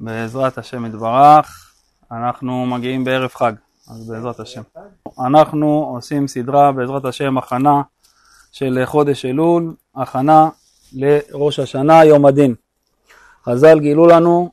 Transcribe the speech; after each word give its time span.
בעזרת 0.00 0.58
השם 0.58 0.86
יתברך, 0.86 1.72
אנחנו 2.12 2.66
מגיעים 2.66 3.04
בערב 3.04 3.30
חג, 3.30 3.52
אז 3.90 4.08
בעזרת 4.08 4.40
השם. 4.40 4.62
אנחנו 5.26 5.90
עושים 5.94 6.28
סדרה 6.28 6.72
בעזרת 6.72 7.04
השם 7.04 7.38
הכנה 7.38 7.82
של 8.52 8.82
חודש 8.84 9.24
אלול, 9.24 9.74
הכנה 9.96 10.48
לראש 10.92 11.58
השנה, 11.58 12.04
יום 12.04 12.26
הדין. 12.26 12.54
חז"ל 13.44 13.80
גילו 13.80 14.06
לנו 14.06 14.50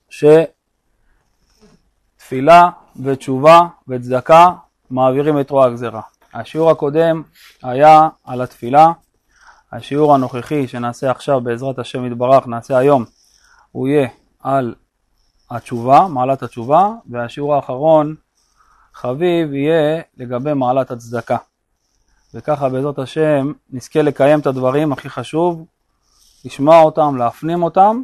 שתפילה 2.19 2.69
ותשובה 3.03 3.61
וצדקה 3.87 4.49
מעבירים 4.89 5.39
את 5.39 5.49
רוע 5.49 5.65
הגזירה. 5.65 6.01
השיעור 6.33 6.71
הקודם 6.71 7.21
היה 7.63 8.07
על 8.23 8.41
התפילה, 8.41 8.91
השיעור 9.71 10.15
הנוכחי 10.15 10.67
שנעשה 10.67 11.11
עכשיו 11.11 11.41
בעזרת 11.41 11.79
השם 11.79 12.05
יתברך, 12.05 12.47
נעשה 12.47 12.77
היום, 12.77 13.05
הוא 13.71 13.87
יהיה 13.87 14.07
על 14.39 14.75
התשובה, 15.49 16.07
מעלת 16.09 16.43
התשובה, 16.43 16.91
והשיעור 17.09 17.55
האחרון, 17.55 18.15
חביב, 18.93 19.53
יהיה 19.53 20.01
לגבי 20.17 20.53
מעלת 20.53 20.91
הצדקה. 20.91 21.37
וככה 22.33 22.69
בעזרת 22.69 22.99
השם 22.99 23.51
נזכה 23.69 24.01
לקיים 24.01 24.39
את 24.39 24.47
הדברים 24.47 24.91
הכי 24.91 25.09
חשוב, 25.09 25.65
לשמוע 26.45 26.81
אותם, 26.81 27.15
להפנים 27.17 27.63
אותם, 27.63 28.01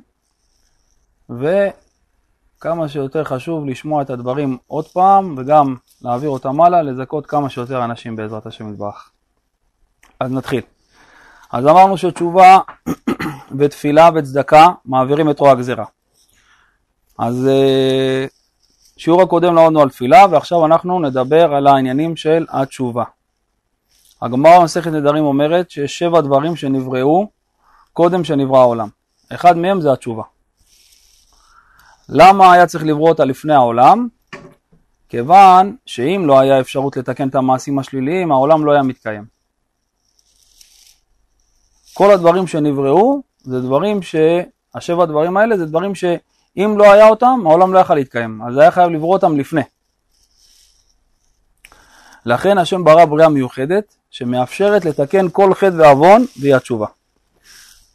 וכמה 1.29 2.87
שיותר 2.87 3.23
חשוב 3.23 3.65
לשמוע 3.65 4.01
את 4.01 4.09
הדברים 4.09 4.57
עוד 4.67 4.87
פעם, 4.87 5.35
וגם 5.37 5.75
להעביר 6.01 6.29
אותם 6.29 6.62
הלאה, 6.62 6.81
לזכות 6.81 7.25
כמה 7.25 7.49
שיותר 7.49 7.85
אנשים 7.85 8.15
בעזרת 8.15 8.45
השם 8.45 8.73
יתברך. 8.73 9.09
אז 10.20 10.31
נתחיל. 10.31 10.62
אז 11.51 11.65
אמרנו 11.67 11.98
שתשובה 11.98 12.59
ותפילה 13.59 14.09
וצדקה 14.15 14.67
מעבירים 14.85 15.29
את 15.29 15.39
רוע 15.39 15.51
הגזירה. 15.51 15.85
אז 17.20 17.48
אה, 17.48 18.26
שיעור 18.98 19.21
הקודם 19.21 19.55
למדנו 19.55 19.81
על 19.81 19.90
תפילה 19.90 20.26
ועכשיו 20.31 20.66
אנחנו 20.66 20.99
נדבר 20.99 21.54
על 21.54 21.68
העניינים 21.68 22.15
של 22.15 22.46
התשובה. 22.49 23.04
הגמרא 24.21 24.60
במסכת 24.60 24.91
נדרים 24.91 25.26
אומרת 25.26 25.71
שיש 25.71 25.99
שבע 25.99 26.21
דברים 26.21 26.55
שנבראו 26.55 27.27
קודם 27.93 28.24
שנברא 28.24 28.60
העולם. 28.60 28.87
אחד 29.29 29.57
מהם 29.57 29.82
זה 29.82 29.91
התשובה. 29.93 30.24
למה 32.10 32.54
היה 32.54 32.65
צריך 32.65 32.84
לברוא 32.84 33.10
אותה 33.10 33.26
לפני 33.26 33.54
העולם? 33.54 34.07
כיוון 35.09 35.76
שאם 35.85 36.24
לא 36.26 36.40
היה 36.40 36.59
אפשרות 36.59 36.98
לתקן 36.98 37.27
את 37.27 37.35
המעשים 37.35 37.80
השליליים, 37.80 38.32
העולם 38.32 38.65
לא 38.65 38.71
היה 38.71 38.84
מתקיים. 38.84 39.26
כל 41.93 42.12
הדברים 42.12 42.48
שנבראו 42.48 43.21
זה 43.40 43.62
דברים 43.62 44.02
ש... 44.02 44.15
השבע 44.76 45.05
דברים 45.05 45.37
האלה 45.37 45.57
זה 45.57 45.65
דברים 45.65 45.96
שאם 46.55 46.77
לא 46.77 46.93
היה 46.93 47.09
אותם, 47.09 47.40
העולם 47.46 47.73
לא 47.73 47.79
יכל 47.79 47.96
להתקיים. 47.96 48.41
אז 48.41 48.57
היה 48.57 48.71
חייב 48.71 48.90
לברוא 48.90 49.13
אותם 49.13 49.37
לפני. 49.37 49.62
לכן 52.26 52.57
השם 52.57 52.84
ברא 52.84 53.05
בריאה 53.05 53.29
מיוחדת 53.29 53.96
שמאפשרת 54.12 54.85
לתקן 54.85 55.29
כל 55.31 55.54
חטא 55.54 55.76
ועוון 55.77 56.26
והיא 56.41 56.55
התשובה. 56.55 56.87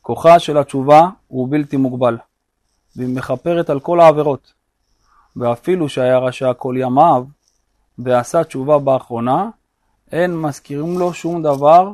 כוחה 0.02 0.38
של 0.38 0.58
התשובה 0.58 1.08
הוא 1.28 1.48
בלתי 1.50 1.76
מוגבל, 1.76 2.16
והיא 2.96 3.16
מכפרת 3.16 3.70
על 3.70 3.80
כל 3.80 4.00
העבירות. 4.00 4.52
ואפילו 5.36 5.88
שהיה 5.88 6.18
רשע 6.18 6.52
כל 6.54 6.74
ימיו 6.78 7.24
ועשה 7.98 8.44
תשובה 8.44 8.78
באחרונה, 8.78 9.50
אין 10.12 10.36
מזכירים 10.36 10.98
לו 10.98 11.14
שום 11.14 11.42
דבר 11.42 11.92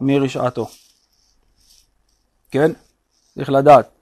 מרשעתו. 0.00 0.68
כן? 2.50 2.72
צריך 3.34 3.50
לדעת 3.50 3.99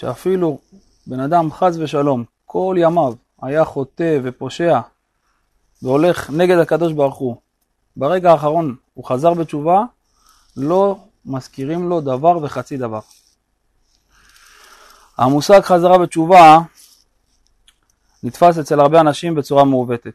שאפילו 0.00 0.58
בן 1.06 1.20
אדם 1.20 1.52
חס 1.52 1.76
ושלום 1.78 2.24
כל 2.46 2.76
ימיו 2.78 3.14
היה 3.42 3.64
חוטא 3.64 4.18
ופושע 4.22 4.80
והולך 5.82 6.30
נגד 6.30 6.58
הקדוש 6.58 6.92
ברוך 6.92 7.16
הוא, 7.16 7.36
ברגע 7.96 8.32
האחרון 8.32 8.76
הוא 8.94 9.04
חזר 9.04 9.34
בתשובה, 9.34 9.82
לא 10.56 10.98
מזכירים 11.24 11.88
לו 11.88 12.00
דבר 12.00 12.38
וחצי 12.42 12.76
דבר. 12.76 13.00
המושג 15.18 15.60
חזרה 15.60 15.98
בתשובה 15.98 16.58
נתפס 18.22 18.58
אצל 18.58 18.80
הרבה 18.80 19.00
אנשים 19.00 19.34
בצורה 19.34 19.64
מעוותת. 19.64 20.14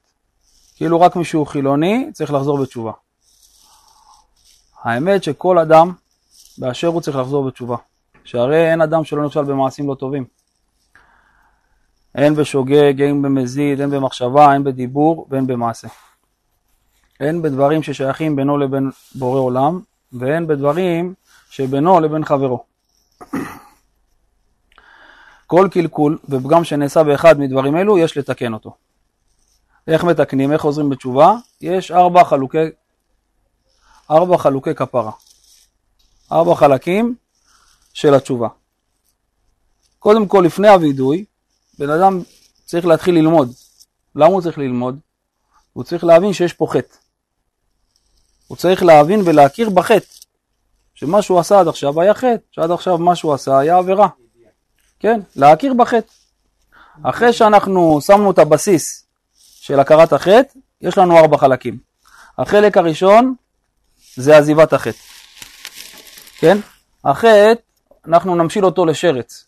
כאילו 0.76 1.02
רק 1.02 1.16
מישהו 1.16 1.46
חילוני 1.46 2.10
צריך 2.14 2.34
לחזור 2.34 2.58
בתשובה. 2.62 2.92
האמת 4.84 5.24
שכל 5.24 5.60
אדם 5.60 5.94
באשר 6.58 6.88
הוא 6.88 7.02
צריך 7.02 7.18
לחזור 7.18 7.44
בתשובה. 7.48 7.78
שהרי 8.26 8.72
אין 8.72 8.82
אדם 8.82 9.04
שלא 9.04 9.26
נכשל 9.26 9.44
במעשים 9.44 9.88
לא 9.88 9.96
טובים. 9.96 10.26
הן 12.16 12.36
בשוגג, 12.36 13.02
הן 13.02 13.22
במזיד, 13.22 13.82
הן 13.82 13.90
במחשבה, 13.90 14.46
הן 14.46 14.64
בדיבור 14.64 15.28
והן 15.30 15.48
במעשה. 15.48 15.88
הן 17.20 17.42
בדברים 17.42 17.84
ששייכים 17.84 18.36
בינו 18.36 18.58
לבין 18.58 18.90
בורא 19.16 19.40
עולם, 19.40 19.80
והן 20.14 20.48
בדברים 20.48 21.14
שבינו 21.50 22.00
לבין 22.00 22.26
חברו. 22.26 22.64
כל 25.48 25.68
קלקול 25.72 26.18
ופגם 26.30 26.64
שנעשה 26.64 27.04
באחד 27.04 27.40
מדברים 27.40 27.78
אלו, 27.78 27.98
יש 27.98 28.18
לתקן 28.18 28.54
אותו. 28.54 28.76
איך 29.88 30.04
מתקנים, 30.04 30.52
איך 30.52 30.62
חוזרים 30.62 30.90
בתשובה? 30.90 31.36
יש 31.62 31.92
ארבע 31.92 32.24
חלוקי, 32.24 32.68
ארבע 34.12 34.38
חלוקי 34.38 34.76
כפרה. 34.76 35.12
ארבע 36.32 36.56
חלקים 36.56 37.16
של 37.96 38.14
התשובה. 38.14 38.48
קודם 40.00 40.28
כל, 40.28 40.44
לפני 40.46 40.68
הווידוי, 40.68 41.26
בן 41.80 41.90
אדם 41.90 42.22
צריך 42.66 42.86
להתחיל 42.86 43.16
ללמוד. 43.16 43.54
למה 44.16 44.26
הוא 44.26 44.42
צריך 44.42 44.58
ללמוד? 44.58 45.00
הוא 45.74 45.84
צריך 45.84 46.04
להבין 46.04 46.34
שיש 46.34 46.54
פה 46.54 46.68
חטא. 46.70 46.96
הוא 48.48 48.58
צריך 48.58 48.84
להבין 48.84 49.22
ולהכיר 49.26 49.70
בחטא. 49.70 50.06
שמה 50.96 51.22
שהוא 51.22 51.40
עשה 51.40 51.60
עד 51.60 51.68
עכשיו 51.68 52.02
היה 52.02 52.14
חטא, 52.14 52.38
שעד 52.52 52.72
עכשיו 52.72 52.98
מה 52.98 53.16
שהוא 53.16 53.34
עשה 53.34 53.60
היה 53.60 53.78
עבירה. 53.78 54.08
כן, 55.00 55.20
להכיר 55.36 55.74
בחטא. 55.74 56.12
אחרי 57.04 57.34
שאנחנו 57.34 58.02
שמנו 58.02 58.32
את 58.32 58.40
הבסיס 58.40 59.06
של 59.60 59.80
הכרת 59.80 60.14
החטא, 60.14 60.60
יש 60.82 60.98
לנו 60.98 61.18
ארבע 61.18 61.38
חלקים. 61.38 61.78
החלק 62.38 62.78
הראשון 62.78 63.36
זה 64.16 64.38
עזיבת 64.38 64.74
החטא. 64.74 64.98
כן? 66.38 66.58
החטא, 67.06 67.65
אנחנו 68.08 68.36
נמשיל 68.36 68.66
אותו 68.66 68.86
לשרץ. 68.86 69.46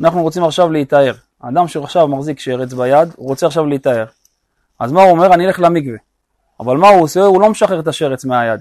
אנחנו 0.00 0.22
רוצים 0.22 0.44
עכשיו 0.44 0.70
להיטהר. 0.70 1.14
האדם 1.40 1.68
שעכשיו 1.68 2.08
מחזיק 2.08 2.40
שרץ 2.40 2.72
ביד, 2.72 3.08
הוא 3.16 3.28
רוצה 3.28 3.46
עכשיו 3.46 3.66
להיטהר. 3.66 4.06
אז 4.78 4.92
מה 4.92 5.02
הוא 5.02 5.10
אומר? 5.10 5.34
אני 5.34 5.46
אלך 5.46 5.60
למקווה. 5.60 5.98
אבל 6.60 6.76
מה 6.76 6.88
הוא 6.88 7.02
עושה? 7.02 7.20
הוא 7.20 7.40
לא 7.40 7.50
משחרר 7.50 7.80
את 7.80 7.88
השרץ 7.88 8.24
מהיד. 8.24 8.60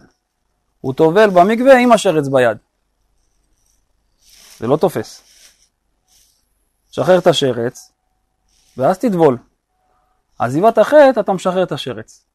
הוא 0.81 0.93
טובל 0.93 1.29
במקווה 1.29 1.77
עם 1.77 1.91
השרץ 1.91 2.27
ביד. 2.27 2.57
זה 4.59 4.67
לא 4.67 4.77
תופס. 4.77 5.23
שחרר 6.91 7.17
את 7.17 7.27
השרץ, 7.27 7.91
ואז 8.77 8.97
תטבול. 8.97 9.37
עזיבת 10.39 10.77
החטא, 10.77 11.19
אתה 11.19 11.33
משחרר 11.33 11.63
את 11.63 11.71
השרץ. 11.71 12.25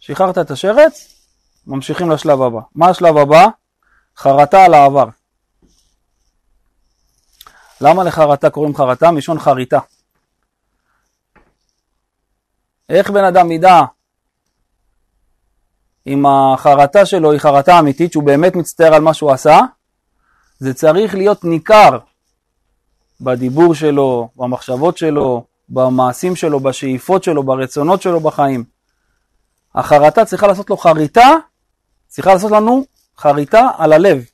שחררת 0.00 0.38
את 0.38 0.50
השרץ, 0.50 1.14
ממשיכים 1.66 2.10
לשלב 2.10 2.42
הבא. 2.42 2.60
מה 2.74 2.88
השלב 2.88 3.16
הבא? 3.16 3.46
חרטה 4.18 4.64
על 4.64 4.74
העבר. 4.74 5.04
למה 7.80 8.04
לחרטה 8.04 8.50
קוראים 8.50 8.76
חרטה? 8.76 9.10
מלשון 9.10 9.38
חריטה. 9.38 9.78
איך 12.88 13.10
בן 13.10 13.24
אדם 13.24 13.52
ידע 13.52 13.80
אם 16.06 16.26
החרטה 16.26 17.06
שלו 17.06 17.32
היא 17.32 17.40
חרטה 17.40 17.78
אמיתית, 17.78 18.12
שהוא 18.12 18.24
באמת 18.24 18.56
מצטער 18.56 18.94
על 18.94 19.02
מה 19.02 19.14
שהוא 19.14 19.32
עשה? 19.32 19.60
זה 20.58 20.74
צריך 20.74 21.14
להיות 21.14 21.44
ניכר 21.44 21.98
בדיבור 23.20 23.74
שלו, 23.74 24.28
במחשבות 24.36 24.98
שלו, 24.98 25.44
במעשים 25.68 26.36
שלו, 26.36 26.60
בשאיפות 26.60 27.24
שלו, 27.24 27.42
ברצונות 27.42 28.02
שלו 28.02 28.20
בחיים. 28.20 28.64
החרטה 29.74 30.24
צריכה 30.24 30.46
לעשות 30.46 30.70
לו 30.70 30.76
חריטה 30.76 31.34
צריכה 32.08 32.32
לעשות 32.32 32.50
לנו 32.50 32.84
חריטה 33.18 33.70
על 33.78 33.92
הלב, 33.92 34.24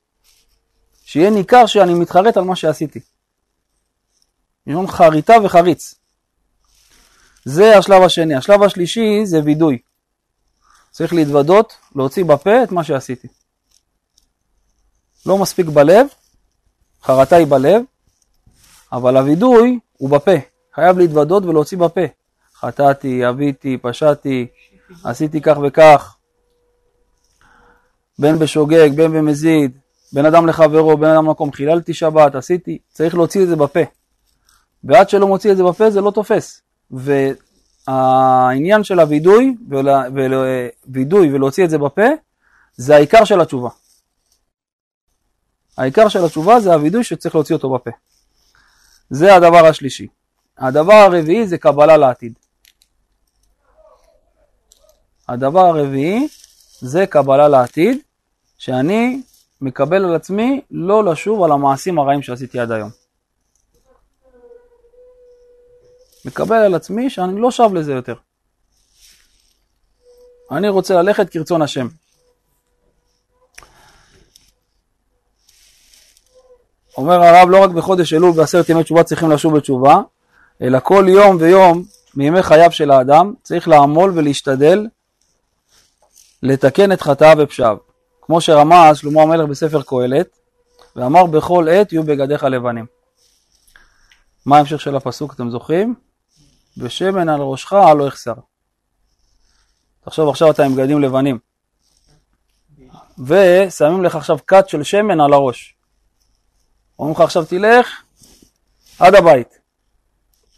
שיהיה 1.05 1.31
ניכר 1.31 1.67
שאני 1.67 1.95
מתחרט 1.95 2.37
על 2.37 2.45
מה 2.45 2.57
שעשיתי. 2.57 3.01
יש 4.67 4.77
חריטה 4.89 5.35
וחריץ. 5.45 5.95
זה 7.45 7.79
השלב 7.79 8.03
השני. 8.03 8.35
השלב 8.35 8.63
השלישי 8.63 9.27
זה 9.27 9.41
וידוי. 9.45 9.79
צריך 10.91 11.13
להתוודות, 11.13 11.77
להוציא 11.97 12.25
בפה 12.25 12.63
את 12.63 12.73
מה 12.73 12.85
שעשיתי. 12.85 13.29
לא 15.27 15.39
מספיק 15.39 15.67
בלב, 15.67 16.07
חרטה 17.03 17.37
היא 17.37 17.47
בלב, 17.47 17.83
אבל 18.93 19.17
הווידוי 19.17 19.79
הוא 19.93 20.11
בפה. 20.11 20.35
חייב 20.75 20.99
להתוודות 20.99 21.45
ולהוציא 21.45 21.79
בפה. 21.79 22.05
חטאתי, 22.55 23.29
אביתי, 23.29 23.79
פשעתי, 23.83 24.47
עשיתי 25.05 25.41
כך 25.41 25.57
וכך, 25.67 26.13
בין 28.19 28.38
בשוגג, 28.38 28.90
בין 28.96 29.12
במזיד, 29.12 29.78
בין 30.12 30.26
אדם 30.26 30.46
לחברו, 30.46 30.96
בין 30.96 31.11
אדם 31.11 31.25
למקום, 31.25 31.52
חיללתי 31.52 31.94
שבת, 31.94 32.34
עשיתי, 32.34 32.78
צריך 32.93 33.14
להוציא 33.14 33.43
את 33.43 33.49
זה 33.49 33.56
בפה. 33.56 33.81
ועד 34.84 35.08
שלא 35.08 35.26
מוציא 35.26 35.52
את 35.52 35.56
זה 35.56 35.62
בפה 35.62 35.90
זה 35.90 36.00
לא 36.00 36.11
תופס. 36.11 36.62
והעניין 36.90 38.84
של 38.84 39.00
הווידוי, 39.00 39.56
וידוי 40.87 41.32
ולהוציא 41.32 41.64
את 41.64 41.70
זה 41.70 41.78
בפה, 41.78 42.06
זה 42.76 42.94
העיקר 42.96 43.25
של 43.25 43.40
התשובה. 43.40 43.69
העיקר 45.78 46.08
של 46.08 46.25
התשובה 46.25 46.61
זה 46.61 46.75
הווידוי 46.75 47.05
שצריך 47.05 47.34
להוציא 47.34 47.55
אותו 47.55 47.70
בפה. 47.70 47.90
זה 49.11 49.34
הדבר 49.34 49.66
השלישי. 49.66 50.06
הדבר 50.58 50.94
הרביעי 50.94 51.46
זה 51.46 51.58
קבלה 51.58 51.96
לעתיד. 51.96 52.32
הדבר 55.28 55.61
הרביעי 55.61 56.28
זה 56.81 57.06
קבלה 57.06 57.49
לעתיד, 57.49 57.99
שאני 58.59 59.23
מקבל 59.61 60.05
על 60.05 60.15
עצמי 60.15 60.61
לא 60.71 61.05
לשוב 61.05 61.43
על 61.43 61.53
המעשים 61.53 61.99
הרעים 61.99 62.23
שעשיתי 62.23 62.59
עד 62.59 62.73
היום. 62.73 62.91
מקבל 66.25 66.56
על 66.56 66.75
עצמי 66.75 67.11
שאני 67.11 67.41
לא 67.41 67.50
שב 67.50 67.71
לזה 67.75 67.93
יותר. 67.93 68.15
אני 70.50 70.69
רוצה 70.69 70.94
ללכת 70.94 71.31
כרצון 71.31 71.62
השם. 71.62 71.88
אומר 76.97 77.23
הרב, 77.23 77.49
לא 77.50 77.62
רק 77.65 77.71
בחודש 77.71 78.12
אלול 78.12 78.32
בעשרת 78.32 78.69
ימי 78.69 78.85
תשובה 78.85 79.03
צריכים 79.03 79.31
לשוב 79.31 79.56
בתשובה, 79.56 80.00
אלא 80.62 80.79
כל 80.81 81.06
יום 81.09 81.37
ויום 81.41 81.85
מימי 82.15 82.43
חייו 82.43 82.73
של 82.73 82.91
האדם 82.91 83.35
צריך 83.43 83.69
לעמול 83.69 84.12
ולהשתדל 84.15 84.87
לתקן 86.44 86.93
את 86.93 87.02
חטאיו 87.02 87.37
ופשעיו. 87.38 87.76
כמו 88.23 88.41
שרמז 88.41 88.96
שלמה 88.96 89.23
המלך 89.23 89.49
בספר 89.49 89.82
קהלת, 89.82 90.38
ואמר 90.96 91.26
בכל 91.26 91.69
עת 91.69 91.93
יהיו 91.93 92.02
בגדיך 92.02 92.44
לבנים. 92.44 92.87
מה 94.46 94.56
ההמשך 94.56 94.81
של 94.81 94.96
הפסוק, 94.96 95.35
אתם 95.35 95.50
זוכרים? 95.50 95.94
בשמן 96.76 97.29
על 97.29 97.41
ראשך 97.41 97.73
לא 97.73 98.06
יחסר. 98.06 98.35
תחשוב 100.05 100.29
עכשיו 100.29 100.50
אתה 100.50 100.64
עם 100.64 100.76
בגדים 100.76 101.02
לבנים, 101.02 101.38
ושמים 103.19 104.05
לך 104.05 104.17
עכשיו 104.17 104.38
כת 104.47 104.69
של 104.69 104.82
שמן 104.82 105.20
על 105.20 105.32
הראש. 105.32 105.76
אומרים 106.99 107.14
לך 107.14 107.20
עכשיו 107.20 107.44
תלך 107.44 108.02
עד 108.99 109.14
הבית, 109.14 109.58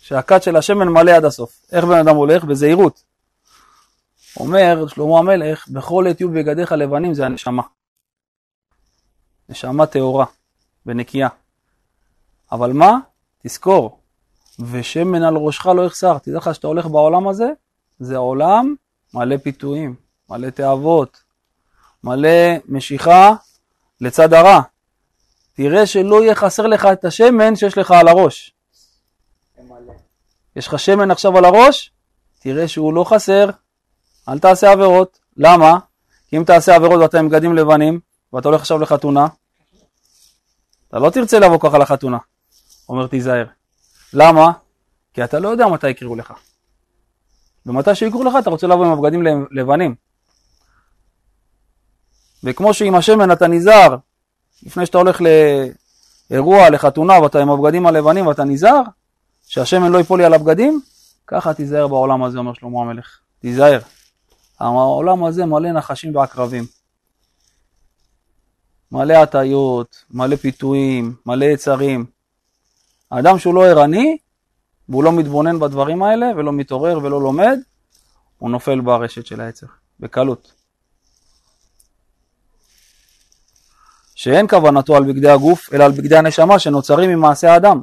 שהכת 0.00 0.42
של 0.42 0.56
השמן 0.56 0.88
מלא 0.88 1.10
עד 1.10 1.24
הסוף. 1.24 1.60
איך 1.72 1.84
בן 1.84 1.98
אדם 1.98 2.16
הולך? 2.16 2.44
בזהירות. 2.44 3.05
אומר 4.40 4.86
שלמה 4.86 5.18
המלך, 5.18 5.68
בכל 5.68 6.06
עת 6.10 6.20
יהיו 6.20 6.30
בגדיך 6.30 6.72
לבנים 6.72 7.14
זה 7.14 7.26
הנשמה. 7.26 7.62
נשמה 9.48 9.86
טהורה 9.86 10.26
ונקייה. 10.86 11.28
אבל 12.52 12.72
מה? 12.72 12.98
תזכור, 13.42 14.00
ושמן 14.58 15.22
על 15.22 15.36
ראשך 15.36 15.66
לא 15.66 15.86
יחסר. 15.86 16.18
תדע 16.18 16.36
לך 16.36 16.54
שאתה 16.54 16.66
הולך 16.66 16.86
בעולם 16.86 17.28
הזה, 17.28 17.46
זה 17.98 18.16
עולם 18.16 18.74
מלא 19.14 19.36
פיתויים, 19.36 19.94
מלא 20.30 20.50
תאוות, 20.50 21.22
מלא 22.04 22.28
משיכה 22.68 23.34
לצד 24.00 24.32
הרע. 24.32 24.60
תראה 25.52 25.86
שלא 25.86 26.22
יהיה 26.22 26.34
חסר 26.34 26.66
לך 26.66 26.88
את 26.92 27.04
השמן 27.04 27.56
שיש 27.56 27.78
לך 27.78 27.90
על 27.90 28.08
הראש. 28.08 28.52
יש 30.56 30.66
לך 30.66 30.78
שמן 30.78 31.10
עכשיו 31.10 31.38
על 31.38 31.44
הראש, 31.44 31.92
תראה 32.38 32.68
שהוא 32.68 32.94
לא 32.94 33.04
חסר, 33.04 33.50
אל 34.28 34.38
תעשה 34.38 34.73
עבירות. 34.73 35.19
למה? 35.37 35.78
כי 36.28 36.37
אם 36.37 36.44
תעשה 36.44 36.75
עבירות 36.75 37.00
ואתה 37.00 37.19
עם 37.19 37.28
בגדים 37.28 37.56
לבנים, 37.56 38.00
ואתה 38.32 38.49
הולך 38.49 38.61
עכשיו 38.61 38.78
לחתונה, 38.78 39.26
אתה 40.88 40.99
לא 40.99 41.11
תרצה 41.11 41.38
לבוא 41.38 41.58
ככה 41.61 41.78
לחתונה. 41.78 42.19
אומר 42.88 43.06
תיזהר. 43.06 43.46
למה? 44.12 44.52
כי 45.14 45.25
אתה 45.25 45.38
לא 45.38 45.49
יודע 45.49 45.67
מתי 45.67 45.88
יקראו 45.88 46.17
לך. 46.17 46.32
ומתי 47.67 47.94
שיקראו 47.94 48.25
לך 48.25 48.34
אתה 48.38 48.50
רוצה 48.50 48.67
לבוא 48.67 48.87
עם 48.87 48.93
הבגדים 48.93 49.23
לבנים. 49.50 49.94
וכמו 52.44 52.75
שעם 52.75 52.94
השמן 52.94 53.32
אתה 53.32 53.46
נזהר, 53.46 53.96
לפני 54.62 54.87
שאתה 54.87 54.99
הולך 54.99 55.20
לאירוע, 56.31 56.70
לחתונה, 56.70 57.20
ואתה 57.20 57.40
עם 57.40 57.50
הבגדים 57.50 57.87
הלבנים 57.87 58.26
ואתה 58.26 58.44
נזהר, 58.44 58.82
שהשמן 59.46 59.93
לא 59.93 59.99
ייפול 59.99 60.20
לי 60.20 60.25
על 60.25 60.34
הבגדים, 60.34 60.81
ככה 61.26 61.55
תיזהר 61.55 61.88
בעולם 61.88 62.23
הזה, 62.23 62.38
אומר 62.38 62.55
שלמה 62.55 62.81
המלך. 62.81 63.19
תיזהר. 63.40 63.78
העולם 64.60 65.24
הזה 65.24 65.44
מלא 65.44 65.72
נחשים 65.72 66.16
ועקרבים. 66.16 66.64
מלא 68.92 69.14
הטעיות, 69.14 70.04
מלא 70.10 70.36
פיתויים, 70.36 71.16
מלא 71.26 71.44
יצרים. 71.44 72.06
האדם 73.10 73.38
שהוא 73.38 73.54
לא 73.54 73.66
ערני, 73.66 74.18
והוא 74.88 75.04
לא 75.04 75.12
מתבונן 75.12 75.58
בדברים 75.58 76.02
האלה, 76.02 76.26
ולא 76.36 76.52
מתעורר 76.52 76.98
ולא 77.02 77.20
לומד, 77.20 77.58
הוא 78.38 78.50
נופל 78.50 78.80
ברשת 78.80 79.26
של 79.26 79.40
העצר, 79.40 79.66
בקלות. 80.00 80.52
שאין 84.14 84.48
כוונתו 84.48 84.96
על 84.96 85.04
בגדי 85.04 85.28
הגוף, 85.28 85.74
אלא 85.74 85.84
על 85.84 85.92
בגדי 85.92 86.16
הנשמה 86.16 86.58
שנוצרים 86.58 87.10
ממעשה 87.10 87.52
האדם. 87.52 87.80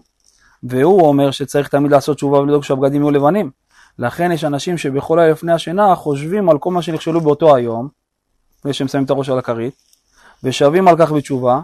והוא 0.63 1.07
אומר 1.07 1.31
שצריך 1.31 1.67
תמיד 1.67 1.91
לעשות 1.91 2.17
תשובה 2.17 2.39
ולדאוג 2.39 2.63
שהבגדים 2.63 3.01
יהיו 3.01 3.11
לבנים. 3.11 3.51
לכן 4.00 4.31
יש 4.31 4.44
אנשים 4.44 4.78
שבכל 4.78 5.16
לילה 5.19 5.31
לפני 5.31 5.54
השינה 5.54 5.95
חושבים 5.95 6.50
על 6.50 6.57
כל 6.60 6.72
מה 6.72 6.81
שנכשלו 6.81 7.22
באותו 7.22 7.56
היום, 7.56 7.88
לפני 8.60 8.74
שהם 8.74 8.88
שמים 8.88 9.04
את 9.04 9.10
הראש 9.10 9.30
על 9.30 9.40
הכרית, 9.40 9.74
ושבים 10.44 10.88
על 10.88 10.98
כך 10.98 11.12
בתשובה, 11.12 11.62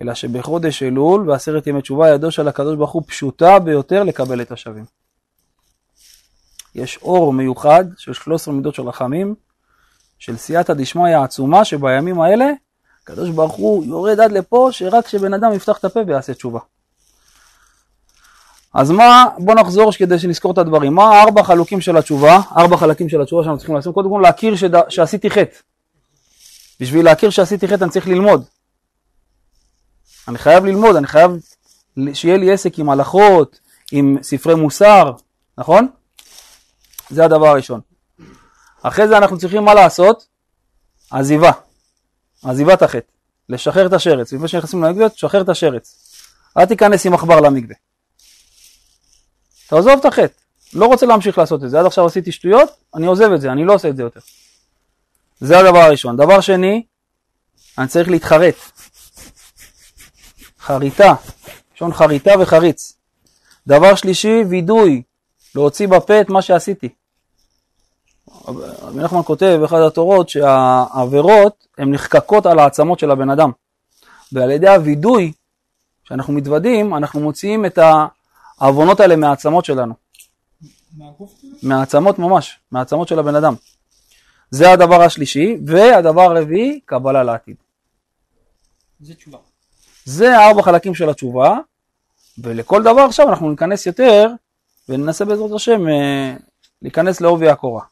אלא 0.00 0.14
שבחודש 0.14 0.82
אלול 0.82 1.30
ועשרת 1.30 1.66
ימי 1.66 1.82
תשובה 1.82 2.08
ידו 2.08 2.30
של 2.30 2.48
הקדוש 2.48 2.76
ברוך 2.76 2.90
הוא 2.90 3.02
פשוטה 3.06 3.58
ביותר 3.58 4.02
לקבל 4.02 4.42
את 4.42 4.52
השבים. 4.52 4.84
יש 6.74 6.98
אור 7.02 7.32
מיוחד 7.32 7.84
של 7.96 8.12
13 8.12 8.54
מידות 8.54 8.74
של 8.74 8.82
רחמים, 8.82 9.34
של 10.18 10.36
סייעתא 10.36 10.74
דשמיא 10.74 11.16
העצומה 11.16 11.64
שבימים 11.64 12.20
האלה 12.20 12.46
הקדוש 13.02 13.30
ברוך 13.30 13.52
הוא 13.52 13.84
יורד 13.84 14.20
עד 14.20 14.32
לפה 14.32 14.68
שרק 14.72 15.06
כשבן 15.06 15.34
אדם 15.34 15.52
יפתח 15.52 15.78
את 15.78 15.84
הפה 15.84 16.00
ויעשה 16.06 16.34
תשובה. 16.34 16.60
אז 18.74 18.90
מה, 18.90 19.24
בוא 19.38 19.54
נחזור 19.54 19.92
כדי 19.92 20.18
שנזכור 20.18 20.52
את 20.52 20.58
הדברים. 20.58 20.94
מה 20.94 21.22
ארבע 21.22 21.42
חלוקים 21.42 21.80
של 21.80 21.96
התשובה, 21.96 22.40
ארבע 22.56 22.76
חלקים 22.76 23.08
של 23.08 23.22
התשובה 23.22 23.42
שאנחנו 23.42 23.58
צריכים 23.58 23.74
לעשות? 23.74 23.94
קודם 23.94 24.10
כל 24.10 24.20
להכיר 24.22 24.56
שד... 24.56 24.90
שעשיתי 24.90 25.30
חטא. 25.30 25.56
בשביל 26.80 27.04
להכיר 27.04 27.30
שעשיתי 27.30 27.68
חטא 27.68 27.84
אני 27.84 27.90
צריך 27.90 28.08
ללמוד. 28.08 28.44
אני 30.28 30.38
חייב 30.38 30.64
ללמוד, 30.64 30.96
אני 30.96 31.06
חייב 31.06 31.30
שיהיה 32.14 32.36
לי 32.36 32.52
עסק 32.52 32.78
עם 32.78 32.90
הלכות, 32.90 33.60
עם 33.92 34.16
ספרי 34.22 34.54
מוסר, 34.54 35.12
נכון? 35.58 35.88
זה 37.10 37.24
הדבר 37.24 37.46
הראשון. 37.46 37.80
אחרי 38.82 39.08
זה 39.08 39.18
אנחנו 39.18 39.38
צריכים 39.38 39.64
מה 39.64 39.74
לעשות? 39.74 40.26
עזיבה. 41.10 41.50
עזיבת 42.44 42.82
החטא. 42.82 43.06
לשחרר 43.48 43.86
את 43.86 43.92
השרץ. 43.92 44.32
לפני 44.32 44.48
שנכנסים 44.48 44.82
למקווה, 44.84 45.08
תשחרר 45.08 45.40
את 45.40 45.48
השרץ. 45.48 46.14
אל 46.58 46.64
תיכנס 46.64 47.06
עם 47.06 47.14
עכבר 47.14 47.40
למקווה. 47.40 47.74
תעזוב 49.72 49.98
את 49.98 50.04
החטא. 50.04 50.34
לא 50.74 50.86
רוצה 50.86 51.06
להמשיך 51.06 51.38
לעשות 51.38 51.64
את 51.64 51.70
זה. 51.70 51.80
עד 51.80 51.86
עכשיו 51.86 52.06
עשיתי 52.06 52.32
שטויות, 52.32 52.70
אני 52.94 53.06
עוזב 53.06 53.32
את 53.32 53.40
זה, 53.40 53.52
אני 53.52 53.64
לא 53.64 53.74
עושה 53.74 53.88
את 53.88 53.96
זה 53.96 54.02
יותר. 54.02 54.20
זה 55.40 55.58
הדבר 55.58 55.78
הראשון. 55.78 56.16
דבר 56.16 56.40
שני, 56.40 56.82
אני 57.78 57.88
צריך 57.88 58.08
להתחרט. 58.08 58.54
חריטה, 60.60 61.14
לשון 61.74 61.92
חריטה 61.92 62.30
וחריץ. 62.40 62.96
דבר 63.66 63.94
שלישי, 63.94 64.42
וידוי, 64.48 65.02
להוציא 65.54 65.88
בפה 65.88 66.20
את 66.20 66.30
מה 66.30 66.42
שעשיתי. 66.42 66.88
רבי 68.82 69.00
נחמן 69.02 69.22
כותב 69.24 69.58
באחד 69.60 69.80
התורות 69.80 70.28
שהעבירות 70.28 71.66
הן 71.78 71.94
נחקקות 71.94 72.46
על 72.46 72.58
העצמות 72.58 72.98
של 72.98 73.10
הבן 73.10 73.30
אדם. 73.30 73.50
ועל 74.32 74.50
ידי 74.50 74.68
הווידוי 74.68 75.32
שאנחנו 76.04 76.32
מתוודים, 76.32 76.94
אנחנו 76.94 77.20
מוציאים 77.20 77.66
את 77.66 77.78
העוונות 78.62 79.00
האלה 79.00 79.16
מהעצמות 79.16 79.64
שלנו. 79.64 79.94
מהעצמות 81.62 82.18
ממש, 82.18 82.58
מהעצמות 82.72 83.08
של 83.08 83.18
הבן 83.18 83.34
אדם. 83.34 83.54
זה 84.50 84.70
הדבר 84.70 85.02
השלישי, 85.02 85.56
והדבר 85.66 86.22
הרביעי, 86.22 86.80
קבלה 86.84 87.22
לעתיד. 87.22 87.56
זה 89.00 89.14
תשובה. 89.14 89.38
זה 90.04 90.38
ארבע 90.38 90.62
חלקים 90.62 90.94
של 90.94 91.10
התשובה, 91.10 91.58
ולכל 92.38 92.82
דבר 92.82 93.00
עכשיו 93.00 93.28
אנחנו 93.28 93.50
ניכנס 93.50 93.86
יותר, 93.86 94.26
וננסה 94.88 95.24
בעזרת 95.24 95.52
השם 95.54 95.88
אה, 95.88 96.34
להיכנס 96.82 97.20
לעובי 97.20 97.48
הקורה. 97.48 97.82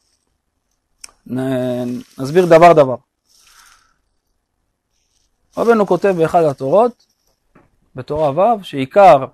נסביר 2.17 2.45
דבר 2.45 2.73
דבר. 2.73 2.95
רבנו 5.57 5.87
כותב 5.87 6.13
באחד 6.17 6.43
התורות, 6.43 7.05
בתורה 7.95 8.31
ו', 8.31 8.63
שעיקר 8.63 9.25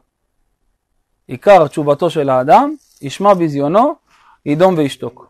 עיקר 1.27 1.67
תשובתו 1.67 2.09
של 2.09 2.29
האדם, 2.29 2.75
ישמע 3.01 3.33
ביזיונו, 3.33 3.95
ידום 4.45 4.77
וישתוק. 4.77 5.27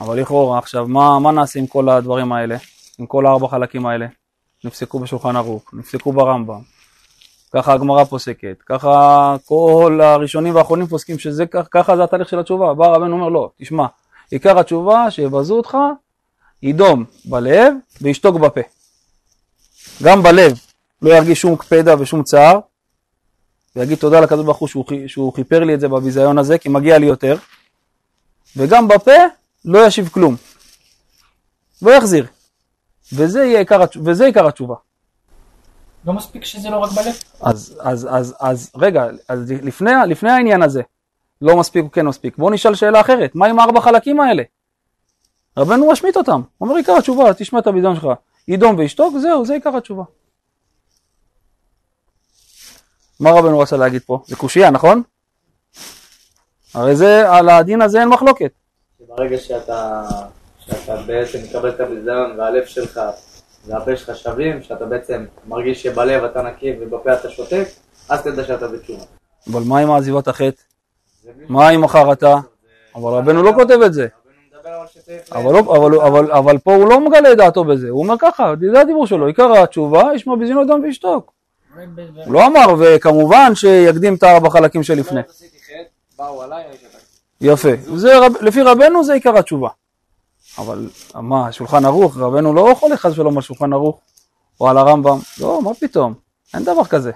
אבל 0.00 0.20
לכאורה 0.20 0.58
עכשיו, 0.58 0.88
מה, 0.88 1.18
מה 1.18 1.32
נעשה 1.32 1.58
עם 1.58 1.66
כל 1.66 1.88
הדברים 1.88 2.32
האלה? 2.32 2.56
עם 2.98 3.06
כל 3.06 3.26
הארבע 3.26 3.48
חלקים 3.48 3.86
האלה? 3.86 4.06
נפסקו 4.64 4.98
בשולחן 4.98 5.36
ערוך, 5.36 5.74
נפסקו 5.74 6.12
ברמב"ם, 6.12 6.60
ככה 7.54 7.72
הגמרא 7.72 8.04
פוסקת, 8.04 8.62
ככה 8.66 9.36
כל 9.44 10.00
הראשונים 10.02 10.54
והאחרונים 10.54 10.86
פוסקים 10.86 11.18
שזה 11.18 11.44
ככה 11.46 11.96
זה 11.96 12.04
התהליך 12.04 12.28
של 12.28 12.38
התשובה. 12.38 12.74
בא 12.74 12.86
רבנו 12.86 13.16
אומר 13.16 13.28
לא, 13.28 13.50
תשמע, 13.58 13.86
עיקר 14.30 14.58
התשובה 14.58 15.10
שיבזו 15.10 15.56
אותך, 15.56 15.76
ידום 16.62 17.04
בלב 17.24 17.74
וישתוק 18.00 18.36
בפה. 18.36 18.60
גם 20.02 20.22
בלב 20.22 20.58
לא 21.02 21.14
ירגיש 21.14 21.40
שום 21.40 21.56
קפדה 21.56 22.00
ושום 22.00 22.22
צער, 22.22 22.58
ויגיד 23.76 23.98
תודה 23.98 24.20
לקדוש 24.20 24.44
ברוך 24.44 24.58
הוא 24.58 24.68
שהוא, 24.68 24.84
שהוא 25.06 25.34
כיפר 25.34 25.64
לי 25.64 25.74
את 25.74 25.80
זה 25.80 25.88
בביזיון 25.88 26.38
הזה, 26.38 26.58
כי 26.58 26.68
מגיע 26.68 26.98
לי 26.98 27.06
יותר, 27.06 27.36
וגם 28.56 28.88
בפה 28.88 29.12
לא 29.64 29.86
ישיב 29.86 30.08
כלום, 30.08 30.36
לא 31.82 31.90
יחזיר, 31.90 32.26
וזה, 33.12 33.42
עיקר, 33.42 33.80
וזה 34.04 34.26
עיקר 34.26 34.46
התשובה. 34.46 34.74
לא 36.04 36.12
מספיק 36.12 36.44
שזה 36.44 36.70
לא 36.70 36.76
רק 36.76 36.90
בלב? 36.92 37.14
אז, 37.40 37.80
אז, 37.80 38.08
אז, 38.10 38.34
אז 38.40 38.70
רגע, 38.76 39.06
אז 39.28 39.50
לפני, 39.50 39.90
לפני 40.06 40.30
העניין 40.30 40.62
הזה, 40.62 40.82
לא 41.42 41.56
מספיק 41.56 41.84
או 41.84 41.90
כן 41.90 42.06
מספיק, 42.06 42.36
בואו 42.38 42.50
נשאל 42.50 42.74
שאלה 42.74 43.00
אחרת, 43.00 43.34
מה 43.34 43.46
עם 43.46 43.58
הארבע 43.58 43.80
חלקים 43.80 44.20
האלה? 44.20 44.42
רבנו 45.56 45.90
משמיט 45.92 46.16
אותם, 46.16 46.40
אומר 46.60 46.76
עיקר 46.76 46.96
התשובה, 46.96 47.34
תשמע 47.34 47.58
את 47.58 47.66
הביזיון 47.66 47.94
שלך, 47.94 48.06
ידום 48.48 48.78
וישתוק, 48.78 49.14
זהו, 49.18 49.46
זה 49.46 49.54
עיקר 49.54 49.76
התשובה. 49.76 50.04
מה 53.20 53.30
רבנו 53.30 53.58
רצה 53.58 53.76
להגיד 53.76 54.02
פה? 54.02 54.18
זה 54.26 54.36
קושייה, 54.36 54.70
נכון? 54.70 55.02
הרי 56.74 56.96
זה, 56.96 57.32
על 57.32 57.48
הדין 57.48 57.82
הזה 57.82 58.00
אין 58.00 58.08
מחלוקת. 58.08 58.50
ברגע 59.00 59.38
שאתה, 59.38 60.02
שאתה 60.58 60.96
בעצם 60.96 61.38
מקבל 61.42 61.68
את 61.68 61.80
הביזיון 61.80 62.40
והלב 62.40 62.66
שלך 62.66 63.00
והפה 63.66 63.96
שלך 63.96 64.16
שווים, 64.16 64.62
שאתה 64.62 64.84
בעצם 64.84 65.24
מרגיש 65.46 65.82
שבלב 65.82 66.24
אתה 66.24 66.42
נקי 66.42 66.72
ובפה 66.80 67.12
אתה 67.12 67.30
שותק, 67.30 67.64
אז 68.08 68.22
תדע 68.22 68.44
שאתה 68.44 68.68
בתשובה. 68.68 69.04
אבל 69.52 69.62
מה 69.66 69.78
עם 69.78 69.90
עזיבת 69.90 70.28
החטא? 70.28 70.62
מה 71.48 71.68
עם 71.68 71.84
החרטה? 71.84 72.36
אבל 72.94 73.12
רבנו 73.12 73.42
לא 73.42 73.52
כותב 73.54 73.78
את 73.86 73.92
זה. 73.92 74.06
אבל, 75.32 75.52
לא, 75.52 75.58
אבל, 75.58 76.00
אבל, 76.00 76.32
אבל 76.32 76.58
פה 76.58 76.74
הוא 76.74 76.88
לא 76.88 77.00
מגלה 77.00 77.32
את 77.32 77.36
דעתו 77.36 77.64
בזה, 77.64 77.88
הוא 77.90 78.02
אומר 78.02 78.14
ככה, 78.18 78.52
זה 78.72 78.80
הדיבור 78.80 79.06
שלו, 79.06 79.26
עיקר 79.26 79.52
התשובה, 79.52 80.02
ישמע 80.14 80.34
בזינו 80.36 80.62
אדם 80.62 80.82
וישתוק. 80.82 81.35
הוא 82.24 82.34
לא 82.34 82.46
אמר, 82.46 82.74
וכמובן 82.78 83.54
שיקדים 83.54 84.14
את 84.14 84.22
הארבע 84.22 84.50
חלקים 84.50 84.82
שלפני. 84.82 85.20
יפה, 87.40 87.68
זה, 87.94 88.12
לפי 88.40 88.62
רבנו 88.62 89.04
זה 89.04 89.12
עיקר 89.12 89.38
התשובה. 89.38 89.68
אבל 90.58 90.90
מה, 91.14 91.52
שולחן 91.52 91.84
ערוך, 91.84 92.16
רבנו 92.16 92.54
לא 92.54 92.74
חולק 92.78 92.98
חס 92.98 93.12
ושלום 93.12 93.36
על 93.36 93.42
שולחן 93.42 93.72
ערוך 93.72 94.00
או 94.60 94.68
על 94.68 94.78
הרמב"ם, 94.78 95.18
לא, 95.40 95.62
מה 95.62 95.74
פתאום, 95.74 96.14
אין 96.54 96.64
דבר 96.64 96.84
כזה. 96.84 97.12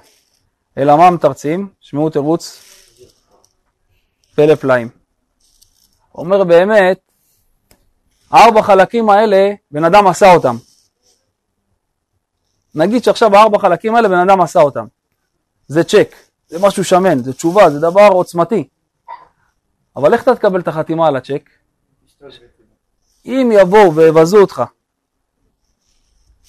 אלא 0.78 0.96
מה 0.96 1.10
מתרצים? 1.10 1.68
שמעו 1.80 2.10
תירוץ 2.10 2.62
פלא 4.34 4.54
פלאים. 4.54 4.88
אומר 6.14 6.44
באמת, 6.44 6.98
הארבע 8.30 8.62
חלקים 8.62 9.10
האלה, 9.10 9.52
בן 9.70 9.84
אדם 9.84 10.06
עשה 10.06 10.34
אותם. 10.34 10.56
נגיד 12.74 13.04
שעכשיו 13.04 13.36
הארבע 13.36 13.58
חלקים 13.58 13.94
האלה, 13.94 14.08
בן 14.08 14.28
אדם 14.28 14.40
עשה 14.40 14.60
אותם. 14.60 14.86
זה 15.68 15.84
צ'ק, 15.84 16.16
זה 16.48 16.58
משהו 16.60 16.84
שמן, 16.84 17.22
זה 17.22 17.32
תשובה, 17.32 17.70
זה 17.70 17.78
דבר 17.78 18.08
עוצמתי. 18.12 18.68
אבל 19.96 20.12
איך 20.12 20.22
אתה 20.22 20.34
תקבל 20.34 20.60
את 20.60 20.68
החתימה 20.68 21.06
על 21.06 21.16
הצ'ק? 21.16 21.50
אם 23.24 23.50
יבואו 23.54 23.94
ויבזו 23.94 24.40
אותך 24.40 24.62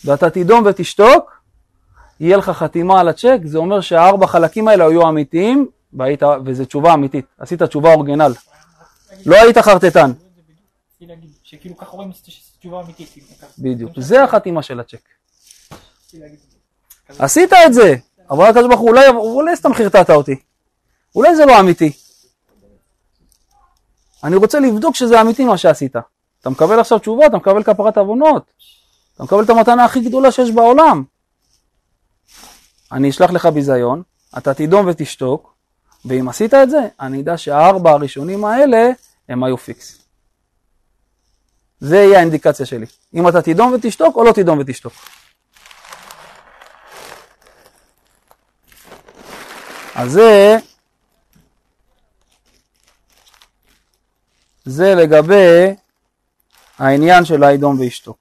ואתה 0.06 0.30
תדום 0.30 0.63
ותשתוק, 0.66 1.42
יהיה 2.20 2.38
לך 2.38 2.50
חתימה 2.50 3.00
על 3.00 3.08
הצ'ק, 3.08 3.38
זה 3.44 3.58
אומר 3.58 3.82
שהארבע 3.82 4.28
חלקים 4.28 4.68
האלה 4.68 4.86
היו 4.86 5.10
אמיתיים, 5.10 5.68
והיית, 5.94 6.24
וזו 6.46 6.66
תשובה 6.66 6.94
אמיתית, 6.94 7.25
עשית 7.38 7.63
תשובה 7.63 7.94
אורגינל, 7.94 8.34
לא 9.25 9.36
היית 9.36 9.58
חרטטן. 9.58 10.12
בדיוק, 13.60 13.92
זה 13.98 14.24
החתימה 14.24 14.63
של 14.63 14.80
הצ'ק. 14.80 15.21
עשית 17.20 17.53
את 17.53 17.74
זה, 17.74 17.96
אבל 18.30 18.46
הקדוש 18.46 18.68
ברוך 18.68 18.80
הוא 18.80 18.89
אולי 19.15 19.56
סתם 19.56 19.74
חרטטת 19.74 20.10
אותי, 20.10 20.36
אולי 21.15 21.36
זה 21.36 21.46
לא 21.46 21.60
אמיתי. 21.60 21.91
אני 24.24 24.36
רוצה 24.36 24.60
לבדוק 24.60 24.96
שזה 24.96 25.22
אמיתי 25.22 25.46
מה 25.46 25.58
שעשית. 25.58 25.96
אתה 26.41 26.50
מקבל 26.50 26.80
עכשיו 26.80 27.00
תשובה, 27.00 27.25
אתה 27.25 27.38
מקבל 27.38 27.63
כפרת 27.63 27.98
עוונות, 27.98 28.51
אתה 29.15 29.24
מקבל 29.24 29.44
את 29.44 29.50
המתנה 29.50 29.86
הכי 29.86 30.00
גדולה 30.00 30.32
שיש 30.32 30.51
בעולם. 30.51 31.03
אני 32.91 33.10
אשלח 33.10 33.32
לך 33.32 33.46
ביזיון, 33.46 34.01
אתה 34.38 34.53
תדום 34.53 34.88
ותשתוק, 34.88 35.53
ואם 36.06 36.30
עשית 36.30 36.53
את 36.53 36.70
זה, 36.70 36.88
אני 37.00 37.22
אדע 37.22 37.38
שהארבע 37.38 37.91
הראשונים 37.91 38.46
האלה 38.46 38.89
הם 39.30 39.44
היו 39.44 39.58
פיקס. 39.58 40.01
זה 41.80 41.98
יהיה 41.98 42.20
האינדיקציה 42.20 42.65
שלי. 42.65 42.86
אם 43.13 43.27
אתה 43.27 43.41
תדום 43.41 43.74
ותשתוק 43.74 44.15
או 44.15 44.24
לא 44.24 44.32
תדום 44.32 44.60
ותשתוק. 44.60 44.94
אז 49.95 50.12
זה, 50.12 50.57
זה 54.65 54.95
לגבי 54.95 55.75
העניין 56.79 57.25
של 57.25 57.43
האדום 57.43 57.79
וישתוק. 57.79 58.17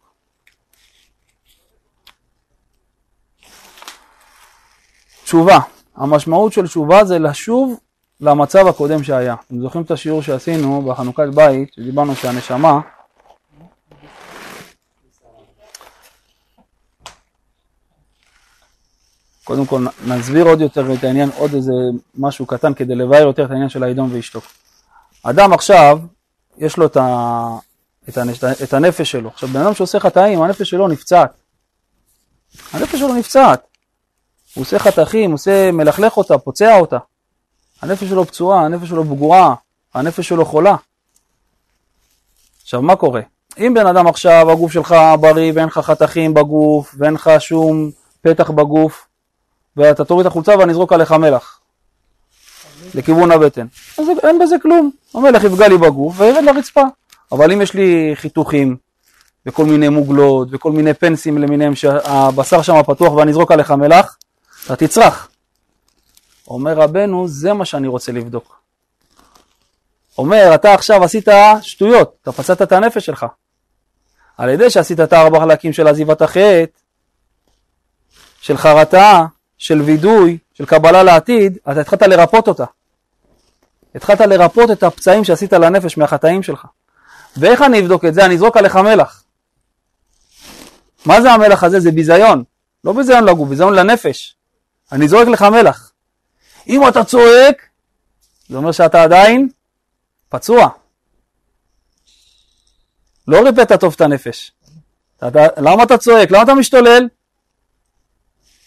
תשובה, 5.24 5.58
המשמעות 5.96 6.52
של 6.52 6.66
תשובה 6.66 7.04
זה 7.04 7.18
לשוב 7.18 7.80
למצב 8.20 8.66
הקודם 8.66 9.04
שהיה. 9.04 9.34
אתם 9.46 9.60
זוכרים 9.60 9.84
את 9.84 9.90
השיעור 9.90 10.22
שעשינו 10.22 10.82
בחנוכת 10.82 11.28
בית, 11.34 11.72
שדיברנו 11.72 12.14
שהנשמה 12.14 12.80
קודם 19.50 19.66
כל 19.66 19.86
נסביר 20.06 20.46
עוד 20.46 20.60
יותר 20.60 20.94
את 20.94 21.04
העניין, 21.04 21.30
עוד 21.36 21.54
איזה 21.54 21.72
משהו 22.18 22.46
קטן 22.46 22.74
כדי 22.74 22.94
לבאר 22.94 23.22
יותר 23.22 23.44
את 23.44 23.50
העניין 23.50 23.68
של 23.68 23.82
האדום 23.82 24.10
ואשתוק. 24.12 24.44
אדם 25.22 25.52
עכשיו, 25.52 25.98
יש 26.58 26.76
לו 26.76 26.86
את, 26.86 26.96
ה... 26.96 27.48
את, 28.08 28.18
הנש... 28.18 28.44
את 28.44 28.72
הנפש 28.72 29.10
שלו. 29.10 29.28
עכשיו, 29.28 29.48
בן 29.48 29.60
אדם 29.60 29.74
שעושה 29.74 30.00
חטאים, 30.00 30.42
הנפש 30.42 30.70
שלו 30.70 30.88
נפצעת. 30.88 31.30
הנפש 32.72 32.98
שלו 32.98 33.14
נפצעת. 33.14 33.62
הוא 34.54 34.62
עושה 34.62 34.78
חתכים, 34.78 35.32
עושה, 35.32 35.72
מלכלך 35.72 36.16
אותה, 36.16 36.38
פוצע 36.38 36.78
אותה. 36.78 36.98
הנפש 37.82 38.04
שלו 38.04 38.26
פצועה, 38.26 38.64
הנפש 38.64 38.88
שלו 38.88 39.04
פגועה, 39.04 39.54
הנפש 39.94 40.28
שלו 40.28 40.44
חולה. 40.44 40.76
עכשיו, 42.62 42.82
מה 42.82 42.96
קורה? 42.96 43.20
אם 43.58 43.74
בן 43.74 43.86
אדם 43.86 44.06
עכשיו, 44.06 44.50
הגוף 44.50 44.72
שלך 44.72 44.94
בריא 45.20 45.52
ואין 45.54 45.66
לך 45.66 45.78
חתכים 45.78 46.34
בגוף 46.34 46.94
ואין 46.98 47.14
לך 47.14 47.30
שום 47.38 47.90
פתח 48.22 48.50
בגוף, 48.50 49.09
ואתה 49.80 50.04
תוריד 50.04 50.26
את 50.26 50.30
החולצה 50.30 50.58
ואני 50.58 50.72
אזרוק 50.72 50.92
עליך 50.92 51.12
מלח 51.12 51.60
לכיוון 52.94 53.32
הבטן, 53.32 53.66
אז 53.98 54.06
אין 54.22 54.38
בזה 54.38 54.56
כלום. 54.62 54.90
המלח 55.14 55.44
יפגע 55.44 55.68
לי 55.68 55.78
בגוף 55.78 56.20
וירד 56.20 56.44
לרצפה. 56.44 56.82
אבל 57.32 57.52
אם 57.52 57.62
יש 57.62 57.74
לי 57.74 58.10
חיתוכים 58.14 58.76
וכל 59.46 59.64
מיני 59.64 59.88
מוגלות 59.88 60.48
וכל 60.50 60.72
מיני 60.72 60.94
פנסים 60.94 61.38
למיניהם 61.38 61.74
שהבשר 61.74 62.62
שם 62.62 62.82
פתוח 62.86 63.12
ואני 63.12 63.30
אזרוק 63.30 63.52
עליך 63.52 63.70
מלח, 63.70 64.16
אתה 64.66 64.76
תצרח. 64.76 65.28
אומר 66.48 66.72
רבנו, 66.72 67.28
זה 67.28 67.52
מה 67.52 67.64
שאני 67.64 67.88
רוצה 67.88 68.12
לבדוק. 68.12 68.60
אומר, 70.18 70.50
אתה 70.54 70.74
עכשיו 70.74 71.04
עשית 71.04 71.28
שטויות, 71.62 72.16
אתה 72.22 72.32
פצעת 72.32 72.62
את 72.62 72.72
הנפש 72.72 73.06
שלך. 73.06 73.26
על 74.38 74.48
ידי 74.48 74.70
שעשית 74.70 75.00
את 75.00 75.12
הארבע 75.12 75.40
חלקים 75.40 75.72
של 75.72 75.88
עזיבת 75.88 76.22
החטא, 76.22 76.64
של 78.40 78.56
חרטה, 78.56 79.24
של 79.60 79.80
וידוי, 79.80 80.38
של 80.54 80.66
קבלה 80.66 81.02
לעתיד, 81.02 81.58
אתה 81.70 81.80
התחלת 81.80 82.02
לרפות 82.02 82.48
אותה. 82.48 82.64
התחלת 83.94 84.20
לרפות 84.20 84.70
את 84.70 84.82
הפצעים 84.82 85.24
שעשית 85.24 85.52
לנפש 85.52 85.96
מהחטאים 85.98 86.42
שלך. 86.42 86.66
ואיך 87.36 87.62
אני 87.62 87.80
אבדוק 87.80 88.04
את 88.04 88.14
זה? 88.14 88.24
אני 88.24 88.34
אזרוק 88.34 88.56
עליך 88.56 88.76
מלח. 88.76 89.24
מה 91.06 91.22
זה 91.22 91.32
המלח 91.32 91.64
הזה? 91.64 91.80
זה 91.80 91.90
ביזיון. 91.90 92.44
לא 92.84 92.92
ביזיון 92.92 93.24
לגוף, 93.24 93.48
ביזיון 93.48 93.74
לנפש. 93.74 94.36
אני 94.92 95.08
זורק 95.08 95.28
לך 95.28 95.42
מלח. 95.42 95.92
אם 96.68 96.88
אתה 96.88 97.04
צועק, 97.04 97.62
זה 98.48 98.56
אומר 98.56 98.72
שאתה 98.72 99.02
עדיין 99.02 99.48
פצוע. 100.28 100.68
לא 103.28 103.40
ריפאת 103.44 103.72
טוב 103.80 103.92
את 103.96 104.00
הנפש. 104.00 104.52
אתה, 105.28 105.46
למה 105.56 105.82
אתה 105.82 105.98
צועק? 105.98 106.30
למה 106.30 106.42
אתה 106.42 106.54
משתולל? 106.54 107.08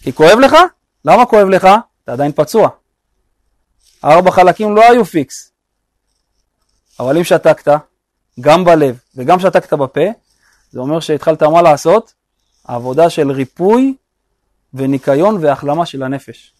כי 0.02 0.14
כואב 0.14 0.40
לך? 0.40 0.56
למה 1.06 1.26
כואב 1.26 1.48
לך? 1.48 1.68
אתה 2.04 2.14
עדיין 2.14 2.32
פצוע. 2.32 2.70
ארבע 4.04 4.32
חלקים 4.32 4.76
לא 4.76 4.82
היו 4.92 5.06
פיקס. 5.06 5.52
אבל 7.00 7.18
אם 7.18 7.24
שתקת, 7.24 7.72
גם 8.40 8.66
בלב 8.66 9.00
וגם 9.16 9.40
שתקת 9.40 9.74
בפה, 9.74 10.02
זה 10.72 10.80
אומר 10.80 11.00
שהתחלת 11.00 11.44
מה 11.44 11.62
לעשות? 11.62 12.14
עבודה 12.64 13.10
של 13.10 13.32
ריפוי 13.32 13.96
וניקיון 14.74 15.38
והחלמה 15.42 15.86
של 15.86 16.04
הנפש. 16.04 16.54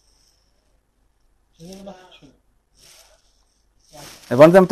הבנתם 4.30 4.64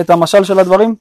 את, 0.00 0.10
המשל 0.10 0.44
של 0.44 0.58
הדברים? 0.58 0.96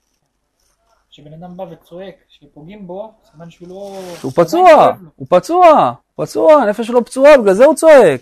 כשבן 1.12 1.34
אדם 1.34 1.58
בא 1.58 1.64
וצועק, 1.64 2.16
שפוגעים 2.30 2.88
בו, 2.88 3.14
סימן 3.32 3.50
שהוא 3.50 3.68
לא... 3.68 4.02
שהוא 4.20 4.32
פצוע, 4.36 4.96
הוא 5.16 5.28
פצוע, 5.30 5.94
פצוע, 6.16 6.54
הנפש 6.54 6.88
שלו 6.88 7.06
פצועה, 7.06 7.38
בגלל 7.38 7.54
זה 7.54 7.66
הוא 7.66 7.76
צועק. 7.76 8.22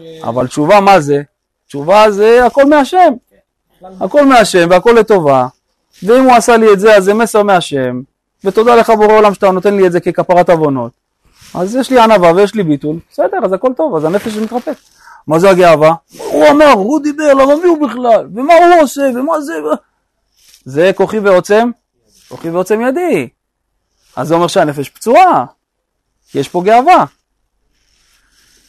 אה, 0.00 0.28
אבל 0.28 0.46
תשובה 0.46 0.80
מה 0.80 1.00
זה? 1.00 1.22
תשובה 1.66 2.10
זה 2.10 2.46
הכל 2.46 2.64
מהשם. 2.64 3.12
בכלל 3.76 3.92
הכל 4.00 4.26
מהשם 4.26 4.66
והכל 4.70 4.90
לטובה. 4.90 5.46
ואם 6.02 6.24
הוא 6.24 6.32
עשה 6.32 6.56
לי 6.56 6.72
את 6.72 6.80
זה, 6.80 6.96
אז 6.96 7.04
זה 7.04 7.14
מסר 7.14 7.42
מהשם. 7.42 8.00
ותודה 8.44 8.76
לך 8.76 8.90
בורא 8.90 9.12
עולם 9.12 9.34
שאתה 9.34 9.50
נותן 9.50 9.76
לי 9.76 9.86
את 9.86 9.92
זה 9.92 10.00
ככפרת 10.00 10.50
עוונות. 10.50 10.92
אז 11.54 11.76
יש 11.76 11.90
לי 11.90 12.00
ענווה 12.00 12.32
ויש 12.32 12.54
לי 12.54 12.62
ביטול, 12.62 12.96
בסדר, 13.12 13.38
אז 13.44 13.52
הכל 13.52 13.72
טוב, 13.76 13.96
אז 13.96 14.04
הנפש 14.04 14.36
מתרפק. 14.36 14.76
מה 15.26 15.38
זה 15.38 15.50
הגאווה? 15.50 15.94
הוא 16.18 16.48
אמר, 16.50 16.70
הוא 16.72 17.00
דיבר, 17.02 17.34
למה 17.34 17.56
מי 17.56 17.68
הוא 17.68 17.88
בכלל? 17.88 18.28
ומה 18.34 18.54
הוא 18.54 18.82
עושה? 18.82 19.10
ומה 19.14 19.40
זה? 19.40 19.54
זה 20.64 20.90
כוחי 20.94 21.18
ועוצם? 21.18 21.70
כוחי 22.28 22.50
ועוצם 22.50 22.80
ידי. 22.80 23.28
אז 24.16 24.28
זה 24.28 24.34
אומר 24.34 24.46
שהנפש 24.46 24.88
פצועה, 24.88 25.44
יש 26.34 26.48
פה 26.48 26.62
גאווה. 26.64 27.04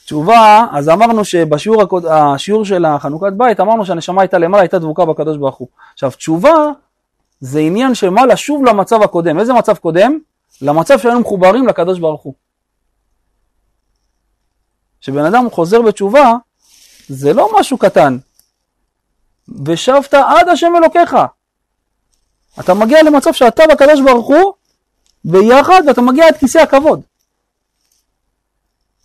תשובה, 0.05 0.65
אז 0.71 0.89
אמרנו 0.89 1.25
שבשיעור 1.25 1.81
הקוד, 1.81 2.05
השיעור 2.05 2.65
של 2.65 2.85
החנוכת 2.85 3.33
בית, 3.37 3.59
אמרנו 3.59 3.85
שהנשמה 3.85 4.21
הייתה 4.21 4.37
למעלה, 4.37 4.63
הייתה 4.63 4.79
דבוקה 4.79 5.05
בקדוש 5.05 5.37
ברוך 5.37 5.55
הוא. 5.55 5.67
עכשיו, 5.93 6.11
תשובה 6.11 6.53
זה 7.39 7.59
עניין 7.59 7.95
של 7.95 8.09
מה 8.09 8.25
לשוב 8.25 8.65
למצב 8.65 9.01
הקודם. 9.01 9.39
איזה 9.39 9.53
מצב 9.53 9.77
קודם? 9.77 10.19
למצב 10.61 10.99
שהיינו 10.99 11.19
מחוברים 11.19 11.67
לקדוש 11.67 11.99
ברוך 11.99 12.21
הוא. 12.21 12.33
כשבן 15.01 15.25
אדם 15.25 15.49
חוזר 15.49 15.81
בתשובה, 15.81 16.33
זה 17.07 17.33
לא 17.33 17.49
משהו 17.59 17.77
קטן. 17.77 18.17
ושבת 19.65 20.13
עד 20.13 20.49
השם 20.49 20.73
אלוקיך. 20.77 21.15
אתה 22.59 22.73
מגיע 22.73 23.03
למצב 23.03 23.33
שאתה 23.33 23.63
והקדוש 23.69 24.01
ברוך 24.01 24.27
הוא 24.27 24.53
ביחד, 25.25 25.81
ואתה 25.87 26.01
מגיע 26.01 26.27
עד 26.27 26.37
כיסא 26.37 26.57
הכבוד. 26.57 27.01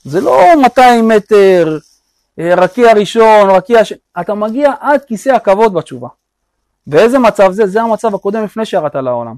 זה 0.07 0.21
לא 0.21 0.55
200 0.63 1.09
מטר, 1.09 1.79
אה, 2.39 2.55
רקיע 2.55 2.93
ראשון, 2.93 3.51
רקיע 3.51 3.85
ש... 3.85 3.93
אתה 4.21 4.35
מגיע 4.35 4.73
עד 4.81 5.05
כיסא 5.05 5.29
הכבוד 5.29 5.75
בתשובה. 5.75 6.09
באיזה 6.87 7.19
מצב 7.19 7.53
זה? 7.53 7.67
זה 7.67 7.83
המצב 7.83 8.15
הקודם 8.15 8.45
לפני 8.45 8.67
שירדת 8.67 8.95
לעולם. 8.95 9.37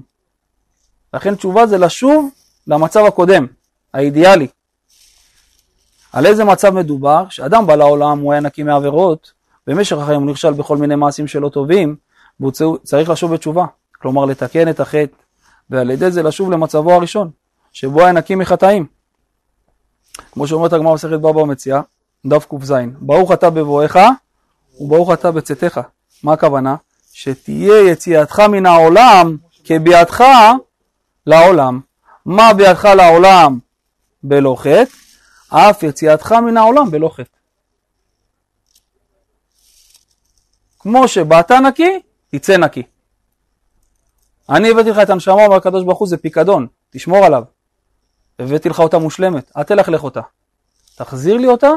לכן 1.13 1.35
תשובה 1.35 1.67
זה 1.67 1.77
לשוב 1.77 2.29
למצב 2.67 3.05
הקודם, 3.05 3.45
האידיאלי. 3.93 4.47
על 6.13 6.25
איזה 6.25 6.43
מצב 6.43 6.73
מדובר? 6.73 7.25
כשאדם 7.29 7.67
בא 7.67 7.75
לעולם, 7.75 8.19
הוא 8.19 8.31
היה 8.31 8.41
נקי 8.41 8.63
מעבירות, 8.63 9.31
במשך 9.67 9.97
החיים 9.97 10.21
הוא 10.21 10.31
נכשל 10.31 10.53
בכל 10.53 10.77
מיני 10.77 10.95
מעשים 10.95 11.27
שלא 11.27 11.49
טובים, 11.49 11.95
והוא 12.39 12.51
צריך 12.83 13.09
לשוב 13.09 13.33
בתשובה. 13.33 13.65
כלומר, 14.01 14.25
לתקן 14.25 14.69
את 14.69 14.79
החטא, 14.79 15.15
ועל 15.69 15.89
ידי 15.89 16.11
זה 16.11 16.23
לשוב 16.23 16.51
למצבו 16.51 16.93
הראשון, 16.93 17.29
שבו 17.73 18.01
היה 18.01 18.11
נקי 18.11 18.35
מחטאים. 18.35 18.98
כמו 20.31 20.47
שאומרת 20.47 20.73
הגמרא 20.73 20.91
במסכת 20.91 21.11
בבא 21.11 21.43
מציאה, 21.43 21.81
דף 22.25 22.45
ק"ז, 22.45 22.73
ברוך 22.99 23.31
אתה 23.31 23.49
בבואך 23.49 23.95
וברוך 24.79 25.13
אתה 25.13 25.31
בצאתך. 25.31 25.79
מה 26.23 26.33
הכוונה? 26.33 26.75
שתהיה 27.13 27.91
יציאתך 27.91 28.39
מן 28.39 28.65
העולם 28.65 29.37
כביאתך 29.63 30.23
לעולם. 31.27 31.79
מה 32.25 32.53
ביאתך 32.53 32.85
לעולם 32.85 33.59
בלא 34.23 34.55
חטא? 34.59 34.93
אף 35.49 35.83
יציאתך 35.83 36.31
מן 36.31 36.57
העולם 36.57 36.91
בלא 36.91 37.09
חטא. 37.15 37.37
כמו 40.79 41.07
שבאת 41.07 41.51
נקי, 41.51 41.99
תצא 42.31 42.57
נקי. 42.57 42.83
אני 44.49 44.69
הבאתי 44.69 44.89
לך 44.89 44.99
את 44.99 45.09
הנשמה 45.09 45.49
והקדוש 45.49 45.83
ברוך 45.83 45.99
הוא 45.99 46.07
זה 46.07 46.17
פיקדון, 46.17 46.67
תשמור 46.89 47.25
עליו. 47.25 47.43
הבאתי 48.39 48.69
לך 48.69 48.79
אותה 48.79 48.97
מושלמת, 48.97 49.51
אל 49.57 49.63
תלכלך 49.63 50.03
אותה. 50.03 50.21
תחזיר 50.95 51.37
לי 51.37 51.47
אותה 51.47 51.69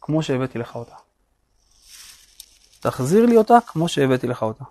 כמו 0.00 0.22
שהבאתי 0.22 0.58
לך 0.58 0.76
אותה. 0.76 0.94
תחזיר 2.80 3.26
לי 3.26 3.36
אותה 3.36 3.58
כמו 3.66 3.88
שהבאתי 3.88 4.26
לך 4.26 4.42
אותה. 4.42 4.64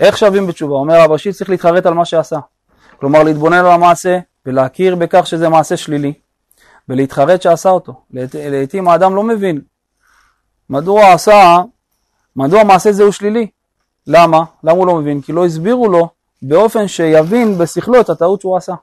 איך 0.00 0.18
שווים 0.18 0.46
בתשובה? 0.46 0.74
אומר 0.74 1.00
רב 1.00 1.10
ראשי 1.10 1.32
צריך 1.32 1.50
להתחרט 1.50 1.86
על 1.86 1.94
מה 1.94 2.04
שעשה. 2.04 2.38
כלומר 3.00 3.22
להתבונן 3.22 3.58
על 3.58 3.66
המעשה 3.66 4.18
ולהכיר 4.46 4.96
בכך 4.96 5.26
שזה 5.26 5.48
מעשה 5.48 5.76
שלילי 5.76 6.12
ולהתחרט 6.88 7.42
שעשה 7.42 7.68
אותו. 7.70 8.00
לעת- 8.10 8.34
לעתים 8.38 8.88
האדם 8.88 9.14
לא 9.14 9.22
מבין 9.22 9.60
מדוע 10.70 11.12
עשה, 11.12 11.58
מדוע 12.36 12.64
מעשה 12.64 12.92
זה 12.92 13.02
הוא 13.02 13.12
שלילי. 13.12 13.46
למה? 14.06 14.44
למה 14.64 14.72
הוא 14.78 14.86
לא 14.86 14.94
מבין? 14.94 15.20
כי 15.20 15.32
לא 15.32 15.46
הסבירו 15.46 15.88
לו 15.88 16.08
באופן 16.42 16.88
שיבין 16.88 17.58
בשכלו 17.58 18.00
את 18.00 18.10
הטעות 18.10 18.40
שהוא 18.40 18.56
עשה. 18.56 18.74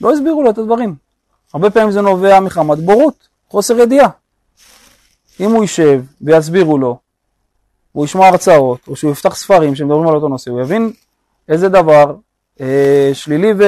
לא 0.00 0.12
הסבירו 0.12 0.42
לו 0.42 0.50
את 0.50 0.58
הדברים. 0.58 0.94
הרבה 1.54 1.70
פעמים 1.70 1.90
זה 1.90 2.00
נובע 2.00 2.40
מחמת 2.40 2.78
בורות, 2.78 3.28
חוסר 3.48 3.78
ידיעה. 3.78 4.08
אם 5.40 5.50
הוא 5.50 5.62
יישב 5.62 6.02
ויסבירו 6.20 6.78
לו, 6.78 6.98
הוא 7.92 8.04
ישמע 8.04 8.26
הרצאות, 8.26 8.88
או 8.88 8.96
שהוא 8.96 9.12
יפתח 9.12 9.34
ספרים 9.34 9.74
שמדברים 9.74 10.08
על 10.08 10.14
אותו 10.14 10.28
נושא, 10.28 10.50
הוא 10.50 10.60
יבין 10.60 10.92
איזה 11.48 11.68
דבר 11.68 12.14
אה, 12.60 13.10
שלילי 13.12 13.52
ו, 13.58 13.64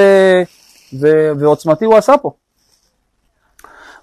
ו, 1.01 1.31
ועוצמתי 1.39 1.85
הוא 1.85 1.95
עשה 1.97 2.17
פה. 2.21 2.31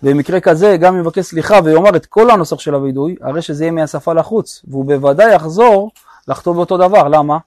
במקרה 0.03 0.41
כזה, 0.41 0.77
גם 0.77 0.95
אם 0.95 1.01
יבקש 1.01 1.25
סליחה 1.25 1.59
ויאמר 1.65 1.97
את 1.97 2.07
כל 2.07 2.31
הנוסח 2.31 2.59
של 2.59 2.75
הווידוי, 2.75 3.17
הרי 3.21 3.43
שזה 3.43 3.65
יהיה 3.65 3.73
מהשפה 3.73 4.13
לחוץ, 4.13 4.65
והוא 4.69 4.85
בוודאי 4.85 5.35
יחזור 5.35 5.91
לחטוא 6.29 6.55
באותו 6.55 6.77
דבר. 6.77 7.09
למה? 7.09 7.39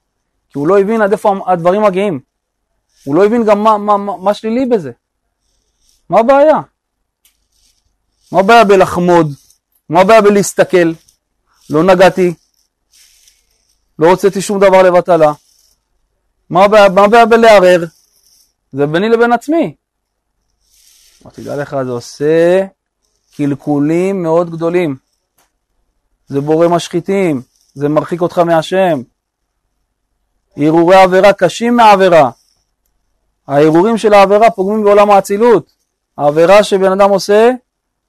כי 0.50 0.58
הוא 0.58 0.68
לא 0.68 0.80
הבין 0.80 1.02
עד 1.02 1.12
איפה 1.12 1.34
הדברים 1.46 1.82
מגיעים. 1.82 2.20
הוא 3.04 3.14
לא 3.14 3.26
הבין 3.26 3.44
גם 3.44 3.64
מה, 3.64 3.78
מה, 3.78 3.96
מה, 3.96 4.16
מה 4.16 4.34
שלילי 4.34 4.66
בזה. 4.66 4.92
מה 6.08 6.20
הבעיה? 6.20 6.60
מה 8.32 8.40
הבעיה 8.40 8.64
בלחמוד? 8.64 9.32
מה 9.88 10.00
הבעיה 10.00 10.22
בלהסתכל? 10.22 10.92
לא 11.70 11.82
נגעתי, 11.82 12.34
לא 13.98 14.06
הוצאתי 14.10 14.42
שום 14.42 14.60
דבר 14.60 14.82
לבטלה. 14.82 15.32
מה 16.50 16.64
הבעיה, 16.64 16.88
מה 16.88 17.04
הבעיה 17.04 17.26
בלערער? 17.26 17.84
זה 18.72 18.86
ביני 18.86 19.08
לבין 19.08 19.32
עצמי. 19.32 19.74
אבל 21.24 21.32
תדע 21.32 21.56
לך, 21.56 21.76
זה 21.84 21.90
עושה 21.90 22.64
קלקולים 23.36 24.22
מאוד 24.22 24.50
גדולים. 24.50 24.96
זה 26.26 26.40
בורא 26.40 26.68
משחיתים, 26.68 27.42
זה 27.74 27.88
מרחיק 27.88 28.20
אותך 28.20 28.38
מהשם. 28.38 29.02
הרהורי 30.56 30.96
עבירה 30.96 31.32
קשים 31.32 31.76
מהעבירה. 31.76 32.30
ההרהורים 33.48 33.98
של 33.98 34.14
העבירה 34.14 34.50
פוגמים 34.50 34.84
בעולם 34.84 35.10
האצילות. 35.10 35.72
העבירה 36.18 36.62
שבן 36.62 36.92
אדם 36.92 37.10
עושה, 37.10 37.50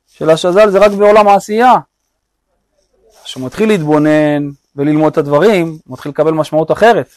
של 0.08 0.30
השז"ל, 0.30 0.70
זה 0.70 0.80
רק 0.80 0.92
בעולם 0.92 1.28
העשייה. 1.28 1.74
כשהוא 3.24 3.46
מתחיל 3.46 3.70
להתבונן 3.70 4.50
וללמוד 4.76 5.12
את 5.12 5.18
הדברים, 5.18 5.68
הוא 5.68 5.94
מתחיל 5.94 6.12
לקבל 6.12 6.32
משמעות 6.32 6.72
אחרת. 6.72 7.10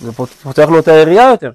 זה 0.00 0.12
פות- 0.12 0.28
פותח 0.28 0.68
לו 0.68 0.78
את 0.78 0.88
היריעה 0.88 1.30
יותר. 1.30 1.50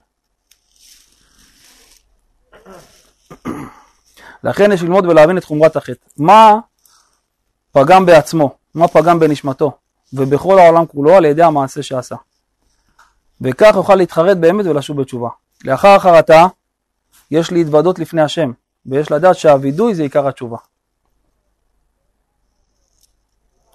לכן 4.43 4.71
יש 4.71 4.81
ללמוד 4.81 5.05
ולהבין 5.05 5.37
את 5.37 5.43
חומרת 5.43 5.75
החטא. 5.75 6.05
מה 6.17 6.53
פגם 7.71 8.05
בעצמו, 8.05 8.55
מה 8.75 8.87
פגם 8.87 9.19
בנשמתו, 9.19 9.71
ובכל 10.13 10.59
העולם 10.59 10.85
כולו 10.85 11.15
על 11.15 11.25
ידי 11.25 11.43
המעשה 11.43 11.83
שעשה. 11.83 12.15
וכך 13.41 13.71
יוכל 13.75 13.95
להתחרט 13.95 14.37
באמת 14.37 14.65
ולשוב 14.65 15.01
בתשובה. 15.01 15.29
לאחר 15.65 15.87
החרטה, 15.87 16.47
יש 17.31 17.51
להתוודות 17.51 17.99
לפני 17.99 18.21
השם, 18.21 18.51
ויש 18.85 19.11
לדעת 19.11 19.35
שהווידוי 19.35 19.95
זה 19.95 20.03
עיקר 20.03 20.27
התשובה. 20.27 20.57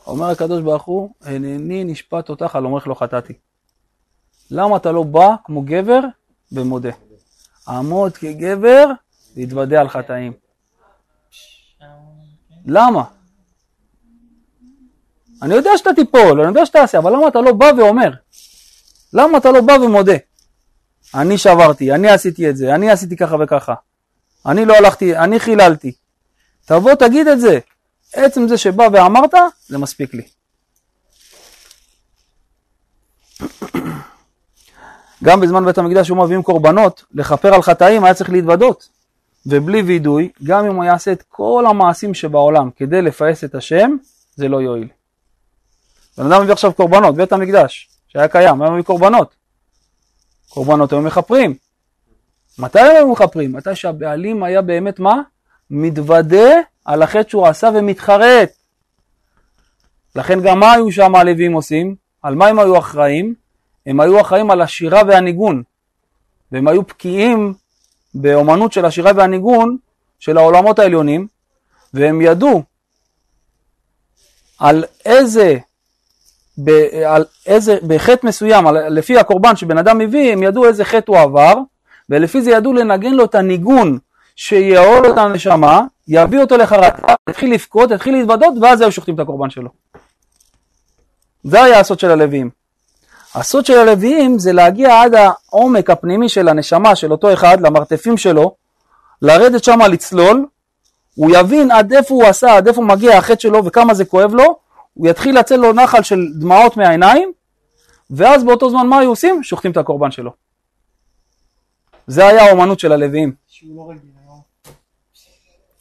אומר 0.06 0.30
הקדוש 0.30 0.62
ברוך 0.62 0.82
הוא, 0.82 1.10
הנני 1.22 1.84
נשפט 1.84 2.28
אותך 2.28 2.56
על 2.56 2.64
אומרך 2.64 2.86
לא 2.86 2.94
חטאתי. 2.94 3.32
למה 4.50 4.76
אתה 4.76 4.92
לא 4.92 5.02
בא 5.02 5.28
כמו 5.44 5.62
גבר 5.62 6.00
ומודה? 6.52 6.90
עמוד 7.68 8.16
כגבר 8.16 8.86
והתוודה 9.36 9.80
על 9.80 9.88
חטאים. 9.88 10.32
למה? 12.66 13.04
אני 15.42 15.54
יודע 15.54 15.70
שאתה 15.76 15.90
תיפול, 15.94 16.40
אני 16.40 16.48
יודע 16.48 16.66
שאתה 16.66 16.78
תעשה, 16.78 16.98
אבל 16.98 17.12
למה 17.12 17.28
אתה 17.28 17.40
לא 17.40 17.52
בא 17.52 17.66
ואומר? 17.78 18.10
למה 19.14 19.38
אתה 19.38 19.50
לא 19.50 19.60
בא 19.60 19.72
ומודה? 19.72 20.16
אני 21.14 21.38
שברתי, 21.38 21.92
אני 21.92 22.10
עשיתי 22.10 22.50
את 22.50 22.56
זה, 22.56 22.74
אני 22.74 22.90
עשיתי 22.90 23.16
ככה 23.16 23.36
וככה. 23.40 23.74
אני 24.46 24.64
לא 24.64 24.74
הלכתי, 24.74 25.16
אני 25.16 25.40
חיללתי. 25.40 25.92
תבוא 26.64 26.94
תגיד 26.94 27.28
את 27.28 27.40
זה. 27.40 27.58
עצם 28.12 28.48
זה 28.48 28.58
שבא 28.58 28.88
ואמרת, 28.92 29.34
זה 29.66 29.78
מספיק 29.78 30.14
לי. 30.14 30.22
גם 35.24 35.40
בזמן 35.40 35.64
בית 35.64 35.78
המקדש 35.78 36.08
היו 36.08 36.16
מביאים 36.16 36.42
קורבנות, 36.42 37.04
לכפר 37.14 37.54
על 37.54 37.62
חטאים 37.62 38.04
היה 38.04 38.14
צריך 38.14 38.30
להתוודות. 38.30 38.88
ובלי 39.46 39.82
וידוי, 39.82 40.28
גם 40.44 40.66
אם 40.66 40.76
הוא 40.76 40.84
יעשה 40.84 41.12
את 41.12 41.22
כל 41.28 41.64
המעשים 41.68 42.14
שבעולם 42.14 42.70
כדי 42.76 43.02
לפעס 43.02 43.44
את 43.44 43.54
השם, 43.54 43.96
זה 44.36 44.48
לא 44.48 44.62
יועיל. 44.62 44.88
בן 46.18 46.32
אדם 46.32 46.42
מביא 46.42 46.52
עכשיו 46.52 46.72
קורבנות, 46.72 47.14
בית 47.16 47.32
המקדש, 47.32 47.93
שהיה 48.14 48.28
קיים, 48.28 48.62
היה 48.62 48.70
מביא 48.70 48.82
קורבנות. 48.82 49.34
קורבנות 50.48 50.92
היו 50.92 51.02
מכפרים. 51.02 51.54
מתי 52.58 52.80
הם 52.80 52.96
היו 52.96 53.12
מכפרים? 53.12 53.52
מתי 53.52 53.74
שהבעלים 53.74 54.42
היה 54.42 54.62
באמת 54.62 54.98
מה? 54.98 55.22
מתוודה 55.70 56.50
על 56.84 57.02
החטא 57.02 57.30
שהוא 57.30 57.46
עשה 57.46 57.70
ומתחרט. 57.74 58.52
לכן 60.16 60.40
גם 60.40 60.60
מה 60.60 60.72
היו 60.72 60.92
שם 60.92 61.14
הלווים 61.14 61.52
עושים? 61.52 61.94
על 62.22 62.34
מה 62.34 62.46
הם 62.46 62.58
היו 62.58 62.78
אחראים? 62.78 63.34
הם 63.86 64.00
היו 64.00 64.20
אחראים 64.20 64.50
על 64.50 64.60
השירה 64.60 65.02
והניגון. 65.08 65.62
והם 66.52 66.68
היו 66.68 66.82
בקיאים 66.82 67.54
באומנות 68.14 68.72
של 68.72 68.84
השירה 68.84 69.12
והניגון 69.16 69.76
של 70.18 70.38
העולמות 70.38 70.78
העליונים, 70.78 71.26
והם 71.94 72.20
ידעו 72.20 72.62
על 74.58 74.84
איזה, 75.04 75.58
ב, 76.58 76.70
על 77.06 77.24
איזה, 77.46 77.78
בחטא 77.86 78.26
מסוים, 78.26 78.66
על, 78.66 78.88
לפי 78.88 79.18
הקורבן 79.18 79.56
שבן 79.56 79.78
אדם 79.78 79.98
מביא, 79.98 80.32
הם 80.32 80.42
ידעו 80.42 80.66
איזה 80.66 80.84
חטא 80.84 81.10
הוא 81.10 81.18
עבר, 81.18 81.54
ולפי 82.10 82.42
זה 82.42 82.50
ידעו 82.50 82.72
לנגן 82.72 83.14
לו 83.14 83.24
את 83.24 83.34
הניגון 83.34 83.98
שיעול 84.36 85.10
את 85.10 85.18
הנשמה, 85.18 85.82
יביא 86.08 86.40
אותו 86.40 86.56
לחרטה, 86.56 87.14
יתחיל 87.30 87.54
לבכות, 87.54 87.90
יתחיל 87.90 88.14
להתוודות, 88.14 88.54
ואז 88.62 88.80
היו 88.80 88.92
שוחטים 88.92 89.14
את 89.14 89.20
הקורבן 89.20 89.50
שלו. 89.50 89.68
זה 91.44 91.62
היה 91.62 91.80
הסוד 91.80 92.00
של 92.00 92.10
הלוויים. 92.10 92.50
הסוד 93.34 93.66
של 93.66 93.78
הלוויים 93.78 94.38
זה 94.38 94.52
להגיע 94.52 95.02
עד 95.02 95.14
העומק 95.14 95.90
הפנימי 95.90 96.28
של 96.28 96.48
הנשמה 96.48 96.96
של 96.96 97.12
אותו 97.12 97.32
אחד, 97.32 97.60
למרתפים 97.60 98.16
שלו, 98.16 98.54
לרדת 99.22 99.64
שם 99.64 99.80
לצלול, 99.80 100.46
הוא 101.14 101.30
יבין 101.36 101.70
עד 101.70 101.92
איפה 101.92 102.14
הוא 102.14 102.24
עשה, 102.24 102.56
עד 102.56 102.68
איפה 102.68 102.82
מגיע 102.82 103.18
החטא 103.18 103.40
שלו 103.40 103.64
וכמה 103.64 103.94
זה 103.94 104.04
כואב 104.04 104.34
לו, 104.34 104.56
הוא 104.94 105.08
יתחיל 105.08 105.38
לצאת 105.38 105.58
לו 105.58 105.72
נחל 105.72 106.02
של 106.02 106.26
דמעות 106.38 106.76
מהעיניים, 106.76 107.32
ואז 108.10 108.44
באותו 108.44 108.70
זמן 108.70 108.86
מה 108.86 108.98
היו 108.98 109.08
עושים? 109.08 109.42
שוחטים 109.42 109.70
את 109.70 109.76
הקורבן 109.76 110.10
שלו. 110.10 110.32
זה 112.06 112.26
היה 112.26 112.44
האומנות 112.44 112.80
של 112.80 112.92
הלוויים. 112.92 113.32
לא. 113.62 114.34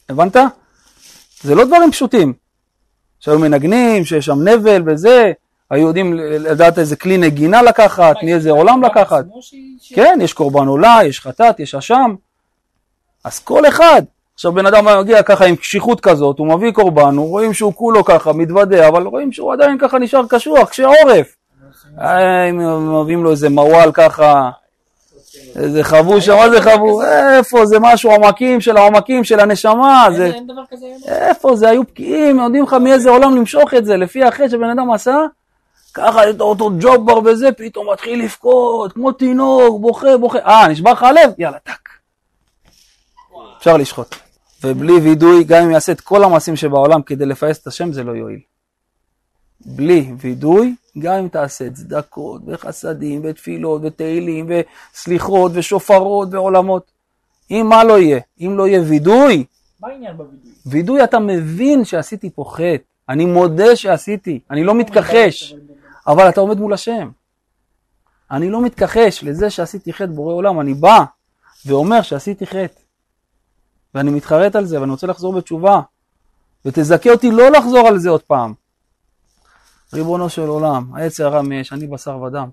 הבנת? 0.08 0.36
זה 1.42 1.54
לא 1.54 1.64
דברים 1.64 1.90
פשוטים. 1.92 2.32
שהיו 3.20 3.38
מנגנים, 3.38 4.04
שיש 4.04 4.26
שם 4.26 4.48
נבל 4.48 4.82
וזה, 4.86 5.32
היו 5.70 5.86
יודעים 5.86 6.14
לדעת 6.14 6.78
איזה 6.78 6.96
כלי 6.96 7.16
נגינה 7.16 7.62
לקחת, 7.62 8.16
מאיזה 8.22 8.50
עולם 8.50 8.82
לקחת. 8.82 9.24
כן, 9.94 10.18
יש 10.22 10.32
קורבן 10.32 10.66
עולה, 10.66 10.98
יש 11.04 11.20
חטאת, 11.20 11.60
יש 11.60 11.74
אשם. 11.74 12.14
אז 13.24 13.38
כל 13.38 13.68
אחד, 13.68 14.02
עכשיו 14.34 14.52
בן 14.52 14.66
אדם 14.66 14.98
מגיע 15.00 15.22
ככה 15.22 15.44
עם 15.44 15.56
קשיחות 15.56 16.00
כזאת, 16.00 16.38
הוא 16.38 16.46
מביא 16.46 16.72
קורבן, 16.72 17.16
הוא 17.16 17.28
רואים 17.28 17.52
שהוא 17.52 17.74
כולו 17.74 18.04
ככה 18.04 18.32
מתוודה, 18.32 18.88
אבל 18.88 19.02
רואים 19.02 19.32
שהוא 19.32 19.52
עדיין 19.52 19.78
ככה 19.78 19.98
נשאר 19.98 20.26
קשוח, 20.28 20.68
קשה 20.68 20.86
עורף. 20.86 21.36
אה, 22.00 22.44
אם 22.44 23.00
מביאים 23.00 23.24
לו 23.24 23.30
איזה 23.30 23.48
מוואל 23.48 23.92
ככה, 23.92 24.50
איזה 25.56 25.84
חבוש, 25.84 26.28
מה 26.28 26.50
זה 26.50 26.62
חבוש? 26.62 27.04
איפה 27.04 27.66
זה 27.66 27.76
משהו 27.80 28.10
עמקים 28.10 28.60
של 28.60 28.76
העמקים 28.76 29.24
של 29.24 29.40
הנשמה, 29.40 30.06
זה... 30.16 30.26
אין 30.26 30.46
דבר 30.46 30.62
כזה. 30.70 30.86
איפה 31.06 31.56
זה, 31.56 31.68
היו 31.68 31.82
בקיאים, 31.82 32.38
יודעים 32.38 32.64
לך 32.64 32.72
מאיזה 32.72 33.10
עולם 33.10 33.36
למשוך 33.36 33.74
את 33.74 33.84
זה, 33.84 33.96
לפי 33.96 34.24
החטא 34.24 34.48
שבן 34.48 34.70
אדם 34.70 34.90
עשה, 34.90 35.16
ככה 35.94 36.26
לו 36.26 36.44
אותו 36.44 36.70
ג'ובר 36.80 37.18
וזה, 37.24 37.52
פתאום 37.52 37.92
מתחיל 37.92 38.24
לבכות, 38.24 38.92
כמו 38.92 39.12
תינוק, 39.12 39.80
בוכה, 39.80 40.16
בוכה, 40.18 40.38
אה, 40.38 40.68
נשבר 40.68 40.92
לך 40.92 41.02
הלב? 41.02 41.32
יאללה, 41.38 41.58
טאק. 41.58 41.88
אפשר 43.58 43.76
לשחוט. 43.76 44.23
ובלי 44.64 44.92
וידוי, 44.92 45.44
גם 45.44 45.62
אם 45.62 45.70
יעשה 45.70 45.92
את 45.92 46.00
כל 46.00 46.24
המעשים 46.24 46.56
שבעולם 46.56 47.02
כדי 47.02 47.26
לפייס 47.26 47.62
את 47.62 47.66
השם, 47.66 47.92
זה 47.92 48.04
לא 48.04 48.12
יועיל. 48.12 48.40
בלי 49.66 50.12
וידוי, 50.18 50.74
גם 50.98 51.14
אם 51.14 51.28
תעשה 51.28 51.70
צדקות 51.70 52.42
וחסדים 52.46 53.20
ותפילות 53.24 53.80
ותהילים 53.84 54.50
וסליחות 54.94 55.52
ושופרות 55.54 56.28
ועולמות, 56.32 56.90
אם 57.50 57.66
מה 57.68 57.84
לא 57.84 57.98
יהיה? 57.98 58.20
אם 58.40 58.54
לא 58.56 58.68
יהיה 58.68 58.82
וידוי, 58.82 59.44
מה 59.80 59.88
העניין 59.88 60.16
בווידוי? 60.16 60.52
וידוי 60.66 61.04
אתה 61.04 61.18
מבין 61.18 61.84
שעשיתי 61.84 62.30
פה 62.30 62.44
חטא, 62.48 62.84
אני 63.08 63.24
מודה 63.24 63.76
שעשיתי, 63.76 64.40
אני 64.50 64.64
לא 64.64 64.74
מתכחש, 64.74 65.54
אבל 66.06 66.28
אתה 66.28 66.40
עומד 66.40 66.58
מול 66.58 66.72
השם. 66.72 67.10
אני 68.30 68.50
לא 68.50 68.62
מתכחש 68.62 69.24
לזה 69.24 69.50
שעשיתי 69.50 69.92
חטא 69.92 70.06
בורא 70.06 70.34
עולם, 70.34 70.60
אני 70.60 70.74
בא 70.74 71.04
ואומר 71.66 72.02
שעשיתי 72.02 72.46
חטא. 72.46 72.83
ואני 73.94 74.10
מתחרט 74.10 74.56
על 74.56 74.64
זה 74.64 74.80
ואני 74.80 74.90
רוצה 74.90 75.06
לחזור 75.06 75.32
בתשובה. 75.32 75.80
ותזכה 76.64 77.10
אותי 77.10 77.30
לא 77.30 77.50
לחזור 77.50 77.88
על 77.88 77.98
זה 77.98 78.10
עוד 78.10 78.22
פעם. 78.22 78.54
ריבונו 79.92 80.28
של 80.28 80.46
עולם, 80.46 80.94
העץ 80.94 81.20
הרע 81.20 81.42
מאש, 81.42 81.72
אני 81.72 81.86
בשר 81.86 82.22
ודם. 82.22 82.48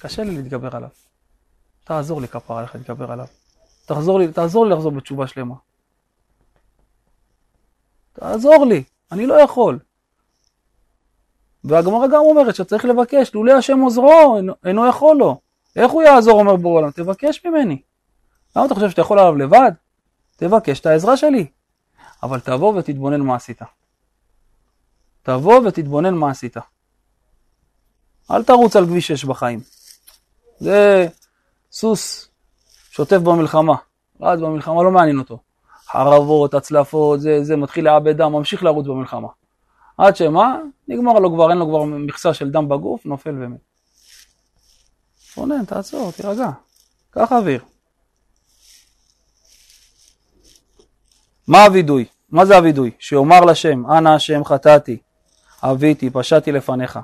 קשה 0.00 0.24
לי 0.24 0.36
להתגבר 0.36 0.76
עליו. 0.76 0.88
תעזור 1.84 2.20
לי 2.20 2.28
כפרה 2.28 2.62
לך 2.62 2.74
להתגבר 2.74 3.12
עליו. 3.12 3.26
תחזור 3.86 4.18
לי, 4.18 4.32
תעזור 4.32 4.66
לי 4.66 4.74
לחזור 4.74 4.90
בתשובה 4.92 5.26
שלמה. 5.26 5.54
תעזור 8.12 8.66
לי, 8.68 8.84
אני 9.12 9.26
לא 9.26 9.34
יכול. 9.34 9.78
והגמרא 11.64 12.06
גם 12.06 12.20
אומרת 12.20 12.54
שצריך 12.54 12.84
לבקש, 12.84 13.34
לולא 13.34 13.52
השם 13.52 13.78
עוזרו, 13.78 14.36
אינו, 14.36 14.52
אינו 14.64 14.86
יכול 14.86 15.16
לו. 15.16 15.40
איך 15.76 15.90
הוא 15.90 16.02
יעזור, 16.02 16.40
אומר 16.40 16.56
בורא 16.56 16.78
עולם? 16.78 16.90
תבקש 16.90 17.46
ממני. 17.46 17.82
למה 18.56 18.66
אתה 18.66 18.74
חושב 18.74 18.90
שאתה 18.90 19.00
יכול 19.00 19.18
עליו 19.18 19.36
לבד? 19.36 19.72
תבקש 20.38 20.80
את 20.80 20.86
העזרה 20.86 21.16
שלי. 21.16 21.46
אבל 22.22 22.40
תבוא 22.40 22.74
ותתבונן 22.74 23.20
מה 23.20 23.36
עשית. 23.36 23.62
תבוא 25.22 25.60
ותתבונן 25.66 26.14
מה 26.14 26.30
עשית. 26.30 26.56
אל 28.30 28.44
תרוץ 28.44 28.76
על 28.76 28.86
כביש 28.86 29.06
6 29.06 29.24
בחיים. 29.24 29.60
זה 30.58 31.06
סוס 31.72 32.28
שוטף 32.90 33.16
במלחמה. 33.16 33.74
רץ 34.20 34.40
במלחמה, 34.40 34.82
לא 34.82 34.90
מעניין 34.90 35.18
אותו. 35.18 35.38
חרבות, 35.86 36.54
הצלפות, 36.54 37.20
זה, 37.20 37.38
זה, 37.42 37.56
מתחיל 37.56 37.84
לאבד 37.84 38.16
דם, 38.16 38.32
ממשיך 38.32 38.62
לרוץ 38.62 38.86
במלחמה. 38.86 39.28
עד 39.98 40.16
שמה? 40.16 40.56
נגמר 40.88 41.18
לו 41.18 41.32
כבר, 41.34 41.50
אין 41.50 41.58
לו 41.58 41.66
כבר 41.68 41.84
מכסה 41.84 42.34
של 42.34 42.50
דם 42.50 42.68
בגוף, 42.68 43.06
נופל 43.06 43.34
ומת. 43.40 43.60
רונן, 45.36 45.64
תעצור, 45.64 46.12
תירגע. 46.12 46.50
קח 47.10 47.32
אוויר. 47.32 47.64
מה 51.48 51.64
הווידוי? 51.64 52.04
מה 52.30 52.44
זה 52.44 52.56
הווידוי? 52.56 52.90
שיאמר 52.98 53.40
לשם, 53.40 53.90
אנא 53.90 54.08
השם 54.08 54.44
חטאתי, 54.44 54.96
אביתי, 55.62 56.10
פשעתי 56.10 56.52
לפניך, 56.52 56.98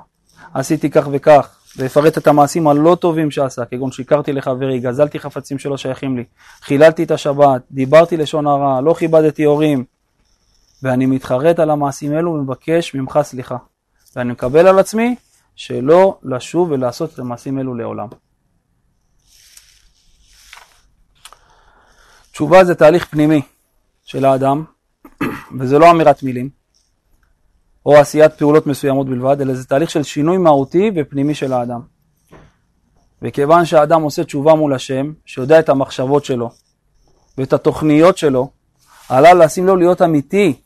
עשיתי 0.53 0.89
כך 0.89 1.07
וכך, 1.11 1.55
ויפרט 1.77 2.17
את 2.17 2.27
המעשים 2.27 2.67
הלא 2.67 2.97
טובים 3.01 3.31
שעשה, 3.31 3.65
כגון 3.65 3.91
שיקרתי 3.91 4.33
לחברי, 4.33 4.79
גזלתי 4.79 5.19
חפצים 5.19 5.59
שלא 5.59 5.77
שייכים 5.77 6.17
לי, 6.17 6.23
חיללתי 6.61 7.03
את 7.03 7.11
השבת, 7.11 7.61
דיברתי 7.71 8.17
לשון 8.17 8.47
הרע, 8.47 8.81
לא 8.81 8.93
כיבדתי 8.93 9.43
הורים, 9.43 9.85
ואני 10.83 11.05
מתחרט 11.05 11.59
על 11.59 11.69
המעשים 11.69 12.17
אלו 12.17 12.31
ומבקש 12.31 12.95
ממך 12.95 13.19
סליחה. 13.23 13.57
ואני 14.15 14.31
מקבל 14.31 14.67
על 14.67 14.79
עצמי 14.79 15.15
שלא 15.55 16.17
לשוב 16.23 16.71
ולעשות 16.71 17.13
את 17.13 17.19
המעשים 17.19 17.59
אלו 17.59 17.75
לעולם. 17.75 18.07
תשובה 22.31 22.63
זה 22.63 22.75
תהליך 22.75 23.05
פנימי 23.05 23.41
של 24.05 24.25
האדם, 24.25 24.63
וזה 25.59 25.79
לא 25.79 25.91
אמירת 25.91 26.23
מילים, 26.23 26.49
או 27.85 27.97
עשיית 27.97 28.33
פעולות 28.33 28.67
מסוימות 28.67 29.07
בלבד, 29.07 29.41
אלא 29.41 29.53
זה 29.53 29.65
תהליך 29.65 29.89
של 29.89 30.03
שינוי 30.03 30.37
מהותי 30.37 30.91
ופנימי 30.95 31.35
של 31.35 31.53
האדם. 31.53 31.81
וכיוון 33.21 33.65
שהאדם 33.65 34.01
עושה 34.01 34.23
תשובה 34.23 34.55
מול 34.55 34.73
השם, 34.73 35.13
שיודע 35.25 35.59
את 35.59 35.69
המחשבות 35.69 36.25
שלו 36.25 36.51
ואת 37.37 37.53
התוכניות 37.53 38.17
שלו, 38.17 38.49
עלה 39.09 39.33
לשים 39.33 39.67
לו 39.67 39.75
להיות 39.75 40.01
אמיתי, 40.01 40.61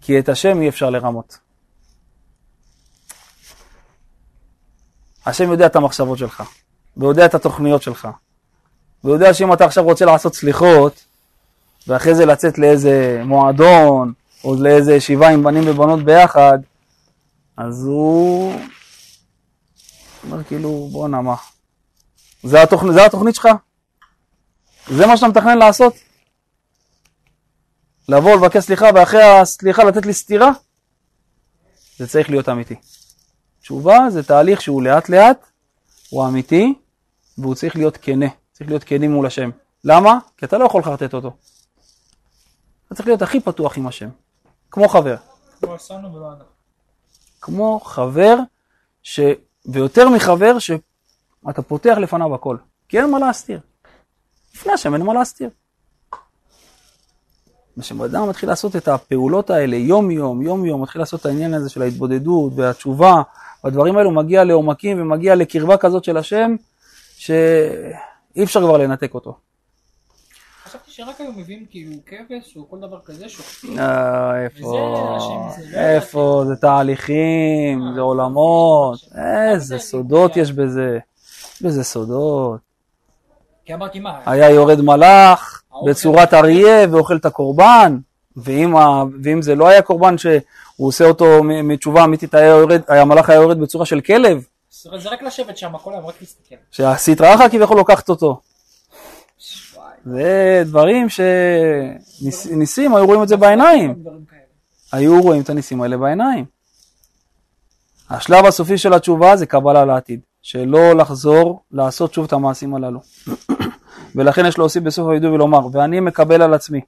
כי 0.00 0.18
את 0.18 0.28
השם 0.28 0.60
אי 0.60 0.68
אפשר 0.68 0.90
לרמות. 0.90 1.38
השם 5.26 5.50
יודע 5.50 5.66
את 5.66 5.76
המחשבות 5.76 6.18
שלך, 6.18 6.42
ויודע 6.96 7.26
את 7.26 7.34
התוכניות 7.34 7.82
שלך, 7.82 8.08
ויודע 9.04 9.34
שאם 9.34 9.52
אתה 9.52 9.64
עכשיו 9.64 9.84
רוצה 9.84 10.04
לעשות 10.04 10.34
סליחות, 10.34 11.04
ואחרי 11.88 12.14
זה 12.14 12.26
לצאת 12.26 12.58
לאיזה 12.58 13.22
מועדון, 13.24 14.12
או 14.44 14.54
לאיזה 14.54 14.94
ישיבה 14.94 15.28
עם 15.28 15.42
בנים 15.42 15.62
ובנות 15.66 16.04
ביחד, 16.04 16.58
אז 17.56 17.86
הוא 17.86 18.54
אומר 20.24 20.44
כאילו, 20.44 20.88
בואנה 20.92 21.20
מה, 21.20 21.34
זה, 22.42 22.62
התוכנ... 22.62 22.92
זה 22.92 23.06
התוכנית 23.06 23.34
שלך? 23.34 23.48
זה 24.88 25.06
מה 25.06 25.16
שאתה 25.16 25.28
מתכנן 25.28 25.58
לעשות? 25.58 25.94
לבוא 28.08 28.36
לבקש 28.36 28.64
סליחה 28.64 28.86
ואחרי 28.94 29.22
הסליחה 29.22 29.84
לתת 29.84 30.06
לי 30.06 30.12
סטירה? 30.12 30.50
זה 31.98 32.08
צריך 32.08 32.30
להיות 32.30 32.48
אמיתי. 32.48 32.74
תשובה 33.60 33.98
זה 34.10 34.22
תהליך 34.22 34.62
שהוא 34.62 34.82
לאט 34.82 35.08
לאט 35.08 35.46
הוא 36.10 36.28
אמיתי, 36.28 36.74
והוא 37.38 37.54
צריך 37.54 37.76
להיות 37.76 37.96
כנה, 37.96 38.26
צריך 38.52 38.70
להיות 38.70 38.84
כנים 38.84 39.12
מול 39.12 39.26
השם. 39.26 39.50
למה? 39.84 40.18
כי 40.36 40.44
אתה 40.44 40.58
לא 40.58 40.64
יכול 40.64 40.80
לחרטט 40.80 41.14
אותו. 41.14 41.36
אתה 42.86 42.94
צריך 42.94 43.08
להיות 43.08 43.22
הכי 43.22 43.40
פתוח 43.40 43.78
עם 43.78 43.86
השם, 43.86 44.08
כמו 44.70 44.88
חבר. 44.88 45.16
כמו 47.40 47.80
חבר, 47.80 48.36
ש... 49.02 49.20
ויותר 49.66 50.08
מחבר 50.08 50.58
שאתה 50.58 51.62
פותח 51.68 51.96
לפניו 52.00 52.34
הכל, 52.34 52.56
כי 52.88 52.98
אין 52.98 53.10
מה 53.10 53.18
להסתיר. 53.18 53.60
לפני 54.54 54.72
השם 54.72 54.94
אין 54.94 55.02
מה 55.02 55.14
להסתיר. 55.14 55.50
כשאדם 57.80 58.28
מתחיל 58.28 58.48
לעשות 58.48 58.76
את 58.76 58.88
הפעולות 58.88 59.50
האלה 59.50 59.76
יום 59.76 60.10
יום, 60.10 60.42
יום 60.42 60.64
יום, 60.64 60.82
מתחיל 60.82 61.02
לעשות 61.02 61.20
את 61.20 61.26
העניין 61.26 61.54
הזה 61.54 61.68
של 61.68 61.82
ההתבודדות 61.82 62.52
והתשובה, 62.56 63.22
והדברים 63.64 63.96
האלו 63.96 64.10
מגיע 64.10 64.44
לעומקים 64.44 65.00
ומגיע 65.00 65.34
לקרבה 65.34 65.76
כזאת 65.76 66.04
של 66.04 66.16
השם, 66.16 66.56
שאי 67.16 68.44
אפשר 68.44 68.60
כבר 68.60 68.76
לנתק 68.76 69.14
אותו. 69.14 69.38
שרק 70.96 71.20
היום 71.20 71.38
מביאים 71.38 71.66
כאילו 71.70 71.92
כבש 72.06 72.56
או 72.56 72.70
כל 72.70 72.78
דבר 72.80 73.00
כזה 73.04 73.28
שוחטים. 73.28 73.78
אה, 73.78 74.44
איפה, 74.44 74.60
לא 74.62 75.78
איפה, 75.78 76.44
זה 76.46 76.56
תהליכים, 76.56 77.82
זה 77.94 78.00
עולמות, 78.00 78.98
איזה 79.14 79.64
זה 79.64 79.78
סודות 79.78 80.30
נפלא. 80.30 80.42
יש 80.42 80.52
בזה, 80.52 80.98
בזה 81.60 81.84
סודות. 81.84 82.60
כי 83.64 83.74
אמרתי 83.74 84.00
מה, 84.00 84.20
היה 84.26 84.50
יורד 84.50 84.80
מלאך. 84.80 85.62
בצורת 85.86 86.34
אריה 86.34 86.86
ואוכל 86.90 87.16
את 87.16 87.24
הקורבן, 87.26 87.98
ואם, 88.36 88.76
ה... 88.76 89.02
ואם 89.22 89.42
זה 89.42 89.54
לא 89.54 89.68
היה 89.68 89.82
קורבן 89.82 90.18
שהוא 90.18 90.40
עושה 90.76 91.04
אותו 91.04 91.42
מתשובה 91.44 92.04
אמיתית, 92.04 92.34
היה 92.34 92.46
יורד, 92.46 92.80
המלאך 92.88 93.30
היה 93.30 93.40
יורד 93.40 93.58
בצורה 93.58 93.86
של 93.86 94.00
כלב, 94.00 94.44
זה 94.70 95.08
רק 95.08 95.22
לשבת 95.22 95.56
שם 95.56 95.78
כל 95.78 95.92
היום, 95.92 96.06
רק 96.06 96.14
להסתכל. 96.20 96.54
שהסטרא 96.70 97.34
אחא 97.34 97.48
כביכול 97.48 97.76
לוקחת 97.76 98.08
אותו. 98.08 98.40
זה 100.06 100.62
דברים 100.66 101.06
שניסים 101.08 102.94
היו 102.94 103.06
רואים 103.06 103.22
את 103.22 103.28
זה 103.28 103.36
בעיניים. 103.36 103.94
היו 104.92 105.22
רואים 105.22 105.42
את 105.42 105.50
הניסים 105.50 105.82
האלה 105.82 105.96
בעיניים. 105.96 106.44
השלב 108.10 108.44
הסופי 108.44 108.78
של 108.78 108.92
התשובה 108.92 109.36
זה 109.36 109.46
קבלה 109.46 109.84
לעתיד, 109.84 110.20
שלא 110.42 110.92
לחזור 110.92 111.62
לעשות 111.72 112.14
שוב 112.14 112.24
את 112.24 112.32
המעשים 112.32 112.74
הללו. 112.74 113.00
ולכן 114.16 114.46
יש 114.46 114.58
להוסיף 114.58 114.82
בסוף 114.82 115.04
הווידוי 115.04 115.30
ולומר, 115.30 115.66
ואני 115.72 116.00
מקבל 116.00 116.42
על 116.42 116.54
עצמי 116.54 116.80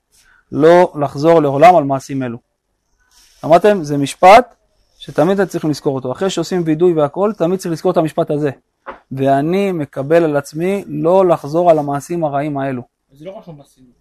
לא 0.53 0.93
לחזור 1.01 1.43
לעולם 1.43 1.77
על 1.77 1.85
מעשים 1.85 2.23
אלו. 2.23 2.39
אמרתם? 3.45 3.85
זה 3.85 3.97
משפט 3.97 4.55
שתמיד 4.99 5.41
אתם 5.41 5.51
צריכים 5.51 5.71
לזכור 5.71 5.95
אותו. 5.95 6.13
אחרי 6.13 6.31
שעושים 6.31 6.63
וידוי 6.65 6.93
והכל, 6.93 7.33
תמיד 7.39 7.59
צריך 7.59 7.73
לזכור 7.73 7.93
את 7.93 7.97
המשפט 7.97 8.31
הזה. 8.31 8.51
ואני 9.13 9.73
מקבל 9.73 10.25
על 10.25 10.37
עצמי 10.37 10.85
לא 10.87 11.27
לחזור 11.27 11.71
על 11.71 11.79
המעשים 11.79 12.25
הרעים 12.25 12.59
האלו. 12.59 12.98
זה 13.13 13.25
לא 13.25 13.39
רשום 13.39 13.59
בסידור. 13.59 13.93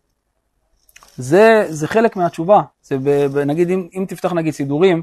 זה, 1.18 1.66
זה 1.70 1.88
חלק 1.88 2.16
מהתשובה. 2.16 2.62
זה 2.84 2.98
ב, 2.98 3.10
ב, 3.26 3.38
נגיד, 3.38 3.70
אם, 3.70 3.88
אם 3.94 4.06
תפתח 4.08 4.34
נגיד 4.34 4.54
סידורים 4.54 5.02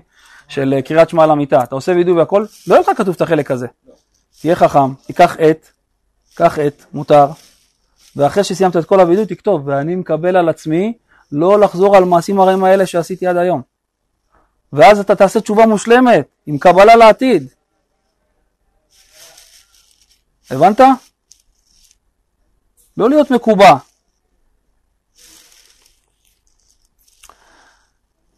של 0.49 0.75
אה, 0.77 0.83
קריאת 0.83 1.11
שמע 1.11 1.25
על 1.25 1.31
המיטה, 1.31 1.63
אתה 1.63 1.75
עושה 1.75 1.93
וידוי 1.93 2.19
והכל, 2.19 2.47
לא 2.67 2.75
יהיה 2.75 2.81
לך 2.81 2.91
כתוב 2.97 3.15
את 3.15 3.21
החלק 3.21 3.51
הזה. 3.51 3.67
תהיה 4.41 4.57
חכם, 4.57 4.95
תיקח 5.07 5.37
עט, 5.39 5.69
קח 6.35 6.59
עט, 6.59 6.85
מותר, 6.93 7.27
ואחרי 8.17 8.45
שסיימת 8.45 8.77
את 8.77 8.85
כל 8.85 9.01
הוידוי 9.01 9.27
תכתוב, 9.27 9.69
ואני 9.69 9.97
מקבל 9.97 10.37
על 10.37 10.49
עצמי 10.49 10.93
לא 11.33 11.61
לחזור 11.61 11.97
על 11.97 12.05
מעשים 12.05 12.41
הרעים 12.41 12.65
האלה 12.65 12.87
שעשיתי 12.87 13.27
עד 13.27 13.37
היום. 13.37 13.63
ואז 14.73 15.01
אתה 15.01 15.15
תעשה 15.15 15.41
תשובה 15.41 15.67
מושלמת, 15.67 16.27
עם 16.47 16.59
קבלה 16.59 16.97
לעתיד. 16.97 17.49
הבנת? 20.51 20.81
לא 22.97 23.09
להיות 23.09 23.31
מקובע. 23.31 23.77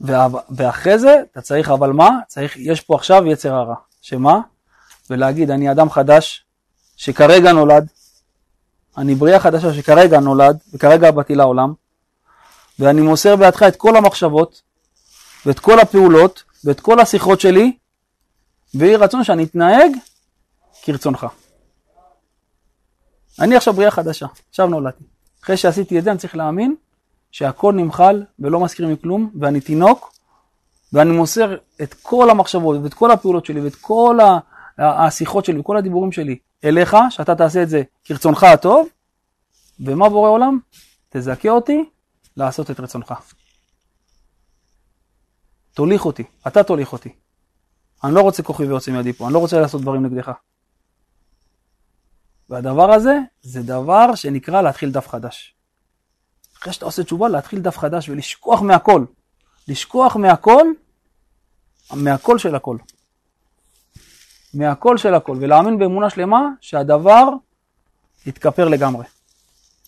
ואחרי 0.00 0.98
זה 0.98 1.22
אתה 1.32 1.40
צריך, 1.40 1.70
אבל 1.70 1.92
מה? 1.92 2.10
צריך, 2.28 2.56
יש 2.56 2.80
פה 2.80 2.94
עכשיו 2.94 3.26
יצר 3.26 3.54
הרע. 3.54 3.74
שמה? 4.02 4.40
ולהגיד, 5.10 5.50
אני 5.50 5.70
אדם 5.70 5.90
חדש 5.90 6.44
שכרגע 6.96 7.52
נולד, 7.52 7.88
אני 8.96 9.14
בריאה 9.14 9.40
חדשה 9.40 9.74
שכרגע 9.74 10.20
נולד, 10.20 10.58
וכרגע 10.74 11.10
באתי 11.10 11.34
לעולם, 11.34 11.72
ואני 12.78 13.00
מוסר 13.00 13.36
בידך 13.36 13.62
את 13.62 13.76
כל 13.76 13.96
המחשבות, 13.96 14.62
ואת 15.46 15.58
כל 15.58 15.80
הפעולות, 15.80 16.42
ואת 16.64 16.80
כל 16.80 17.00
השיחות 17.00 17.40
שלי, 17.40 17.76
ויהי 18.74 18.96
רצון 18.96 19.24
שאני 19.24 19.44
אתנהג 19.44 19.90
כרצונך. 20.82 21.26
אני 23.40 23.56
עכשיו 23.56 23.74
בריאה 23.74 23.90
חדשה, 23.90 24.26
עכשיו 24.50 24.66
נולדתי. 24.66 25.04
אחרי 25.44 25.56
שעשיתי 25.56 25.98
את 25.98 26.04
זה 26.04 26.10
אני 26.10 26.18
צריך 26.18 26.36
להאמין 26.36 26.74
שהכל 27.36 27.72
נמחל 27.72 28.24
ולא 28.38 28.60
מזכיר 28.60 28.86
לי 28.86 28.94
כלום, 29.02 29.32
ואני 29.40 29.60
תינוק, 29.60 30.12
ואני 30.92 31.10
מוסר 31.10 31.56
את 31.82 31.94
כל 32.02 32.30
המחשבות 32.30 32.76
ואת 32.82 32.94
כל 32.94 33.10
הפעולות 33.10 33.46
שלי 33.46 33.60
ואת 33.60 33.74
כל 33.74 34.18
ה- 34.22 34.38
השיחות 34.78 35.44
שלי 35.44 35.58
וכל 35.58 35.76
הדיבורים 35.76 36.12
שלי 36.12 36.38
אליך, 36.64 36.96
שאתה 37.10 37.34
תעשה 37.34 37.62
את 37.62 37.68
זה 37.68 37.82
כרצונך 38.04 38.42
הטוב, 38.42 38.88
ומה 39.80 40.08
בורא 40.08 40.30
עולם? 40.30 40.58
תזכה 41.10 41.48
אותי 41.48 41.84
לעשות 42.36 42.70
את 42.70 42.80
רצונך. 42.80 43.14
תוליך 45.74 46.04
אותי, 46.06 46.24
אתה 46.46 46.62
תוליך 46.62 46.92
אותי. 46.92 47.14
אני 48.04 48.14
לא 48.14 48.20
רוצה 48.20 48.42
כוחי 48.42 48.64
ויוצא 48.64 48.92
מידי 48.92 49.12
פה, 49.12 49.26
אני 49.26 49.34
לא 49.34 49.38
רוצה 49.38 49.60
לעשות 49.60 49.80
דברים 49.82 50.06
נגדך. 50.06 50.30
והדבר 52.50 52.92
הזה, 52.92 53.18
זה 53.42 53.62
דבר 53.62 54.14
שנקרא 54.14 54.62
להתחיל 54.62 54.90
דף 54.90 55.08
חדש. 55.08 55.55
אחרי 56.60 56.72
שאתה 56.72 56.84
עושה 56.84 57.04
תשובה, 57.04 57.28
להתחיל 57.28 57.60
דף 57.60 57.78
חדש 57.78 58.08
ולשכוח 58.08 58.62
מהכל. 58.62 59.04
לשכוח 59.68 60.16
מהכל, 60.16 60.66
מהכל 61.94 62.38
של 62.38 62.54
הכל. 62.54 62.76
מהכל 64.54 64.96
של 64.96 65.14
הכל, 65.14 65.36
ולהאמין 65.40 65.78
באמונה 65.78 66.10
שלמה 66.10 66.48
שהדבר 66.60 67.28
יתכפר 68.26 68.68
לגמרי. 68.68 69.04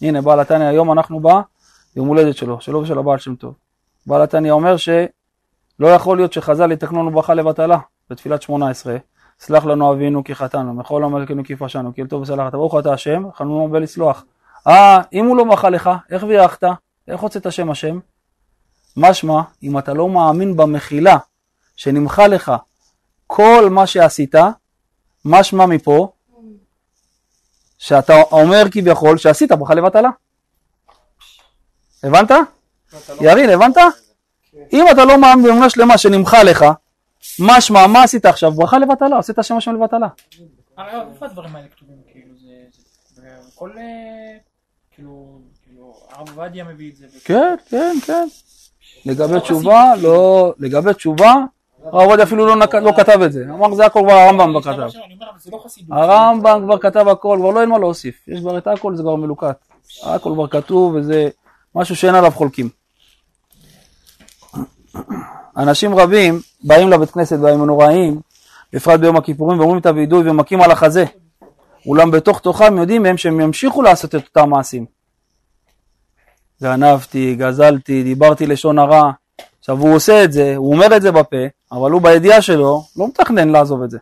הנה, 0.03 0.23
בעל 0.23 0.41
התניא, 0.41 0.67
היום 0.67 0.93
אנחנו 0.93 1.21
ביום 1.21 2.09
הולדת 2.09 2.37
שלו, 2.37 2.61
שלו 2.61 2.83
ושל 2.83 2.99
הבעל 2.99 3.19
שם 3.19 3.35
טוב. 3.35 3.55
בעל 4.07 4.23
התניא 4.23 4.51
אומר 4.51 4.77
שלא 4.77 5.87
יכול 5.87 6.17
להיות 6.17 6.33
שחז"ל 6.33 6.73
יתקנו 6.73 7.03
לנו 7.03 7.11
ברכה 7.11 7.35
לבטלה 7.35 7.79
בתפילת 8.11 8.43
שמונה 8.43 8.71
עשרה. 8.71 8.97
סלח 9.41 9.65
לנו 9.65 9.93
אבינו 9.93 10.25
כי 10.25 10.35
חטאנו, 10.35 10.75
מכל 10.75 11.05
המלכנו 11.05 11.45
כי 11.45 11.57
פשענו, 11.57 11.95
כי 11.95 12.03
אל 12.03 12.07
טוב 12.07 12.23
וסלחת, 12.23 12.53
ברוך 12.53 12.79
אתה 12.79 12.93
השם, 12.93 13.25
חנון 13.35 13.61
הרבה 13.61 13.79
לסלוח. 13.79 14.25
אה, 14.69 15.01
אם 15.13 15.27
הוא 15.27 15.37
לא 15.37 15.45
מחה 15.45 15.71
לך, 15.71 15.91
איך 16.11 16.25
בירכת? 16.25 16.63
איך 17.09 17.21
הוצאת 17.21 17.53
שם 17.53 17.71
השם? 17.71 17.99
משמע, 18.97 19.41
אם 19.63 19.79
אתה 19.79 19.95
לא 19.95 20.09
מאמין 20.09 20.57
במחילה 20.57 21.17
שנמחה 21.77 22.27
לך 22.27 22.53
כל 23.27 23.69
מה 23.71 23.87
שעשית, 23.87 24.35
משמע 25.25 25.67
מפה 25.67 26.13
שאתה 27.79 28.23
אומר 28.23 28.63
כביכול 28.71 29.19
שעשית 29.19 29.53
ברכה 29.53 29.75
לבטלה. 29.75 30.09
הבנת? 32.03 32.31
ירין, 33.21 33.51
הבנת? 33.51 33.77
אם 34.73 34.85
אתה 34.91 35.05
לא 35.05 35.21
מאמין 35.21 35.45
באמונה 35.45 35.71
שלמה 35.71 35.99
שנמחה 35.99 36.43
לך, 36.43 36.65
משמע, 37.41 37.87
מה 37.87 38.03
עשית 38.03 38.27
עכשיו? 38.27 38.53
ברכה 38.53 38.79
לבטלה, 38.79 39.19
עשית 39.19 39.37
שם 39.43 39.57
השם 39.57 39.75
לבטלה. 39.75 40.09
הרי 40.77 40.93
איפה 41.13 41.27
הדברים 41.27 41.57
האלה 41.57 41.69
כתובים? 41.69 41.97
כאילו 42.13 42.35
זה... 43.15 43.31
כל... 43.55 43.71
כאילו... 44.99 45.39
כאילו... 45.65 45.95
הרב 46.11 46.29
עובדיה 46.29 46.65
מביא 46.65 46.91
את 46.91 46.97
זה. 46.97 47.07
כן, 47.25 47.55
כן, 47.71 47.97
כן. 48.07 48.29
לגבי 49.07 49.41
תשובה, 49.41 49.93
לא, 50.03 50.53
לגבי 50.59 50.95
תשובה, 50.95 51.35
הרב 51.85 52.03
עובדיה 52.09 52.25
אפילו 52.25 52.47
לא 52.47 52.57
לא 52.57 52.93
כתב 52.97 53.23
את 53.23 53.33
זה. 53.33 53.45
אמר 53.51 53.75
זה 53.75 53.87
הכל 53.87 54.01
כבר 54.05 54.13
הרמב"ם 54.13 54.51
כבר 54.51 54.63
כתב. 54.63 54.89
לא. 55.89 55.97
הרמב"ם 55.97 56.63
כבר 56.65 56.79
כתב 56.79 57.09
הכל, 57.09 57.39
כבר 57.41 57.51
לא 57.51 57.61
אין 57.61 57.69
מה 57.69 57.79
להוסיף. 57.79 58.29
יש 58.29 58.41
כבר 58.41 58.59
את 58.59 58.67
הכל, 58.67 58.97
זה 58.97 59.03
כבר 59.03 59.17
מלוקט. 59.17 59.65
הכל 60.03 60.31
כבר 60.35 60.47
כתוב 60.47 60.95
וזה 60.95 61.29
משהו 61.75 61.97
שאין 61.97 62.15
עליו 62.15 62.31
חולקים. 62.31 62.69
אנשים 65.57 65.95
רבים 65.95 66.41
באים 66.65 66.89
לבית 66.89 67.11
כנסת 67.11 67.39
בימים 67.39 67.63
הנוראים, 67.63 68.21
בפרט 68.73 69.01
ביום 69.01 69.17
הכיפורים, 69.17 69.59
ואומרים 69.59 69.81
את 69.81 69.87
הווידוי 69.87 70.31
ומכים 70.31 70.61
על 70.61 70.71
החזה. 70.71 71.05
אולם 71.89 72.11
בתוך 72.11 72.41
תוכם 72.41 72.79
יודעים 72.79 73.07
הם 73.07 73.17
שהם 73.17 73.41
ימשיכו 73.41 73.83
לעשות 73.83 74.15
את 74.15 74.25
אותם 74.27 74.51
מעשים. 74.51 74.87
גנבתי, 76.63 77.35
גזלתי, 77.35 78.03
דיברתי 78.03 78.47
לשון 78.47 78.79
הרע. 78.79 79.11
עכשיו 79.61 79.79
הוא 79.79 79.95
עושה 79.95 80.25
את 80.25 80.33
זה, 80.33 80.57
הוא 80.57 80.75
אומר 80.75 80.97
את 80.97 81.03
זה 81.03 81.13
בפה, 81.13 81.37
אבל 81.73 81.91
הוא 81.91 82.03
בידיעה 82.03 82.43
שלו 82.43 82.85
לא 82.97 83.09
מתכנן 83.09 83.49
לעזוב 83.49 83.83
את 83.83 83.91
זה. 83.91 83.99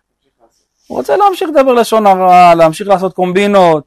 הוא 0.86 0.98
רוצה 0.98 1.16
להמשיך 1.16 1.48
לדבר 1.48 1.72
לשון 1.72 2.06
הרע, 2.06 2.54
להמשיך 2.54 2.88
לעשות 2.88 3.14
קומבינות, 3.14 3.84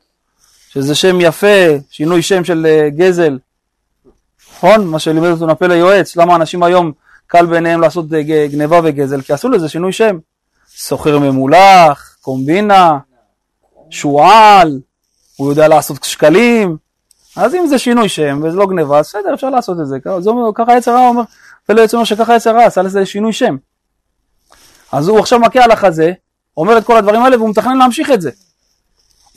שזה 0.70 0.96
שם 0.96 1.22
יפה, 1.22 1.66
שינוי 1.90 2.22
שם 2.22 2.44
של 2.44 2.66
אה, 2.66 2.90
גזל. 2.90 3.38
נכון? 4.56 4.88
מה 4.88 5.00
שלימד 5.00 5.30
אותו 5.30 5.48
נפל 5.48 5.72
היועץ, 5.72 6.16
למה 6.16 6.36
אנשים 6.36 6.64
היום 6.64 6.92
קל 7.28 7.46
ביניהם 7.46 7.82
לעשות 7.82 8.06
אה, 8.14 8.48
גניבה 8.48 8.80
וגזל? 8.84 9.22
כי 9.22 9.34
עשו 9.34 9.50
לזה 9.50 9.70
שינוי 9.70 9.94
שם. 9.94 10.18
סוחר 10.68 11.20
ממולח, 11.20 12.18
קומבינה, 12.22 12.98
שועל, 13.90 14.80
הוא 15.36 15.50
יודע 15.52 15.68
לעשות 15.68 16.04
שקלים, 16.04 16.78
אז 17.36 17.56
אם 17.56 17.68
זה 17.68 17.78
שינוי 17.78 18.10
שם 18.10 18.42
וזה 18.44 18.58
לא 18.58 18.68
גניבה, 18.68 19.00
אז 19.00 19.06
בסדר, 19.06 19.34
אפשר 19.34 19.50
לעשות 19.50 19.80
את 19.80 19.88
זה. 19.88 19.98
זה 20.20 20.30
אומר, 20.30 20.50
ככה 20.56 20.78
יצר 20.78 20.92
הרע 20.92 21.08
אומר, 21.08 21.22
ולא 21.70 21.82
יצר 21.82 21.98
אומר 21.98 22.06
שככה 22.06 22.36
יצר 22.36 22.50
הרע, 22.50 22.66
עשה 22.66 22.82
לזה 22.82 23.06
שינוי 23.06 23.34
שם. 23.34 23.58
אז 24.92 25.08
הוא 25.08 25.20
עכשיו 25.20 25.40
מכה 25.40 25.64
על 25.64 25.72
החזה, 25.72 26.12
אומר 26.58 26.78
את 26.78 26.86
כל 26.86 26.98
הדברים 26.98 27.22
האלה 27.22 27.38
והוא 27.38 27.50
מתכנן 27.50 27.78
להמשיך 27.78 28.12
את 28.12 28.22
זה. 28.22 28.32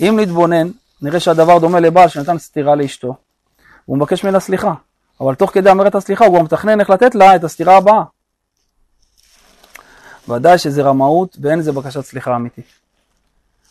אם 0.00 0.18
נתבונן, 0.20 0.68
נראה 1.02 1.20
שהדבר 1.20 1.58
דומה 1.58 1.80
לבעל 1.80 2.08
שנתן 2.08 2.38
סטירה 2.38 2.74
לאשתו, 2.74 3.16
והוא 3.88 3.96
מבקש 3.96 4.24
ממנה 4.24 4.40
סליחה, 4.40 4.74
אבל 5.20 5.34
תוך 5.34 5.50
כדי 5.50 5.70
אמרת 5.70 5.94
הסליחה 5.94 6.24
הוא 6.24 6.38
גם 6.38 6.44
מתכנן 6.44 6.80
איך 6.80 6.90
לתת 6.90 7.14
לה 7.14 7.36
את 7.36 7.44
הסטירה 7.44 7.76
הבאה. 7.76 8.02
ודאי 10.28 10.58
שזה 10.58 10.82
רמאות 10.82 11.36
ואין 11.40 11.58
לזה 11.58 11.72
בקשת 11.72 12.00
סליחה 12.00 12.36
אמיתית. 12.36 12.81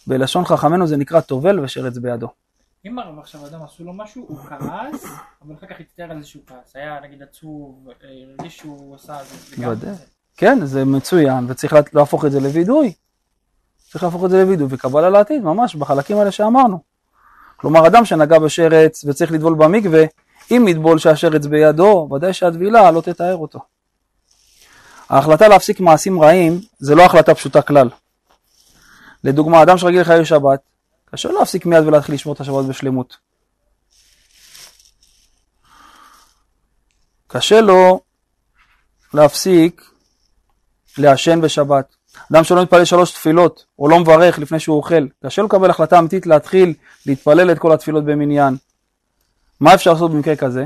בלשון 0.08 0.46
חכמינו 0.46 0.88
זה 0.88 0.98
נקרא 0.98 1.20
טובל 1.22 1.60
ושרץ 1.60 1.98
בידו. 1.98 2.28
אם 2.86 3.00
הרב 3.00 3.20
עכשיו 3.20 3.46
אדם 3.46 3.60
עשו 3.64 3.84
לו 3.84 3.94
משהו, 3.94 4.26
הוא 4.28 4.38
כעס, 4.38 5.06
אבל 5.46 5.56
אחר 5.56 5.68
כך 5.68 5.76
הצטער 5.80 6.12
על 6.12 6.18
איזשהו 6.18 6.42
כעס. 6.48 6.76
היה 6.76 7.00
נגיד 7.04 7.24
עצוב, 7.24 7.88
הרגיש 8.38 8.58
שהוא 8.58 8.96
עשה 8.96 9.22
את 9.22 9.28
זה. 9.28 9.56
זה 9.56 9.64
גם 9.64 9.70
ודאי. 9.72 9.94
זה. 9.94 10.04
כן, 10.38 10.60
זה 10.66 10.86
מצוין, 10.86 11.46
וצריך 11.48 11.74
לה- 11.74 11.80
להפוך 11.94 12.26
את 12.26 12.32
זה 12.32 12.40
לווידוי. 12.40 12.94
צריך 13.92 14.04
להפוך 14.04 14.26
את 14.26 14.30
זה 14.30 14.44
לווידוי 14.44 14.68
וקבלה 14.70 15.10
לעתיד, 15.10 15.44
ממש, 15.44 15.76
בחלקים 15.76 16.18
האלה 16.18 16.32
שאמרנו. 16.32 16.80
כלומר, 17.58 17.88
אדם 17.88 18.06
שנגע 18.06 18.40
בשרץ 18.40 19.04
וצריך 19.08 19.32
לטבול 19.32 19.54
במקווה, 19.56 20.04
אם 20.52 20.66
יטבול 20.68 21.00
שהשרץ 21.00 21.46
בידו, 21.46 22.10
ודאי 22.16 22.34
שהטבילה 22.34 22.92
לא 22.92 23.02
תתאר 23.02 23.36
אותו. 23.36 23.60
ההחלטה 25.10 25.48
להפסיק 25.48 25.80
מעשים 25.80 26.22
רעים 26.22 26.60
זה 26.80 26.96
לא 26.96 27.06
החלטה 27.06 27.36
פשוטה 27.36 27.62
כלל. 27.62 27.90
לדוגמה, 29.24 29.64
אדם 29.64 29.78
שרגיל 29.78 30.02
לחיי 30.02 30.26
שבת, 30.26 30.60
קשה 31.06 31.32
להפסיק 31.32 31.66
מיד 31.66 31.84
ולהתחיל 31.84 32.16
לשמור 32.16 32.36
את 32.36 32.42
השבת 32.42 32.66
בשלמות. 32.66 33.18
קשה 37.28 37.62
לו 37.62 38.02
להפסיק 39.14 39.92
לעשן 40.98 41.42
בשבת. 41.42 41.96
אדם 42.32 42.44
שלא 42.44 42.62
מתפלל 42.62 42.86
שלוש 42.86 43.12
תפילות, 43.12 43.66
או 43.80 43.90
לא 43.90 44.00
מברך 44.00 44.40
לפני 44.40 44.60
שהוא 44.60 44.78
אוכל, 44.78 45.08
קשה 45.26 45.42
לו 45.42 45.48
לקבל 45.48 45.70
החלטה 45.70 46.00
אמיתית 46.00 46.26
להתחיל 46.26 46.74
להתפלל 47.06 47.52
את 47.52 47.60
כל 47.60 47.72
התפילות 47.72 48.06
במניין. 48.06 48.58
מה 49.60 49.74
אפשר 49.74 49.94
לעשות 49.94 50.12
במקרה 50.12 50.36
כזה? 50.36 50.66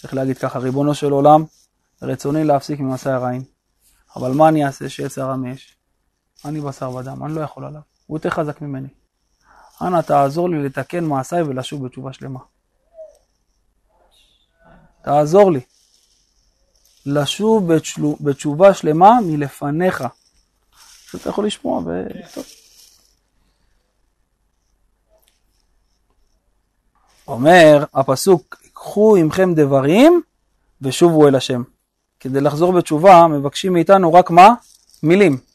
צריך 0.00 0.14
להגיד 0.14 0.38
ככה, 0.38 0.58
ריבונו 0.58 0.94
של 0.94 1.10
עולם, 1.10 1.44
רצוני 2.02 2.44
להפסיק 2.44 2.80
ממעשי 2.80 3.10
הרעים. 3.10 3.42
אבל 4.16 4.30
מה 4.30 4.48
אני 4.48 4.66
אעשה 4.66 4.88
שיצר 4.88 5.22
הרע 5.22 5.36
מאש? 5.36 5.76
אני 6.44 6.60
בשר 6.60 6.90
ודם, 6.90 7.24
אני 7.24 7.34
לא 7.34 7.40
יכול 7.40 7.64
עליו, 7.64 7.80
הוא 8.06 8.16
יותר 8.16 8.30
חזק 8.30 8.60
ממני. 8.60 8.88
אנא 9.82 10.00
תעזור 10.00 10.50
לי 10.50 10.62
לתקן 10.62 11.04
מעשיי 11.04 11.42
ולשוב 11.42 11.86
בתשובה 11.86 12.12
שלמה. 12.12 12.40
תעזור 15.02 15.52
לי. 15.52 15.60
לשוב 17.06 17.72
בתשובה 18.20 18.74
שלמה 18.74 19.10
מלפניך. 19.26 20.04
שאתה 21.10 21.28
יכול 21.28 21.46
לשמוע 21.46 21.82
ו... 21.86 22.06
טוב. 22.34 22.44
אומר 27.28 27.84
הפסוק, 27.94 28.56
קחו 28.72 29.16
עמכם 29.16 29.54
דברים 29.54 30.22
ושובו 30.82 31.28
אל 31.28 31.34
השם. 31.34 31.62
כדי 32.20 32.40
לחזור 32.40 32.72
בתשובה 32.72 33.26
מבקשים 33.26 33.72
מאיתנו 33.72 34.12
רק 34.12 34.30
מה? 34.30 34.48
מילים. 35.02 35.51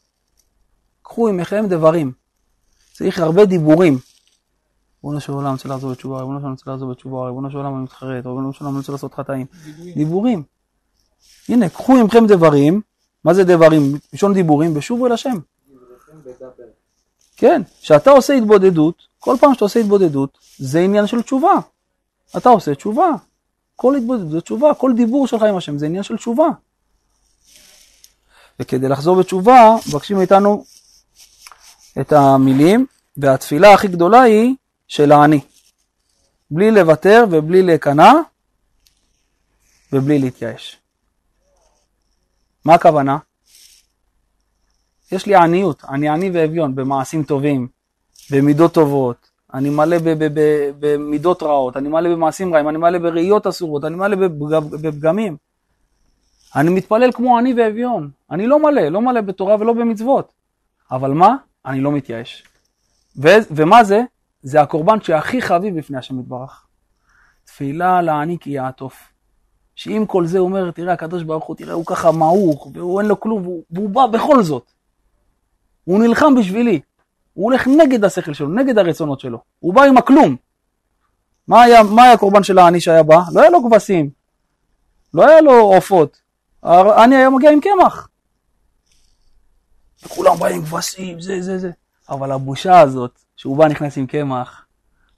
קחו 1.17 1.27
עמכם 1.27 1.65
דברים. 1.69 2.11
צריך 2.93 3.19
הרבה 3.19 3.45
דיבורים. 3.45 3.99
ריבונו 5.03 5.21
של 5.21 5.31
עולם, 5.31 5.45
אני 5.45 5.53
רוצה 5.53 5.69
לחזור 5.69 5.91
בתשובה, 5.91 6.19
ריבונו 6.19 6.39
של 6.39 6.43
עולם, 6.43 6.47
אני 6.47 6.51
רוצה 6.51 6.71
לחזור 6.71 6.89
בתשובה, 6.89 7.27
ריבונו 7.27 7.51
של 7.51 7.57
עולם, 7.57 7.75
אני 7.75 7.83
מתחרט, 7.83 8.25
ריבונו 8.25 8.53
של 8.53 8.63
עולם, 8.63 8.73
אני 8.73 8.79
רוצה 8.79 8.91
לעשות 8.91 9.13
חטאים. 9.13 9.45
דיבורים. 9.95 10.43
הנה, 11.49 11.69
קחו 11.69 11.97
עמכם 11.97 12.27
דברים, 12.27 12.81
מה 13.23 13.33
זה 13.33 13.43
דברים? 13.43 13.97
לשון 14.13 14.33
דיבורים, 14.33 14.77
ושובו 14.77 15.07
אל 15.07 15.11
השם. 15.11 15.37
כן, 17.37 17.61
כשאתה 17.81 18.11
עושה 18.11 18.33
התבודדות, 18.33 19.03
כל 19.19 19.35
פעם 19.39 19.53
שאתה 19.53 19.65
עושה 19.65 19.79
התבודדות, 19.79 20.37
זה 20.57 20.79
עניין 20.79 21.07
של 21.07 21.21
תשובה. 21.21 21.53
אתה 22.37 22.49
עושה 22.49 22.75
תשובה. 22.75 23.11
כל 23.75 23.95
התבודדות 23.95 24.31
זה 24.31 24.41
תשובה, 24.41 24.73
כל 24.73 24.93
דיבור 24.95 25.27
שלך 25.27 25.41
עם 25.41 25.57
השם 25.57 25.77
זה 25.77 25.85
עניין 25.85 26.03
של 26.03 26.17
תשובה. 26.17 26.47
וכדי 28.59 28.89
לחזור 28.89 29.15
בתשובה, 29.15 29.75
מבקשים 29.87 30.17
מאיתנו 30.17 30.65
את 32.01 32.13
המילים, 32.13 32.85
והתפילה 33.17 33.73
הכי 33.73 33.87
גדולה 33.87 34.21
היא 34.21 34.55
של 34.87 35.11
העני. 35.11 35.39
בלי 36.51 36.71
לוותר 36.71 37.25
ובלי 37.31 37.63
להיכנע 37.63 38.13
ובלי 39.93 40.19
להתייאש. 40.19 40.77
מה 42.65 42.73
הכוונה? 42.73 43.17
יש 45.11 45.25
לי 45.25 45.35
עניות, 45.35 45.83
אני 45.89 46.09
עני 46.09 46.29
ואביון 46.33 46.75
במעשים 46.75 47.23
טובים, 47.23 47.67
במידות 48.31 48.73
טובות, 48.73 49.29
אני 49.53 49.69
מלא 49.69 49.97
במידות 50.79 51.43
רעות, 51.43 51.77
אני 51.77 51.89
מלא 51.89 52.09
במעשים 52.09 52.53
רעים, 52.53 52.69
אני 52.69 52.77
מלא 52.77 52.99
בראיות 52.99 53.47
אסורות, 53.47 53.83
אני 53.83 53.95
מלא 53.95 54.15
בפג- 54.15 54.75
בפגמים. 54.81 55.37
אני 56.55 56.69
מתפלל 56.69 57.11
כמו 57.11 57.37
עני 57.37 57.53
ואביון, 57.57 58.09
אני 58.31 58.47
לא 58.47 58.59
מלא, 58.59 58.81
לא 58.81 59.01
מלא 59.01 59.21
בתורה 59.21 59.55
ולא 59.59 59.73
במצוות. 59.73 60.31
אבל 60.91 61.11
מה? 61.11 61.35
אני 61.67 61.81
לא 61.81 61.91
מתייאש. 61.91 62.43
ו- 63.17 63.45
ומה 63.51 63.83
זה? 63.83 64.01
זה 64.41 64.61
הקורבן 64.61 65.01
שהכי 65.01 65.41
חביב 65.41 65.77
בפני 65.77 65.97
השם 65.97 66.19
יתברך. 66.19 66.65
תפילה 67.45 68.01
לעני 68.01 68.37
כי 68.39 68.49
יעטוף. 68.49 69.13
שעם 69.75 70.05
כל 70.05 70.25
זה 70.25 70.39
הוא 70.39 70.47
אומר, 70.47 70.71
תראה 70.71 70.93
הקדוש 70.93 71.23
ברוך 71.23 71.45
הוא, 71.45 71.55
תראה 71.55 71.73
הוא 71.73 71.85
ככה 71.85 72.11
מעוך, 72.11 72.67
והוא 72.73 72.99
אין 72.99 73.07
לו 73.07 73.19
כלום, 73.19 73.41
והוא, 73.41 73.63
והוא 73.71 73.89
בא 73.89 74.05
בכל 74.05 74.43
זאת. 74.43 74.71
הוא 75.83 75.99
נלחם 75.99 76.35
בשבילי. 76.39 76.81
הוא 77.33 77.43
הולך 77.45 77.67
נגד 77.67 78.03
השכל 78.03 78.33
שלו, 78.33 78.49
נגד 78.49 78.77
הרצונות 78.77 79.19
שלו. 79.19 79.39
הוא 79.59 79.73
בא 79.73 79.83
עם 79.83 79.97
הכלום. 79.97 80.35
מה 81.47 81.61
היה, 81.61 81.83
מה 81.83 82.03
היה 82.03 82.13
הקורבן 82.13 82.43
של 82.43 82.59
העני 82.59 82.81
שהיה 82.81 83.03
בא? 83.03 83.19
לא 83.33 83.41
היה 83.41 83.49
לו 83.49 83.63
כבשים. 83.63 84.09
לא 85.13 85.27
היה 85.27 85.41
לו 85.41 85.51
עופות. 85.51 86.21
העני 86.63 87.15
היה 87.15 87.29
מגיע 87.29 87.51
עם 87.51 87.59
קמח. 87.59 88.09
וכולם 90.07 90.35
באים 90.39 90.55
עם 90.55 90.65
כבשים, 90.65 91.21
זה, 91.21 91.41
זה, 91.41 91.57
זה. 91.57 91.71
אבל 92.09 92.31
הבושה 92.31 92.79
הזאת, 92.79 93.19
שהוא 93.35 93.57
בא 93.57 93.67
נכנס 93.67 93.97
עם 93.97 94.05
קמח, 94.05 94.65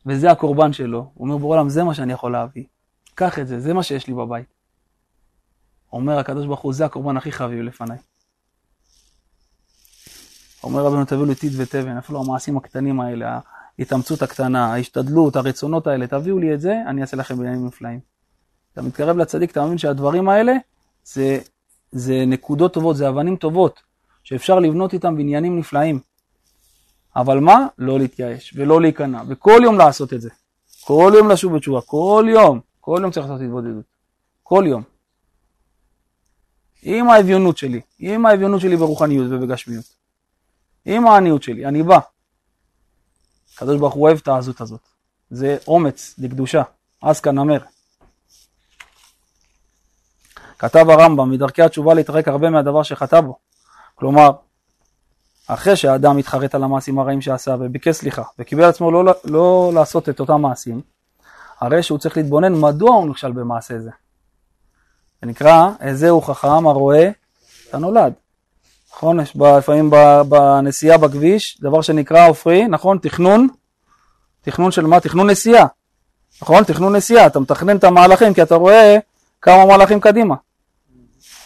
וזה 0.06 0.32
הקורבן 0.32 0.73
שלו, 0.73 1.12
הוא 1.13 1.28
אומר 1.28 1.38
בעולם, 1.38 1.69
זה 1.69 1.84
מה 1.84 1.93
שאני 1.93 2.13
יכול 2.13 2.32
להביא. 2.32 2.63
קח 3.15 3.39
את 3.39 3.47
זה, 3.47 3.60
זה 3.60 3.73
מה 3.73 3.84
שיש 3.84 4.08
לי 4.08 4.13
בבית. 4.13 4.45
אומר 5.93 6.19
הקדוש 6.19 6.45
ברוך 6.45 6.60
הוא, 6.60 6.73
זה 6.73 6.86
הקורבן 6.86 7.17
הכי 7.17 7.32
חביב 7.32 7.60
לפניי. 7.62 7.97
אומר 10.63 10.86
רבנו, 10.86 11.06
תביאו 11.06 11.25
לי 11.25 11.36
טיט 11.36 11.54
ותבן, 11.58 11.97
אפילו 11.97 12.19
המעשים 12.19 12.58
הקטנים 12.58 12.99
האלה, 12.99 13.39
ההתאמצות 13.80 14.21
הקטנה, 14.21 14.73
ההשתדלות, 14.73 15.36
הרצונות 15.36 15.88
האלה, 15.88 16.08
תביאו 16.08 16.39
לי 16.39 16.54
את 16.54 16.62
זה, 16.62 16.75
אני 16.88 17.02
אעשה 17.02 17.17
לכם 17.17 17.38
בעניינים 17.38 17.65
נפלאים. 17.65 17.99
אתה 18.73 18.82
מתקרב 18.82 19.17
לצדיק, 19.17 19.52
אתה 19.52 19.65
מבין 19.65 19.78
שהדברים 19.78 20.30
האלה 20.30 20.54
זה, 21.04 21.39
זה 21.91 22.23
נקודות 22.28 22.73
טובות, 22.73 22.97
זה 22.97 23.10
אבנים 23.10 23.36
טובות, 23.36 23.82
שאפשר 24.30 24.60
לבנות 24.60 24.94
איתם 24.94 25.18
בניינים 25.18 25.60
נפלאים. 25.60 26.00
אבל 27.15 27.39
מה? 27.39 27.68
לא 27.78 28.00
להתייאש 28.00 28.54
ולא 28.56 28.82
להיכנע, 28.82 29.22
וכל 29.28 29.62
יום 29.63 29.78
לעשות 29.78 30.13
את 30.13 30.22
זה. 30.22 30.30
כל 30.84 31.13
יום 31.15 31.30
לשוב 31.30 31.56
בתשובה, 31.56 31.82
כל 31.82 32.26
יום, 32.30 32.60
כל 32.80 33.00
יום 33.02 33.12
צריך 33.12 33.26
לעשות 33.26 33.42
התבודדות. 33.42 33.86
כל 34.44 34.63
יום. 34.68 34.84
עם 36.82 37.10
האביונות 37.10 37.58
שלי, 37.58 37.82
עם 38.00 38.26
האביונות 38.26 38.62
שלי 38.62 38.78
ברוחניות 38.78 39.28
ובגשמיות. 39.32 39.86
עם 40.86 41.08
העניות 41.08 41.44
שלי, 41.44 41.65
אני 41.65 41.84
בא. 41.84 42.00
הקדוש 43.56 43.80
ברוך 43.80 43.94
הוא 43.94 44.08
אוהב 44.08 44.17
את 44.17 44.27
העזות 44.27 44.62
הזאת. 44.62 44.82
זה 45.30 45.58
אומץ 45.67 46.15
לקדושה, 46.17 46.62
אז 47.02 47.19
כנמר. 47.19 47.60
כתב 50.60 50.90
הרמב"ם, 50.90 51.32
מדרכי 51.32 51.62
התשובה 51.62 51.94
להתרחק 51.94 52.27
הרבה 52.27 52.50
מהדבר 52.50 52.84
שחטא 52.84 53.21
בו. 53.21 53.48
כלומר, 54.00 54.31
אחרי 55.47 55.75
שהאדם 55.75 56.17
התחרט 56.17 56.56
על 56.56 56.63
המעשים 56.63 57.00
הרעים 57.00 57.21
שעשה 57.21 57.56
וביקש 57.60 57.95
סליחה 57.95 58.23
וקיבל 58.39 58.63
עצמו 58.63 58.91
לא, 58.91 59.13
לא 59.25 59.71
לעשות 59.73 60.10
את 60.10 60.19
אותם 60.19 60.41
מעשים, 60.41 60.81
הרי 61.60 61.83
שהוא 61.83 61.97
צריך 61.97 62.17
להתבונן 62.17 62.54
מדוע 62.54 62.95
הוא 62.95 63.10
נכשל 63.10 63.31
במעשה 63.31 63.79
זה. 63.79 63.89
זה 65.21 65.27
נקרא, 65.27 65.69
איזהו 65.79 66.21
חכם 66.21 66.67
הרואה 66.67 67.10
את 67.69 67.73
הנולד. 67.73 68.13
נכון? 68.91 69.19
יש 69.19 69.35
לפעמים 69.58 69.89
בנסיעה 70.29 70.97
בכביש 70.97 71.62
דבר 71.62 71.81
שנקרא 71.81 72.29
עופרי, 72.29 72.67
נכון? 72.67 72.97
תכנון, 72.97 73.47
תכנון 74.41 74.71
של 74.71 74.85
מה? 74.85 75.00
תכנון 75.00 75.29
נסיעה. 75.29 75.65
נכון? 76.41 76.63
תכנון 76.63 76.95
נסיעה, 76.95 77.27
אתה 77.27 77.39
מתכנן 77.39 77.77
את 77.77 77.83
המהלכים 77.83 78.33
כי 78.33 78.41
אתה 78.41 78.56
רואה 78.56 78.97
כמה 79.41 79.65
מהלכים 79.65 80.00
קדימה. 80.00 80.35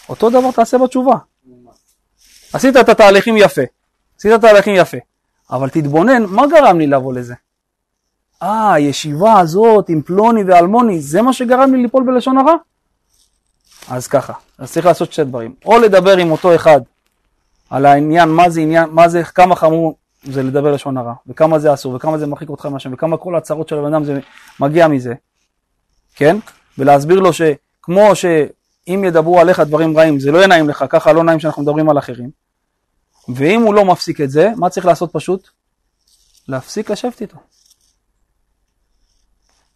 אותו 0.09 0.29
דבר 0.29 0.51
תעשה 0.51 0.77
בתשובה. 0.77 1.15
עשית 2.53 2.77
את 2.77 2.89
התהליכים 2.89 3.37
יפה, 3.37 3.61
עשית 4.17 4.31
תהליכים 4.41 4.75
יפה, 4.75 4.97
אבל 5.51 5.69
תתבונן, 5.69 6.23
מה 6.25 6.47
גרם 6.47 6.79
לי 6.79 6.87
לבוא 6.87 7.13
לזה? 7.13 7.33
אה, 8.43 8.73
הישיבה 8.73 9.39
הזאת 9.39 9.89
עם 9.89 10.01
פלוני 10.01 10.43
ואלמוני, 10.43 11.01
זה 11.01 11.21
מה 11.21 11.33
שגרם 11.33 11.73
לי 11.73 11.81
ליפול 11.81 12.03
בלשון 12.03 12.37
הרע? 12.37 12.55
אז 13.89 14.07
ככה, 14.07 14.33
אז 14.57 14.71
צריך 14.71 14.85
לעשות 14.85 15.13
שתי 15.13 15.23
דברים. 15.23 15.53
או 15.65 15.79
לדבר 15.79 16.17
עם 16.17 16.31
אותו 16.31 16.55
אחד 16.55 16.81
על 17.69 17.85
העניין, 17.85 18.29
מה 18.29 18.49
זה 18.49 18.61
עניין, 18.61 18.89
מה 18.89 19.09
זה, 19.09 19.23
כמה 19.23 19.55
חמור 19.55 19.95
זה 20.23 20.43
לדבר 20.43 20.71
לשון 20.71 20.97
הרע, 20.97 21.13
וכמה 21.27 21.59
זה 21.59 21.73
אסור, 21.73 21.95
וכמה 21.95 22.17
זה 22.17 22.27
מרחיק 22.27 22.49
אותך 22.49 22.65
מהשם, 22.65 22.93
וכמה 22.93 23.17
כל 23.17 23.35
הצרות 23.35 23.69
של 23.69 23.77
הבן 23.77 23.93
אדם 23.93 24.03
זה 24.03 24.19
מגיע 24.59 24.87
מזה, 24.87 25.13
כן? 26.15 26.37
ולהסביר 26.77 27.19
לו 27.19 27.29
שכמו 27.33 28.15
שאם 28.87 29.03
ידברו 29.03 29.39
עליך 29.39 29.59
דברים 29.59 29.97
רעים, 29.97 30.19
זה 30.19 30.31
לא 30.31 30.37
יהיה 30.37 30.47
נעים 30.47 30.69
לך, 30.69 30.85
ככה 30.89 31.13
לא 31.13 31.23
נעים 31.23 31.39
שאנחנו 31.39 31.61
מדברים 31.61 31.89
על 31.89 31.97
אחרים. 31.97 32.29
ואם 33.35 33.61
הוא 33.61 33.73
לא 33.73 33.85
מפסיק 33.85 34.21
את 34.21 34.29
זה, 34.29 34.49
מה 34.57 34.69
צריך 34.69 34.85
לעשות 34.85 35.13
פשוט? 35.13 35.49
להפסיק 36.47 36.89
לשבת 36.89 37.21
איתו. 37.21 37.37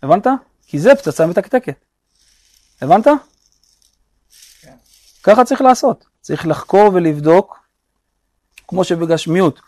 הבנת? 0.03 0.27
כי 0.67 0.79
זה 0.79 0.95
פצצה 0.95 1.25
מתקתקת. 1.25 1.85
הבנת? 2.81 3.07
כן. 4.61 4.75
ככה 5.23 5.45
צריך 5.45 5.61
לעשות. 5.61 6.05
צריך 6.21 6.47
לחקור 6.47 6.91
ולבדוק, 6.93 7.59
כמו 8.67 8.83
שבגשמיות, 8.83 9.59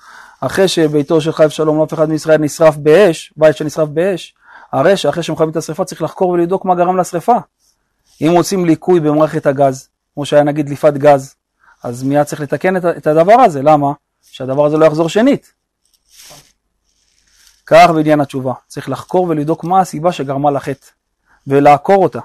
אחרי 0.41 0.67
שביתו 0.67 1.21
של 1.21 1.31
חייב 1.31 1.49
שלום 1.49 1.81
אף 1.81 1.93
אחד 1.93 2.09
מישראל 2.09 2.37
נשרף 2.37 2.75
באש, 2.75 3.33
בית 3.37 3.57
שנשרף 3.57 3.89
באש, 3.89 4.35
הרי 4.71 4.97
שאחרי 4.97 5.23
שמכבים 5.23 5.49
את 5.49 5.55
השרפה 5.55 5.85
צריך 5.85 6.01
לחקור 6.01 6.29
ולבדוק 6.29 6.65
מה 6.65 6.75
גרם 6.75 6.97
לשרפה. 6.97 7.37
אם 8.21 8.31
רוצים 8.31 8.65
ליקוי 8.65 8.99
במערכת 8.99 9.45
הגז, 9.45 9.89
כמו 10.13 10.25
שהיה 10.25 10.43
נגיד 10.43 10.65
דליפת 10.65 10.93
גז, 10.93 11.35
אז 11.83 12.03
מיד 12.03 12.23
צריך 12.23 12.41
לתקן 12.41 12.77
את, 12.77 13.07
הדבר 13.07 13.41
הזה, 13.41 13.61
למה? 13.61 13.93
שהדבר 14.21 14.65
הזה 14.65 14.77
לא 14.77 14.85
יחזור 14.85 15.09
שנית. 15.09 15.53
כך 17.65 17.89
בעניין 17.95 18.21
התשובה, 18.21 18.53
צריך 18.67 18.89
לחקור 18.89 19.23
ולבדוק 19.29 19.63
מה 19.63 19.79
הסיבה 19.79 20.11
שגרמה 20.11 20.51
לחטא, 20.51 20.87
ולעקור 21.47 22.03
אותה. 22.03 22.19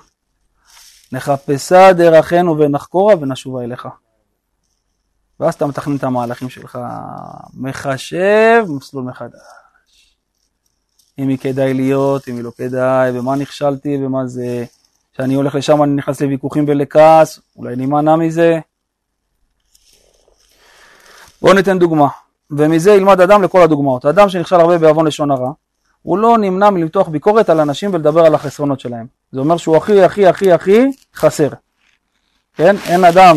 נחפשה 1.13 1.93
דרכנו 1.93 2.59
ונחקורה 2.59 3.15
ונשובה 3.21 3.65
אליך. 3.65 3.89
ואז 5.41 5.55
אתה 5.55 5.67
מתכנן 5.67 5.97
את 5.97 6.05
המהלכים 6.05 6.51
שלך, 6.51 6.79
מחשב 7.55 8.65
מסלול 8.69 9.05
מחדש. 9.05 9.41
אם 11.19 11.29
היא 11.29 11.39
כדאי 11.39 11.75
להיות, 11.75 12.29
אם 12.29 12.37
היא 12.37 12.45
לא 12.45 12.51
כדאי, 12.57 13.13
במה 13.13 13.37
נכשלתי, 13.37 13.99
במה 13.99 14.27
זה... 14.27 14.65
כשאני 15.15 15.35
הולך 15.35 15.55
לשם 15.55 15.83
אני 15.83 15.93
נכנס 15.93 16.21
לוויכוחים 16.21 16.65
ולכעס, 16.69 17.41
אולי 17.57 17.77
נימנע 17.77 18.17
מזה. 18.17 18.59
בואו 21.43 21.55
ניתן 21.55 21.79
דוגמה, 21.79 22.09
ומזה 22.51 22.91
ילמד 22.91 23.21
אדם 23.21 23.43
לכל 23.43 23.63
הדוגמאות. 23.63 24.05
אדם 24.05 24.29
שנכשל 24.29 24.57
הרבה 24.57 24.79
בעוון 24.79 25.07
לשון 25.07 25.31
הרע, 25.31 25.53
הוא 26.03 26.19
לא 26.19 26.39
נמנע 26.39 26.71
מלמתוח 26.71 27.09
ביקורת 27.09 27.49
על 27.49 27.61
אנשים 27.61 27.95
ולדבר 27.95 28.27
על 28.27 28.35
החסרונות 28.35 28.81
שלהם. 28.81 29.07
זה 29.33 29.41
אומר 29.41 29.57
שהוא 29.57 29.77
הכי 29.77 30.03
הכי 30.03 30.27
הכי 30.27 30.53
הכי 30.53 30.85
חסר. 31.15 31.49
כן? 32.55 32.77
אין 32.89 33.05
אדם, 33.05 33.37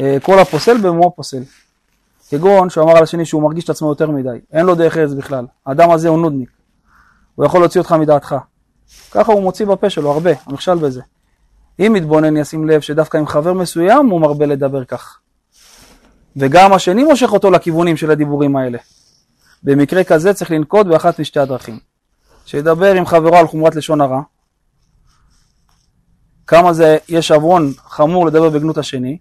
אה, 0.00 0.16
כל 0.22 0.38
הפוסל 0.38 0.78
במומו 0.78 1.12
פוסל. 1.16 1.42
כגון 2.28 2.70
שהוא 2.70 2.84
אמר 2.84 2.96
על 2.96 3.02
השני 3.02 3.24
שהוא 3.24 3.42
מרגיש 3.42 3.64
את 3.64 3.70
עצמו 3.70 3.88
יותר 3.88 4.10
מדי, 4.10 4.38
אין 4.52 4.66
לו 4.66 4.74
דרך 4.74 4.96
ארץ 4.96 5.12
בכלל. 5.12 5.46
האדם 5.66 5.90
הזה 5.90 6.08
הוא 6.08 6.18
נודניק. 6.18 6.50
הוא 7.34 7.46
יכול 7.46 7.60
להוציא 7.60 7.80
אותך 7.80 7.92
מדעתך. 7.92 8.36
ככה 9.10 9.32
הוא 9.32 9.42
מוציא 9.42 9.66
בפה 9.66 9.90
שלו 9.90 10.12
הרבה, 10.12 10.30
הוא 10.44 10.54
נכשל 10.54 10.74
בזה. 10.74 11.02
אם 11.80 11.92
מתבונן 11.92 12.36
ישים 12.36 12.68
לב 12.68 12.80
שדווקא 12.80 13.16
עם 13.16 13.26
חבר 13.26 13.52
מסוים 13.52 14.06
הוא 14.06 14.20
מרבה 14.20 14.46
לדבר 14.46 14.84
כך. 14.84 15.18
וגם 16.36 16.72
השני 16.72 17.04
מושך 17.04 17.32
אותו 17.32 17.50
לכיוונים 17.50 17.96
של 17.96 18.10
הדיבורים 18.10 18.56
האלה. 18.56 18.78
במקרה 19.62 20.04
כזה 20.04 20.34
צריך 20.34 20.50
לנקוט 20.50 20.86
באחת 20.86 21.20
משתי 21.20 21.40
הדרכים. 21.40 21.78
שידבר 22.46 22.94
עם 22.94 23.06
חברו 23.06 23.36
על 23.36 23.46
חומרת 23.46 23.74
לשון 23.74 24.00
הרע, 24.00 24.20
כמה 26.46 26.72
זה 26.72 26.96
יש 27.08 27.30
עוון 27.30 27.72
חמור 27.76 28.26
לדבר 28.26 28.50
בגנות 28.50 28.78
השני, 28.78 29.18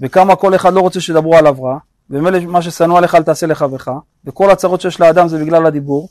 וכמה 0.00 0.36
כל 0.36 0.54
אחד 0.54 0.72
לא 0.72 0.80
רוצה 0.80 1.00
שידברו 1.00 1.36
עליו 1.36 1.62
רע, 1.62 1.78
ומילא 2.10 2.38
מה 2.44 2.62
ששנוא 2.62 2.98
עליך 2.98 3.14
אל 3.14 3.22
תעשה 3.22 3.46
לחברך, 3.46 3.88
וכל 4.24 4.50
הצרות 4.50 4.80
שיש 4.80 5.00
לאדם 5.00 5.28
זה 5.28 5.38
בגלל 5.38 5.66
הדיבור. 5.66 6.08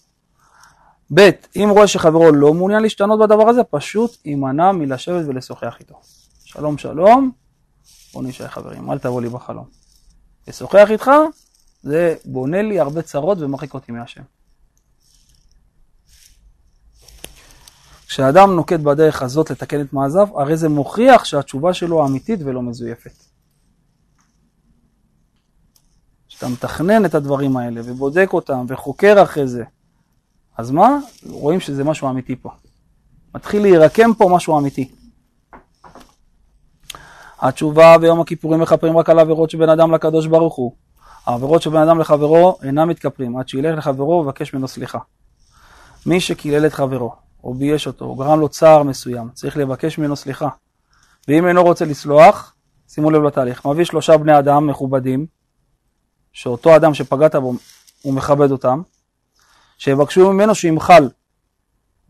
ב', 1.13 1.29
אם 1.55 1.69
רואה 1.71 1.87
שחברו 1.87 2.31
לא 2.31 2.53
מעוניין 2.53 2.81
להשתנות 2.81 3.19
בדבר 3.19 3.49
הזה, 3.49 3.63
פשוט 3.63 4.17
יימנע 4.25 4.71
מלשבת 4.71 5.25
ולשוחח 5.27 5.75
איתו. 5.79 5.99
שלום 6.45 6.77
שלום, 6.77 7.31
בוא 8.13 8.23
נשאר 8.23 8.47
חברים, 8.47 8.91
אל 8.91 8.99
תבוא 8.99 9.21
לי 9.21 9.29
בחלום. 9.29 9.65
לשוחח 10.47 10.87
איתך, 10.89 11.11
זה 11.83 12.15
בונה 12.25 12.61
לי 12.61 12.79
הרבה 12.79 13.01
צרות 13.01 13.37
ומרחיק 13.41 13.73
אותי 13.73 13.91
מהשם. 13.91 14.21
כשאדם 18.07 18.55
נוקט 18.55 18.79
בדרך 18.79 19.21
הזאת 19.21 19.51
לתקן 19.51 19.81
את 19.81 19.93
מעזיו, 19.93 20.27
הרי 20.39 20.57
זה 20.57 20.69
מוכיח 20.69 21.25
שהתשובה 21.25 21.73
שלו 21.73 22.05
אמיתית 22.05 22.39
ולא 22.45 22.61
מזויפת. 22.61 23.23
כשאתה 26.27 26.47
מתכנן 26.47 27.05
את 27.05 27.15
הדברים 27.15 27.57
האלה 27.57 27.81
ובודק 27.83 28.29
אותם 28.33 28.65
וחוקר 28.67 29.23
אחרי 29.23 29.47
זה, 29.47 29.63
אז 30.57 30.71
מה? 30.71 30.97
רואים 31.29 31.59
שזה 31.59 31.83
משהו 31.83 32.09
אמיתי 32.09 32.35
פה. 32.35 32.49
מתחיל 33.35 33.61
להירקם 33.61 34.13
פה 34.13 34.29
משהו 34.31 34.59
אמיתי. 34.59 34.91
התשובה 37.39 37.97
ביום 37.97 38.21
הכיפורים 38.21 38.61
מכפרים 38.61 38.97
רק 38.97 39.09
על 39.09 39.19
עבירות 39.19 39.49
שבין 39.49 39.69
אדם 39.69 39.91
לקדוש 39.91 40.27
ברוך 40.27 40.55
הוא. 40.55 40.71
העבירות 41.25 41.61
שבין 41.61 41.81
אדם 41.81 41.99
לחברו 41.99 42.57
אינם 42.63 42.89
מתכפרים, 42.89 43.37
עד 43.37 43.47
שילך 43.49 43.77
לחברו 43.77 44.11
ובקש 44.11 44.53
ממנו 44.53 44.67
סליחה. 44.67 44.99
מי 46.05 46.19
שקילל 46.19 46.65
את 46.65 46.73
חברו, 46.73 47.15
או 47.43 47.53
בייש 47.53 47.87
אותו, 47.87 48.05
או 48.05 48.15
גרם 48.15 48.39
לו 48.39 48.49
צער 48.49 48.83
מסוים, 48.83 49.29
צריך 49.33 49.57
לבקש 49.57 49.97
ממנו 49.97 50.15
סליחה. 50.15 50.47
ואם 51.27 51.47
אינו 51.47 51.63
רוצה 51.63 51.85
לסלוח, 51.85 52.53
שימו 52.87 53.11
לב 53.11 53.23
לתהליך, 53.23 53.65
מביא 53.65 53.85
שלושה 53.85 54.17
בני 54.17 54.39
אדם 54.39 54.67
מכובדים, 54.67 55.25
שאותו 56.33 56.75
אדם 56.75 56.93
שפגעת 56.93 57.35
בו, 57.35 57.53
הוא 58.01 58.13
מכבד 58.13 58.51
אותם, 58.51 58.81
שיבקשו 59.78 60.34
ממנו 60.34 60.55
שימחל. 60.55 61.09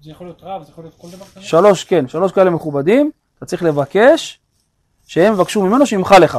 זה 0.03 0.11
יכול 0.11 0.27
להיות 0.27 0.39
רב, 0.43 0.63
זה 0.63 0.71
יכול 0.71 0.83
להיות 0.83 0.95
כל 0.97 1.09
דבר 1.09 1.25
כזה? 1.25 1.41
שלוש, 1.41 1.83
כן, 1.83 2.07
שלוש 2.07 2.31
כאלה 2.31 2.49
מכובדים, 2.49 3.11
אתה 3.37 3.45
צריך 3.45 3.63
לבקש 3.63 4.39
שהם 5.05 5.33
יבקשו 5.33 5.61
ממנו 5.61 5.85
שימחל 5.85 6.19
לך. 6.19 6.37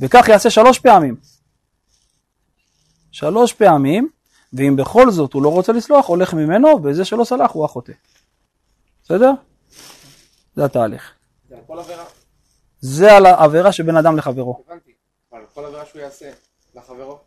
וכך 0.00 0.28
יעשה 0.28 0.50
שלוש 0.50 0.78
פעמים. 0.78 1.16
שלוש 3.12 3.52
פעמים, 3.52 4.08
ואם 4.52 4.76
בכל 4.76 5.10
זאת 5.10 5.32
הוא 5.32 5.42
לא 5.42 5.48
רוצה 5.48 5.72
לסלוח, 5.72 6.06
הולך 6.06 6.34
ממנו, 6.34 6.80
וזה 6.84 7.04
שלא 7.04 7.24
סלח 7.24 7.50
הוא 7.50 7.64
החוטא. 7.64 7.92
בסדר? 9.04 9.30
זה 10.56 10.64
התהליך. 10.64 11.12
זה 11.48 11.56
על 11.56 11.60
כל 11.66 11.78
עבירה, 11.78 12.04
זה 12.80 13.16
על 13.16 13.26
העבירה 13.26 13.72
שבין 13.72 13.96
אדם 13.96 14.16
לחברו. 14.16 14.62
הבנתי. 14.66 14.92
אבל 15.32 15.40
כל 15.54 15.64
עבירה 15.64 15.86
שהוא 15.86 16.02
יעשה 16.02 16.30
לחברו, 16.74 17.18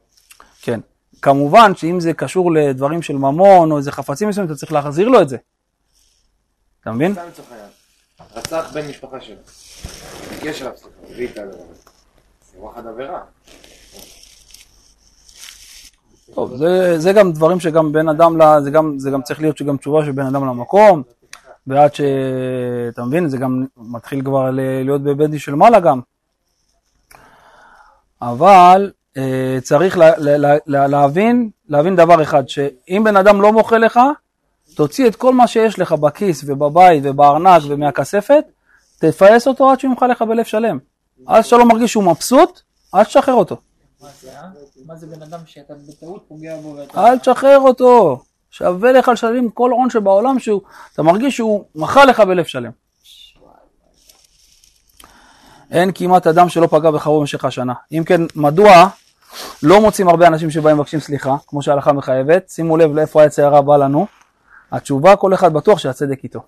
כן. 0.61 0.79
כמובן 1.21 1.75
שאם 1.75 1.99
זה 1.99 2.13
קשור 2.13 2.51
לדברים 2.51 3.01
של 3.01 3.17
ממון 3.17 3.71
או 3.71 3.77
איזה 3.77 3.91
חפצים 3.91 4.29
מסוימים, 4.29 4.51
אתה 4.51 4.59
צריך 4.59 4.71
להחזיר 4.71 5.07
לו 5.07 5.21
את 5.21 5.29
זה. 5.29 5.37
אתה 6.81 6.91
מבין? 6.91 7.13
סתם 7.13 7.27
לצורך 7.27 7.51
העניין. 7.51 7.69
רצח 8.35 8.71
בן 8.73 8.87
משפחה 8.87 9.21
שלו. 9.21 9.35
ביקש 10.29 10.61
עליו 10.61 10.73
סליחה, 10.77 11.13
הביא 11.13 11.27
את 11.27 11.37
הדבר 11.37 11.63
הזה. 11.71 11.81
זה 12.51 12.59
וואחד 12.59 12.87
עבירה. 12.87 13.19
טוב, 16.35 16.55
זה, 16.55 16.99
זה 16.99 17.13
גם 17.13 17.31
דברים 17.31 17.59
שגם 17.59 17.91
בין 17.91 18.09
אדם, 18.09 18.41
ל, 18.41 18.59
זה, 18.63 18.71
גם, 18.71 18.99
זה 18.99 19.11
גם 19.11 19.21
צריך 19.21 19.41
להיות 19.41 19.57
שגם 19.57 19.77
תשובה 19.77 20.05
של 20.05 20.11
בין 20.11 20.25
אדם 20.25 20.45
למקום, 20.47 21.03
ועד 21.67 21.95
ש... 21.95 22.01
אתה 22.89 23.03
מבין, 23.03 23.29
זה 23.29 23.37
גם 23.37 23.65
מתחיל 23.77 24.21
כבר 24.21 24.49
להיות 24.83 25.03
בבית 25.03 25.29
דין 25.29 25.39
של 25.39 25.55
מעלה 25.55 25.79
גם. 25.79 26.01
אבל 28.21 28.91
צריך 29.61 29.97
לה, 29.97 30.11
לה, 30.17 30.57
לה, 30.65 30.87
להבין, 30.87 31.49
להבין 31.69 31.95
דבר 31.95 32.23
אחד, 32.23 32.49
שאם 32.49 33.01
בן 33.05 33.17
אדם 33.17 33.41
לא 33.41 33.53
מוחל 33.53 33.77
לך, 33.77 33.99
תוציא 34.75 35.07
את 35.07 35.15
כל 35.15 35.33
מה 35.33 35.47
שיש 35.47 35.79
לך 35.79 35.91
בכיס 35.91 36.43
ובבית 36.47 37.03
ובארנק 37.05 37.63
ומהכספת, 37.67 38.43
תפייס 38.99 39.47
אותו 39.47 39.71
עד 39.71 39.79
שהוא 39.79 39.91
ימחל 39.91 40.07
לך 40.07 40.21
בלב 40.21 40.45
שלם. 40.45 40.77
עד 41.25 41.41
שאתה 41.41 41.57
לא 41.57 41.65
מרגיש 41.65 41.91
שהוא 41.91 42.03
מבסוט, 42.03 42.61
אל 42.95 43.03
תשחרר 43.03 43.33
אותו. 43.33 43.55
מה 44.01 44.07
זה, 44.21 44.29
אה? 44.31 44.47
מה 44.85 44.95
זה 44.95 45.07
בן 45.07 45.21
אדם 45.21 45.39
שאתה 45.45 45.73
בטעות 45.87 46.25
פוגע 46.27 46.57
בו 46.57 46.75
ואתה... 46.75 47.07
אל 47.07 47.19
תשחרר 47.19 47.59
אותו. 47.59 48.23
שווה 48.51 48.91
לך 48.91 49.07
לשלם 49.07 49.49
כל 49.49 49.71
הון 49.71 49.89
שבעולם 49.89 50.39
שהוא, 50.39 50.61
אתה 50.93 51.03
מרגיש 51.03 51.37
שהוא 51.37 51.63
מחל 51.75 52.05
לך 52.05 52.19
בלב 52.19 52.45
שלם. 52.45 52.71
אין 55.71 55.91
כמעט 55.95 56.27
אדם 56.27 56.49
שלא 56.49 56.67
פגע 56.67 56.91
בחברו 56.91 57.19
במשך 57.19 57.45
השנה. 57.45 57.73
אם 57.91 58.03
כן, 58.05 58.21
מדוע 58.35 58.87
לא 59.63 59.81
מוצאים 59.81 60.07
הרבה 60.07 60.27
אנשים 60.27 60.51
שבאים 60.51 60.77
מבקשים 60.77 60.99
סליחה, 60.99 61.35
כמו 61.47 61.61
שההלכה 61.61 61.93
מחייבת? 61.93 62.49
שימו 62.49 62.77
לב 62.77 62.95
לאיפה 62.95 63.21
העץ 63.21 63.39
הרע 63.39 63.61
בא 63.61 63.77
לנו. 63.77 64.05
התשובה, 64.71 65.15
כל 65.15 65.33
אחד 65.33 65.53
בטוח 65.53 65.79
שהצדק 65.79 66.23
איתו. 66.23 66.39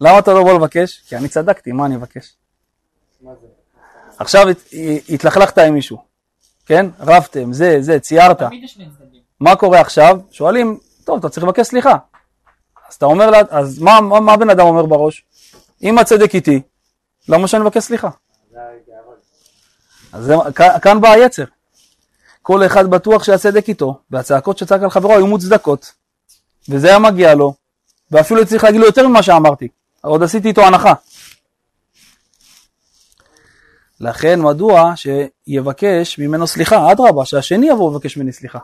למה 0.00 0.18
אתה 0.18 0.32
לא 0.32 0.44
בא 0.44 0.52
לבקש? 0.52 1.02
כי 1.08 1.16
אני 1.16 1.28
צדקתי, 1.28 1.72
מה 1.72 1.86
אני 1.86 1.96
אבקש? 1.96 2.32
עכשיו 4.18 4.48
הת- 4.48 4.64
התלכלכת 5.08 5.58
עם 5.58 5.74
מישהו, 5.74 5.98
כן? 6.66 6.86
רבתם, 7.00 7.52
זה, 7.52 7.76
זה, 7.80 8.00
ציירת. 8.00 8.42
מה 9.40 9.56
קורה 9.56 9.80
עכשיו? 9.80 10.18
שואלים, 10.30 10.78
טוב, 11.04 11.18
אתה 11.18 11.28
צריך 11.28 11.44
לבקש 11.46 11.66
סליחה. 11.66 11.96
אז 12.88 12.94
אתה 12.94 13.06
אומר 13.06 13.30
לה, 13.30 13.38
אז 13.50 13.78
מה, 13.78 14.00
מה, 14.00 14.20
מה 14.20 14.32
הבן 14.32 14.50
אדם 14.50 14.66
אומר 14.66 14.86
בראש? 14.86 15.24
אם 15.82 15.98
הצדק 15.98 16.34
איתי, 16.34 16.60
למה 17.28 17.48
שאני 17.48 17.62
מבקש 17.62 17.82
סליחה? 17.84 18.08
אז 20.12 20.24
זה, 20.24 20.34
כ- 20.54 20.82
כאן 20.82 21.00
בא 21.00 21.10
היצר. 21.10 21.44
כל 22.42 22.66
אחד 22.66 22.86
בטוח 22.90 23.24
שהצדק 23.24 23.68
איתו, 23.68 24.00
והצעקות 24.10 24.58
שצעק 24.58 24.82
על 24.82 24.90
חברו 24.90 25.12
היו 25.14 25.26
מוצדקות, 25.26 25.92
וזה 26.68 26.88
היה 26.88 26.98
מגיע 26.98 27.34
לו, 27.34 27.54
ואפילו 28.10 28.46
צריך 28.46 28.64
להגיד 28.64 28.80
לו 28.80 28.86
יותר 28.86 29.08
ממה 29.08 29.22
שאמרתי, 29.22 29.68
עוד 30.00 30.22
עשיתי 30.22 30.48
איתו 30.48 30.62
הנחה. 30.62 30.92
לכן 34.00 34.40
מדוע 34.42 34.92
שיבקש 34.96 36.18
ממנו 36.18 36.46
סליחה, 36.46 36.92
אדרבה, 36.92 37.24
שהשני 37.24 37.68
יבוא 37.68 37.90
ויבקש 37.90 38.16
ממני 38.16 38.32
סליחה. 38.32 38.58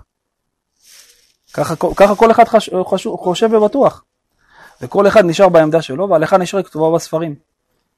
ככה, 1.54 1.74
ככה 1.96 2.14
כל 2.14 2.30
אחד 2.30 2.44
חש, 2.48 2.70
חש, 2.90 3.06
חושב 3.06 3.52
ובטוח. 3.52 4.04
וכל 4.82 5.08
אחד 5.08 5.24
נשאר 5.24 5.48
בעמדה 5.48 5.82
שלו, 5.82 6.08
וההלכה 6.08 6.38
נשארת 6.38 6.66
כתובה 6.66 6.96
בספרים. 6.96 7.34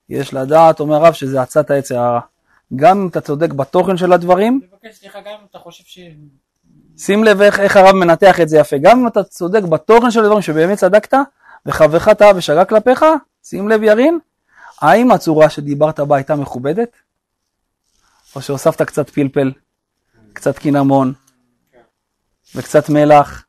יש 0.08 0.34
לדעת, 0.34 0.80
אומר 0.80 0.94
הרב, 0.94 1.12
שזה 1.12 1.42
עצת 1.42 1.70
העץ 1.70 1.92
הרע. 1.92 2.20
גם 2.76 3.00
אם 3.00 3.08
אתה 3.08 3.20
צודק 3.20 3.52
בתוכן 3.52 3.96
של 3.96 4.12
הדברים, 4.12 4.60
לבקש 4.72 4.98
סליחה 4.98 5.20
גם 5.20 5.26
אם 5.40 5.46
אתה 5.50 5.58
חושב 5.58 5.84
ש... 5.86 5.98
שים 6.98 7.24
לב 7.24 7.40
איך, 7.40 7.60
איך 7.60 7.76
הרב 7.76 7.94
מנתח 7.94 8.40
את 8.40 8.48
זה 8.48 8.58
יפה. 8.58 8.76
גם 8.82 9.00
אם 9.00 9.06
אתה 9.06 9.24
צודק 9.24 9.62
בתוכן 9.62 10.10
של 10.10 10.20
הדברים 10.20 10.42
שבאמת 10.42 10.78
צדקת, 10.78 11.14
וחברך 11.66 12.08
טעה 12.08 12.36
ושגה 12.36 12.64
כלפיך, 12.64 13.04
שים 13.44 13.68
לב 13.68 13.82
ירין, 13.82 14.18
האם 14.80 15.10
הצורה 15.10 15.50
שדיברת 15.50 16.00
בה 16.00 16.16
הייתה 16.16 16.36
מכובדת? 16.36 16.96
או 18.36 18.42
שהוספת 18.42 18.82
קצת 18.82 19.10
פלפל, 19.10 19.52
קצת 20.32 20.58
קינמון, 20.58 21.12
וקצת 22.54 22.88
מלח, 22.88 23.44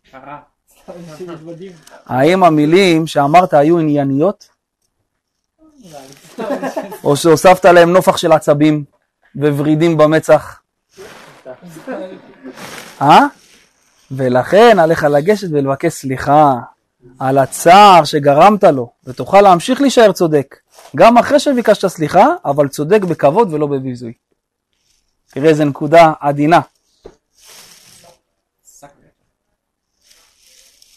האם 2.07 2.45
המילים 2.45 3.07
שאמרת 3.07 3.55
היו 3.55 3.79
ענייניות, 3.79 4.49
או 7.05 7.17
שהוספת 7.17 7.65
להם 7.65 7.93
נופח 7.93 8.17
של 8.17 8.33
עצבים 8.33 8.85
וורידים 9.35 9.97
במצח? 9.97 10.61
אה? 13.03 13.27
ולכן 14.11 14.79
עליך 14.79 15.05
לגשת 15.05 15.49
ולבקש 15.53 15.93
סליחה 15.93 16.55
על 17.19 17.39
הצער 17.39 18.05
שגרמת 18.05 18.65
לו, 18.65 18.93
ותוכל 19.05 19.41
להמשיך 19.41 19.81
להישאר 19.81 20.13
צודק, 20.13 20.57
גם 20.97 21.19
אחרי 21.19 21.39
שביקשת 21.41 21.87
סליחה, 21.87 22.27
אבל 22.45 22.69
צודק 22.69 23.03
בכבוד 23.03 23.55
ולא 23.55 23.67
בביזוי. 23.67 24.13
תראה 25.31 25.49
איזה 25.49 25.65
נקודה 25.65 26.13
עדינה. 26.21 26.61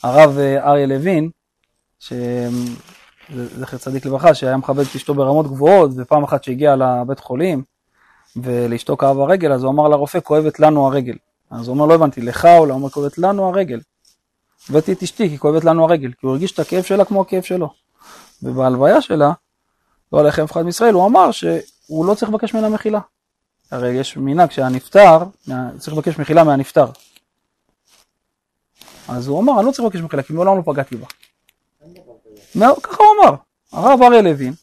הרב 0.04 0.38
אה, 0.38 0.70
אריה 0.70 0.86
לוין, 0.86 1.30
שזכר 2.00 3.78
צדיק 3.78 4.06
לברכה, 4.06 4.34
שהיה 4.34 4.58
מכבד 4.58 4.86
את 4.86 4.96
אשתו 4.96 5.14
ברמות 5.14 5.48
גבוהות, 5.48 5.92
ופעם 5.98 6.24
אחת 6.24 6.44
שהגיע 6.44 6.76
לבית 6.76 7.20
חולים, 7.20 7.64
ולאשתו 8.36 8.98
כאב 8.98 9.20
הרגל, 9.20 9.52
אז 9.52 9.64
הוא 9.64 9.72
אמר 9.72 9.88
לרופא, 9.88 10.20
כואבת 10.20 10.60
לנו 10.60 10.88
הרגל. 10.88 11.16
אז 11.52 11.68
הוא 11.68 11.74
אומר, 11.74 11.86
לא 11.86 11.94
הבנתי, 11.94 12.22
לך 12.22 12.46
או 12.46 12.66
לא? 12.66 12.74
הוא 12.74 12.80
אומר, 12.80 12.90
כואבת 12.90 13.18
לנו 13.18 13.48
הרגל. 13.48 13.80
הבאתי 14.70 14.94
את 14.94 15.04
אשתי, 15.04 15.30
כי 15.30 15.38
כואבת 15.38 15.64
לנו 15.64 15.84
הרגל, 15.84 16.12
כי 16.12 16.18
הוא 16.22 16.32
הרגיש 16.32 16.52
את 16.52 16.60
הכאב 16.60 16.84
שלה 16.84 17.06
כמו 17.06 17.22
הכאב 17.22 17.44
שלו. 17.44 17.70
ובהלוויה 18.44 19.02
שלה, 19.02 19.32
לא 20.14 20.20
הלך 20.20 20.40
אף 20.40 20.52
אחד 20.52 20.62
מישראל, 20.62 20.94
הוא 20.94 21.06
אמר 21.06 21.32
שהוא 21.32 22.06
לא 22.06 22.16
צריך 22.16 22.32
לבקש 22.32 22.54
ממנה 22.54 22.70
מחילה. 22.70 23.00
הרי 23.72 23.90
יש 23.90 24.18
מנהג 24.18 24.52
שהנפטר, 24.52 25.24
צריך 25.80 25.94
לבקש 25.94 26.20
מחילה 26.20 26.44
מהנפטר. 26.44 26.86
אז 29.10 29.28
הוא 29.28 29.40
אמר, 29.40 29.58
אני 29.60 29.66
לא 29.66 29.72
צריך 29.72 29.84
לבקש 29.86 30.02
מחילה, 30.02 30.24
כי 30.24 30.34
מעולם 30.34 30.58
לא 30.58 30.62
פגעתי 30.66 30.96
בה. 30.96 31.06
מה- 32.56 32.74
ככה 32.84 33.04
הוא 33.04 33.24
אמר. 33.24 33.36
הרב 33.72 34.02
אריה 34.02 34.22
לוין, 34.22 34.54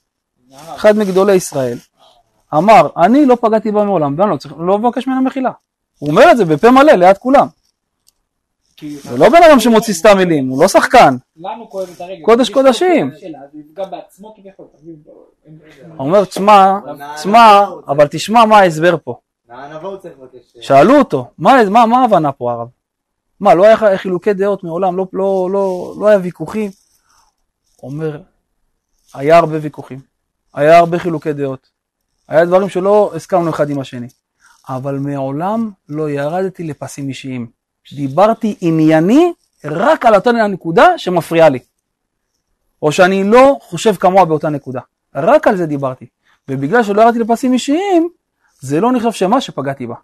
אחד 0.77 0.97
מגדולי 0.97 1.35
ישראל, 1.35 1.79
אמר, 2.55 2.89
אני 2.97 3.27
לא 3.27 3.37
פגעתי 3.41 3.73
בה 3.73 3.85
מעולם, 3.85 4.15
ואני 4.19 4.31
לא 4.31 4.37
צריך 4.37 4.55
לא 4.59 4.79
לבקש 4.79 5.07
ממנה 5.07 5.21
מחילה. 5.21 5.51
הוא 5.99 6.11
אומר 6.11 6.33
את 6.33 6.37
זה 6.37 6.45
בפה 6.45 6.71
מלא 6.71 6.93
ליד 6.93 7.19
כולם. 7.19 7.47
זה 9.03 9.19
לא 9.19 9.29
בן 9.29 9.43
אדם 9.51 9.61
שמוציא 9.61 9.95
סתם 9.95 10.17
מילים, 10.17 10.49
הוא 10.49 10.63
לא 10.63 10.69
שחקן. 10.69 11.17
לנו 11.37 11.71
כואב 11.71 11.89
את 11.97 12.01
הרגל. 12.01 12.25
קודש 12.25 12.51
קודשים. 12.51 13.11
הוא 15.97 15.99
אומר, 15.99 16.25
תשמע, 16.25 16.79
תשמע, 17.17 17.65
אבל 17.89 18.07
תשמע 18.09 18.45
מה 18.45 18.59
ההסבר 18.59 18.97
פה. 19.05 19.19
לבקש. 20.05 20.57
שאלו 20.61 20.99
אותו, 20.99 21.27
מה, 21.39 21.65
מה, 21.71 21.87
מה 21.87 22.01
ההבנה 22.03 22.33
פה 22.33 22.53
הרב? 22.53 22.69
מה, 23.41 23.55
לא 23.55 23.65
היה 23.65 23.99
חילוקי 23.99 24.33
דעות 24.33 24.65
מעולם, 24.65 24.97
לא, 24.97 25.07
לא, 25.13 25.49
לא, 25.53 25.95
לא 25.99 26.09
היה 26.09 26.19
ויכוחים? 26.19 26.71
אומר, 27.83 28.21
היה 29.15 29.39
הרבה 29.39 29.59
ויכוחים, 29.63 30.01
היה 30.55 30.79
הרבה 30.79 30.99
חילוקי 30.99 31.33
דעות, 31.33 31.67
היה 32.29 32.45
דברים 32.45 32.69
שלא 32.69 33.13
הסכמנו 33.17 33.51
אחד 33.51 33.71
עם 33.71 33.81
השני, 33.81 34.09
אבל 34.69 34.99
מעולם 34.99 35.71
לא 35.89 36.11
ירדתי 36.11 36.65
לפסים 36.65 37.09
אישיים. 37.09 37.47
דיברתי 37.93 38.57
ענייני 38.61 39.33
רק 39.65 40.07
על 40.07 40.15
אותה 40.15 40.33
נקודה 40.33 40.99
שמפריעה 40.99 41.49
לי, 41.49 41.59
או 42.83 42.93
שאני 42.93 43.25
לא 43.25 43.59
חושב 43.63 43.95
כמוה 43.95 44.25
באותה 44.25 44.49
נקודה, 44.49 44.81
רק 45.15 45.49
על 45.49 45.57
זה 45.57 45.67
דיברתי. 45.67 46.07
ובגלל 46.49 46.83
שלא 46.83 47.03
ירדתי 47.03 47.19
לפסים 47.19 47.53
אישיים, 47.53 48.09
זה 48.61 48.81
לא 48.81 48.93
נחשב 48.93 49.13
שמה 49.13 49.41
שפגעתי 49.41 49.87
בה. 49.87 49.95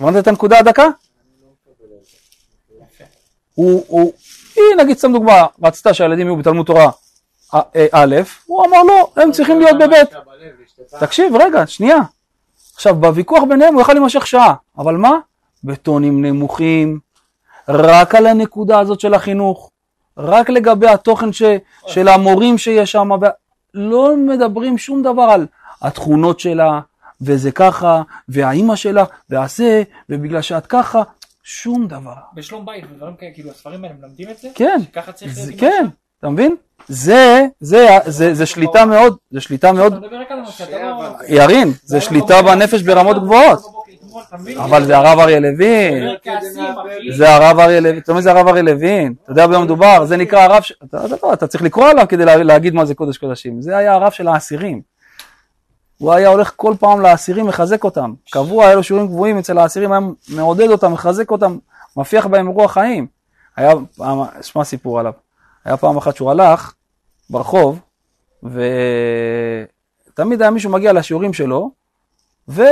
הבנת 0.00 0.22
את 0.22 0.28
הנקודה 0.28 0.58
הדקה? 0.58 0.86
הוא, 3.56 3.84
הוא, 3.88 4.12
היא 4.56 4.64
נגיד 4.78 4.98
סתם 4.98 5.12
דוגמה, 5.12 5.46
רצתה 5.62 5.94
שהילדים 5.94 6.26
יהיו 6.26 6.36
בתלמוד 6.36 6.66
תורה 6.66 6.90
א- 7.54 7.58
הוא 8.46 8.64
אמר 8.66 8.82
לא, 8.82 9.10
הם 9.16 9.32
צריכים 9.32 9.60
להיות 9.60 9.78
בבית. 9.78 10.08
תקשיב, 11.00 11.36
רגע, 11.36 11.66
שנייה. 11.66 11.96
עכשיו, 12.74 12.94
בוויכוח 12.94 13.42
ביניהם 13.48 13.74
הוא 13.74 13.82
יכל 13.82 13.92
להימשך 13.92 14.26
שעה, 14.26 14.54
אבל 14.78 14.96
מה? 14.96 15.12
בטונים 15.64 16.24
נמוכים, 16.24 16.98
רק 17.68 18.14
על 18.14 18.26
הנקודה 18.26 18.78
הזאת 18.80 19.00
של 19.00 19.14
החינוך, 19.14 19.70
רק 20.18 20.50
לגבי 20.50 20.88
התוכן 20.88 21.32
ש, 21.32 21.42
של 21.86 22.08
המורים 22.08 22.58
שיש 22.58 22.92
שם, 22.92 23.08
לא 23.74 24.16
מדברים 24.16 24.78
שום 24.78 25.02
דבר 25.02 25.22
על 25.22 25.46
התכונות 25.82 26.40
שלה, 26.40 26.80
וזה 27.20 27.50
ככה, 27.52 28.02
והאימא 28.28 28.76
שלה, 28.76 29.04
והזה, 29.30 29.82
ובגלל 30.08 30.42
שאת 30.42 30.66
ככה, 30.66 31.02
שום 31.48 31.86
דבר. 31.88 32.14
בשלום 32.34 32.66
בית 32.66 32.84
ודברים 32.92 33.14
כאלה, 33.16 33.30
כאילו 33.34 33.50
הספרים 33.50 33.84
האלה 33.84 33.94
מלמדים 34.00 34.30
את 34.30 34.38
זה? 34.38 34.48
כן, 34.54 34.78
שככה 34.90 35.12
צריך 35.12 35.32
זה? 35.32 35.52
כן, 35.58 35.86
אתה 36.18 36.28
מבין? 36.28 36.56
זה, 36.88 37.46
זה, 37.60 37.86
זה, 38.06 38.34
זה 38.34 38.46
שליטה 38.46 38.84
מאוד, 38.86 39.16
זה 39.30 39.40
שליטה 39.40 39.72
מאוד, 39.72 40.04
לא... 40.72 41.08
ירין, 41.28 41.72
זה 41.82 42.00
שליטה 42.00 42.42
בנפש 42.42 42.82
ברמות 42.82 43.16
גבוהות. 43.22 43.58
אבל 44.56 44.84
זה 44.84 44.96
הרב 44.96 45.18
אריה 45.18 45.40
לוין, 45.40 46.08
זה 47.10 47.28
הרב 47.34 47.58
אריה 47.60 47.80
לוין, 47.80 47.98
אתה 47.98 48.10
יודע 48.10 48.14
מי 48.16 48.22
זה 48.22 48.30
הרב 48.30 48.48
אריה 48.48 48.62
לוין? 48.62 49.14
אתה 49.24 49.32
יודע 49.32 49.46
במה 49.46 49.64
מדובר? 49.64 50.04
זה 50.04 50.16
נקרא 50.16 50.40
הרב, 50.40 50.62
אתה, 50.84 50.98
לא, 51.22 51.46
צריך 51.46 51.62
לקרוא 51.64 51.88
עליו 51.88 52.06
כדי 52.08 52.24
לה- 52.24 52.36
להגיד 52.36 52.74
מה 52.74 52.84
זה 52.84 52.94
קודש 52.94 53.18
קודשים. 53.18 53.62
זה 53.62 53.76
היה 53.76 53.94
הרב 53.94 54.12
של 54.12 54.28
האסירים. 54.28 54.95
הוא 55.98 56.12
היה 56.12 56.28
הולך 56.28 56.52
כל 56.56 56.74
פעם 56.80 57.00
לאסירים, 57.00 57.46
מחזק 57.46 57.84
אותם. 57.84 58.14
קבוע, 58.30 58.66
היה 58.66 58.74
לו 58.74 58.82
שיעורים 58.82 59.08
קבועים 59.08 59.38
אצל 59.38 59.58
האסירים, 59.58 59.92
היה 59.92 60.00
מעודד 60.28 60.70
אותם, 60.70 60.92
מחזק 60.92 61.30
אותם, 61.30 61.58
מפיח 61.96 62.26
בהם 62.26 62.46
רוח 62.46 62.72
חיים. 62.72 63.06
היה 63.56 63.72
פעם, 63.96 64.18
שמע 64.42 64.64
סיפור 64.64 65.00
עליו. 65.00 65.12
היה 65.64 65.76
פעם 65.76 65.96
אחת 65.96 66.16
שהוא 66.16 66.30
הלך 66.30 66.74
ברחוב, 67.30 67.78
ותמיד 68.42 70.42
היה 70.42 70.50
מישהו 70.50 70.70
מגיע 70.70 70.92
לשיעורים 70.92 71.32
שלו, 71.32 71.70
ו... 72.48 72.62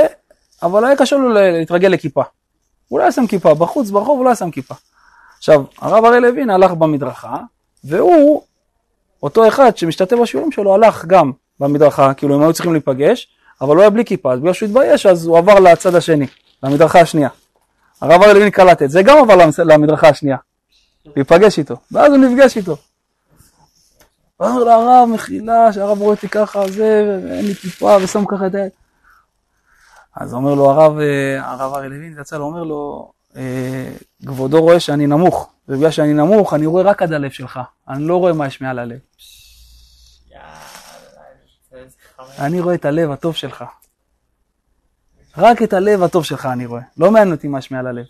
אבל 0.63 0.85
היה 0.85 0.97
קשה 0.97 1.15
לו 1.15 1.29
להתרגל 1.29 1.87
לכיפה. 1.87 2.23
הוא 2.87 2.99
לא 2.99 3.03
היה 3.03 3.11
שם 3.11 3.27
כיפה, 3.27 3.53
בחוץ, 3.53 3.89
ברחוב 3.89 4.17
הוא 4.17 4.25
לא 4.25 4.29
היה 4.29 4.35
שם 4.35 4.51
כיפה. 4.51 4.75
עכשיו, 5.37 5.63
הרב 5.81 6.05
אריה 6.05 6.19
לוין 6.19 6.49
הלך 6.49 6.71
במדרכה, 6.71 7.37
והוא, 7.83 8.41
אותו 9.23 9.47
אחד 9.47 9.77
שמשתתף 9.77 10.17
בשיעורים 10.21 10.51
שלו, 10.51 10.73
הלך 10.73 11.05
גם 11.05 11.31
במדרכה, 11.59 12.13
כאילו 12.13 12.35
הם 12.35 12.41
היו 12.41 12.53
צריכים 12.53 12.71
להיפגש, 12.71 13.27
אבל 13.61 13.75
הוא 13.75 13.81
היה 13.81 13.89
בלי 13.89 14.05
כיפה, 14.05 14.33
אז 14.33 14.39
בגלל 14.39 14.53
שהוא 14.53 14.67
התבייש, 14.67 15.05
אז 15.05 15.25
הוא 15.25 15.37
עבר 15.37 15.59
לצד 15.59 15.95
השני, 15.95 16.27
למדרכה 16.63 16.99
השנייה. 16.99 17.29
הרב 18.01 18.21
אריה 18.21 18.33
לוין 18.33 18.49
קלט 18.49 18.81
את 18.81 18.89
זה, 18.89 19.01
גם 19.01 19.17
עבר 19.17 19.35
למדרכה 19.65 20.09
השנייה, 20.09 20.37
להיפגש 21.15 21.59
איתו, 21.59 21.75
ואז 21.91 22.13
הוא 22.13 22.17
נפגש 22.17 22.57
איתו. 22.57 22.77
הוא 24.37 24.47
אומר 24.47 24.63
לו, 24.63 24.71
הרב, 24.71 25.09
מחילה, 25.13 25.73
שהרב 25.73 25.99
רואה 25.99 26.15
אותי 26.15 26.29
ככה, 26.29 26.67
זה, 26.67 27.19
ואין 27.23 27.45
לי 27.45 27.55
כיפה, 27.55 27.97
ושם 28.01 28.25
ככה 28.25 28.47
את 28.47 28.55
היד. 28.55 28.71
אז 30.15 30.33
אומר 30.33 30.53
לו 30.53 30.69
הרב, 30.69 30.99
אה, 30.99 31.51
הרב 31.51 31.73
אריה 31.73 31.89
לוין, 31.89 32.15
יצא 32.21 32.37
לו, 32.37 32.45
אומר 32.45 32.63
לו, 32.63 33.11
אה, 33.35 33.91
כבודו 34.25 34.61
רואה 34.61 34.79
שאני 34.79 35.07
נמוך, 35.07 35.49
ובגלל 35.69 35.91
שאני 35.91 36.13
נמוך, 36.13 36.53
אני 36.53 36.65
רואה 36.65 36.83
רק 36.83 37.01
עד 37.01 37.13
הלב 37.13 37.31
שלך, 37.31 37.59
אני 37.89 38.03
לא 38.03 38.17
רואה 38.17 38.33
מה 38.33 38.47
יש 38.47 38.61
מעל 38.61 38.79
הלב. 38.79 38.99
שלך. 42.17 42.24
אני 42.39 42.61
רואה 42.61 42.75
את 42.75 42.85
הלב 42.85 43.11
הטוב 43.11 43.35
שלך. 43.35 43.63
רק 45.37 45.61
את 45.61 45.73
הלב 45.73 46.03
הטוב 46.03 46.25
שלך 46.25 46.45
אני 46.45 46.65
רואה. 46.65 46.81
לא 46.97 47.11
מעניין 47.11 47.31
אותי 47.31 47.47
מה 47.47 47.61
שמעל 47.61 47.87
הלב. 47.87 48.05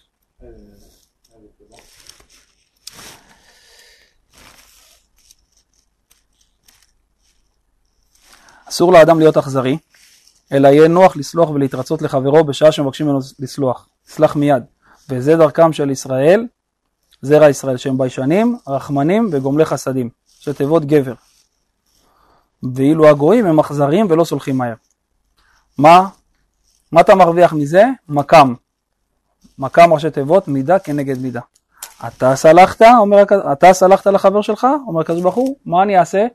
אסור 8.70 8.94
לאדם 8.94 9.20
להיות 9.20 9.38
אכזרי, 9.38 9.78
אלא 10.52 10.68
יהיה 10.68 10.88
נוח 10.88 11.18
לסלוח 11.18 11.50
ולהתרצות 11.50 12.02
לחברו 12.02 12.44
בשעה 12.44 12.72
שמבקשים 12.72 13.06
ממנו 13.06 13.20
לסלוח. 13.40 13.88
סלח 14.08 14.36
מיד. 14.36 14.64
וזה 15.10 15.36
דרכם 15.36 15.74
של 15.74 15.90
ישראל, 15.90 16.48
זרע 17.22 17.50
ישראל, 17.50 17.78
שהם 17.78 17.98
ביישנים, 17.98 18.58
רחמנים 18.68 19.30
וגומלי 19.32 19.66
חסדים, 19.66 20.10
שתיבות 20.40 20.86
גבר. 20.86 21.14
ואילו 22.76 23.10
הגויים 23.10 23.46
הם 23.46 23.60
אכזריים 23.60 24.08
ולא 24.10 24.24
סולחים 24.24 24.58
מהר. 24.58 24.74
מה? 25.78 26.08
מה 26.92 27.02
אתה 27.02 27.16
מרוויח 27.16 27.54
מזה? 27.54 27.84
מקם. 28.10 28.54
מקם 29.60 29.94
ראשי 29.94 30.10
תיבות, 30.10 30.48
מידה 30.48 30.80
כנגד 30.80 31.22
מידה. 31.22 31.42
אתה 32.08 32.36
סלחת, 32.36 32.82
אומר, 32.82 33.24
אתה 33.52 33.74
סלחת 33.74 34.08
לחבר 34.08 34.42
שלך, 34.42 34.68
אומר 34.88 35.04
ברוך 35.22 35.36
הוא, 35.36 35.56
מה 35.66 35.84
אני 35.84 36.00
אעשה? 36.00 36.28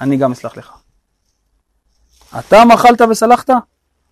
אני 0.00 0.16
גם 0.16 0.32
אסלח 0.32 0.56
לך. 0.56 0.72
אתה 2.38 2.64
מחלת 2.64 3.00
וסלחת? 3.00 3.50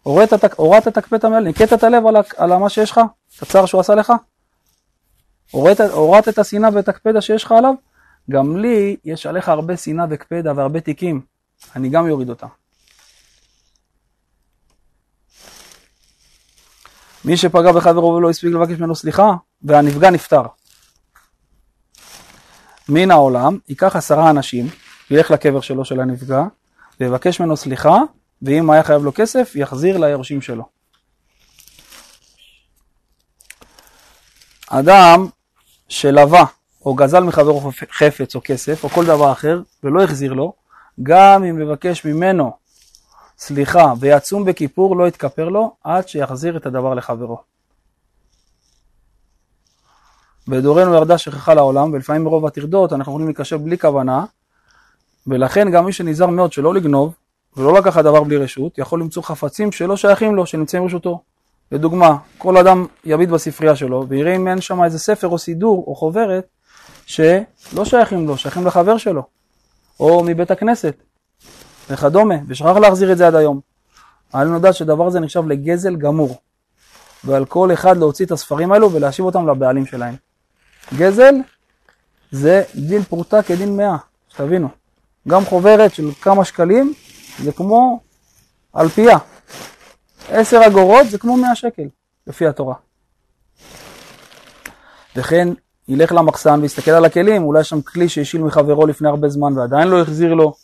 הורדת 0.03 0.89
את 0.89 0.97
הקפאת 0.97 1.25
המעל, 1.25 1.45
ניקית 1.45 1.73
את 1.73 1.85
הלב 1.85 2.07
על, 2.07 2.17
על 2.37 2.57
מה 2.57 2.69
שיש 2.69 2.91
לך? 2.91 3.01
את 3.37 3.43
הצער 3.43 3.67
שהוא 3.67 3.81
עשה 3.81 3.95
לך? 3.95 4.13
הורדת, 5.51 5.91
הורדת 5.91 6.29
את 6.29 6.39
השנאה 6.39 6.71
ואת 6.73 6.89
הקפדה 6.89 7.21
שיש 7.21 7.45
לך 7.45 7.53
עליו? 7.53 7.75
גם 8.31 8.57
לי 8.57 8.97
יש 9.05 9.27
עליך 9.27 9.49
הרבה 9.49 9.77
שנאה 9.77 10.07
וקפדה 10.11 10.53
והרבה 10.57 10.81
תיקים, 10.81 11.21
אני 11.77 11.89
גם 11.89 12.09
יוריד 12.09 12.29
אותם. 12.29 12.47
מי 17.25 17.37
שפגע 17.37 17.73
בחברו 17.73 18.15
ולא 18.15 18.31
הספיק 18.31 18.55
לבקש 18.55 18.79
ממנו 18.79 18.95
סליחה, 18.95 19.33
והנפגע 19.63 20.11
נפטר. 20.11 20.43
מן 22.89 23.11
העולם, 23.11 23.59
ייקח 23.69 23.97
עשרה 23.97 24.31
אנשים, 24.31 24.67
ילך 25.11 25.31
לקבר 25.31 25.61
שלו 25.61 25.85
של 25.85 26.01
הנפגע, 26.01 26.43
ויבקש 27.01 27.41
ממנו 27.41 27.57
סליחה, 27.57 27.99
ואם 28.43 28.71
היה 28.71 28.83
חייב 28.83 29.05
לו 29.05 29.13
כסף, 29.15 29.53
יחזיר 29.55 29.99
ליורשים 29.99 30.43
שלו. 30.43 30.65
אדם 34.69 35.27
שלווה 35.89 36.45
או 36.87 36.95
גזל 36.95 37.21
מחברו 37.21 37.71
חפץ 37.91 38.35
או 38.35 38.41
כסף 38.45 38.85
או 38.85 38.89
כל 38.89 39.07
דבר 39.07 39.33
אחר 39.33 39.61
ולא 39.85 40.03
החזיר 40.03 40.33
לו, 40.33 40.53
גם 41.03 41.45
אם 41.45 41.57
מבקש 41.57 42.05
ממנו 42.05 42.53
סליחה 43.39 43.93
ויצום 44.01 44.45
בכיפור 44.45 44.97
לא 44.97 45.09
יתכפר 45.09 45.49
לו 45.49 45.77
עד 45.85 46.09
שיחזיר 46.09 46.57
את 46.57 46.67
הדבר 46.67 46.95
לחברו. 46.95 47.39
בדורנו 50.49 50.95
ירדה 50.95 51.19
שכחה 51.19 51.55
לעולם 51.55 51.93
ולפעמים 51.93 52.25
מרוב 52.25 52.47
הטרדות 52.47 52.93
אנחנו 52.93 53.13
יכולים 53.13 53.27
להיקשר 53.27 53.59
בלי 53.59 53.79
כוונה 53.79 54.25
ולכן 55.27 55.71
גם 55.71 55.85
מי 55.85 55.93
שנזהר 55.93 56.27
מאוד 56.27 56.53
שלא 56.53 56.75
לגנוב 56.75 57.15
ולא 57.57 57.79
לקחת 57.79 58.05
דבר 58.05 58.23
בלי 58.23 58.37
רשות 58.37 58.79
יכול 58.79 59.01
למצוא 59.01 59.23
חפצים 59.23 59.73
שלא 59.73 59.97
שייכים 59.97 60.37
לו 60.37 60.47
שנמצאים 60.47 60.83
ברשותו. 60.83 61.21
לדוגמה, 61.73 62.17
כל 62.39 62.57
אדם 62.57 62.87
יביט 63.05 63.29
בספרייה 63.29 63.77
שלו 63.77 64.07
ויראה 64.09 64.37
אם 64.37 64.49
אין 64.49 64.61
שם 64.61 64.85
איזה 64.85 64.99
ספר 64.99 65.29
או 65.29 65.39
סידור 65.39 65.85
או 65.87 65.95
חוברת 65.95 66.47
שלא 67.07 67.85
שייכים 67.85 68.29
לו, 68.29 68.37
שייכים 68.37 68.67
לחבר 68.67 68.99
שלו, 68.99 69.23
או 70.01 70.25
מבית 70.25 70.51
הכנסת 70.51 70.95
וכדומה, 71.91 72.35
ושכח 72.49 72.77
להחזיר 72.77 73.13
את 73.13 73.19
זה 73.19 73.27
עד 73.27 73.35
היום. 73.35 73.61
עלינו 74.33 74.57
לדעת 74.57 74.75
שדבר 74.75 75.11
זה 75.11 75.21
נחשב 75.21 75.47
לגזל 75.47 75.97
גמור, 75.97 76.41
ועל 77.25 77.45
כל 77.45 77.73
אחד 77.73 77.97
להוציא 77.97 78.27
את 78.27 78.31
הספרים 78.31 78.73
האלו 78.73 78.93
ולהשיב 78.93 79.25
אותם 79.25 79.49
לבעלים 79.49 79.87
שלהם. 79.87 80.15
גזל 80.95 81.35
זה 82.31 82.63
דין 82.75 83.03
פרוטה 83.03 83.43
כדין 83.43 83.77
מאה, 83.77 83.97
שתבינו. 84.29 84.69
גם 85.29 85.45
חוברת 85.45 85.95
של 85.95 86.11
כמה 86.21 86.45
שקלים 86.45 86.95
זה 87.39 87.53
כמו 87.53 88.01
אלפייה. 88.77 89.19
עשר 90.29 90.61
אגורות 90.67 91.11
זה 91.11 91.19
כמו 91.19 91.37
מאה 91.37 91.55
שקל, 91.55 91.89
לפי 92.27 92.47
התורה. 92.47 92.75
וכן 95.17 95.49
ילך 95.89 96.13
למחסן 96.13 96.61
ויסתכל 96.63 96.91
על 96.91 97.05
הכלים, 97.05 97.43
אולי 97.43 97.61
יש 97.61 97.69
שם 97.69 97.81
כלי 97.81 98.09
שהשיל 98.09 98.43
מחברו 98.43 98.87
לפני 98.87 99.09
הרבה 99.09 99.29
זמן 99.29 99.59
ועדיין 99.59 99.89
לא 99.89 100.03
החזיר 100.03 100.35
לו, 100.35 100.55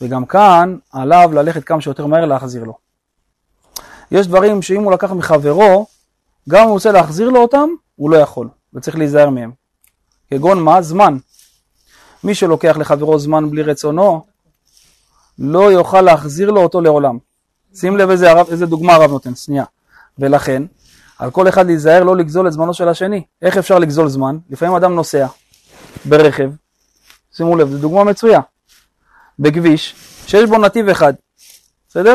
וגם 0.00 0.26
כאן 0.26 0.76
עליו 0.92 1.30
ללכת 1.32 1.64
כמה 1.64 1.80
שיותר 1.80 2.06
מהר 2.06 2.24
להחזיר 2.24 2.64
לו. 2.64 2.78
יש 4.10 4.26
דברים 4.26 4.62
שאם 4.62 4.82
הוא 4.82 4.92
לקח 4.92 5.12
מחברו, 5.12 5.86
גם 6.48 6.60
אם 6.60 6.66
הוא 6.66 6.72
רוצה 6.72 6.92
להחזיר 6.92 7.30
לו 7.30 7.42
אותם, 7.42 7.68
הוא 7.96 8.10
לא 8.10 8.16
יכול, 8.16 8.48
וצריך 8.74 8.96
להיזהר 8.98 9.30
מהם. 9.30 9.50
כגון 10.30 10.62
מה? 10.62 10.82
זמן. 10.82 11.16
מי 12.24 12.34
שלוקח 12.34 12.76
לחברו 12.76 13.18
זמן 13.18 13.50
בלי 13.50 13.62
רצונו, 13.62 14.24
לא 15.38 15.72
יוכל 15.72 16.00
להחזיר 16.00 16.50
לו 16.50 16.62
אותו 16.62 16.80
לעולם. 16.80 17.18
שים 17.74 17.96
לב 17.96 18.10
איזה, 18.10 18.30
הרב, 18.30 18.46
איזה 18.50 18.66
דוגמה 18.66 18.94
הרב 18.94 19.10
נותן, 19.10 19.34
שנייה. 19.34 19.64
ולכן, 20.18 20.62
על 21.20 21.30
כל 21.30 21.48
אחד 21.48 21.66
להיזהר 21.66 22.04
לא 22.04 22.16
לגזול 22.16 22.46
את 22.46 22.52
זמנו 22.52 22.74
של 22.74 22.88
השני. 22.88 23.22
איך 23.42 23.56
אפשר 23.56 23.78
לגזול 23.78 24.08
זמן? 24.08 24.38
לפעמים 24.50 24.74
אדם 24.74 24.94
נוסע 24.94 25.26
ברכב, 26.04 26.50
שימו 27.32 27.56
לב, 27.56 27.70
זו 27.70 27.78
דוגמה 27.78 28.04
מצויה, 28.04 28.40
בכביש, 29.38 29.94
שיש 30.26 30.50
בו 30.50 30.58
נתיב 30.58 30.88
אחד, 30.88 31.12
בסדר? 31.88 32.14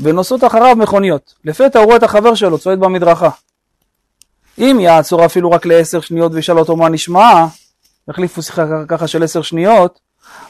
ונוסעות 0.00 0.44
אחריו 0.44 0.76
מכוניות. 0.76 1.34
לפתע 1.44 1.78
הוא 1.78 1.86
רואה 1.86 1.96
את 1.96 2.02
החבר 2.02 2.34
שלו 2.34 2.58
צועד 2.58 2.80
במדרכה. 2.80 3.30
אם 4.58 4.78
יעצור 4.80 5.26
אפילו 5.26 5.50
רק 5.50 5.66
לעשר 5.66 6.00
שניות 6.00 6.32
וישאל 6.34 6.58
אותו 6.58 6.76
מה 6.76 6.88
נשמע, 6.88 7.46
יחליפו 8.08 8.42
שיחה 8.42 8.64
ככה 8.88 9.06
של 9.06 9.22
עשר 9.22 9.42
שניות, 9.42 9.98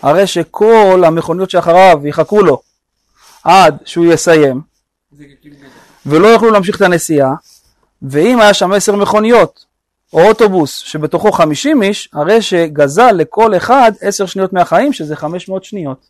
הרי 0.02 0.26
שכל 0.26 1.02
המכוניות 1.06 1.50
שאחריו 1.50 2.06
יחכו 2.06 2.42
לו 2.42 2.62
עד 3.44 3.76
שהוא 3.84 4.06
יסיים. 4.12 4.60
ולא 6.06 6.26
יוכלו 6.26 6.50
להמשיך 6.50 6.76
את 6.76 6.82
הנסיעה, 6.82 7.34
ואם 8.10 8.40
היה 8.40 8.54
שם 8.54 8.72
עשר 8.72 8.96
מכוניות, 8.96 9.64
או 10.12 10.28
אוטובוס 10.28 10.78
שבתוכו 10.78 11.32
חמישים 11.32 11.82
איש, 11.82 12.08
הרי 12.12 12.42
שגזל 12.42 13.12
לכל 13.12 13.56
אחד 13.56 13.92
עשר 14.00 14.26
שניות 14.26 14.52
מהחיים, 14.52 14.92
שזה 14.92 15.16
חמש 15.16 15.48
מאות 15.48 15.64
שניות. 15.64 16.06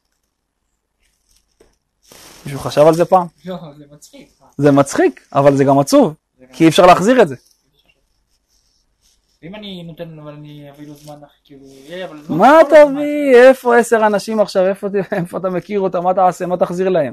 מישהו 2.47 2.61
חשב 2.61 2.80
על 2.80 2.95
זה 2.95 3.05
פעם? 3.05 3.26
לא, 3.45 3.57
זה 3.78 3.84
מצחיק. 3.92 4.28
זה 4.57 4.70
מצחיק, 4.70 5.28
אבל 5.32 5.57
זה 5.57 5.64
גם 5.64 5.78
עצוב, 5.78 6.14
כי 6.53 6.64
אי 6.64 6.68
אפשר 6.68 6.86
להחזיר 6.86 7.22
את 7.22 7.28
זה. 7.28 7.36
אם 9.42 9.55
אני 9.55 9.82
נותן, 9.82 10.18
אבל 10.18 10.32
אני 10.32 10.70
אביא 10.70 10.88
לו 10.88 10.95
זמן, 10.95 11.14
כאילו, 11.45 11.66
אבל... 12.05 12.16
לא 12.28 12.36
מה. 12.36 12.59
תביא, 12.70 13.36
איפה 13.36 13.76
עשר 13.76 14.07
אנשים 14.07 14.40
עכשיו, 14.40 14.66
איפה 15.12 15.38
אתה 15.38 15.51
מכיר 15.51 15.80
אותם, 15.80 16.05
מה 16.05 16.14
תעשה, 16.14 16.47
מה 16.47 16.57
תחזיר 16.57 16.88
להם? 16.88 17.12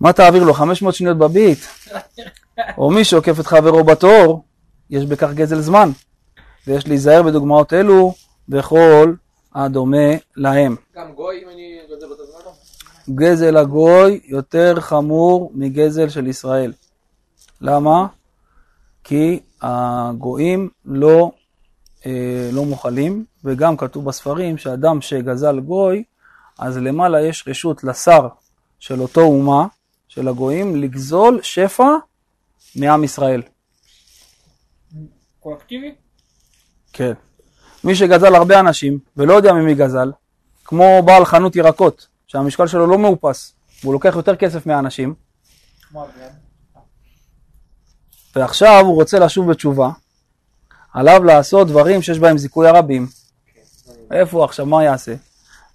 מה 0.00 0.12
תעביר 0.12 0.44
לו, 0.44 0.54
500 0.54 0.94
שניות 0.94 1.18
בביט? 1.18 1.58
או 2.78 2.90
מי 2.90 3.04
שעוקף 3.04 3.40
את 3.40 3.46
חברו 3.46 3.84
בתור, 3.84 4.44
יש 4.90 5.04
בכך 5.04 5.32
גזל 5.32 5.60
זמן. 5.60 5.90
ויש 6.66 6.88
להיזהר 6.88 7.22
בדוגמאות 7.22 7.72
אלו 7.72 8.14
בכל 8.48 9.12
הדומה 9.54 10.06
להם. 10.36 10.76
גם 10.96 11.12
גוי 11.14 11.42
אם 11.44 11.48
אני 11.48 11.78
גוזל 11.88 12.06
אותו 12.06 12.22
זמן? 12.26 12.50
גזל 13.14 13.56
הגוי 13.56 14.20
יותר 14.24 14.80
חמור 14.80 15.52
מגזל 15.54 16.08
של 16.08 16.26
ישראל. 16.26 16.72
למה? 17.60 18.06
כי 19.04 19.40
הגויים 19.62 20.68
לא, 20.84 21.30
אה, 22.06 22.50
לא 22.52 22.64
מוכלים, 22.64 23.24
וגם 23.44 23.76
כתוב 23.76 24.04
בספרים 24.04 24.58
שאדם 24.58 25.00
שגזל 25.00 25.60
גוי, 25.60 26.04
אז 26.58 26.76
למעלה 26.76 27.20
יש 27.20 27.44
רשות 27.48 27.84
לשר 27.84 28.28
של 28.78 29.00
אותו 29.00 29.20
אומה, 29.20 29.66
של 30.08 30.28
הגויים, 30.28 30.76
לגזול 30.76 31.38
שפע 31.42 31.88
מעם 32.76 33.04
ישראל. 33.04 33.42
קולקטיבי? 35.40 35.94
כן. 36.92 37.12
מי 37.84 37.94
שגזל 37.94 38.34
הרבה 38.34 38.60
אנשים, 38.60 38.98
ולא 39.16 39.34
יודע 39.34 39.52
ממי 39.52 39.74
גזל, 39.74 40.12
כמו 40.64 41.02
בעל 41.04 41.24
חנות 41.24 41.56
ירקות, 41.56 42.06
שהמשקל 42.26 42.66
שלו 42.66 42.86
לא 42.86 42.98
מאופס, 42.98 43.54
והוא 43.82 43.92
לוקח 43.92 44.12
יותר 44.16 44.36
כסף 44.36 44.66
מהאנשים. 44.66 45.14
ועכשיו 48.36 48.80
הוא 48.86 48.94
רוצה 48.94 49.18
לשוב 49.18 49.50
בתשובה, 49.50 49.90
עליו 50.92 51.24
לעשות 51.24 51.68
דברים 51.68 52.02
שיש 52.02 52.18
בהם 52.18 52.38
זיכוי 52.38 52.68
הרבים. 52.68 53.06
איפה 54.10 54.36
הוא 54.36 54.44
עכשיו, 54.44 54.66
מה 54.66 54.84
יעשה? 54.84 55.14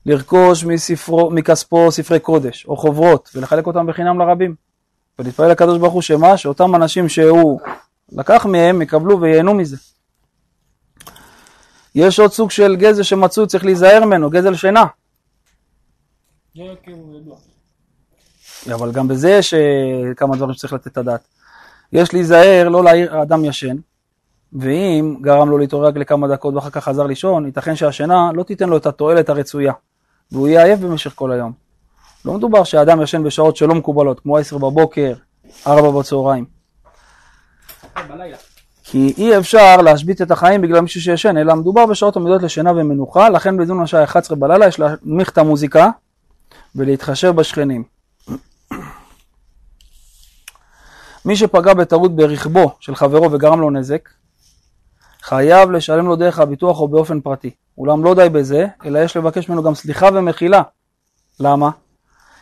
לרכוש 0.06 0.64
מספרו, 0.64 1.32
מכספו 1.32 1.92
ספרי 1.92 2.20
קודש 2.20 2.66
או 2.66 2.78
חוברות 2.78 3.30
ולחלק 3.36 3.68
אותם 3.68 3.88
בחינם 3.88 4.20
לרבים. 4.20 4.56
ולהתפלל 5.20 5.52
לקדוש 5.52 5.78
ברוך 5.78 5.94
הוא 5.94 6.02
שמה? 6.02 6.38
שאותם 6.38 6.76
אנשים 6.76 7.10
שהוא 7.10 7.60
לקח 8.12 8.46
מהם 8.46 8.82
יקבלו 8.82 9.22
וייהנו 9.22 9.54
מזה. 9.54 9.78
יש 11.96 12.20
עוד 12.20 12.32
סוג 12.32 12.52
של 12.52 12.76
גזל 12.76 13.04
שמצוי, 13.04 13.48
צריך 13.48 13.66
להיזהר 13.66 14.06
ממנו, 14.06 14.30
גזל 14.30 14.56
שינה. 14.56 14.86
אבל 18.74 18.92
גם 18.92 19.08
בזה 19.08 19.30
יש 19.30 19.54
אה, 19.54 20.14
כמה 20.18 20.36
דברים 20.36 20.54
שצריך 20.54 20.74
לתת 20.74 20.88
את 20.88 20.98
הדעת. 20.98 21.28
יש 21.94 22.14
להיזהר 22.14 22.70
לא 22.70 22.84
להעיר 22.84 23.22
אדם 23.22 23.46
ישן, 23.46 23.76
ואם 24.54 25.18
גרם 25.22 25.50
לו 25.50 25.58
להתעורר 25.58 25.88
רק 25.88 25.96
לכמה 25.96 26.28
דקות 26.28 26.56
ואחר 26.56 26.70
כך 26.70 26.84
חזר 26.84 27.04
לישון, 27.04 27.46
ייתכן 27.46 27.76
שהשינה 27.76 28.32
לא 28.34 28.44
תיתן 28.44 28.70
לו 28.70 28.78
את 28.78 28.86
התועלת 28.86 29.30
הרצויה, 29.30 29.74
והוא 30.32 30.48
יהיה 30.48 30.64
עייף 30.64 30.80
במשך 30.80 31.12
כל 31.16 31.32
היום. 31.32 31.61
לא 32.26 32.34
מדובר 32.34 32.64
שאדם 32.64 33.02
ישן 33.02 33.24
בשעות 33.24 33.58
שלא 33.58 33.76
מקובלות, 33.76 34.20
כמו 34.20 34.38
10 34.38 34.58
בבוקר, 34.58 35.14
4 35.68 36.00
בצהריים. 36.00 36.46
כי 38.84 39.14
אי 39.18 39.38
אפשר 39.38 39.78
להשבית 39.78 40.22
את 40.22 40.32
החיים 40.32 40.62
בגלל 40.62 40.80
מישהו 40.80 41.02
שישן, 41.02 41.38
אלא 41.38 41.56
מדובר 41.56 41.86
בשעות 41.86 42.18
עמידות 42.18 42.44
לשינה 42.44 42.72
ומנוחה, 42.72 43.30
לכן 43.30 43.58
בזמן 43.58 43.84
השעה 43.84 44.04
11 44.04 44.38
בלילה 44.38 44.68
יש 44.68 44.80
להנמיך 44.80 45.30
את 45.30 45.38
המוזיקה 45.38 45.90
ולהתחשב 46.76 47.32
בשכנים. 47.36 47.84
מי 51.26 51.36
שפגע 51.36 51.74
בטעות 51.74 52.16
ברכבו 52.16 52.72
של 52.80 52.96
חברו 52.96 53.32
וגרם 53.32 53.62
לו 53.62 53.70
נזק, 53.70 54.10
חייב 55.22 55.72
לשלם 55.72 56.06
לו 56.06 56.16
דרך 56.16 56.40
הביטוח 56.40 56.80
או 56.80 56.88
באופן 56.88 57.22
פרטי. 57.22 57.52
אולם 57.78 58.04
לא 58.04 58.16
די 58.16 58.30
בזה, 58.30 58.68
אלא 58.86 59.00
יש 59.00 59.18
לבקש 59.18 59.50
ממנו 59.50 59.64
גם 59.64 59.76
סליחה 59.76 60.10
ומחילה. 60.14 60.62
למה? 61.40 61.70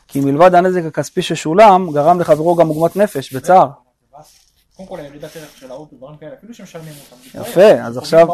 כי 0.10 0.20
מלבד 0.20 0.55
הנזק 0.55 0.82
הכספי 0.88 1.22
ששולם, 1.22 1.91
גרם 1.93 2.20
לחברו 2.20 2.55
גם 2.55 2.68
עוגמת 2.68 2.95
נפש 2.95 3.36
וצער. 3.36 3.68
קודם 4.78 4.89
כל 4.89 4.99
הירידת 4.99 5.36
ערך 5.36 5.57
של 5.57 5.72
האוטו, 5.72 5.95
דברים 5.95 6.18
כאלה, 6.18 6.34
אפילו 6.34 6.53
שמשלמים 6.53 6.93
אותם. 7.12 7.39
יפה. 7.41 7.72
אז 7.72 7.97
עכשיו-. 7.97 8.28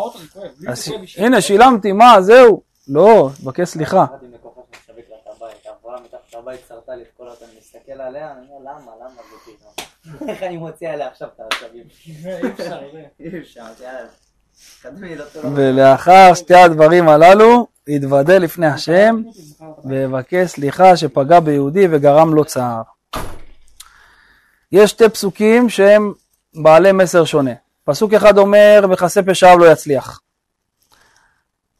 הנה, 1.18 1.42
שילמתי, 1.42 1.92
מה, 1.92 2.22
זהו. 2.22 2.62
לא, 2.88 3.30
תבקש 3.42 3.70
סליחה. 3.70 4.06
יחד 4.10 4.24
עם 4.24 4.34
לקוחה 4.34 4.62
שמשווק 4.86 5.10
לה 5.10 5.16
את 5.24 5.36
הבית, 5.38 5.66
העבורה 5.66 5.98
מתחת 6.02 6.40
לבית 6.40 6.60
שרתה 6.70 6.96
לי 6.96 7.02
את 7.02 7.08
כל 7.18 7.28
אותה, 7.28 7.46
אני 7.46 7.54
מסתכל 7.60 8.02
עליה, 8.02 8.32
אני 8.32 8.46
אומר 8.50 8.72
למה, 8.72 8.92
למה 9.02 9.22
זה? 9.46 10.26
איך 10.32 10.44
אני 10.44 10.58
מוציא 10.58 10.90
עליה 10.90 11.08
עכשיו 11.08 11.28
את 11.36 11.40
העצבים? 11.40 11.84
אי 12.26 12.52
אפשר, 12.52 12.80
זה. 12.94 13.04
אי 13.20 13.40
אפשר, 13.40 13.62
יאללה. 13.84 14.08
קדמי, 14.82 15.16
טוב. 15.34 15.46
ולאחר 15.56 16.34
שתי 16.34 16.56
הדברים 16.56 17.10
הללו, 17.10 17.68
יתוודה 17.88 18.38
לפני 18.38 18.68
השם 18.68 19.22
ויבקש 19.86 20.52
סליחה 20.52 20.98
שפגע 20.98 21.40
ביהודי 21.40 21.88
וגרם 21.92 22.34
לו 22.34 22.46
צער. 22.46 22.82
יש 24.72 24.90
שתי 24.90 25.10
פסוקים 25.10 25.70
שהם 25.70 26.14
בעלי 26.56 26.92
מסר 26.92 27.26
שונה. 27.26 27.52
פסוק 27.84 28.14
אחד 28.14 28.38
אומר, 28.38 28.86
מכסה 28.90 29.24
פשעיו 29.24 29.58
לא 29.58 29.72
יצליח. 29.72 30.22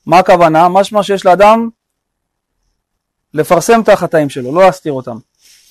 מה 0.06 0.20
הכוונה? 0.20 0.70
משמע 0.70 1.04
שיש 1.04 1.26
לאדם 1.26 1.70
לפרסם 3.34 3.82
את 3.82 3.90
החטאים 3.90 4.30
שלו, 4.30 4.56
לא 4.56 4.62
להסתיר 4.62 4.94
אותם. 4.94 5.18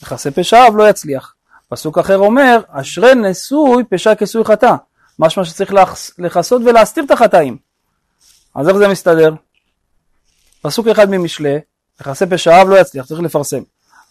מכסה 0.02 0.30
פשעיו 0.30 0.76
לא 0.76 0.88
יצליח. 0.88 1.34
פסוק 1.68 1.98
אחר 1.98 2.18
אומר, 2.18 2.60
אשרי 2.68 3.14
נשוי 3.14 3.84
פשע 3.90 4.14
כיסוי 4.14 4.44
חטא. 4.44 4.74
משמע 5.18 5.44
שצריך 5.44 5.74
לכסות 6.18 6.62
ולהסתיר 6.66 7.04
את 7.04 7.10
החטאים. 7.10 7.56
אז 8.54 8.68
איך 8.68 8.76
זה 8.76 8.88
מסתדר? 8.88 9.34
פסוק 10.64 10.86
אחד 10.86 11.10
ממשלי, 11.10 11.58
מכסה 12.00 12.26
פשעיו 12.26 12.68
לא 12.68 12.80
יצליח, 12.80 13.06
צריך 13.06 13.20
לפרסם. 13.20 13.62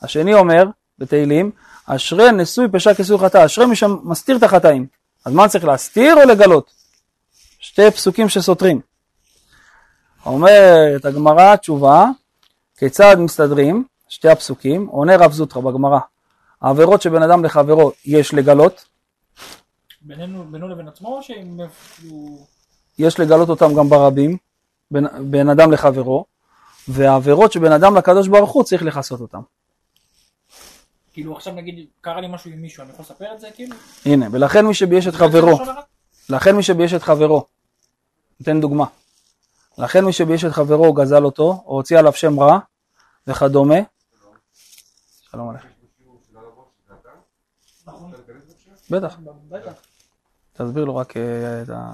השני 0.01 0.33
אומר, 0.33 0.65
בתהילים, 0.99 1.51
אשרי 1.85 2.31
נשוי 2.31 2.67
פשע 2.71 2.93
כיסוי 2.93 3.17
חטא, 3.17 3.45
אשרי 3.45 3.65
מי 3.65 3.75
שמסתיר 3.75 4.37
את 4.37 4.43
החטאים. 4.43 4.87
אז 5.25 5.33
מה 5.33 5.47
צריך 5.47 5.65
להסתיר 5.65 6.15
או 6.15 6.29
לגלות? 6.29 6.71
שתי 7.59 7.91
פסוקים 7.91 8.29
שסותרים. 8.29 8.81
אומרת 10.25 11.05
הגמרא 11.05 11.55
תשובה, 11.55 12.05
כיצד 12.77 13.15
מסתדרים 13.19 13.83
שתי 14.09 14.29
הפסוקים? 14.29 14.87
עונה 14.87 15.15
רב 15.15 15.31
זוטרא 15.31 15.61
בגמרא, 15.61 15.99
העבירות 16.61 17.01
שבין 17.01 17.23
אדם 17.23 17.45
לחברו 17.45 17.91
יש 18.05 18.33
לגלות, 18.33 18.85
בינינו 20.01 20.43
בינו 20.51 20.67
לבין 20.67 20.87
עצמו, 20.87 21.17
או 21.17 21.23
שהם. 21.23 21.57
יש 22.99 23.19
לגלות 23.19 23.49
אותם 23.49 23.73
גם 23.75 23.89
ברבים, 23.89 24.37
בין, 24.91 25.07
בין 25.21 25.49
אדם 25.49 25.71
לחברו, 25.71 26.25
והעבירות 26.87 27.51
שבין 27.51 27.71
אדם 27.71 27.97
לקדוש 27.97 28.27
ברוך 28.27 28.51
הוא 28.51 28.63
צריך 28.63 28.83
לכסות 28.83 29.21
אותם. 29.21 29.41
כאילו 31.13 31.35
עכשיו 31.35 31.53
נגיד 31.53 31.87
קרה 32.01 32.21
לי 32.21 32.27
משהו 32.27 32.51
עם 32.51 32.61
מישהו, 32.61 32.83
אני 32.83 32.91
יכול 32.91 33.05
לספר 33.05 33.33
את 33.33 33.39
זה 33.39 33.47
כאילו? 33.55 33.75
הנה, 34.05 34.27
ולכן 34.31 34.65
מי 34.65 34.73
שבייש 34.73 35.07
את 35.07 35.15
חברו, 35.15 35.59
לכן 36.29 36.55
מי 36.55 36.63
שבייש 36.63 36.93
את 36.93 37.03
חברו, 37.03 37.45
ניתן 38.39 38.61
דוגמה, 38.61 38.85
לכן 39.77 40.05
מי 40.05 40.13
שבייש 40.13 40.45
את 40.45 40.51
חברו 40.51 40.93
גזל 40.93 41.25
אותו, 41.25 41.63
או 41.65 41.75
הוציא 41.75 41.99
עליו 41.99 42.13
שם 42.13 42.39
רע 42.39 42.59
וכדומה, 43.27 43.75
שלום 45.31 45.49
עליכם, 45.49 45.67
בטח. 48.89 49.17
תסביר 50.53 50.85
לו 50.85 50.95
רק 50.95 51.17
אה, 51.17 51.61
את 51.61 51.69
ה... 51.69 51.93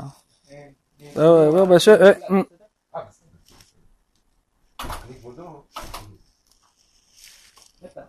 בטח. 7.84 8.02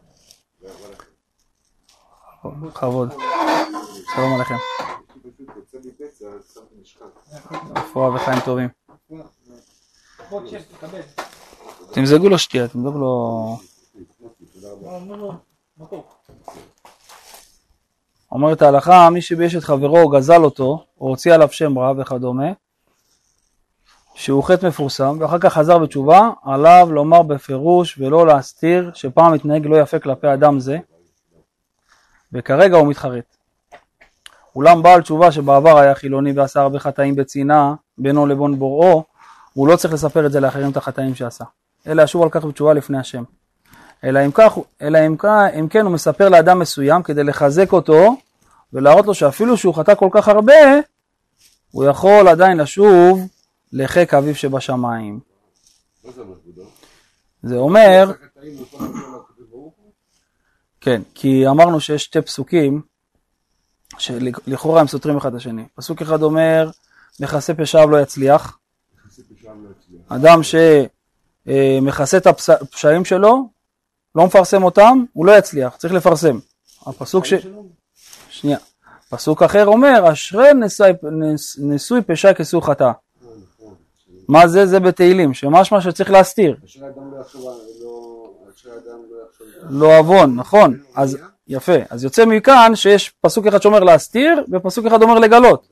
בכבוד, 2.45 3.13
שלום 4.15 4.35
עליכם, 4.35 4.55
רפואה 7.77 8.15
וחיים 8.15 8.41
טובים. 8.45 8.69
תמזגו 11.93 12.29
לו 12.29 12.39
שתייה, 12.39 12.69
תמזגו 12.69 12.99
לו... 12.99 13.57
אומרת 18.33 18.63
ההלכה, 18.63 19.11
מי 19.11 19.23
שבייש 19.23 19.55
את 19.55 19.65
חברו 19.65 20.09
גזל 20.09 20.45
אותו, 20.45 20.87
או 21.01 21.09
הוציא 21.09 21.35
עליו 21.35 21.49
שם 21.53 21.79
רע 21.79 21.93
וכדומה, 21.99 22.53
שהוא 24.21 24.45
חטא 24.45 24.67
מפורסם, 24.67 25.17
ואחר 25.21 25.39
כך 25.39 25.53
חזר 25.53 25.79
בתשובה, 25.79 26.31
עליו 26.45 26.89
לומר 26.93 27.23
בפירוש 27.23 27.99
ולא 27.99 28.27
להסתיר 28.27 28.91
שפעם 28.95 29.33
התנהג 29.33 29.67
לא 29.67 29.77
יפה 29.77 29.99
כלפי 29.99 30.33
אדם 30.33 30.61
זה, 30.61 30.79
וכרגע 32.33 32.77
הוא 32.77 32.87
מתחרט. 32.87 33.37
אולם 34.57 34.83
בעל 34.83 35.03
תשובה 35.03 35.33
שבעבר 35.33 35.79
היה 35.79 35.95
חילוני 35.95 36.33
ועשה 36.33 36.61
הרבה 36.61 36.79
חטאים 36.79 37.17
בצנעה 37.17 37.75
בינו 37.99 38.27
לבין 38.27 38.59
בוראו, 38.59 39.05
הוא 39.55 39.69
לא 39.69 39.77
צריך 39.77 39.95
לספר 39.95 40.27
את 40.27 40.33
זה 40.33 40.41
לאחרים 40.41 40.71
את 40.71 40.77
החטאים 40.77 41.15
שעשה, 41.15 41.45
אלא 41.87 42.03
ישוב 42.03 42.23
על 42.23 42.31
כך 42.31 42.45
בתשובה 42.45 42.75
לפני 42.75 42.99
השם. 42.99 43.23
אלא 44.05 44.25
אם 44.27 44.31
כך, 44.35 44.59
אלא 44.83 44.99
אם, 45.07 45.17
כך, 45.17 45.29
אם 45.59 45.69
כן 45.69 45.85
הוא 45.85 45.93
מספר 45.93 46.29
לאדם 46.29 46.59
מסוים 46.59 47.03
כדי 47.03 47.25
לחזק 47.25 47.73
אותו 47.73 48.17
ולהראות 48.73 49.07
לו 49.07 49.15
שאפילו 49.15 49.57
שהוא 49.57 49.75
חטא 49.75 49.95
כל 49.95 50.09
כך 50.13 50.29
הרבה, 50.29 50.55
הוא 51.71 51.85
יכול 51.85 52.29
עדיין 52.29 52.57
לשוב 52.57 53.29
לחיק 53.73 54.15
אביו 54.15 54.35
שבשמיים. 54.35 55.21
זה 57.43 57.57
אומר, 57.57 58.13
כן, 60.81 61.03
כי 61.15 61.49
אמרנו 61.49 61.81
שיש 61.81 62.05
שתי 62.05 62.23
פסוקים 62.23 62.83
שלכאורה 63.99 64.81
הם 64.81 64.87
סותרים 64.87 65.17
אחד 65.17 65.31
את 65.31 65.37
השני. 65.37 65.65
פסוק 65.75 66.03
אחד 66.03 66.23
אומר, 66.23 66.71
מכסה 67.21 67.55
פשעיו 67.55 67.91
לא 67.91 68.01
יצליח. 68.01 68.59
אדם 70.09 70.41
שמכסה 71.47 72.17
את 72.17 72.27
הפשעים 72.27 73.05
שלו, 73.05 73.49
לא 74.15 74.27
מפרסם 74.27 74.63
אותם, 74.63 75.05
הוא 75.13 75.27
לא 75.27 75.39
יצליח, 75.39 75.77
צריך 75.77 75.93
לפרסם. 75.93 76.39
הפסוק 76.87 77.25
ש... 77.25 77.35
שנייה. 78.31 78.59
פסוק 79.09 79.43
אחר 79.43 79.67
אומר, 79.67 80.13
אשרי 80.13 80.55
נשוי, 80.55 80.91
נש, 81.03 81.59
נשוי 81.59 82.03
פשע 82.03 82.35
כסוי 82.35 82.61
חטא. 82.63 82.91
מה 84.31 84.49
זה? 84.49 84.67
זה 84.67 84.81
בתהילים, 84.81 85.35
שמשמע 85.35 85.81
שצריך 85.81 86.11
להסתיר. 86.11 86.57
לא 86.81 86.89
לא- 86.89 87.05
לא. 89.71 89.89
לא 89.89 89.99
עוון, 89.99 90.35
נכון. 90.37 90.77
אז 90.95 91.19
יפה. 91.49 91.73
אז 91.91 92.05
יוצא 92.05 92.25
מכאן 92.27 92.73
שיש 92.75 93.13
פסוק 93.21 93.47
אחד 93.47 93.63
שאומר 93.63 93.81
להסתיר, 93.81 94.45
ופסוק 94.53 94.87
אחד 94.87 95.03
אומר 95.03 95.19
לגלות. 95.19 95.69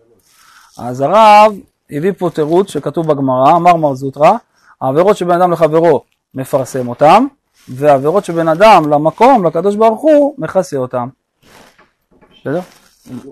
אז 0.79 1.01
הרב 1.01 1.53
הביא 1.91 2.13
פה 2.19 2.31
תירוץ 2.35 2.71
שכתוב 2.71 3.07
בגמרא, 3.13 3.53
אמר 3.57 3.77
מר 3.77 3.95
זוטרא, 3.95 4.33
העבירות 4.81 5.17
שבין 5.17 5.43
אדם 5.43 5.53
לחברו 5.53 6.05
מפרסם 6.35 6.89
אותם, 6.89 7.27
והעבירות 7.69 8.25
שבין 8.25 8.49
אדם 8.49 8.91
למקום, 8.91 9.47
לקדוש 9.47 9.77
ברוך 9.77 10.01
הוא, 10.01 10.35
מכסה 10.39 10.77
אותם. 10.77 11.09
בסדר? 12.41 12.61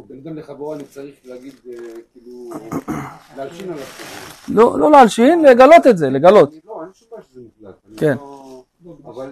בין 0.08 0.20
אדם 0.24 0.36
לחברו 0.36 0.74
אני 0.74 0.84
צריך 0.84 1.14
להגיד, 1.24 1.54
אה, 1.68 1.74
כאילו, 2.12 2.50
להלשין. 3.36 3.72
לא, 4.48 4.78
לא 4.78 4.90
להלשין, 4.90 5.44
לגלות 5.44 5.86
את 5.90 5.98
זה, 5.98 6.10
לגלות. 6.10 6.52
אני- 6.52 6.60
לא, 6.64 6.82
אין 6.82 6.90
שום 6.94 7.08
בעיה 7.10 7.22
שזה 7.30 7.40
מוקלט. 7.40 7.74
אני 7.88 7.96
כן. 7.98 8.16
אבל. 9.04 9.30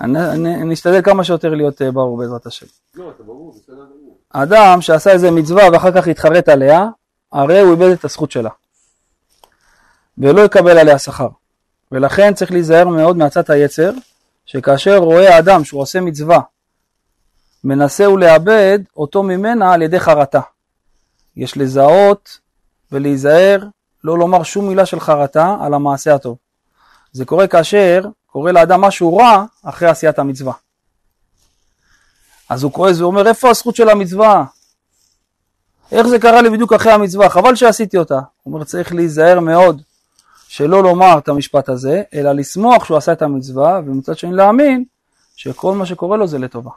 אני- 0.00 0.30
אני- 0.32 0.64
נשתדל 0.64 1.02
כמה 1.02 1.24
שיותר 1.24 1.54
להיות 1.54 1.82
אה, 1.82 1.90
ברור 1.92 2.18
בעזרת 2.18 2.46
השם. 2.46 2.66
לא. 2.94 3.12
אדם 4.30 4.80
שעשה 4.80 5.10
איזה 5.10 5.30
מצווה 5.30 5.62
ואחר 5.72 5.92
כך 5.92 6.08
התחרט 6.08 6.48
עליה, 6.48 6.88
הרי 7.32 7.60
הוא 7.60 7.70
איבד 7.70 7.90
את 7.92 8.04
הזכות 8.04 8.30
שלה. 8.30 8.50
ולא 10.18 10.40
יקבל 10.40 10.78
עליה 10.78 10.98
שכר. 10.98 11.28
ולכן 11.94 12.34
צריך 12.34 12.52
להיזהר 12.52 12.88
מאוד 12.88 13.16
מעצת 13.16 13.50
היצר, 13.50 13.90
שכאשר 14.46 14.96
רואה 14.96 15.36
האדם 15.36 15.64
שהוא 15.64 15.80
עושה 15.80 16.00
מצווה, 16.00 16.40
מנסה 17.64 18.04
הוא 18.04 18.18
לאבד 18.18 18.78
אותו 18.96 19.22
ממנה 19.22 19.72
על 19.72 19.82
ידי 19.82 20.00
חרטה. 20.00 20.40
יש 21.36 21.56
לזהות 21.56 22.38
ולהיזהר 22.92 23.60
לא 24.04 24.18
לומר 24.18 24.42
שום 24.42 24.68
מילה 24.68 24.86
של 24.86 25.00
חרטה 25.00 25.56
על 25.60 25.74
המעשה 25.74 26.14
הטוב. 26.14 26.36
זה 27.12 27.24
קורה 27.24 27.46
כאשר 27.46 28.04
קורה 28.26 28.52
לאדם 28.52 28.80
משהו 28.80 29.16
רע 29.16 29.44
אחרי 29.62 29.88
עשיית 29.88 30.18
המצווה. 30.18 30.52
אז 32.48 32.62
הוא 32.62 32.72
כועס 32.72 33.00
ואומר, 33.00 33.28
איפה 33.28 33.50
הזכות 33.50 33.76
של 33.76 33.88
המצווה? 33.88 34.44
איך 35.92 36.06
זה 36.06 36.18
קרה 36.18 36.42
לי 36.42 36.50
בדיוק 36.50 36.72
אחרי 36.72 36.92
המצווה? 36.92 37.28
חבל 37.28 37.54
שעשיתי 37.54 37.98
אותה. 37.98 38.20
הוא 38.42 38.54
אומר, 38.54 38.64
צריך 38.64 38.94
להיזהר 38.94 39.40
מאוד 39.40 39.82
שלא 40.56 40.82
לומר 40.82 41.18
את 41.18 41.28
המשפט 41.28 41.68
הזה, 41.68 42.02
אלא 42.14 42.32
לשמוח 42.32 42.84
שהוא 42.84 42.96
עשה 42.96 43.12
את 43.12 43.22
המצווה, 43.22 43.80
ומצד 43.86 44.18
שני 44.18 44.32
להאמין 44.32 44.84
שכל 45.36 45.74
מה 45.74 45.86
שקורה 45.86 46.16
לו 46.16 46.26
זה 46.26 46.38
לטובה. 46.38 46.70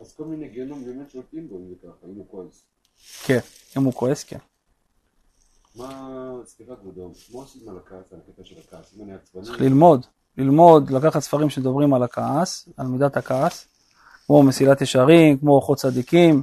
אז 0.00 0.14
כל 0.16 0.24
מיני 0.24 0.48
גיהנום 0.48 0.84
באמת 0.84 1.10
שולטים 1.10 1.48
בו 1.48 1.56
אם 1.56 1.68
זה 1.68 1.74
ככה, 1.82 2.06
אם 2.06 2.16
הוא 2.16 2.26
כועס. 2.30 2.64
כן, 3.24 3.38
אם 3.76 3.84
הוא 3.84 3.92
כועס, 3.92 4.24
כן. 4.24 4.38
מה, 5.76 6.32
סליחה 6.46 6.72
כבודו, 6.76 7.12
מה 7.34 7.40
עושים 7.40 7.68
על 7.68 7.76
הכעס, 7.76 8.12
על 8.12 8.18
הקטע 8.28 8.42
של 8.44 8.54
הכעס? 8.68 8.94
אם 8.96 9.04
אני 9.04 9.14
עצבני... 9.14 9.44
צריך 9.44 9.60
ללמוד, 9.60 10.06
ללמוד, 10.38 10.90
לקחת 10.90 11.22
ספרים 11.22 11.50
שמדברים 11.50 11.94
על 11.94 12.02
הכעס, 12.02 12.68
על 12.76 12.86
מידת 12.86 13.16
הכעס, 13.16 13.68
כמו 14.26 14.42
מסילת 14.42 14.80
ישרים, 14.80 15.38
כמו 15.38 15.52
אורחות 15.52 15.78
צדיקים, 15.78 16.42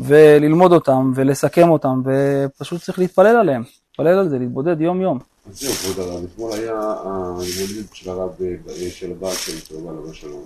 וללמוד 0.00 0.72
אותם 0.72 1.12
ולסכם 1.14 1.70
אותם, 1.70 2.02
ופשוט 2.04 2.82
צריך 2.82 2.98
להתפלל 2.98 3.36
עליהם, 3.36 3.62
להתפלל 3.88 4.18
על 4.18 4.28
זה, 4.28 4.38
להתבודד 4.38 4.80
יום 4.80 5.00
יום. 5.00 5.31
אז 5.50 5.60
זהו, 5.60 5.72
כבוד 5.72 5.98
הרב, 5.98 6.24
אתמול 6.24 6.52
היה 6.52 6.74
ההתמודדות 6.74 7.94
של 7.94 8.10
הרב, 8.10 8.30
אה, 8.42 8.90
של 8.90 9.10
הבעל 9.10 9.34
של 9.34 9.58
שלו, 9.58 9.80
בעל 9.80 9.96
הרב 9.96 10.12
שלום. 10.12 10.44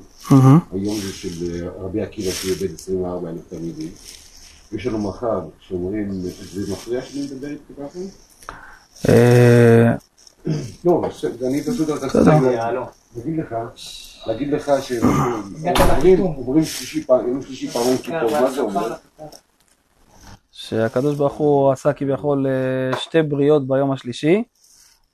היום 0.73 0.97
זה 1.01 1.13
של 1.13 1.29
אה, 1.51 1.69
רבי 1.79 2.03
עקיבא 2.03 2.31
שאיבד 2.31 2.75
24 2.75 3.31
אלף 3.31 3.49
תלמידים. 3.49 3.89
יש 4.73 4.87
לנו 4.87 4.99
מחר 4.99 5.41
שאומרים, 5.61 6.11
זה 6.53 6.73
מפריע 6.73 7.03
שאני 7.03 7.23
מדבר 7.23 7.49
איתך 7.49 7.63
ככה? 7.79 7.99
אה, 9.09 9.95
לא, 10.85 11.03
אני 11.47 11.63
פשוט. 11.63 11.89
להגיד 13.17 13.39
לך, 13.39 13.55
להגיד 14.27 14.53
לך 14.53 14.73
שאומרים 14.83 16.21
אומרים 16.21 16.65
שלישי 16.65 17.05
פעם, 17.05 17.29
יום 17.29 17.43
שלישי 17.43 17.69
כיפור, 18.03 18.31
מה 18.41 18.51
זה 18.51 18.61
אומר? 18.61 18.93
שהקדוש 20.53 21.17
ברוך 21.17 21.35
הוא 21.35 21.73
עשה 21.73 21.93
כביכול 21.93 22.47
שתי 22.99 23.23
בריאות 23.23 23.69
ביום 23.69 23.93
השלישי, 23.93 24.43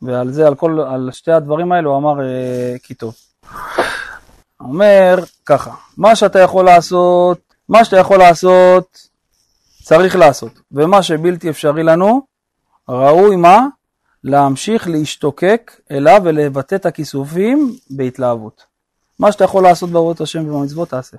ועל 0.03 0.32
זה, 0.32 0.46
על, 0.46 0.55
כל, 0.55 0.80
על 0.80 1.11
שתי 1.12 1.32
הדברים 1.32 1.72
האלו 1.72 1.90
הוא 1.90 1.98
אמר 1.98 2.20
אה, 2.20 2.74
כי 2.82 2.94
טוב. 2.94 3.14
אומר 4.61 5.18
ככה, 5.46 5.70
מה 5.96 6.16
שאתה 6.16 6.38
יכול 6.38 6.64
לעשות, 6.64 7.38
מה 7.68 7.84
שאתה 7.84 7.96
יכול 7.96 8.18
לעשות, 8.18 9.09
צריך 9.82 10.16
לעשות, 10.16 10.61
ומה 10.72 11.03
שבלתי 11.03 11.50
אפשרי 11.50 11.82
לנו, 11.82 12.22
ראוי 12.88 13.36
מה? 13.36 13.66
להמשיך 14.24 14.88
להשתוקק 14.88 15.72
אליו 15.90 16.20
ולבטא 16.24 16.74
את 16.74 16.86
הכיסופים 16.86 17.76
בהתלהבות. 17.90 18.64
מה 19.18 19.32
שאתה 19.32 19.44
יכול 19.44 19.62
לעשות 19.62 19.90
בעבודת 19.90 20.20
השם 20.20 20.48
ובמצוות 20.48 20.88
תעשה. 20.88 21.16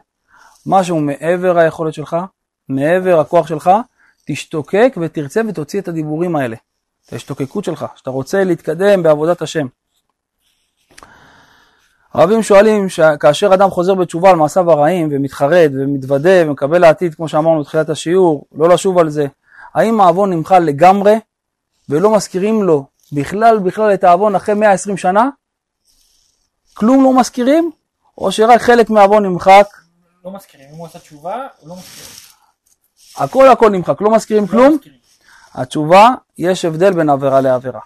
משהו 0.66 1.00
מעבר 1.00 1.58
היכולת 1.58 1.94
שלך, 1.94 2.18
מעבר 2.70 3.20
הכוח 3.20 3.48
שלך, 3.48 3.72
תשתוקק 4.26 4.98
ותרצה 5.02 5.42
ותוציא 5.50 5.82
את 5.82 5.88
הדיבורים 5.88 6.36
האלה. 6.36 6.56
את 7.08 7.14
ההשתוקקות 7.14 7.64
שלך, 7.64 7.86
שאתה 7.96 8.10
רוצה 8.10 8.44
להתקדם 8.44 9.04
בעבודת 9.04 9.42
השם. 9.42 9.68
רבים 12.16 12.44
שואלים 12.44 12.90
שכאשר 12.90 13.54
אדם 13.54 13.70
חוזר 13.70 13.96
בתשובה 13.96 14.30
על 14.30 14.36
מעשיו 14.36 14.72
הרעים 14.72 15.10
ומתחרט 15.12 15.72
ומתוודה 15.74 16.30
ומקבל 16.46 16.78
לעתיד, 16.82 17.16
כמו 17.16 17.30
שאמרנו 17.30 17.62
בתחילת 17.62 17.90
השיעור, 17.90 18.46
לא 18.52 18.70
לשוב 18.70 18.98
על 18.98 19.10
זה, 19.10 19.26
האם 19.74 20.02
העוון 20.02 20.34
נמחל 20.34 20.60
לגמרי 20.60 21.16
ולא 21.90 22.16
מזכירים 22.16 22.64
לו 22.64 22.86
בכלל 23.12 23.60
בכלל 23.60 23.94
את 23.94 24.04
העוון 24.04 24.36
אחרי 24.36 24.56
120 24.56 24.98
שנה? 24.98 25.30
כלום 26.74 27.04
לא 27.04 27.20
מזכירים? 27.20 27.72
או 28.18 28.32
שרק 28.32 28.62
חלק 28.62 28.90
מהעוון 28.90 29.26
נמחק? 29.26 29.68
לא 30.26 30.32
מזכירים, 30.32 30.68
אם 30.74 30.76
הוא 30.76 30.86
עשה 30.86 31.00
תשובה, 31.00 31.48
הוא 31.60 31.70
לא 31.70 31.76
מזכיר. 31.76 32.06
הכל 33.18 33.50
הכל 33.50 33.70
נמחק, 33.70 34.02
לא 34.02 34.12
מזכירים 34.12 34.44
לא 34.44 34.50
כלום? 34.50 34.74
מזכירים. 34.74 35.03
התשובה, 35.54 36.10
יש 36.38 36.66
הבדל 36.66 36.94
בין 36.94 37.10
עבירה 37.10 37.42
לעבירה. 37.42 37.80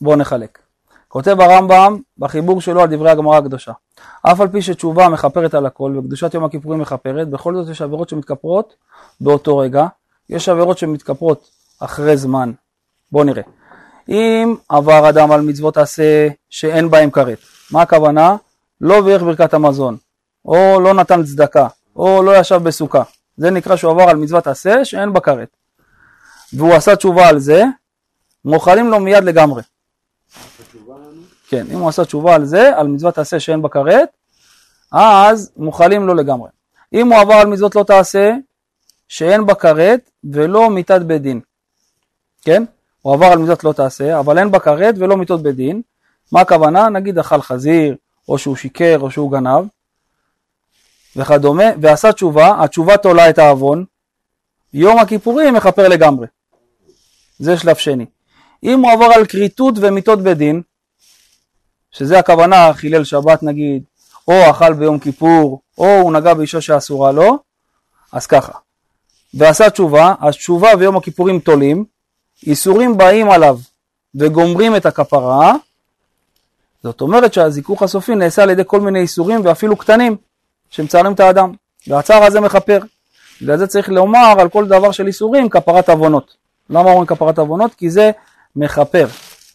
בואו 0.00 0.16
נחלק. 0.16 0.58
כותב 1.08 1.40
הרמב"ם 1.40 1.98
בחיבור 2.18 2.60
שלו 2.60 2.80
על 2.80 2.96
דברי 2.96 3.10
הגמרא 3.10 3.38
הקדושה. 3.38 3.72
אף 4.22 4.40
על 4.40 4.48
פי 4.48 4.62
שתשובה 4.62 5.08
מכפרת 5.08 5.54
על 5.54 5.66
הכל 5.66 5.96
וקדושת 5.98 6.34
יום 6.34 6.44
הכיפורים 6.44 6.80
מכפרת, 6.80 7.28
בכל 7.28 7.54
זאת 7.54 7.68
יש 7.68 7.82
עבירות 7.82 8.08
שמתכפרות 8.08 8.74
באותו 9.20 9.58
רגע, 9.58 9.86
יש 10.28 10.48
עבירות 10.48 10.78
שמתכפרות 10.78 11.50
אחרי 11.80 12.16
זמן. 12.16 12.52
בואו 13.12 13.24
נראה. 13.24 13.42
אם 14.08 14.54
עבר 14.68 15.08
אדם 15.08 15.32
על 15.32 15.40
מצוות 15.40 15.76
עשה 15.76 16.28
שאין 16.50 16.90
בהם 16.90 17.10
כרת, 17.10 17.38
מה 17.72 17.82
הכוונה? 17.82 18.36
לא 18.80 19.00
בירך 19.00 19.22
ברכת 19.22 19.54
המזון, 19.54 19.96
או 20.44 20.80
לא 20.80 20.94
נתן 20.94 21.24
צדקה, 21.24 21.66
או 21.96 22.22
לא 22.22 22.36
ישב 22.36 22.60
בסוכה. 22.62 23.02
זה 23.36 23.50
נקרא 23.50 23.76
שהוא 23.76 23.92
עבר 23.92 24.02
על 24.02 24.16
מצוות 24.16 24.46
עשה 24.46 24.84
שאין 24.84 25.12
בה 25.12 25.20
כרת. 25.20 25.56
והוא 26.52 26.74
עשה 26.74 26.96
תשובה 26.96 27.28
על 27.28 27.38
זה, 27.38 27.64
מוחלים 28.44 28.90
לו 28.90 29.00
מיד 29.00 29.24
לגמרי. 29.24 29.62
כן, 31.48 31.66
אם 31.72 31.78
הוא 31.78 31.88
עשה 31.88 32.04
תשובה 32.04 32.34
על 32.34 32.44
זה, 32.44 32.76
על 32.76 32.86
מצוות 32.86 33.14
תעשה 33.14 33.40
שאין 33.40 33.62
בה 33.62 33.68
כרת, 33.68 34.08
אז 34.92 35.52
מוחלים 35.56 36.06
לו 36.06 36.14
לגמרי. 36.14 36.48
אם 36.92 37.12
הוא 37.12 37.20
עבר 37.20 37.34
על 37.34 37.46
מצוות 37.46 37.76
לא 37.76 37.82
תעשה, 37.82 38.32
שאין 39.08 39.46
בה 39.46 39.54
כרת 39.54 40.10
ולא 40.24 40.70
מיתת 40.70 41.00
בית 41.00 41.22
דין. 41.22 41.40
כן? 42.42 42.64
הוא 43.02 43.14
עבר 43.14 43.26
על 43.26 43.38
מצוות 43.38 43.64
לא 43.64 43.72
תעשה, 43.72 44.18
אבל 44.18 44.38
אין 44.38 44.50
בה 44.50 44.58
כרת 44.58 44.94
ולא 44.98 45.16
מיתות 45.16 45.42
בית 45.42 45.56
דין. 45.56 45.82
מה 46.32 46.40
הכוונה? 46.40 46.88
נגיד 46.88 47.18
אכל 47.18 47.42
חזיר, 47.42 47.96
או 48.28 48.38
שהוא 48.38 48.56
שיקר, 48.56 48.98
או 49.00 49.10
שהוא 49.10 49.32
גנב, 49.32 49.64
וכדומה, 51.16 51.64
ועשה 51.80 52.12
תשובה, 52.12 52.64
התשובה 52.64 52.96
תולה 52.96 53.30
את 53.30 53.38
העוון, 53.38 53.84
יום 54.72 54.98
הכיפורים 54.98 55.54
מכפר 55.54 55.88
לגמרי. 55.88 56.26
זה 57.40 57.58
שלב 57.58 57.76
שני. 57.76 58.06
אם 58.64 58.80
הוא 58.80 58.92
עבר 58.92 59.04
על 59.14 59.26
כריתות 59.26 59.74
ומיתות 59.80 60.22
בית 60.22 60.38
דין, 60.38 60.62
שזה 61.90 62.18
הכוונה 62.18 62.72
חילל 62.74 63.04
שבת 63.04 63.42
נגיד, 63.42 63.82
או 64.28 64.50
אכל 64.50 64.72
ביום 64.72 64.98
כיפור, 64.98 65.60
או 65.78 66.00
הוא 66.00 66.12
נגע 66.12 66.34
באישה 66.34 66.60
שאסורה 66.60 67.12
לו, 67.12 67.38
אז 68.12 68.26
ככה. 68.26 68.52
ועשה 69.34 69.70
תשובה, 69.70 70.14
אז 70.20 70.34
תשובה 70.34 70.68
ויום 70.78 70.96
הכיפורים 70.96 71.40
תולים, 71.40 71.84
איסורים 72.46 72.96
באים 72.96 73.30
עליו 73.30 73.58
וגומרים 74.14 74.76
את 74.76 74.86
הכפרה, 74.86 75.54
זאת 76.82 77.00
אומרת 77.00 77.34
שהזיכוך 77.34 77.82
הסופי 77.82 78.14
נעשה 78.14 78.42
על 78.42 78.50
ידי 78.50 78.62
כל 78.66 78.80
מיני 78.80 79.00
איסורים 79.00 79.40
ואפילו 79.44 79.76
קטנים 79.76 80.16
שמצערים 80.70 81.12
את 81.12 81.20
האדם, 81.20 81.52
והצער 81.86 82.22
הזה 82.22 82.40
מכפר. 82.40 82.78
בגלל 83.42 83.56
זה 83.56 83.66
צריך 83.66 83.88
לומר 83.88 84.34
על 84.38 84.48
כל 84.48 84.66
דבר 84.66 84.92
של 84.92 85.06
איסורים 85.06 85.48
כפרת 85.48 85.88
עוונות. 85.88 86.39
למה 86.70 86.90
אומרים 86.90 87.06
כפרת 87.06 87.38
עוונות? 87.38 87.74
כי 87.74 87.90
זה 87.90 88.10
מכפר. 88.56 89.06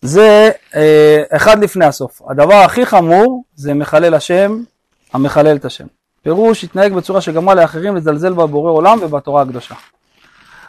זה 0.01 0.49
אה, 0.75 1.23
אחד 1.31 1.63
לפני 1.63 1.85
הסוף. 1.85 2.21
הדבר 2.29 2.55
הכי 2.55 2.85
חמור 2.85 3.43
זה 3.55 3.73
מחלל 3.73 4.13
השם, 4.13 4.63
המחלל 5.13 5.55
את 5.55 5.65
השם. 5.65 5.85
פירוש 6.23 6.63
התנהג 6.63 6.93
בצורה 6.93 7.21
שגרמה 7.21 7.55
לאחרים 7.55 7.95
לזלזל 7.95 8.33
בבורא 8.33 8.71
עולם 8.71 8.99
ובתורה 9.01 9.41
הקדושה. 9.41 9.75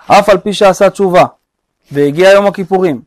אף 0.07 0.29
על 0.29 0.39
פי 0.39 0.53
שעשה 0.53 0.91
תשובה 0.91 1.25
והגיע 1.93 2.31
יום 2.31 2.47
הכיפורים 2.47 3.01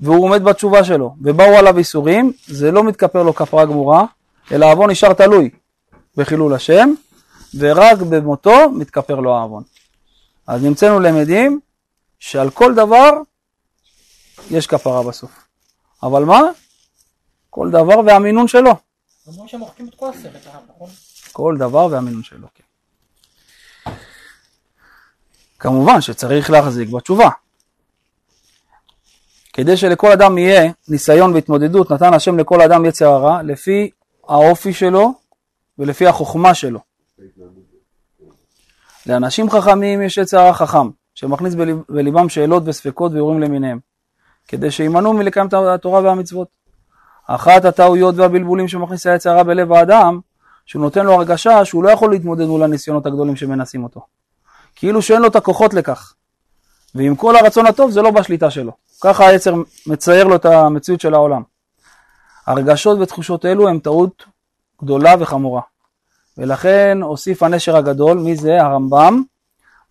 והוא 0.00 0.24
עומד 0.24 0.44
בתשובה 0.44 0.84
שלו 0.84 1.14
ובאו 1.22 1.58
עליו 1.58 1.78
איסורים, 1.78 2.32
זה 2.46 2.70
לא 2.72 2.84
מתכפר 2.84 3.22
לו 3.22 3.34
כפרה 3.34 3.64
גמורה, 3.64 4.04
אלא 4.52 4.66
העוון 4.66 4.90
נשאר 4.90 5.12
תלוי 5.12 5.50
בחילול 6.16 6.54
השם, 6.54 6.92
ורק 7.58 7.98
במותו 7.98 8.70
מתכפר 8.70 9.20
לו 9.20 9.36
העוון. 9.36 9.62
אז 10.46 10.64
נמצאנו 10.64 11.00
למדים 11.00 11.60
שעל 12.22 12.50
כל 12.50 12.74
דבר 12.74 13.10
יש 14.50 14.66
כפרה 14.66 15.02
בסוף. 15.02 15.30
אבל 16.02 16.24
מה? 16.24 16.40
כל 17.50 17.70
דבר 17.70 18.00
והמינון 18.06 18.48
שלו. 18.48 18.70
אומרים 19.26 19.48
שמוחקים 19.48 19.88
את 19.88 19.94
כל 19.94 20.10
הסרט, 20.10 20.46
הרב, 20.46 20.62
נכון? 20.68 20.88
כל 21.32 21.56
דבר 21.58 21.86
והמינון 21.90 22.22
שלו, 22.22 22.48
כן. 22.54 22.64
כמובן 25.58 26.00
שצריך 26.00 26.50
להחזיק 26.50 26.88
בתשובה. 26.88 27.28
כדי 29.52 29.76
שלכל 29.76 30.12
אדם 30.12 30.38
יהיה 30.38 30.72
ניסיון 30.88 31.34
והתמודדות, 31.34 31.90
נתן 31.90 32.14
השם 32.14 32.38
לכל 32.38 32.60
אדם 32.60 32.84
יצר 32.84 33.08
הרע, 33.08 33.42
לפי 33.42 33.90
האופי 34.28 34.72
שלו 34.72 35.14
ולפי 35.78 36.06
החוכמה 36.06 36.54
שלו. 36.54 36.80
לאנשים 39.06 39.50
חכמים 39.50 40.02
יש 40.02 40.18
יצר 40.18 40.38
הרע 40.40 40.54
חכם, 40.54 41.01
שמכניס 41.22 41.54
בליב, 41.54 41.78
בליבם 41.88 42.28
שאלות 42.28 42.62
וספקות 42.66 43.12
ואירועים 43.12 43.40
למיניהם, 43.40 43.78
כדי 44.48 44.70
שימנעו 44.70 45.12
מלקיים 45.12 45.46
את 45.46 45.54
התורה 45.54 46.00
והמצוות. 46.00 46.48
אחת 47.26 47.64
הטעויות 47.64 48.14
והבלבולים 48.18 48.68
שמכניס 48.68 49.06
היצר 49.06 49.30
הרע 49.30 49.42
בלב 49.42 49.72
האדם, 49.72 50.20
שהוא 50.66 50.82
נותן 50.82 51.06
לו 51.06 51.12
הרגשה 51.12 51.64
שהוא 51.64 51.84
לא 51.84 51.90
יכול 51.90 52.10
להתמודד 52.10 52.44
מול 52.44 52.62
הניסיונות 52.62 53.06
הגדולים 53.06 53.36
שמנסים 53.36 53.84
אותו. 53.84 54.00
כאילו 54.76 55.02
שאין 55.02 55.22
לו 55.22 55.28
את 55.28 55.36
הכוחות 55.36 55.74
לכך. 55.74 56.14
ועם 56.94 57.16
כל 57.16 57.36
הרצון 57.36 57.66
הטוב 57.66 57.90
זה 57.90 58.02
לא 58.02 58.10
בשליטה 58.10 58.50
שלו. 58.50 58.72
ככה 59.00 59.26
היצר 59.26 59.54
מצייר 59.86 60.24
לו 60.24 60.36
את 60.36 60.44
המציאות 60.44 61.00
של 61.00 61.14
העולם. 61.14 61.42
הרגשות 62.46 62.98
ותחושות 62.98 63.44
אלו 63.44 63.68
הם 63.68 63.78
טעות 63.78 64.24
גדולה 64.82 65.14
וחמורה. 65.20 65.62
ולכן 66.38 66.98
הוסיף 67.02 67.42
הנשר 67.42 67.76
הגדול, 67.76 68.18
מי 68.18 68.36
זה? 68.36 68.62
הרמב"ם, 68.62 69.22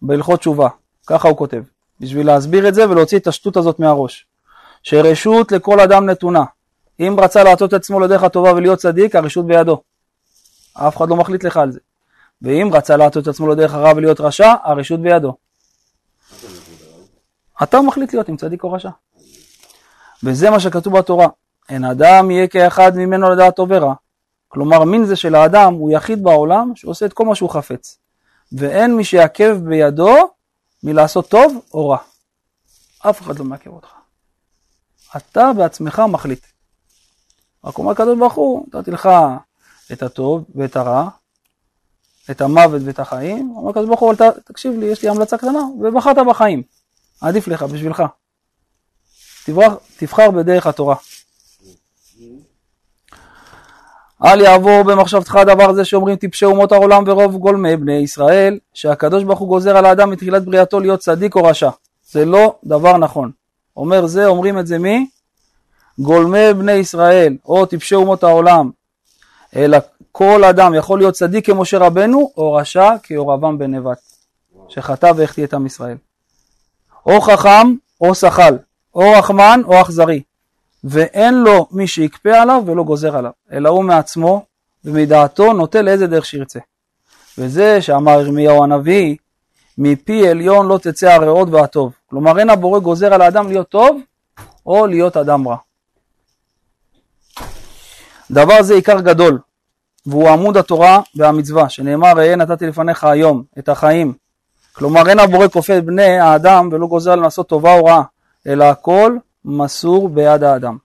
בהלכות 0.02 0.40
תשובה. 0.40 0.68
ככה 1.08 1.28
הוא 1.28 1.38
כותב. 1.38 1.64
בשביל 2.00 2.28
להסביר 2.28 2.68
את 2.68 2.74
זה 2.74 2.90
ולהוציא 2.90 3.20
את 3.20 3.28
השטות 3.28 3.58
הזאת 3.58 3.80
מהראש. 3.80 4.26
שרשות 4.84 5.52
לכל 5.52 5.80
אדם 5.80 6.10
נתונה. 6.10 6.44
אם 7.00 7.16
רצה 7.20 7.44
לעשות 7.44 7.70
את 7.70 7.74
עצמו 7.74 8.00
לדרך 8.00 8.24
הטובה 8.24 8.54
ולהיות 8.54 8.80
צדיק, 8.80 9.16
הרשות 9.16 9.46
בידו. 9.48 9.82
אף 10.74 10.98
אחד 10.98 11.10
לא 11.10 11.16
מחליט 11.16 11.44
לך 11.44 11.58
על 11.58 11.72
זה. 11.72 11.80
ואם 12.42 12.70
רצה 12.74 12.98
לעשות 12.98 13.24
את 13.24 13.28
עצמו 13.28 13.48
לדרך 13.48 13.74
הרע 13.74 13.92
ולהיות 13.96 14.22
רשע, 14.22 14.54
הרשות 14.64 15.00
בידו. 15.02 15.36
אתה 17.64 17.82
מחליט 17.82 18.14
להיות 18.14 18.30
עם 18.30 18.38
צדיק 18.38 18.64
או 18.64 18.72
רשע. 18.72 18.90
וזה 20.24 20.50
מה 20.50 20.60
שכתוב 20.60 20.98
בתורה. 20.98 21.28
אין 21.70 21.86
אדם 21.86 22.32
יהיה 22.32 22.48
כאחד 22.48 22.92
ממנו 22.96 23.30
לדעת 23.30 23.56
טוב 23.56 23.70
ורע. 23.72 23.94
כלומר, 24.48 24.84
מין 24.84 25.06
זה 25.06 25.16
של 25.16 25.36
האדם 25.36 25.74
הוא 25.74 25.92
יחיד 25.92 26.24
בעולם 26.24 26.72
שעושה 26.76 27.06
את 27.06 27.14
כל 27.14 27.26
מה 27.26 27.36
שהוא 27.36 27.50
חפץ. 27.50 27.98
ואין 28.52 28.96
מי 28.96 29.04
שיעכב 29.04 29.58
בידו 29.64 30.16
מלעשות 30.84 31.30
טוב 31.30 31.66
או 31.74 31.90
רע. 31.90 31.98
אף 33.00 33.22
אחד 33.22 33.40
לא 33.40 33.46
מעכב 33.46 33.70
אותך. 33.70 33.90
אתה 35.18 35.52
בעצמך 35.58 36.02
מחליט. 36.10 36.46
רק 37.64 37.78
אומר 37.78 37.92
הקדוש 37.92 38.20
ברוך 38.20 38.34
הוא, 38.34 38.68
נתתי 38.74 38.92
לך 38.92 39.10
את 39.92 40.04
הטוב 40.04 40.46
ואת 40.56 40.76
הרע, 40.76 41.10
את 42.32 42.42
המוות 42.42 42.82
ואת 42.86 43.00
החיים, 43.00 43.54
אומר 43.56 43.70
הקדוש 43.70 43.88
ברוך 43.88 44.00
הוא, 44.00 44.14
תקשיב 44.46 44.74
לי, 44.80 44.86
יש 44.86 45.04
לי 45.04 45.10
המלצה 45.10 45.38
קטנה, 45.38 45.64
ובחרת 45.80 46.16
בחיים. 46.30 46.64
עדיף 47.22 47.48
לך, 47.48 47.64
בשבילך. 47.64 48.04
תברח, 49.46 49.74
תבחר 49.98 50.32
בדרך 50.32 50.68
התורה. 50.68 50.96
אל 54.26 54.42
יעבור 54.42 54.84
במחשבתך 54.84 55.36
הדבר 55.36 55.70
הזה 55.70 55.86
שאומרים 55.86 56.16
טיפשי 56.16 56.46
אומות 56.46 56.72
העולם 56.72 57.04
ורוב 57.08 57.38
גולמי 57.38 57.78
בני 57.78 57.94
ישראל, 57.94 58.60
שהקדוש 58.74 59.24
ברוך 59.24 59.40
הוא 59.40 59.48
גוזר 59.48 59.78
על 59.78 59.86
האדם 59.86 60.10
מתחילת 60.10 60.46
בריאתו 60.46 60.80
להיות 60.80 61.00
צדיק 61.00 61.36
או 61.36 61.44
רשע. 61.44 61.70
זה 62.12 62.26
לא 62.26 62.56
דבר 62.64 62.98
נכון. 62.98 63.32
אומר 63.78 64.06
זה, 64.06 64.26
אומרים 64.26 64.60
את 64.60 64.68
זה 64.68 64.78
מי? 64.78 65.08
גולמי 66.00 66.54
בני 66.58 66.72
ישראל, 66.72 67.38
או 67.46 67.66
טיפשי 67.66 67.96
אומות 67.96 68.24
העולם. 68.24 68.70
אלא 69.56 69.78
כל 70.12 70.44
אדם 70.44 70.74
יכול 70.74 71.00
להיות 71.00 71.14
צדיק 71.14 71.46
כמשה 71.46 71.78
רבנו, 71.78 72.32
או 72.38 72.54
רשע 72.54 72.90
כיורבם 73.04 73.58
בן 73.58 73.76
נבט, 73.76 74.00
שחטא 74.70 75.12
והחטיא 75.16 75.44
את 75.44 75.54
עם 75.54 75.66
ישראל. 75.66 75.98
או 77.06 77.22
חכם 77.22 77.76
או 78.02 78.16
שחל, 78.16 78.58
או 78.96 79.12
רחמן 79.18 79.62
או 79.66 79.82
אכזרי, 79.82 80.22
ואין 80.84 81.34
לו 81.34 81.68
מי 81.72 81.88
שיכפה 81.88 82.42
עליו 82.42 82.64
ולא 82.66 82.84
גוזר 82.84 83.18
עליו, 83.18 83.32
אלא 83.52 83.70
הוא 83.70 83.84
מעצמו 83.84 84.46
ומדעתו 84.86 85.54
נוטה 85.54 85.82
לאיזה 85.82 86.08
דרך 86.08 86.26
שירצה. 86.26 86.60
וזה 87.38 87.82
שאמר 87.82 88.22
ירמיהו 88.22 88.64
הנביא, 88.64 89.16
מפי 89.78 90.28
עליון 90.28 90.68
לא 90.68 90.78
תצא 90.78 91.10
הרעות 91.10 91.50
והטוב. 91.52 91.94
כלומר 92.10 92.40
אין 92.40 92.50
הבורא 92.50 92.80
גוזר 92.80 93.14
על 93.14 93.22
האדם 93.22 93.48
להיות 93.48 93.70
טוב 93.70 94.02
או 94.66 94.86
להיות 94.88 95.18
אדם 95.18 95.48
רע. 95.48 95.58
דבר 98.32 98.64
זה 98.64 98.74
עיקר 98.74 99.02
גדול, 99.02 99.40
והוא 100.06 100.30
עמוד 100.30 100.58
התורה 100.58 101.02
והמצווה, 101.16 101.70
שנאמר 101.70 102.12
ראה 102.16 102.36
נתתי 102.36 102.68
לפניך 102.68 103.04
היום 103.04 103.44
את 103.60 103.70
החיים. 103.70 104.14
כלומר 104.74 105.10
אין 105.10 105.20
הבורא 105.20 105.48
כופה 105.48 105.78
את 105.78 105.86
בני 105.86 106.20
האדם 106.20 106.70
ולא 106.72 106.88
גוזר 106.88 107.12
עליהם 107.12 107.24
לעשות 107.24 107.48
טובה 107.48 107.74
או 107.74 107.86
רעה, 107.86 108.04
אלא 108.48 108.64
הכל 108.64 109.18
מסור 109.46 110.10
ביד 110.10 110.44
האדם. 110.44 110.78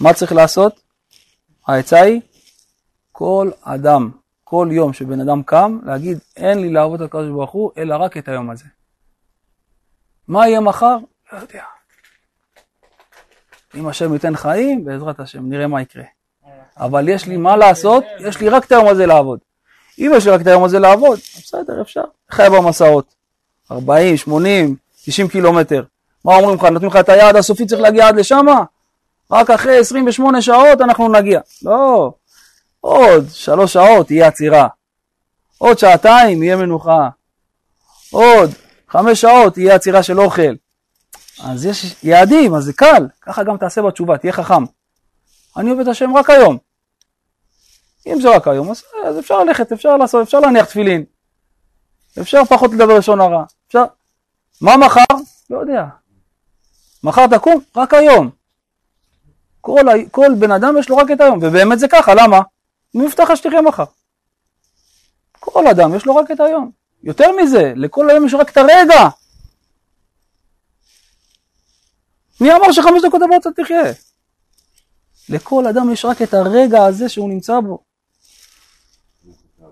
מה 0.00 0.14
צריך 0.14 0.32
לעשות? 0.32 0.80
העצה 1.66 2.00
היא 2.00 2.20
כל 3.12 3.50
אדם, 3.62 4.10
כל 4.44 4.68
יום 4.70 4.92
שבן 4.92 5.20
אדם 5.20 5.42
קם, 5.42 5.78
להגיד 5.84 6.18
אין 6.36 6.58
לי 6.58 6.70
לעבוד 6.70 7.02
את 7.02 7.08
הקדוש 7.08 7.28
ברוך 7.28 7.50
הוא, 7.50 7.70
אלא 7.78 7.96
רק 7.96 8.16
את 8.16 8.28
היום 8.28 8.50
הזה. 8.50 8.64
מה 10.28 10.48
יהיה 10.48 10.60
מחר? 10.60 10.96
לא 11.32 11.38
יודע. 11.38 11.64
אם 13.74 13.88
השם 13.88 14.12
ייתן 14.12 14.36
חיים, 14.36 14.84
בעזרת 14.84 15.20
השם, 15.20 15.48
נראה 15.48 15.66
מה 15.66 15.82
יקרה. 15.82 16.04
אבל 16.76 17.08
יש 17.08 17.26
לי 17.26 17.36
מה 17.36 17.56
לעשות, 17.56 18.04
יש 18.20 18.40
לי 18.40 18.48
רק 18.48 18.64
את 18.64 18.72
היום 18.72 18.88
הזה 18.88 19.06
לעבוד. 19.06 19.38
אם 19.98 20.12
יש 20.16 20.26
לי 20.26 20.32
רק 20.32 20.40
את 20.40 20.46
היום 20.46 20.64
הזה 20.64 20.78
לעבוד, 20.78 21.18
בסדר, 21.18 21.82
אפשר. 21.82 22.04
חי 22.30 22.46
במסעות. 22.52 23.14
40, 23.70 24.16
80, 24.16 24.76
90 25.04 25.28
קילומטר. 25.28 25.84
מה 26.24 26.36
אומרים 26.36 26.56
לך? 26.56 26.64
נותנים 26.64 26.90
לך 26.90 26.96
את 26.96 27.08
היעד 27.08 27.36
הסופי, 27.36 27.66
צריך 27.66 27.80
להגיע 27.80 28.08
עד 28.08 28.16
לשם? 28.16 28.46
רק 29.30 29.50
אחרי 29.50 29.78
28 29.78 30.42
שעות 30.42 30.80
אנחנו 30.80 31.08
נגיע. 31.08 31.40
לא. 31.62 32.12
עוד 32.80 33.24
שלוש 33.30 33.72
שעות 33.72 34.06
תהיה 34.06 34.26
עצירה. 34.26 34.68
עוד 35.58 35.78
שעתיים 35.78 36.42
יהיה 36.42 36.56
מנוחה. 36.56 37.08
עוד 38.10 38.50
חמש 38.88 39.20
שעות 39.20 39.52
תהיה 39.52 39.74
עצירה 39.74 40.02
של 40.02 40.20
אוכל. 40.20 40.54
אז 41.44 41.66
יש 41.66 41.96
יעדים, 42.02 42.54
אז 42.54 42.64
זה 42.64 42.72
קל. 42.72 43.06
ככה 43.20 43.44
גם 43.44 43.56
תעשה 43.56 43.82
בתשובה, 43.82 44.18
תהיה 44.18 44.32
חכם. 44.32 44.64
אני 45.56 45.70
עובד 45.70 45.88
השם 45.88 46.16
רק 46.16 46.30
היום. 46.30 46.58
אם 48.06 48.20
זה 48.20 48.36
רק 48.36 48.48
היום, 48.48 48.70
אז, 48.70 48.82
אז 49.06 49.18
אפשר 49.18 49.44
ללכת, 49.44 49.72
אפשר 49.72 49.96
לעשות, 49.96 50.22
אפשר 50.22 50.40
להניח 50.40 50.64
תפילין. 50.64 51.04
אפשר 52.20 52.44
פחות 52.44 52.70
לדבר 52.72 52.98
לשון 52.98 53.20
הרע. 53.20 53.44
אפשר... 53.68 53.84
מה 54.60 54.76
מחר? 54.76 55.00
לא 55.50 55.58
יודע. 55.58 55.84
מחר 57.04 57.26
תקום? 57.26 57.60
רק 57.76 57.94
היום. 57.94 58.30
כל, 59.60 59.80
כל 60.10 60.32
בן 60.38 60.50
אדם 60.50 60.78
יש 60.78 60.88
לו 60.88 60.96
רק 60.96 61.10
את 61.10 61.20
היום, 61.20 61.38
ובאמת 61.42 61.78
זה 61.78 61.88
ככה, 61.88 62.14
למה? 62.14 62.40
מי 62.94 63.06
מבטח 63.06 63.30
לך 63.30 63.36
שתחיה 63.36 63.62
מחר? 63.62 63.84
כל 65.40 65.66
אדם 65.66 65.94
יש 65.94 66.06
לו 66.06 66.16
רק 66.16 66.30
את 66.30 66.40
היום. 66.40 66.70
יותר 67.02 67.32
מזה, 67.42 67.72
לכל 67.76 68.10
היום 68.10 68.26
יש 68.26 68.34
רק 68.34 68.50
את 68.50 68.56
הרגע. 68.56 69.08
מי 72.40 72.52
אמר 72.52 72.72
שחמש 72.72 73.02
דקות 73.04 73.22
הבאות 73.22 73.46
אתה 73.46 73.62
תחיה? 73.62 73.92
לכל 75.28 75.66
אדם 75.66 75.92
יש 75.92 76.04
רק 76.04 76.22
את 76.22 76.34
הרגע 76.34 76.84
הזה 76.84 77.08
שהוא 77.08 77.28
נמצא 77.28 77.60
בו. 77.60 77.78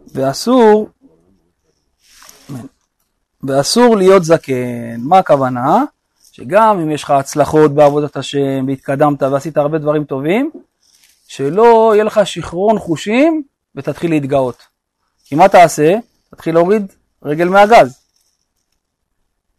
ואסור, 0.06 0.88
ואסור 3.42 3.96
להיות 3.96 4.24
זקן. 4.24 4.96
מה 4.98 5.18
הכוונה? 5.18 5.84
שגם 6.32 6.80
אם 6.80 6.90
יש 6.90 7.02
לך 7.02 7.10
הצלחות 7.10 7.74
בעבודת 7.74 8.16
השם, 8.16 8.64
והתקדמת 8.66 9.22
ועשית 9.22 9.56
הרבה 9.56 9.78
דברים 9.78 10.04
טובים, 10.04 10.50
שלא 11.28 11.90
יהיה 11.94 12.04
לך 12.04 12.20
שיכרון 12.24 12.78
חושים 12.78 13.42
ותתחיל 13.76 14.10
להתגאות. 14.10 14.62
כי 15.24 15.34
מה 15.34 15.48
תעשה? 15.48 15.94
תתחיל 16.30 16.54
להוריד 16.54 16.92
רגל 17.22 17.48
מהגז. 17.48 17.98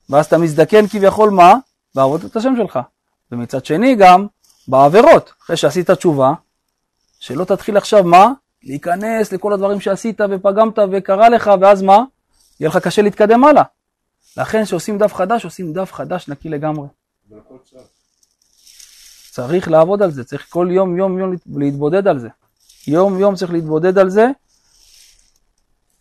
ואז 0.10 0.26
אתה 0.26 0.38
מזדקן 0.38 0.88
כביכול 0.88 1.30
מה? 1.30 1.54
בעבודת 1.96 2.36
השם 2.36 2.54
שלך. 2.58 2.80
ומצד 3.32 3.66
שני 3.66 3.96
גם 3.96 4.28
בעבירות, 4.68 5.34
אחרי 5.44 5.58
שעשית 5.58 5.92
תשובה, 5.92 6.34
שלא 7.20 7.46
תתחיל 7.46 7.78
עכשיו 7.78 8.04
מה? 8.04 8.32
להיכנס 8.64 9.32
לכל 9.32 9.54
הדברים 9.54 9.80
שעשית 9.80 10.22
ופגמת 10.30 10.80
וקרה 10.92 11.30
לך, 11.30 11.52
ואז 11.62 11.82
מה? 11.82 12.04
יהיה 12.60 12.70
לך 12.70 12.78
קשה 12.78 13.02
להתקדם 13.02 13.44
הלאה. 13.44 13.64
לכן 14.38 14.66
כשעושים 14.66 14.98
דף 14.98 15.14
חדש, 15.14 15.46
עושים 15.46 15.74
דף 15.74 15.94
חדש 15.94 16.28
נקי 16.28 16.50
לגמרי. 16.50 16.88
צריך 19.32 19.68
לעבוד 19.68 20.02
על 20.02 20.12
זה, 20.12 20.24
צריך 20.24 20.46
כל 20.50 20.68
יום 20.72 20.98
יום 20.98 21.20
יום 21.20 21.34
להתבודד 21.56 22.08
על 22.08 22.20
זה. 22.20 22.30
יום 22.88 23.20
יום 23.20 23.36
צריך 23.36 23.52
להתבודד 23.52 23.98
על 23.98 24.10
זה, 24.10 24.28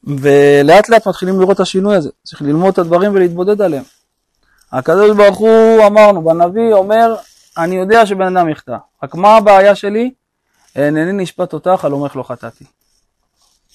ולאט 0.05 0.89
לאט 0.89 1.09
מתחילים 1.09 1.41
לראות 1.41 1.57
את 1.57 1.61
השינוי 1.61 1.97
הזה. 1.97 2.11
צריך 2.25 2.43
ללמוד 2.43 2.73
את 2.73 2.79
הדברים 2.79 3.15
ולהתבודד 3.15 3.63
עליהם. 3.63 3.85
הקדוש 4.73 5.17
ברוך 5.17 5.39
הוא, 5.39 5.87
אמרנו, 5.87 6.23
בנביא 6.23 6.73
אומר, 6.73 7.17
אני 7.59 7.75
יודע 7.75 8.07
שבן 8.07 8.37
אדם 8.37 8.49
יחטא, 8.49 8.77
רק 9.03 9.15
מה 9.15 9.37
הבעיה 9.37 9.75
שלי? 9.75 10.11
אינני 10.77 11.13
נשפט 11.13 11.53
אותך, 11.53 11.85
על 11.85 11.93
אומרך 11.93 12.17
לא 12.17 12.23
חטאתי. 12.23 12.65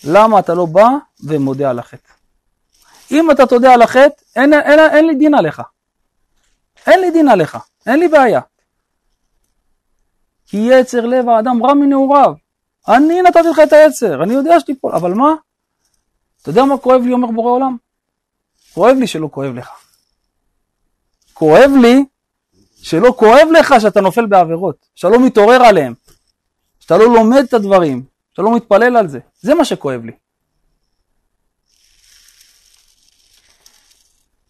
למה 0.03 0.39
אתה 0.39 0.53
לא 0.53 0.65
בא 0.65 0.87
ומודה 1.23 1.69
על 1.69 1.79
החטא? 1.79 2.16
אם 3.11 3.31
אתה 3.31 3.45
תודה 3.45 3.73
על 3.73 3.81
החטא, 3.81 4.23
אין, 4.35 4.53
אין, 4.53 4.79
אין, 4.79 5.07
לי 5.07 5.15
דין 5.15 5.35
עליך. 5.35 5.61
אין 6.87 6.99
לי 6.99 7.11
דין 7.11 7.29
עליך, 7.29 7.57
אין 7.85 7.99
לי 7.99 8.07
בעיה. 8.07 8.41
כי 10.47 10.57
יצר 10.57 11.05
לב 11.05 11.29
האדם 11.29 11.65
רע 11.65 11.73
מנעוריו. 11.73 12.33
אני 12.87 13.21
נתתי 13.21 13.47
לך 13.51 13.59
את 13.63 13.73
היצר, 13.73 14.23
אני 14.23 14.33
יודע 14.33 14.59
שתיפול, 14.59 14.91
אבל 14.91 15.13
מה? 15.13 15.35
אתה 16.41 16.49
יודע 16.49 16.65
מה 16.65 16.77
כואב 16.77 17.01
לי, 17.01 17.13
אומר 17.13 17.31
בורא 17.31 17.51
עולם? 17.51 17.77
כואב 18.73 18.97
לי 18.99 19.07
שלא 19.07 19.29
כואב 19.31 19.53
לך. 19.53 19.69
כואב 21.33 21.71
לי 21.81 22.05
שלא 22.81 23.13
כואב 23.17 23.47
לך 23.59 23.73
שאתה 23.81 24.01
נופל 24.01 24.25
בעבירות, 24.25 24.85
שאתה 24.95 25.09
לא 25.09 25.25
מתעורר 25.25 25.63
עליהם, 25.63 25.93
שאתה 26.79 26.97
לא 26.97 27.05
לומד 27.05 27.43
את 27.43 27.53
הדברים, 27.53 28.03
שאתה 28.31 28.41
לא 28.41 28.55
מתפלל 28.55 28.97
על 28.97 29.07
זה. 29.07 29.19
זה 29.41 29.55
מה 29.55 29.65
שכואב 29.65 30.05
לי. 30.05 30.11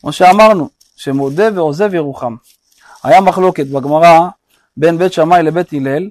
כמו 0.08 0.14
שאמרנו, 0.14 0.70
שמודה 0.96 1.44
ועוזב 1.56 1.94
ירוחם. 1.94 2.36
היה 3.04 3.22
מחלוקת 3.22 3.66
בגמרא 3.66 4.20
בין 4.78 4.98
בית 4.98 5.14
שמאי 5.14 5.44
לבית 5.44 5.74
הלל, 5.74 6.10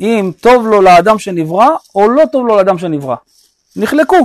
אם 0.00 0.32
טוב 0.40 0.66
לו 0.66 0.82
לאדם 0.82 1.18
שנברא 1.18 1.68
או 1.94 2.08
לא 2.08 2.22
טוב 2.32 2.46
לו 2.46 2.56
לאדם 2.56 2.78
שנברא. 2.78 3.16
נחלקו. 3.76 4.16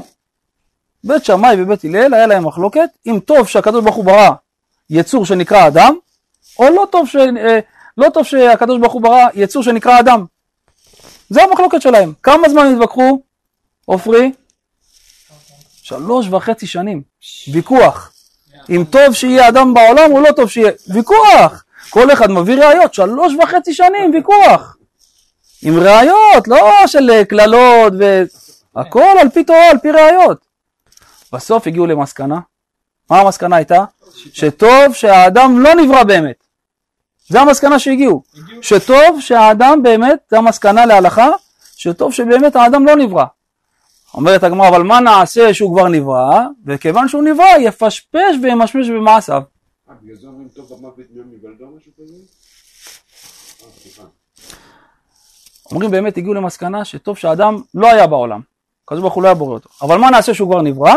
בית 1.03 1.25
שמאי 1.25 1.61
ובית 1.61 1.83
הלל 1.83 2.13
היה 2.13 2.27
להם 2.27 2.47
מחלוקת, 2.47 2.89
אם 3.05 3.19
טוב 3.25 3.47
שהקדוש 3.47 3.83
ברוך 3.83 3.95
הוא 3.95 4.05
ברא 4.05 4.29
יצור 4.89 5.25
שנקרא 5.25 5.67
אדם, 5.67 5.95
או 6.59 6.69
לא 6.69 6.87
טוב, 6.91 7.07
ש... 7.07 7.15
אה, 7.15 7.59
לא 7.97 8.09
טוב 8.09 8.23
שהקדוש 8.23 8.79
ברוך 8.79 8.93
הוא 8.93 9.01
ברא 9.01 9.27
יצור 9.33 9.63
שנקרא 9.63 9.99
אדם. 9.99 10.25
זה 11.29 11.43
המחלוקת 11.43 11.81
שלהם. 11.81 12.13
כמה 12.23 12.49
זמן 12.49 12.65
התווכחו, 12.73 13.21
עופרי? 13.85 14.31
שלוש 15.83 16.27
וחצי 16.29 16.67
שנים. 16.67 17.10
ויכוח. 17.51 18.11
אם 18.69 18.83
טוב 18.89 19.13
שיהיה 19.13 19.47
אדם 19.47 19.73
בעולם 19.73 20.11
או 20.11 20.21
לא 20.21 20.31
טוב 20.31 20.49
שיהיה. 20.49 20.71
ויכוח. 20.93 21.63
כל 21.89 22.13
אחד 22.13 22.31
מביא 22.31 22.55
ראיות. 22.55 22.93
שלוש 22.93 23.33
וחצי 23.43 23.73
שנים 23.73 24.11
ויכוח. 24.13 24.77
עם 25.61 25.79
ראיות, 25.79 26.47
לא 26.47 26.87
של 26.87 27.11
אה, 27.11 27.25
קללות 27.25 27.93
ו... 27.99 28.23
הכל 28.75 29.13
על 29.21 29.29
פי 29.29 29.43
תורה, 29.43 29.69
על 29.69 29.77
פי 29.77 29.91
ראיות. 29.91 30.37
בסוף 31.33 31.67
הגיעו 31.67 31.87
למסקנה. 31.87 32.39
מה 33.09 33.19
המסקנה 33.19 33.55
הייתה? 33.55 33.83
שטוב 34.33 34.93
שהאדם 34.93 35.59
לא 35.59 35.75
נברא 35.75 36.03
באמת. 36.03 36.43
זה 37.27 37.41
המסקנה 37.41 37.79
שהגיעו. 37.79 38.23
שטוב 38.61 39.19
שהאדם 39.19 39.83
באמת, 39.83 40.19
זה 40.29 40.37
המסקנה 40.37 40.85
להלכה, 40.85 41.27
שטוב 41.75 42.13
שבאמת 42.13 42.55
האדם 42.55 42.85
לא 42.85 42.95
נברא. 42.95 43.25
אומרת 44.13 44.43
הגמרא, 44.43 44.67
אבל 44.67 44.83
מה 44.83 44.99
נעשה 44.99 45.53
שהוא 45.53 45.73
כבר 45.73 45.87
נברא? 45.87 46.39
וכיוון 46.65 47.07
שהוא 47.07 47.23
נברא, 47.23 47.57
יפשפש 47.59 48.35
וימשמש 48.43 48.89
במעשיו. 48.89 49.41
אה, 49.89 49.95
בגלל 50.01 50.15
זה 50.15 50.27
אומרים 50.27 50.47
טוב 50.47 50.69
במוות 50.69 50.95
מיום 51.11 51.27
היוולדו 51.31 51.65
או 51.65 51.75
משהו 51.77 51.91
כזה? 51.97 52.15
אה. 53.99 54.05
אומרים 55.71 55.91
באמת 55.91 56.17
הגיעו 56.17 56.33
למסקנה 56.33 56.85
שטוב 56.85 57.17
שהאדם 57.17 57.61
לא 57.73 57.87
היה 57.87 58.07
בעולם. 58.07 58.41
הקדוש 58.85 59.01
ברוך 59.01 59.13
הוא 59.13 59.23
לא 59.23 59.27
היה 59.27 59.35
בורא 59.35 59.53
אותו. 59.53 59.69
אבל 59.81 59.97
מה 59.97 60.09
נעשה 60.09 60.33
שהוא 60.33 60.49
כבר 60.51 60.61
נברא? 60.61 60.95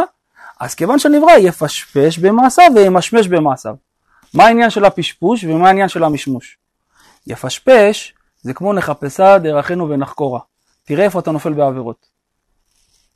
אז 0.61 0.75
כיוון 0.75 0.99
שנברא 0.99 1.33
יפשפש 1.39 2.19
במעשיו 2.19 2.71
וימשמש 2.75 3.29
במעשיו. 3.29 3.75
מה 4.35 4.45
העניין 4.45 4.71
של 4.71 4.85
הפשפוש 4.85 5.45
ומה 5.45 5.69
העניין 5.69 5.89
של 5.89 6.05
המשמוש? 6.05 6.59
יפשפש 7.27 8.15
זה 8.43 8.55
כמו 8.55 8.73
נחפשה 8.73 9.39
דרכנו 9.39 9.89
ונחקורה. 9.89 10.41
תראה 10.85 11.05
איפה 11.05 11.19
אתה 11.19 11.31
נופל 11.31 11.53
בעבירות. 11.53 12.14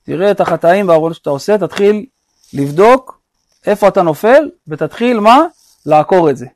תראה 0.08 0.30
את 0.30 0.40
החטאים 0.40 0.88
והעוונות 0.88 1.16
שאתה 1.16 1.30
עושה, 1.30 1.58
תתחיל 1.58 2.06
לבדוק 2.52 3.20
איפה 3.66 3.88
אתה 3.88 4.02
נופל 4.02 4.50
ותתחיל 4.68 5.20
מה? 5.20 5.38
לעקור 5.86 6.30
את 6.30 6.36
זה. 6.36 6.46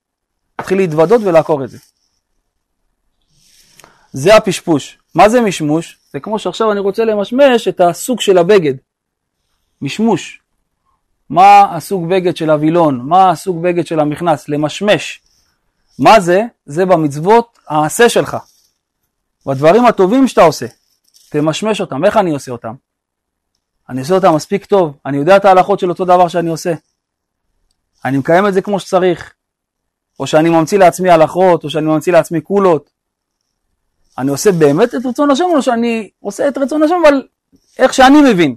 תתחיל 0.57 0.79
להתוודות 0.79 1.21
ולעקור 1.25 1.65
את 1.65 1.71
זה. 1.71 1.79
זה 4.13 4.37
הפשפוש. 4.37 4.99
מה 5.15 5.29
זה 5.29 5.41
משמוש? 5.41 5.99
זה 6.13 6.21
כמו 6.21 6.39
שעכשיו 6.39 6.73
אני 6.73 6.81
רוצה 6.81 7.05
למשמש 7.05 7.69
את 7.69 7.81
הסוג 7.81 8.21
של 8.21 8.39
הבגד. 8.39 8.75
משמוש. 9.83 10.41
מה 11.31 11.77
הסוג 11.77 12.09
בגד 12.09 12.37
של 12.37 12.51
הווילון? 12.51 13.01
מה 13.01 13.31
הסוג 13.31 13.63
בגד 13.63 13.87
של 13.87 14.01
המכנס? 14.01 14.49
למשמש. 14.49 15.21
מה 15.99 16.21
זה? 16.21 16.43
זה 16.67 16.87
במצוות 16.87 17.59
העשה 17.69 18.09
שלך. 18.09 18.37
בדברים 19.47 19.87
הטובים 19.87 20.29
שאתה 20.29 20.43
עושה. 20.43 20.67
תמשמש 21.31 21.81
אותם. 21.81 22.05
איך 22.05 22.17
אני 22.17 22.31
עושה 22.31 22.53
אותם? 22.53 22.75
אני 23.93 24.01
עושה 24.01 24.15
אותם 24.15 24.35
מספיק 24.35 24.65
טוב. 24.65 24.97
אני 25.07 25.17
יודע 25.17 25.37
את 25.37 25.45
ההלכות 25.45 25.79
של 25.81 25.89
אותו 25.89 26.05
דבר 26.05 26.29
שאני 26.29 26.51
עושה. 26.51 26.75
אני 28.05 28.19
מקיים 28.19 28.47
את 28.47 28.55
זה 28.55 28.63
כמו 28.63 28.81
שצריך. 28.81 29.33
או 30.21 30.27
שאני 30.27 30.51
ממציא 30.51 30.79
לעצמי 30.79 31.11
הלכות, 31.11 31.65
או 31.65 31.71
שאני 31.71 31.87
ממציא 31.87 32.13
לעצמי 32.13 32.41
קולות. 32.41 32.91
אני 34.19 34.31
עושה 34.31 34.53
באמת 34.53 34.95
את 34.95 35.07
רצון 35.07 35.31
השם, 35.31 35.45
או 35.55 35.63
שאני 35.63 36.11
עושה 36.21 36.49
את 36.49 36.59
רצון 36.59 36.83
השם, 36.83 36.95
אבל 37.07 37.23
איך 37.79 37.95
שאני 37.95 38.33
מבין. 38.33 38.57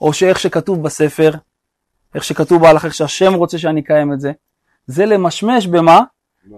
או 0.00 0.12
שאיך 0.12 0.38
שכתוב 0.40 0.82
בספר, 0.82 1.32
איך 2.14 2.24
שכתוב 2.24 2.62
בהלכה, 2.62 2.86
איך 2.86 2.94
שהשם 2.94 3.34
רוצה 3.34 3.58
שאני 3.58 3.80
אקיים 3.80 4.12
את 4.12 4.20
זה. 4.20 4.32
זה 4.86 5.06
למשמש 5.06 5.66
במה? 5.66 6.00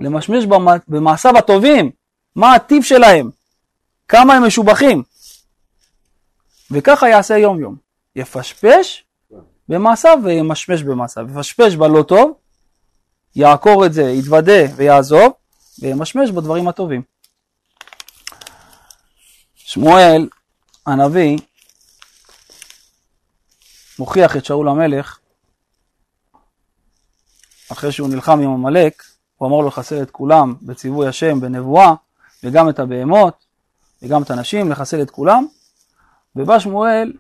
למשמש 0.01 0.45
במ- 0.47 0.79
במעשיו 0.89 1.39
הטובים. 1.39 1.91
מה 2.37 2.55
הטיב 2.55 2.83
שלהם? 2.83 3.31
כמה 4.09 4.35
הם 4.35 4.47
משובחים. 4.47 5.03
וככה 6.75 7.09
יעשה 7.09 7.39
יום 7.39 7.61
יום. 7.61 7.77
יפשפש 8.17 9.05
במעשיו 9.69 10.19
וימשמש 10.25 10.83
במעשיו. 10.83 11.27
יפשפש 11.31 11.75
בלא 11.75 12.03
טוב, 12.03 12.33
יעקור 13.37 13.87
את 13.87 13.93
זה, 13.93 14.03
יתוודה 14.03 14.63
ויעזוב, 14.77 15.33
וימשמש 15.79 16.31
בדברים 16.31 16.69
הטובים. 16.69 17.03
שמואל 19.55 20.29
הנביא 20.87 21.39
מוכיח 23.99 24.37
את 24.37 24.45
שאול 24.45 24.69
המלך 24.69 25.19
אחרי 27.73 27.93
שהוא 27.93 28.09
נלחם 28.09 28.41
עם 28.41 28.51
עמלק, 28.51 29.03
הוא 29.37 29.49
אמר 29.49 29.57
לו 29.57 29.69
לחסל 29.69 30.03
את 30.03 30.11
כולם 30.11 30.55
בציווי 30.63 31.09
השם 31.09 31.41
בנבואה, 31.41 31.95
וגם 32.45 32.69
את 32.69 32.79
הבהמות, 32.79 33.45
וגם 34.03 34.23
את 34.23 34.31
הנשים, 34.31 34.71
לחסל 34.71 35.03
את 35.03 35.11
כולם. 35.11 35.47
ובא 36.37 36.59
שמואל 36.59 37.13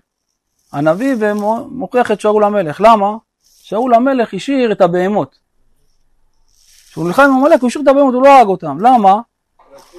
הנביא 0.72 1.14
ומוכיח 1.18 2.10
את 2.10 2.20
שאול 2.20 2.44
המלך. 2.44 2.80
למה? 2.80 3.16
שאול 3.42 3.94
המלך 3.94 4.34
השאיר 4.34 4.72
את 4.72 4.80
הבהמות. 4.80 5.38
כשהוא 6.90 7.06
נלחם 7.06 7.22
עם 7.22 7.30
עמלק 7.30 7.60
הוא 7.60 7.68
השאיר 7.68 7.82
את 7.82 7.88
הבהמות, 7.88 8.14
הוא 8.14 8.22
לא 8.22 8.28
הרג 8.28 8.46
אותם. 8.46 8.78
למה? 8.80 9.20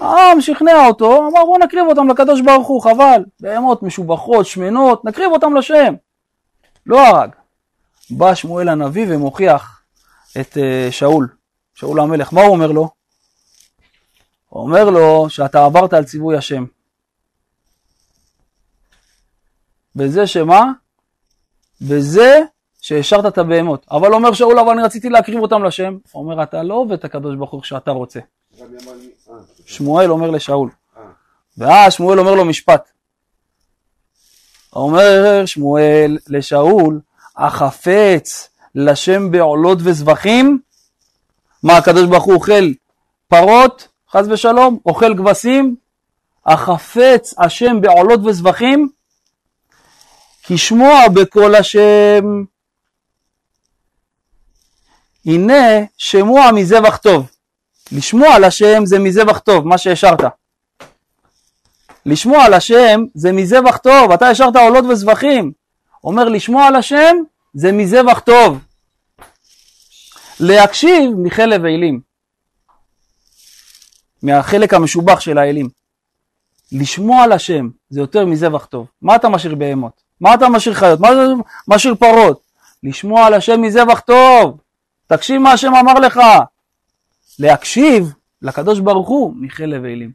העם 0.01 0.41
שכנע 0.41 0.87
אותו, 0.87 1.17
אמר 1.17 1.45
בוא 1.45 1.57
נקריב 1.57 1.87
אותם 1.87 2.07
לקדוש 2.07 2.41
ברוך 2.41 2.67
הוא, 2.67 2.81
חבל. 2.81 3.23
בהמות 3.39 3.83
משובחות, 3.83 4.45
שמנות, 4.45 5.05
נקריב 5.05 5.31
אותם 5.31 5.55
לשם. 5.55 5.93
לא 6.85 7.07
הרג. 7.07 7.29
בא 8.09 8.35
שמואל 8.35 8.69
הנביא 8.69 9.05
ומוכיח 9.09 9.81
את 10.39 10.53
uh, 10.53 10.91
שאול, 10.91 11.27
שאול 11.73 11.99
המלך. 11.99 12.33
מה 12.33 12.41
הוא 12.41 12.49
אומר 12.49 12.71
לו? 12.71 12.89
הוא 14.49 14.63
אומר 14.63 14.89
לו 14.89 15.29
שאתה 15.29 15.65
עברת 15.65 15.93
על 15.93 16.03
ציווי 16.03 16.37
השם. 16.37 16.65
בזה 19.95 20.27
שמה? 20.27 20.71
בזה 21.81 22.41
שהשארת 22.81 23.25
את 23.25 23.37
הבהמות. 23.37 23.85
אבל 23.91 24.13
אומר 24.13 24.33
שאול, 24.33 24.59
אבל 24.59 24.69
אני 24.69 24.83
רציתי 24.83 25.09
להקריב 25.09 25.39
אותם 25.39 25.63
לשם. 25.63 25.97
אומר, 26.13 26.43
אתה 26.43 26.63
לא 26.63 26.73
עובד 26.73 26.93
את 26.93 27.05
הקדוש 27.05 27.35
ברוך 27.35 27.51
הוא 27.51 27.61
כשאתה 27.61 27.91
רוצה. 27.91 28.19
שמואל 29.65 30.11
אומר 30.11 30.29
לשאול. 30.29 30.69
ואז 31.57 31.93
שמואל 31.93 32.19
אומר 32.19 32.35
לו 32.35 32.45
משפט. 32.45 32.89
אומר 34.73 35.45
שמואל 35.45 36.17
לשאול, 36.27 36.99
החפץ 37.37 38.49
לשם 38.75 39.31
בעולות 39.31 39.77
וזבחים? 39.81 40.59
מה, 41.63 41.77
הקדוש 41.77 42.05
ברוך 42.05 42.23
הוא 42.23 42.33
אוכל 42.33 42.71
פרות, 43.27 43.87
חס 44.11 44.25
ושלום? 44.29 44.79
אוכל 44.85 45.17
כבשים? 45.17 45.75
החפץ 46.45 47.33
השם 47.37 47.81
בעולות 47.81 48.19
וזבחים? 48.25 48.89
כי 50.47 50.57
שמוע 50.57 51.07
בקול 51.13 51.55
השם. 51.55 52.43
הנה 55.25 55.63
שמוע 55.97 56.51
מזבח 56.51 56.97
טוב. 56.97 57.31
לשמוע 57.91 58.35
על 58.35 58.43
השם 58.43 58.85
זה 58.85 58.99
מזבח 58.99 59.39
טוב, 59.39 59.67
מה 59.67 59.77
שהשארת. 59.77 60.19
לשמוע 62.05 62.43
על 62.43 62.53
השם 62.53 63.01
זה 63.13 63.31
מזבח 63.31 63.77
טוב, 63.77 64.11
אתה 64.11 64.27
השארת 64.27 64.55
עולות 64.55 64.85
וזבחים. 64.85 65.51
אומר 66.03 66.23
לשמוע 66.29 66.67
על 66.67 66.75
השם 66.75 67.15
זה 67.53 67.71
מזבח 67.71 68.19
טוב. 68.19 68.59
להקשיב 70.39 71.11
מחלב 71.17 71.65
אילים. 71.65 71.99
מהחלק 74.23 74.73
המשובח 74.73 75.19
של 75.19 75.37
האלים. 75.37 75.69
לשמוע 76.71 77.23
על 77.23 77.31
השם 77.31 77.69
זה 77.89 77.99
יותר 77.99 78.25
מזבח 78.25 78.65
טוב. 78.65 78.87
מה 79.01 79.15
אתה 79.15 79.29
משאיר 79.29 79.55
בהמות? 79.55 80.04
מה 80.21 80.33
אתה 80.33 80.49
משאיר 80.49 80.75
חיות? 80.75 80.99
מה 80.99 81.07
אתה 81.07 81.19
משאיר 81.67 81.95
פרות? 81.95 82.41
לשמוע 82.83 83.25
על 83.25 83.33
השם 83.33 83.61
מזבח 83.61 83.99
טוב. 83.99 84.61
תקשיב 85.07 85.37
מה 85.41 85.51
השם 85.51 85.75
אמר 85.75 85.93
לך. 85.93 86.19
להקשיב 87.39 88.13
לקדוש 88.41 88.79
ברוך 88.79 89.07
הוא 89.07 89.33
מחלב 89.37 89.85
אילים. 89.85 90.11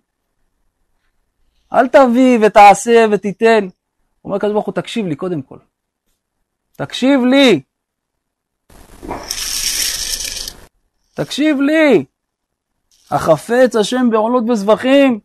אל 1.72 1.88
תביא 1.88 2.38
ותעשה 2.42 3.06
ותיתן. 3.12 3.68
אומר 4.24 4.36
הקדוש 4.36 4.52
ברוך 4.52 4.66
הוא, 4.66 4.74
תקשיב 4.74 5.06
לי 5.06 5.16
קודם 5.16 5.42
כל. 5.42 5.58
תקשיב 6.76 7.20
לי. 7.24 7.60
תקשיב 11.14 11.60
לי. 11.60 12.04
החפץ 13.10 13.76
השם 13.76 14.10
בעולות 14.10 14.44
וזבחים. 14.50 15.20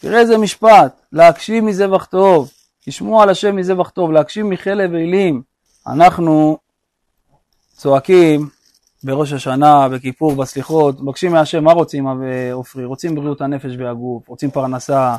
תראה 0.00 0.20
איזה 0.20 0.38
משפט, 0.38 1.00
להקשיב 1.12 1.64
מזבח 1.64 2.04
טוב, 2.04 2.50
לשמוע 2.86 3.22
על 3.22 3.28
השם 3.28 3.56
מזבח 3.56 3.90
טוב, 3.90 4.12
להקשיב 4.12 4.46
מחלב 4.46 4.94
אלים. 4.94 5.42
אנחנו 5.86 6.58
צועקים 7.76 8.48
בראש 9.04 9.32
השנה, 9.32 9.88
בכיפור, 9.88 10.34
בסליחות, 10.34 11.00
מבקשים 11.00 11.32
מהשם, 11.32 11.64
מה 11.64 11.72
רוצים, 11.72 12.06
עופרי? 12.52 12.84
רוצים 12.84 13.14
בריאות 13.14 13.40
הנפש 13.40 13.72
והגוף, 13.78 14.28
רוצים 14.28 14.50
פרנסה, 14.50 15.16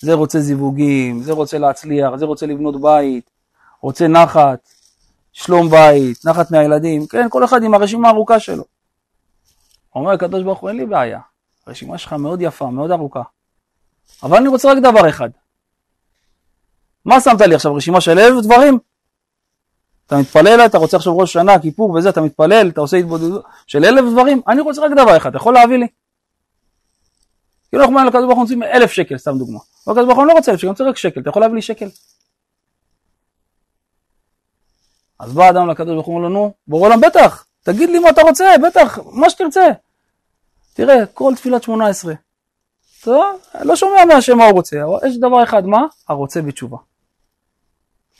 זה 0.00 0.14
רוצה 0.14 0.40
זיווגים, 0.40 1.22
זה 1.22 1.32
רוצה 1.32 1.58
להצליח, 1.58 2.16
זה 2.16 2.24
רוצה 2.24 2.46
לבנות 2.46 2.80
בית, 2.80 3.30
רוצה 3.80 4.08
נחת, 4.08 4.68
שלום 5.32 5.68
בית, 5.68 6.24
נחת 6.24 6.50
מהילדים, 6.50 7.06
כן, 7.06 7.26
כל 7.30 7.44
אחד 7.44 7.62
עם 7.62 7.74
הרשימה 7.74 8.08
הארוכה 8.08 8.40
שלו. 8.40 8.64
אומר 9.94 10.10
הקדוש 10.10 10.42
ברוך 10.42 10.58
הוא, 10.58 10.68
אין 10.68 10.76
לי 10.76 10.86
בעיה, 10.86 11.20
הרשימה 11.66 11.98
שלך 11.98 12.12
מאוד 12.12 12.42
יפה, 12.42 12.70
מאוד 12.70 12.90
ארוכה, 12.90 13.22
אבל 14.22 14.36
אני 14.36 14.48
רוצה 14.48 14.72
רק 14.72 14.78
דבר 14.78 15.08
אחד. 15.08 15.30
מה 17.04 17.20
שמת 17.20 17.40
לי 17.40 17.54
עכשיו, 17.54 17.74
רשימה 17.74 18.00
של 18.00 18.18
אלף 18.18 18.44
דברים? 18.44 18.78
אתה 20.06 20.16
מתפלל, 20.16 20.66
אתה 20.66 20.78
רוצה 20.78 20.96
עכשיו 20.96 21.18
ראש 21.18 21.32
שנה, 21.32 21.58
כיפור 21.58 21.90
וזה, 21.90 22.08
אתה 22.08 22.20
מתפלל, 22.20 22.68
אתה 22.68 22.80
עושה 22.80 22.96
התבודדות 22.96 23.44
של 23.66 23.84
אלף 23.84 24.04
דברים, 24.12 24.40
אני 24.48 24.60
רוצה 24.60 24.82
רק 24.82 24.92
דבר 24.92 25.16
אחד, 25.16 25.28
אתה 25.28 25.36
יכול 25.36 25.54
להביא 25.54 25.76
לי? 25.76 25.86
כאילו 27.68 27.82
אנחנו 27.82 27.94
אומרים 27.96 28.06
לקדוש 28.06 28.24
ברוך 28.24 28.36
הוא 28.36 28.42
רוצים 28.42 28.62
אלף 28.62 28.92
שקל, 28.92 29.18
סתם 29.18 29.38
דוגמה. 29.38 29.58
הקדוש 29.86 30.04
ברוך 30.04 30.18
הוא 30.18 30.26
לא 30.26 30.32
רוצה 30.32 30.52
אלף 30.52 30.60
שקל, 30.60 30.66
אני 30.66 30.70
רוצה 30.72 30.84
רק 30.84 30.96
שקל, 30.96 31.20
אתה 31.20 31.30
יכול 31.30 31.42
להביא 31.42 31.54
לי 31.54 31.62
שקל? 31.62 31.88
אז 35.18 35.32
בא 35.32 35.50
אדם 35.50 35.70
לקדוש 35.70 35.94
ברוך 35.94 36.06
הוא 36.06 36.16
אומר 36.16 36.28
לו, 36.28 36.34
נו, 36.34 36.54
בורא 36.66 36.88
עולם, 36.88 37.00
בטח, 37.00 37.46
תגיד 37.62 37.90
לי 37.90 37.98
מה 37.98 38.10
אתה 38.10 38.22
רוצה, 38.22 38.44
בטח, 38.66 38.98
מה 39.12 39.30
שתרצה. 39.30 39.66
תראה, 40.74 41.06
כל 41.06 41.32
תפילת 41.36 41.62
שמונה 41.62 41.88
עשרה. 41.88 42.14
טוב, 43.02 43.24
לא 43.62 43.76
שומע 43.76 44.04
מהשם 44.04 44.38
מה 44.38 44.44
הוא 44.44 44.52
רוצה, 44.52 44.84
אבל 44.84 45.08
יש 45.08 45.16
דבר 45.16 45.42
אחד, 45.42 45.66
מה? 45.66 45.86
הרוצה 46.08 46.42
בתשובה. 46.42 46.76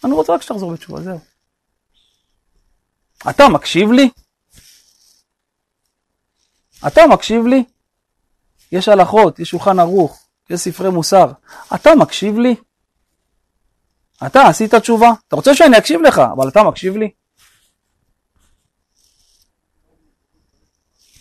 אני 0.04 0.12
רוצה 0.12 0.34
רק 0.34 0.42
שתחזור 0.42 0.72
בתשובה, 0.72 1.02
זהו. 1.02 1.18
אתה 3.30 3.48
מקשיב 3.48 3.92
לי? 3.92 4.10
אתה 6.86 7.00
מקשיב 7.12 7.46
לי? 7.46 7.64
יש 8.72 8.88
הלכות, 8.88 9.38
יש 9.38 9.50
שולחן 9.50 9.78
ערוך, 9.78 10.26
יש 10.50 10.60
ספרי 10.60 10.90
מוסר. 10.90 11.32
אתה 11.74 11.90
מקשיב 11.94 12.38
לי? 12.38 12.54
אתה 14.26 14.48
עשית 14.48 14.74
תשובה? 14.74 15.10
אתה 15.28 15.36
רוצה 15.36 15.54
שאני 15.54 15.78
אקשיב 15.78 16.00
לך, 16.00 16.18
אבל 16.18 16.48
אתה 16.48 16.62
מקשיב 16.62 16.96
לי? 16.96 17.10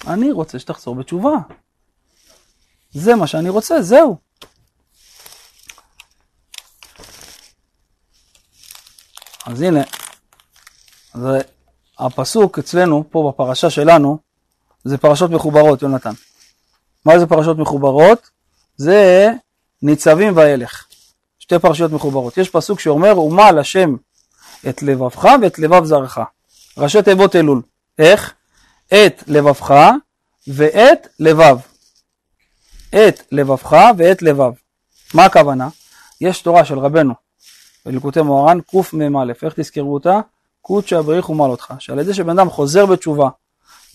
אני 0.07 0.31
רוצה 0.31 0.59
שתחזור 0.59 0.95
בתשובה. 0.95 1.31
זה 2.91 3.15
מה 3.15 3.27
שאני 3.27 3.49
רוצה, 3.49 3.81
זהו. 3.81 4.17
אז 9.45 9.61
הנה, 9.61 9.81
זה 11.13 11.39
הפסוק 11.99 12.59
אצלנו, 12.59 13.03
פה 13.09 13.31
בפרשה 13.33 13.69
שלנו, 13.69 14.17
זה 14.83 14.97
פרשות 14.97 15.31
מחוברות, 15.31 15.81
יונתן. 15.81 16.13
מה 17.05 17.19
זה 17.19 17.27
פרשות 17.27 17.57
מחוברות? 17.57 18.29
זה 18.77 19.29
ניצבים 19.81 20.37
וילך. 20.37 20.85
שתי 21.39 21.59
פרשיות 21.59 21.91
מחוברות. 21.91 22.37
יש 22.37 22.49
פסוק 22.49 22.79
שאומר, 22.79 23.19
ומל 23.19 23.59
השם 23.59 23.95
את 24.69 24.83
לבבך 24.83 25.27
ואת 25.41 25.59
לבב 25.59 25.85
זרעך. 25.85 26.19
ראשי 26.77 27.01
תיבות 27.01 27.35
אלול. 27.35 27.61
איך? 27.99 28.33
את 28.87 29.23
לבבך 29.27 29.91
ואת 30.47 31.07
לבב. 31.19 31.57
את 32.89 33.21
לבבך 33.31 33.75
ואת 33.97 34.21
לבב. 34.21 34.51
מה 35.13 35.25
הכוונה? 35.25 35.67
יש 36.21 36.41
תורה 36.41 36.65
של 36.65 36.79
רבנו 36.79 37.22
בליקוטי 37.85 38.21
מוהר"ן 38.21 38.59
קמ"א, 38.61 39.23
איך 39.43 39.53
תזכרו 39.53 39.93
אותה? 39.93 40.19
קודשא 40.61 41.01
בריך 41.01 41.29
אותך, 41.29 41.73
שעל 41.79 41.99
ידי 41.99 42.13
שבן 42.13 42.39
אדם 42.39 42.49
חוזר 42.49 42.85
בתשובה 42.85 43.29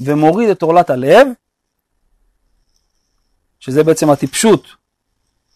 ומוריד 0.01 0.49
את 0.49 0.63
עורלת 0.63 0.91
הלב, 0.91 1.27
שזה 3.61 3.85
בעצם 3.85 4.11
הטיפשות 4.11 4.67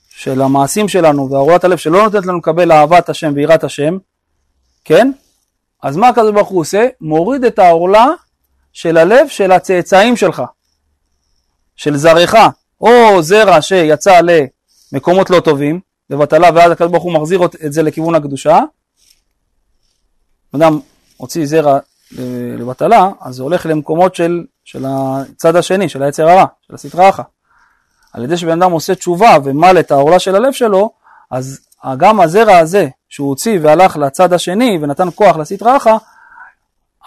של 0.09 0.43
המעשים 0.43 0.89
שלנו 0.89 1.31
ועורלת 1.31 1.65
הלב 1.65 1.79
שלא 1.79 2.03
נותנת 2.03 2.27
לנו 2.27 2.39
לקבל 2.39 2.73
אהבת 2.73 3.09
השם 3.09 3.33
ויראת 3.35 3.65
השם, 3.65 3.99
כן? 4.85 5.13
אז 5.83 5.97
מה 5.97 6.09
הקדוש 6.09 6.33
ברוך 6.33 6.49
הוא 6.49 6.61
עושה? 6.61 6.89
מוריד 7.01 7.45
את 7.45 7.59
העורלה 7.59 8.07
של 8.73 8.97
הלב 8.97 9.29
של 9.29 9.53
הצאצאים 9.53 10.17
שלך, 10.17 10.43
של 11.77 11.97
זרעך, 11.97 12.35
או 12.81 13.23
זרע 13.23 13.63
שיצא 13.63 14.21
למקומות 14.93 15.31
לא 15.31 15.41
טובים, 15.41 15.81
לבטלה, 16.11 16.49
ואז 16.55 16.73
הקדוש 16.73 16.91
ברוך 16.91 17.05
הוא 17.05 17.13
מחזיר 17.13 17.45
את 17.45 17.73
זה 17.73 17.83
לכיוון 17.83 18.15
הקדושה. 18.15 18.59
אדם 20.55 20.81
הוציא 21.17 21.47
זרע 21.47 21.79
לבטלה, 22.59 23.11
אז 23.21 23.35
זה 23.35 23.43
הולך 23.43 23.67
למקומות 23.67 24.15
של, 24.15 24.45
של 24.65 24.85
הצד 24.89 25.57
השני, 25.57 25.89
של 25.89 26.03
היצר 26.03 26.29
הרע, 26.29 26.45
של 26.67 26.75
הסטרא 26.75 27.09
אחא. 27.09 27.23
על 28.13 28.25
ידי 28.25 28.37
שבן 28.37 28.63
אדם 28.63 28.73
עושה 28.73 28.95
תשובה 28.95 29.37
ומל 29.45 29.77
את 29.81 29.91
העורלה 29.91 30.19
של 30.19 30.35
הלב 30.35 30.53
שלו, 30.53 30.91
אז 31.31 31.61
גם 31.97 32.21
הזרע 32.21 32.59
הזה 32.59 32.89
שהוא 33.09 33.29
הוציא 33.29 33.59
והלך 33.63 33.97
לצד 33.97 34.33
השני 34.33 34.79
ונתן 34.83 35.09
כוח 35.15 35.37
לסטרא 35.37 35.77
אחא, 35.77 35.97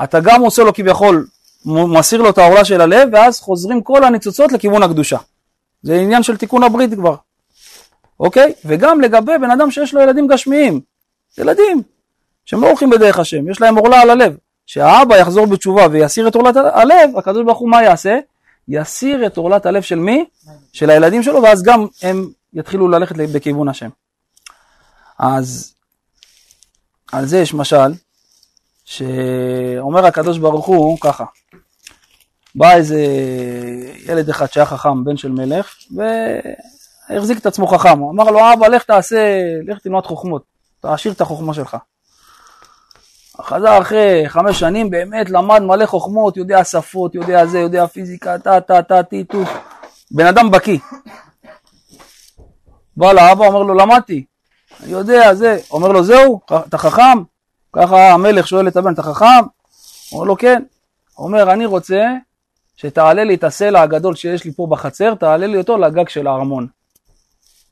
אתה 0.03 0.19
גם 0.19 0.41
עושה 0.41 0.63
לו 0.63 0.73
כביכול, 0.73 1.27
מסיר 1.65 2.21
לו 2.21 2.29
את 2.29 2.37
העורלה 2.37 2.65
של 2.65 2.81
הלב, 2.81 3.09
ואז 3.13 3.39
חוזרים 3.39 3.81
כל 3.81 4.03
הניצוצות 4.03 4.51
לכיוון 4.51 4.83
הקדושה. 4.83 5.17
זה 5.81 5.95
עניין 5.95 6.23
של 6.23 6.37
תיקון 6.37 6.63
הברית 6.63 6.93
כבר, 6.93 7.15
אוקיי? 8.19 8.53
וגם 8.65 9.01
לגבי 9.01 9.37
בן 9.41 9.51
אדם 9.51 9.71
שיש 9.71 9.93
לו 9.93 10.01
ילדים 10.01 10.27
גשמיים, 10.27 10.81
ילדים, 11.37 11.83
שהם 12.45 12.61
לא 12.61 12.67
הולכים 12.67 12.89
בדרך 12.89 13.19
השם, 13.19 13.49
יש 13.49 13.61
להם 13.61 13.77
עורלה 13.77 14.01
על 14.01 14.09
הלב. 14.09 14.37
שהאבא 14.65 15.17
יחזור 15.17 15.45
בתשובה 15.45 15.87
ויסיר 15.91 16.27
את 16.27 16.35
עורלת 16.35 16.55
הלב, 16.55 17.17
הקדוש 17.17 17.43
ברוך 17.45 17.57
הוא 17.57 17.69
מה 17.69 17.83
יעשה? 17.83 18.19
יסיר 18.67 19.25
את 19.25 19.37
עורלת 19.37 19.65
הלב 19.65 19.81
של 19.81 19.99
מי? 19.99 20.25
של 20.73 20.89
הילדים 20.89 21.23
שלו, 21.23 21.43
ואז 21.43 21.63
גם 21.63 21.87
הם 22.01 22.29
יתחילו 22.53 22.87
ללכת 22.87 23.15
בכיוון 23.15 23.69
השם. 23.69 23.89
אז 25.19 25.73
על 27.11 27.25
זה 27.25 27.37
יש 27.39 27.53
משל, 27.53 27.93
שאומר 28.85 30.05
הקדוש 30.05 30.37
ברוך 30.37 30.65
הוא 30.65 30.97
ככה, 31.01 31.25
בא 32.55 32.75
איזה 32.75 33.01
ילד 34.05 34.29
אחד 34.29 34.51
שהיה 34.51 34.65
חכם, 34.65 35.03
בן 35.03 35.17
של 35.17 35.31
מלך, 35.31 35.75
והחזיק 37.09 37.37
את 37.37 37.45
עצמו 37.45 37.67
חכם, 37.67 37.99
הוא 37.99 38.11
אמר 38.11 38.31
לו, 38.31 38.53
אבא, 38.53 38.67
לך 38.67 38.83
תעשה, 38.83 39.41
לך 39.67 39.79
תלמד 39.79 40.05
חוכמות, 40.05 40.43
תעשיר 40.79 41.11
את 41.11 41.21
החוכמה 41.21 41.53
שלך. 41.53 41.77
חזר 43.41 43.81
אחרי 43.81 44.23
חמש 44.27 44.59
שנים, 44.59 44.89
באמת 44.89 45.29
למד 45.29 45.61
מלא 45.61 45.85
חוכמות, 45.85 46.37
יודע 46.37 46.63
שפות, 46.63 47.15
יודע 47.15 47.45
זה, 47.45 47.59
יודע 47.59 47.87
פיזיקה, 47.87 48.39
טה 48.39 48.61
טה 48.61 48.81
טה 48.81 49.03
טי 49.03 49.23
טו, 49.23 49.43
בן 50.11 50.25
אדם 50.25 50.51
בקיא. 50.51 50.77
בא 52.97 53.13
לאבא, 53.13 53.45
אומר 53.45 53.63
לו, 53.63 53.73
למדתי, 53.73 54.25
אני 54.83 54.91
יודע, 54.91 55.33
זה, 55.33 55.59
אומר 55.71 55.87
לו, 55.87 56.03
זהו, 56.03 56.39
אתה 56.67 56.77
חכם? 56.77 57.23
ככה 57.73 58.11
המלך 58.11 58.47
שואל 58.47 58.67
את 58.67 58.77
הבן, 58.77 58.93
אתה 58.93 59.03
חכם? 59.03 59.43
אומר 60.11 60.23
לו, 60.23 60.37
כן. 60.37 60.63
אומר, 61.17 61.53
אני 61.53 61.65
רוצה 61.65 62.03
שתעלה 62.75 63.23
לי 63.23 63.35
את 63.35 63.43
הסלע 63.43 63.81
הגדול 63.81 64.15
שיש 64.15 64.45
לי 64.45 64.51
פה 64.51 64.67
בחצר, 64.69 65.15
תעלה 65.15 65.47
לי 65.47 65.57
אותו 65.57 65.77
לגג 65.77 66.09
של 66.09 66.27
הארמון. 66.27 66.67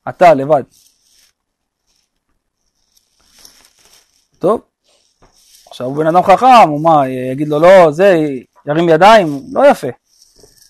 אתה 0.10 0.34
לבד. 0.34 0.64
טוב, 4.40 4.62
עכשיו 5.68 5.88
הוא 5.88 5.98
בן 5.98 6.08
אדם 6.08 6.24
חכם, 6.24 6.70
הוא 6.70 6.84
מה, 6.84 7.08
יגיד 7.08 7.48
לו 7.48 7.60
לא, 7.60 7.92
זה, 7.92 8.16
ירים 8.66 8.90
ידיים, 8.90 9.40
לא 9.52 9.68
יפה. 9.68 9.88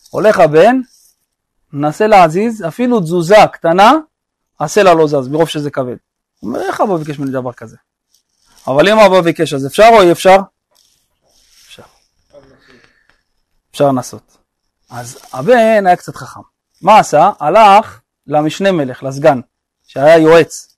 הולך 0.10 0.39
הבן, 0.39 0.80
מנסה 1.73 2.07
להזיז, 2.07 2.64
אפילו 2.68 2.99
תזוזה 2.99 3.35
קטנה, 3.53 3.93
הסלע 4.60 4.93
לא 4.93 5.07
זז, 5.07 5.27
מרוב 5.27 5.49
שזה 5.49 5.72
כבד. 5.72 5.95
הוא 6.39 6.49
אומר, 6.49 6.61
איך 6.61 6.81
אבא 6.81 6.97
ביקש 6.97 7.19
ממני 7.19 7.31
דבר 7.31 7.53
כזה? 7.53 7.77
אבל 8.68 8.89
אם 8.89 8.99
אבא 8.99 9.22
ביקש, 9.22 9.53
אז 9.53 9.68
אפשר 9.68 9.89
או 9.93 10.01
אי 10.01 10.11
אפשר? 10.11 10.38
אפשר. 11.65 11.84
אפשר 13.72 13.88
לנסות. 13.88 14.38
אז 14.89 15.19
הבן 15.34 15.85
היה 15.85 15.95
קצת 15.95 16.15
חכם. 16.15 16.39
מה 16.81 16.99
עשה? 16.99 17.31
הלך 17.39 17.99
למשנה 18.28 18.72
מלך, 18.72 19.04
לסגן, 19.04 19.40
שהיה 19.88 20.18
יועץ. 20.18 20.78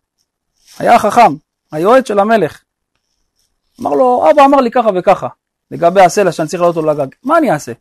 היה 0.80 1.00
חכם, 1.00 1.36
היועץ 1.72 2.08
של 2.08 2.20
המלך. 2.20 2.62
אמר 3.82 3.92
לו, 3.92 4.26
אבא 4.32 4.46
אמר 4.46 4.62
לי 4.62 4.72
ככה 4.72 4.90
וככה, 4.96 5.28
לגבי 5.72 6.02
הסלע 6.02 6.32
שאני 6.32 6.48
צריך 6.48 6.62
לעלות 6.62 6.78
אותו 6.78 6.88
לגג, 6.88 7.08
מה 7.24 7.38
אני 7.38 7.52
אעשה? 7.52 7.72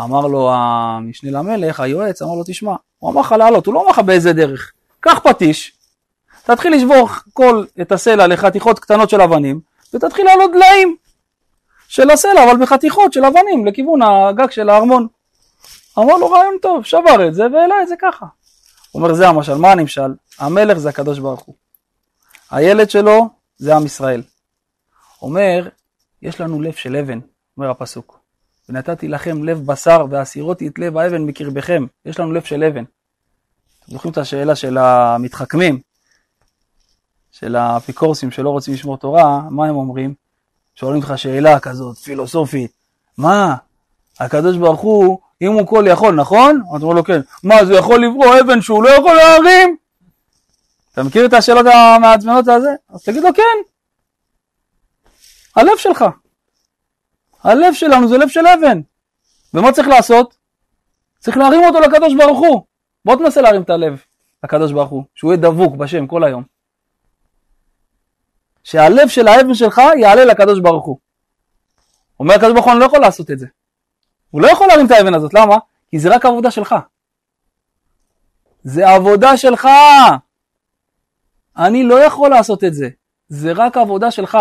אמר 0.00 0.26
לו 0.26 0.50
המשנה 0.52 1.30
למלך, 1.30 1.80
היועץ, 1.80 2.22
אמר 2.22 2.34
לו, 2.34 2.42
תשמע, 2.46 2.74
הוא 2.98 3.10
אמר 3.10 3.20
לך 3.20 3.32
לעלות, 3.32 3.66
הוא 3.66 3.74
לא 3.74 3.82
אמר 3.82 3.90
לך 3.90 3.98
באיזה 3.98 4.32
דרך, 4.32 4.72
קח 5.00 5.18
פטיש, 5.18 5.76
תתחיל 6.44 6.74
לשבור 6.74 7.08
כל 7.32 7.64
את 7.80 7.92
הסלע 7.92 8.26
לחתיכות 8.26 8.78
קטנות 8.78 9.10
של 9.10 9.20
אבנים, 9.20 9.60
ותתחיל 9.94 10.26
לעלות 10.26 10.50
דליים 10.52 10.96
של 11.88 12.10
הסלע, 12.10 12.44
אבל 12.50 12.62
בחתיכות 12.62 13.12
של 13.12 13.24
אבנים, 13.24 13.66
לכיוון 13.66 14.02
הגג 14.02 14.50
של 14.50 14.68
הארמון. 14.68 15.06
אמר 15.98 16.16
לו 16.16 16.30
רעיון 16.30 16.54
טוב, 16.62 16.84
שבר 16.84 17.28
את 17.28 17.34
זה 17.34 17.42
והעלה 17.52 17.82
את 17.82 17.88
זה 17.88 17.94
ככה. 17.98 18.26
הוא 18.92 19.02
אומר, 19.02 19.14
זה 19.14 19.28
המשל. 19.28 19.54
מה 19.54 19.72
הנמשל? 19.72 20.14
המלך 20.38 20.78
זה 20.78 20.88
הקדוש 20.88 21.18
ברוך 21.18 21.40
הוא. 21.40 21.54
הילד 22.50 22.90
שלו 22.90 23.28
זה 23.56 23.76
עם 23.76 23.86
ישראל. 23.86 24.22
אומר, 25.22 25.68
יש 26.22 26.40
לנו 26.40 26.62
לב 26.62 26.72
של 26.72 26.96
אבן, 26.96 27.18
אומר 27.56 27.70
הפסוק. 27.70 28.18
ונתתי 28.68 29.08
לכם 29.08 29.44
לב 29.44 29.66
בשר 29.66 30.06
והסירותי 30.10 30.68
את 30.68 30.78
לב 30.78 30.96
האבן 30.96 31.22
מקרבכם. 31.22 31.86
יש 32.04 32.20
לנו 32.20 32.32
לב 32.32 32.42
של 32.42 32.64
אבן. 32.64 32.84
אתם 33.84 33.92
זוכרים 33.92 34.12
את 34.12 34.18
השאלה 34.18 34.56
של 34.56 34.78
המתחכמים, 34.78 35.80
של 37.32 37.56
האפיקורסים 37.56 38.30
שלא 38.30 38.50
רוצים 38.50 38.74
לשמור 38.74 38.96
תורה, 38.96 39.40
מה 39.50 39.66
הם 39.66 39.76
אומרים? 39.76 40.14
שואלים 40.74 41.02
אותך 41.02 41.12
שאלה 41.16 41.60
כזאת, 41.60 41.98
פילוסופית, 41.98 42.72
מה, 43.18 43.56
הקדוש 44.20 44.56
ברוך 44.56 44.80
הוא, 44.80 45.18
אם 45.42 45.52
הוא 45.52 45.66
כל 45.66 45.84
יכול, 45.88 46.14
נכון? 46.14 46.62
אתה 46.76 46.84
אומר 46.84 46.94
לו 46.94 47.04
כן. 47.04 47.20
מה, 47.44 47.64
זה 47.64 47.74
יכול 47.74 48.04
לברוא 48.04 48.40
אבן 48.40 48.60
שהוא 48.60 48.82
לא 48.82 48.88
יכול 48.88 49.14
להרים? 49.14 49.76
אתה 50.92 51.02
מכיר 51.02 51.26
את 51.26 51.32
השאלות 51.32 51.66
המעצבנות 51.66 52.48
הזה? 52.48 52.70
אז 52.88 53.02
תגיד 53.04 53.22
לו 53.22 53.28
כן. 53.34 53.42
הלב 55.56 55.76
שלך. 55.76 56.04
הלב 57.44 57.74
שלנו 57.74 58.08
זה 58.08 58.18
לב 58.18 58.28
של 58.28 58.46
אבן. 58.46 58.80
ומה 59.54 59.72
צריך 59.72 59.88
לעשות? 59.88 60.36
צריך 61.18 61.36
להרים 61.36 61.64
אותו 61.64 61.80
לקדוש 61.80 62.14
ברוך 62.14 62.38
הוא. 62.38 62.62
בוא 63.04 63.16
תנסה 63.16 63.40
להרים 63.40 63.62
את 63.62 63.70
הלב 63.70 64.02
לקדוש 64.44 64.72
ברוך 64.72 64.90
הוא, 64.90 65.04
שהוא 65.14 65.32
יהיה 65.32 65.42
דבוק 65.42 65.76
בשם 65.76 66.06
כל 66.06 66.24
היום. 66.24 66.42
שהלב 68.64 69.08
של 69.08 69.28
האבן 69.28 69.54
שלך 69.54 69.80
יעלה 70.00 70.24
לקדוש 70.24 70.60
ברוך 70.60 70.86
הוא. 70.86 70.98
אומר 72.20 72.34
הקדוש 72.34 72.52
ברוך 72.52 72.64
הוא, 72.64 72.72
אני 72.72 72.80
לא 72.80 72.84
יכול 72.84 73.00
לעשות 73.00 73.30
את 73.30 73.38
זה. 73.38 73.46
הוא 74.30 74.42
לא 74.42 74.48
יכול 74.48 74.66
להרים 74.66 74.86
את 74.86 74.90
האבן 74.90 75.14
הזאת, 75.14 75.34
למה? 75.34 75.56
כי 75.90 75.98
זה 75.98 76.08
רק 76.08 76.26
עבודה 76.26 76.50
שלך. 76.50 76.74
זה 78.64 78.88
עבודה 78.88 79.36
שלך. 79.36 79.68
אני 81.56 81.84
לא 81.84 82.04
יכול 82.04 82.30
לעשות 82.30 82.64
את 82.64 82.74
זה. 82.74 82.88
זה 83.28 83.52
רק 83.56 83.76
עבודה 83.76 84.10
שלך. 84.10 84.38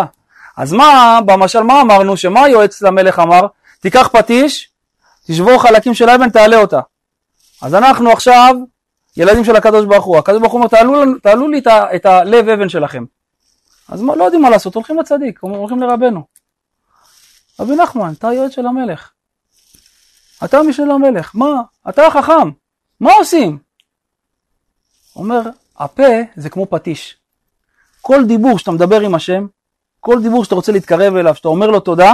אז 0.58 0.74
מה, 0.74 1.20
במשל 1.26 1.64
מה 1.64 1.82
אמרנו? 1.82 2.18
שמה 2.18 2.44
היועץ 2.44 2.82
למלך 2.82 3.20
אמר? 3.20 3.42
תיקח 3.80 4.10
פטיש, 4.14 4.70
תשבור 5.28 5.62
חלקים 5.62 5.94
של 5.94 6.10
האבן, 6.10 6.30
תעלה 6.30 6.58
אותה. 6.58 6.80
אז 7.62 7.76
אנחנו 7.76 8.12
עכשיו 8.12 8.56
ילדים 9.18 9.44
של 9.44 9.56
הקדוש 9.56 9.86
ברוך 9.86 10.06
הוא. 10.06 10.18
הקדוש 10.18 10.40
ברוך 10.40 10.54
הוא 10.54 10.60
אומר, 10.60 10.68
תעלו, 10.68 11.20
תעלו 11.20 11.48
לי 11.48 11.62
את 11.96 12.06
הלב 12.06 12.50
אבן 12.50 12.70
שלכם. 12.70 13.04
אז 13.90 14.02
מה, 14.02 14.16
לא 14.16 14.24
יודעים 14.24 14.42
מה 14.42 14.50
לעשות, 14.50 14.76
הולכים 14.76 15.00
לצדיק, 15.00 15.40
הולכים 15.40 15.80
לרבנו. 15.80 16.24
רבי 17.60 17.76
נחמן, 17.76 18.14
אתה 18.18 18.30
היועץ 18.30 18.52
של 18.52 18.66
המלך. 18.66 19.12
אתה 20.46 20.62
משל 20.62 20.92
המלך, 20.92 21.32
מה? 21.34 21.62
אתה 21.90 22.08
החכם, 22.08 22.50
מה 23.00 23.14
עושים? 23.14 23.58
אומר, 25.16 25.42
הפה 25.80 26.04
זה 26.36 26.50
כמו 26.50 26.66
פטיש. 26.70 27.18
כל 28.02 28.26
דיבור 28.26 28.60
שאתה 28.60 28.72
מדבר 28.72 29.02
עם 29.02 29.16
השם, 29.16 29.48
כל 30.00 30.22
דיבור 30.22 30.44
שאתה 30.44 30.56
רוצה 30.56 30.72
להתקרב 30.72 31.16
אליו, 31.16 31.36
שאתה 31.36 31.48
אומר 31.48 31.68
לו 31.68 31.80
תודה, 31.80 32.14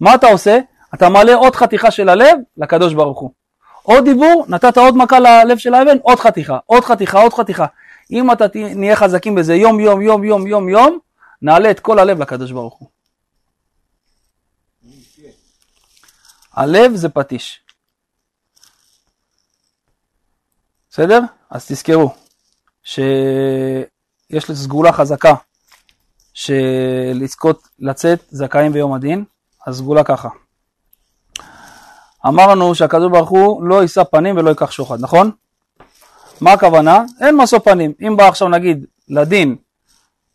מה 0.00 0.14
אתה 0.14 0.26
עושה? 0.26 0.58
אתה 0.94 1.08
מעלה 1.08 1.34
עוד 1.34 1.56
חתיכה 1.56 1.90
של 1.90 2.08
הלב 2.08 2.38
לקדוש 2.56 2.94
ברוך 2.94 3.20
הוא. 3.20 3.30
עוד 3.82 4.04
דיבור, 4.04 4.44
נתת 4.48 4.76
עוד 4.76 4.96
מכה 4.96 5.18
ללב 5.18 5.58
של 5.58 5.74
האבן, 5.74 5.96
עוד 6.02 6.18
חתיכה, 6.18 6.58
עוד 6.66 6.84
חתיכה, 6.84 7.22
עוד 7.22 7.32
חתיכה. 7.32 7.66
אם 8.10 8.32
אתה 8.32 8.44
נהיה 8.54 8.96
חזקים 8.96 9.34
בזה 9.34 9.54
יום 9.54 9.80
יום 9.80 10.02
יום 10.02 10.24
יום 10.24 10.46
יום 10.46 10.68
יום, 10.68 10.98
נעלה 11.42 11.70
את 11.70 11.80
כל 11.80 11.98
הלב 11.98 12.22
לקדוש 12.22 12.52
ברוך 12.52 12.74
הוא. 12.74 12.88
הלב 16.54 16.94
זה 16.94 17.08
פטיש. 17.08 17.60
בסדר? 20.90 21.20
אז 21.50 21.66
תזכרו 21.66 22.14
שיש 22.84 24.50
סגולה 24.52 24.92
חזקה 24.92 25.34
שלזכות 26.34 27.68
לצאת 27.78 28.24
זכאים 28.30 28.72
ביום 28.72 28.92
הדין, 28.92 29.24
אז 29.66 29.78
סגולה 29.78 30.04
ככה. 30.04 30.28
אמרנו 32.26 32.74
שהקדוש 32.74 33.10
ברוך 33.12 33.30
הוא 33.30 33.64
לא 33.64 33.82
יישא 33.82 34.04
פנים 34.04 34.36
ולא 34.36 34.50
ייקח 34.50 34.70
שוחד, 34.70 34.96
נכון? 35.00 35.30
מה 36.40 36.52
הכוונה? 36.52 37.02
אין 37.20 37.36
משוא 37.36 37.58
פנים. 37.58 37.92
אם 38.06 38.16
בא 38.16 38.28
עכשיו 38.28 38.48
נגיד 38.48 38.86
לדין 39.08 39.56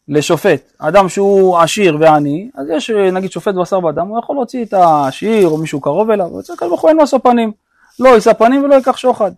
לשופט, 0.10 0.72
אדם 0.78 1.10
שהוא 1.10 1.58
עשיר 1.58 1.98
ועני, 2.00 2.50
אז 2.56 2.68
יש 2.70 2.90
נגיד 2.90 3.32
שופט 3.32 3.54
בשר 3.56 3.86
ודם, 3.86 4.08
הוא 4.08 4.20
יכול 4.20 4.36
להוציא 4.36 4.66
את 4.66 4.74
העשיר 4.74 5.48
או 5.48 5.58
מישהו 5.58 5.82
קרוב 5.82 6.10
אליו, 6.10 6.26
הוא 6.26 6.42
צריך 6.42 6.64
ברוך 6.64 6.86
אין 6.86 7.02
משוא 7.02 7.20
פנים. 7.20 7.52
לא 8.00 8.10
יישא 8.10 8.34
פנים 8.34 8.64
ולא 8.64 8.76
ייקח 8.76 8.98
שוחד. 8.98 9.32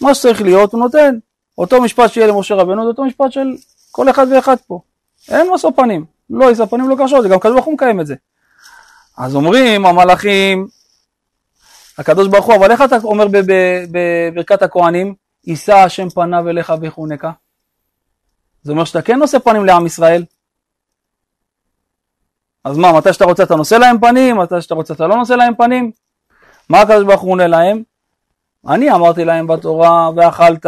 מה 0.00 0.14
שצריך 0.14 0.42
להיות 0.42 0.72
הוא 0.72 0.80
נותן. 0.80 1.18
אותו 1.58 1.82
משפט 1.82 2.10
שיהיה 2.10 2.26
למשה 2.26 2.54
רבנו 2.54 2.82
זה 2.82 2.88
אותו 2.88 3.04
משפט 3.04 3.32
של 3.32 3.56
כל 3.90 4.10
אחד 4.10 4.26
ואחד 4.30 4.56
פה. 4.66 4.80
אין 5.28 5.50
משוא 5.54 5.70
פנים. 5.76 6.04
לא 6.30 6.44
יישא 6.44 6.66
פנים 6.66 6.84
ולא 6.84 6.92
ייקח 6.92 7.06
שוחד, 7.06 7.24
גם 7.24 7.36
הקדוש 7.36 7.54
ברוך 7.54 7.68
מקיים 7.68 8.00
את 8.00 8.06
זה. 8.06 8.14
אז 9.18 9.34
אומרים 9.36 9.86
המלאכים, 9.86 10.68
הקדוש 11.98 12.28
ברוך 12.28 12.46
הוא, 12.46 12.54
אבל 12.54 12.70
איך 12.70 12.82
אתה 12.82 12.96
אומר 13.04 13.26
בברכת 13.90 14.62
הכהנים, 14.62 15.14
יישא 15.46 15.76
השם 15.76 16.08
פניו 16.08 16.48
אליך 16.48 16.72
ויחונקה? 16.80 17.30
זה 18.62 18.72
אומר 18.72 18.84
שאתה 18.84 19.02
כן 19.02 19.18
נושא 19.18 19.38
פנים 19.38 19.64
לעם 19.64 19.86
ישראל. 19.86 20.24
אז 22.64 22.76
מה, 22.76 22.92
מתי 22.92 23.12
שאתה 23.12 23.24
רוצה 23.24 23.42
אתה 23.42 23.56
נושא 23.56 23.74
להם 23.74 24.00
פנים, 24.00 24.36
מתי 24.36 24.62
שאתה 24.62 24.74
רוצה 24.74 24.94
אתה 24.94 25.06
לא 25.06 25.16
נושא 25.16 25.32
להם 25.32 25.54
פנים? 25.54 25.90
מה 26.68 26.80
הקדוש 26.80 27.04
ברוך 27.04 27.20
הוא 27.20 27.32
עונה 27.32 27.46
להם? 27.46 27.82
אני 28.68 28.90
אמרתי 28.90 29.24
להם 29.24 29.46
בתורה, 29.46 30.10
ואכלת, 30.16 30.66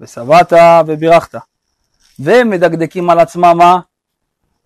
ושבעת, 0.00 0.52
ובירכת. 0.86 1.34
והם 2.18 2.50
מדקדקים 2.50 3.10
על 3.10 3.20
עצמם 3.20 3.54
מה? 3.58 3.78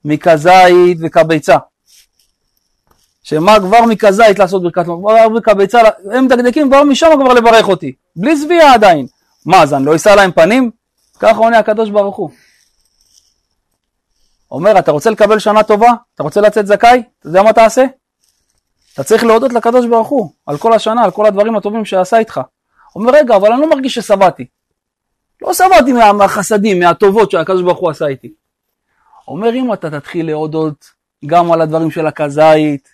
מכזית 0.05 0.99
וכביצה. 1.01 1.57
שמה 3.23 3.61
כבר 3.61 3.85
מכזית 3.89 4.39
לעשות 4.39 4.63
ברכת 4.63 4.87
מכביצה, 5.35 5.79
הם 6.13 6.25
מדקדקים 6.25 6.69
כבר 6.69 6.85
משם 6.85 7.07
כבר 7.21 7.35
לברך 7.35 7.69
אותי, 7.69 7.93
בלי 8.17 8.37
שביעה 8.37 8.75
עדיין. 8.75 9.07
מה, 9.47 9.63
אז 9.63 9.75
אני 9.75 9.85
לא 9.85 9.97
אשא 9.97 10.09
להם 10.09 10.33
פנים? 10.33 10.71
ככה 11.19 11.39
עונה 11.39 11.59
הקדוש 11.59 11.91
ברוך 11.91 12.17
הוא. 12.17 12.31
אומר, 14.51 14.79
אתה 14.79 14.91
רוצה 14.91 15.11
לקבל 15.11 15.39
שנה 15.39 15.63
טובה? 15.63 15.91
אתה 16.15 16.23
רוצה 16.23 16.41
לצאת 16.41 16.67
זכאי? 16.67 17.03
אתה 17.19 17.29
יודע 17.29 17.43
מה 17.43 17.53
תעשה? 17.53 17.85
אתה 18.95 19.05
צריך 19.05 19.25
להודות 19.25 19.53
לקדוש 19.53 19.87
ברוך 19.87 20.09
הוא 20.09 20.31
על 20.47 20.59
כל 20.59 20.73
השנה, 20.73 21.05
על 21.05 21.11
כל 21.11 21.27
הדברים 21.27 21.57
הטובים 21.57 21.85
שעשה 21.85 22.19
איתך. 22.19 22.41
אומר, 22.97 23.13
רגע, 23.13 23.37
אבל 23.37 23.53
אני 23.53 23.61
לא 23.61 23.71
מרגיש 23.71 23.95
ששבעתי. 23.95 24.47
לא 25.43 25.55
שבעתי 25.55 25.93
מה, 25.93 26.13
מהחסדים, 26.13 26.79
מהטובות 26.79 27.31
שהקדוש 27.31 27.63
ברוך 27.63 27.79
הוא 27.79 27.91
עשה 27.91 28.07
איתי. 28.07 28.33
אומר, 29.29 29.55
אם 29.55 29.73
אתה 29.73 29.91
תתחיל 29.91 30.27
להודות 30.27 30.85
גם 31.27 31.53
על 31.53 31.61
הדברים 31.61 31.91
של 31.91 32.07
הכזית, 32.07 32.89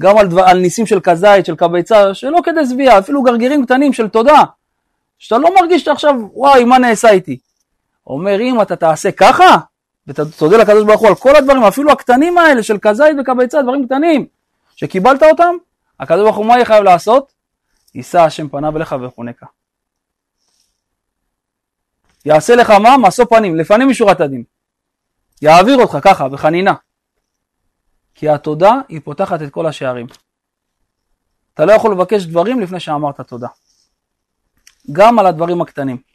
גם 0.00 0.18
על, 0.18 0.26
דבר, 0.26 0.42
על 0.42 0.58
ניסים 0.58 0.86
של 0.86 1.00
כזית, 1.00 1.46
של 1.46 1.56
קביצה, 1.56 2.14
שלא 2.14 2.38
כדי 2.44 2.66
שביעה, 2.66 2.98
אפילו 2.98 3.22
גרגירים 3.22 3.64
קטנים 3.64 3.92
של 3.92 4.08
תודה, 4.08 4.42
שאתה 5.18 5.38
לא 5.38 5.54
מרגיש 5.54 5.80
שאתה 5.80 5.92
עכשיו, 5.92 6.14
וואי, 6.32 6.64
מה 6.64 6.78
נעשה 6.78 7.10
איתי? 7.10 7.38
אומר, 8.10 8.40
אם 8.40 8.62
אתה 8.62 8.76
תעשה 8.76 9.12
ככה, 9.12 9.56
ותודה 10.06 10.56
לקדוש 10.56 10.84
ברוך 10.84 11.00
הוא 11.00 11.08
על 11.08 11.14
כל 11.14 11.36
הדברים, 11.36 11.62
אפילו 11.62 11.92
הקטנים 11.92 12.38
האלה 12.38 12.62
של 12.62 12.78
כזית 12.78 13.16
וקביצה, 13.20 13.62
דברים 13.62 13.86
קטנים, 13.86 14.26
שקיבלת 14.76 15.22
אותם, 15.22 15.54
הקדוש 16.00 16.22
ברוך 16.22 16.36
הוא 16.36 16.46
מה 16.46 16.54
יהיה 16.54 16.64
חייב 16.64 16.84
לעשות? 16.84 17.32
יישא 17.94 18.20
השם 18.20 18.48
פניו 18.48 18.76
אליך 18.76 18.94
ויחונקה. 19.00 19.46
יעשה 22.24 22.56
לך 22.56 22.70
מה? 22.70 22.96
משוא 22.98 23.24
פנים, 23.24 23.56
לפנים 23.56 23.88
משורת 23.88 24.20
הדין. 24.20 24.44
יעביר 25.42 25.76
אותך 25.76 25.98
ככה, 26.02 26.28
בחנינה. 26.28 26.74
כי 28.14 28.28
התודה 28.28 28.72
היא 28.88 29.00
פותחת 29.04 29.42
את 29.42 29.50
כל 29.50 29.66
השערים. 29.66 30.06
אתה 31.54 31.64
לא 31.64 31.72
יכול 31.72 31.92
לבקש 31.92 32.24
דברים 32.24 32.60
לפני 32.60 32.80
שאמרת 32.80 33.20
תודה. 33.20 33.48
גם 34.92 35.18
על 35.18 35.26
הדברים 35.26 35.60
הקטנים. 35.60 36.09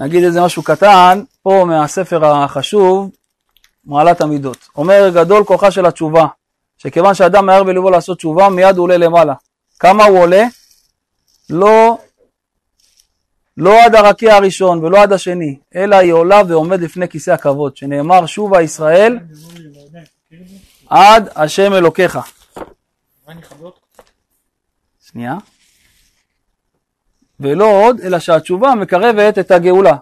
נגיד 0.00 0.24
איזה 0.24 0.40
משהו 0.40 0.62
קטן, 0.62 1.22
פה 1.42 1.64
מהספר 1.66 2.24
החשוב, 2.24 3.10
מעלת 3.84 4.20
המידות. 4.20 4.68
אומר 4.76 5.10
גדול 5.14 5.44
כוחה 5.44 5.70
של 5.70 5.86
התשובה, 5.86 6.26
שכיוון 6.78 7.14
שאדם 7.14 7.46
מהר 7.46 7.64
בלבו 7.64 7.90
לעשות 7.90 8.18
תשובה, 8.18 8.48
מיד 8.48 8.76
הוא 8.76 8.82
עולה 8.84 8.96
למעלה. 8.96 9.34
כמה 9.78 10.04
הוא 10.04 10.18
עולה? 10.18 10.44
לא, 11.50 11.98
לא 13.56 13.84
עד 13.84 13.94
הרקיע 13.94 14.34
הראשון 14.34 14.84
ולא 14.84 15.02
עד 15.02 15.12
השני, 15.12 15.58
אלא 15.74 15.96
היא 15.96 16.12
עולה 16.12 16.42
ועומד 16.48 16.80
לפני 16.80 17.08
כיסא 17.08 17.30
הכבוד, 17.30 17.76
שנאמר 17.76 18.26
שובה 18.26 18.62
ישראל 18.62 19.18
עד 20.90 21.28
השם 21.36 21.72
אלוקיך. 21.72 22.18
שנייה. 25.10 25.36
ולא 27.40 27.84
עוד, 27.84 28.00
אלא 28.00 28.18
שהתשובה 28.18 28.74
מקרבת 28.74 29.38
את 29.38 29.50
הגאולה. 29.50 29.96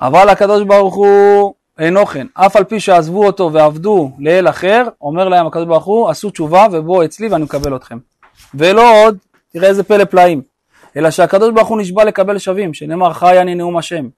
אבל 0.00 0.28
הקדוש 0.28 0.62
ברוך 0.62 0.94
הוא 0.94 1.54
אינו 1.78 2.06
כן, 2.06 2.26
אף 2.34 2.56
על 2.56 2.64
פי 2.64 2.80
שעזבו 2.80 3.26
אותו 3.26 3.52
ועבדו 3.52 4.10
לאל 4.18 4.48
אחר, 4.48 4.82
אומר 5.00 5.28
להם 5.28 5.46
הקדוש 5.46 5.66
ברוך 5.66 5.84
הוא, 5.84 6.08
עשו 6.08 6.30
תשובה 6.30 6.66
ובואו 6.72 7.04
אצלי 7.04 7.28
ואני 7.28 7.44
מקבל 7.44 7.76
אתכם. 7.76 7.98
ולא 8.54 9.04
עוד, 9.04 9.18
תראה 9.52 9.68
איזה 9.68 9.82
פלא 9.82 10.04
פלאים, 10.04 10.42
אלא 10.96 11.10
שהקדוש 11.10 11.50
ברוך 11.54 11.68
הוא 11.68 11.80
נשבע 11.80 12.04
לקבל 12.04 12.38
שווים, 12.38 12.74
שנאמר 12.74 13.12
חי 13.12 13.40
אני 13.40 13.54
נאום 13.54 13.76
השם. 13.76 14.08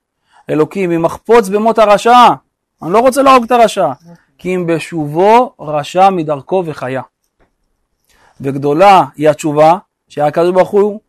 אלוקים, 0.51 0.93
אם 0.93 1.05
אחפוץ 1.05 1.49
במות 1.49 1.79
הרשע, 1.79 2.29
אני 2.83 2.93
לא 2.93 2.99
רוצה 2.99 3.23
להרוג 3.23 3.45
את 3.45 3.51
הרשע, 3.51 3.93
כי 4.39 4.55
אם 4.55 4.67
בשובו 4.67 5.55
רשע 5.61 6.11
מדרכו 6.11 6.63
וחיה. 6.67 7.03
וגדולה 8.41 9.05
היא 9.17 9.29
התשובה, 9.29 9.79
שהקדוש 10.09 10.53
ברוך 10.55 10.71
הוא 10.71 11.01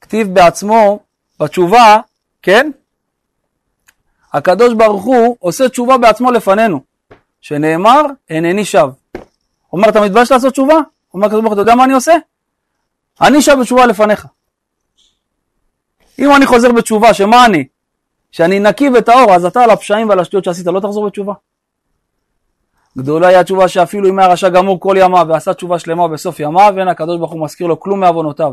כתיב 0.00 0.34
בעצמו 0.34 0.98
בתשובה, 1.40 2.00
כן? 2.42 2.70
הקדוש 4.32 4.74
ברוך 4.74 5.04
הוא 5.04 5.36
עושה 5.40 5.68
תשובה 5.68 5.98
בעצמו 5.98 6.30
לפנינו, 6.30 6.80
שנאמר, 7.40 8.02
הנני 8.30 8.64
שב. 8.64 8.88
אומר, 9.72 9.88
אתה 9.88 10.00
מתבייש 10.00 10.32
לעשות 10.32 10.52
תשובה? 10.52 10.74
אומר 11.14 11.26
הקדוש 11.26 11.40
ברוך 11.40 11.52
הוא, 11.52 11.62
אתה 11.62 11.62
יודע 11.62 11.74
מה 11.74 11.84
אני 11.84 11.92
עושה? 11.92 12.14
אני 13.20 13.42
שב 13.42 13.56
בתשובה 13.60 13.86
לפניך. 13.86 14.26
אם 16.18 16.36
אני 16.36 16.46
חוזר 16.46 16.72
בתשובה, 16.72 17.14
שמה 17.14 17.46
אני? 17.46 17.64
שאני 18.30 18.60
נקי 18.60 18.88
וטהור, 18.94 19.34
אז 19.34 19.44
אתה 19.44 19.64
על 19.64 19.70
הפשעים 19.70 20.08
ועל 20.08 20.20
השטויות 20.20 20.44
שעשית, 20.44 20.66
לא 20.66 20.80
תחזור 20.80 21.06
בתשובה. 21.06 21.32
גדולה 22.96 23.28
היא 23.28 23.36
התשובה 23.36 23.68
שאפילו 23.68 24.08
אם 24.08 24.18
היה 24.18 24.28
רשע 24.28 24.48
גמור 24.48 24.80
כל 24.80 24.94
ימיו 24.98 25.26
ועשה 25.28 25.54
תשובה 25.54 25.78
שלמה 25.78 26.08
בסוף 26.08 26.40
ימיו, 26.40 26.72
ואין 26.76 26.88
הקדוש 26.88 27.18
ברוך 27.18 27.32
הוא 27.32 27.44
מזכיר 27.44 27.66
לו 27.66 27.80
כלום 27.80 28.00
מעוונותיו. 28.00 28.52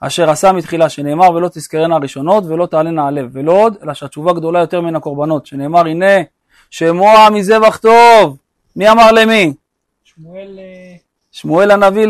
אשר 0.00 0.30
עשה 0.30 0.52
מתחילה, 0.52 0.88
שנאמר 0.88 1.30
ולא 1.30 1.48
תזכרנה 1.48 1.94
הראשונות 1.94 2.44
ולא 2.44 2.66
תעלנה 2.66 3.06
הלב, 3.06 3.30
ולא 3.32 3.52
עוד, 3.52 3.76
אלא 3.82 3.94
שהתשובה 3.94 4.32
גדולה 4.32 4.60
יותר 4.60 4.80
מן 4.80 4.96
הקורבנות, 4.96 5.46
שנאמר 5.46 5.86
הנה 5.86 6.14
שמוע 6.70 7.28
מזבח 7.32 7.76
טוב, 7.76 8.36
מי 8.76 8.90
אמר 8.90 9.12
למי? 9.12 9.54
שמואל... 10.04 10.58
אה, 10.58 10.96
שמואל 11.32 11.70
הנביא 11.70 12.06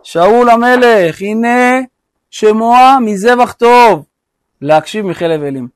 לשאול 0.00 0.50
המלך, 0.50 1.22
הנה 1.22 1.80
שמוע 2.30 2.98
מזבח 3.04 3.52
טוב, 3.52 4.04
להקשיב 4.60 5.06
מחלב 5.06 5.42
אלים. 5.42 5.68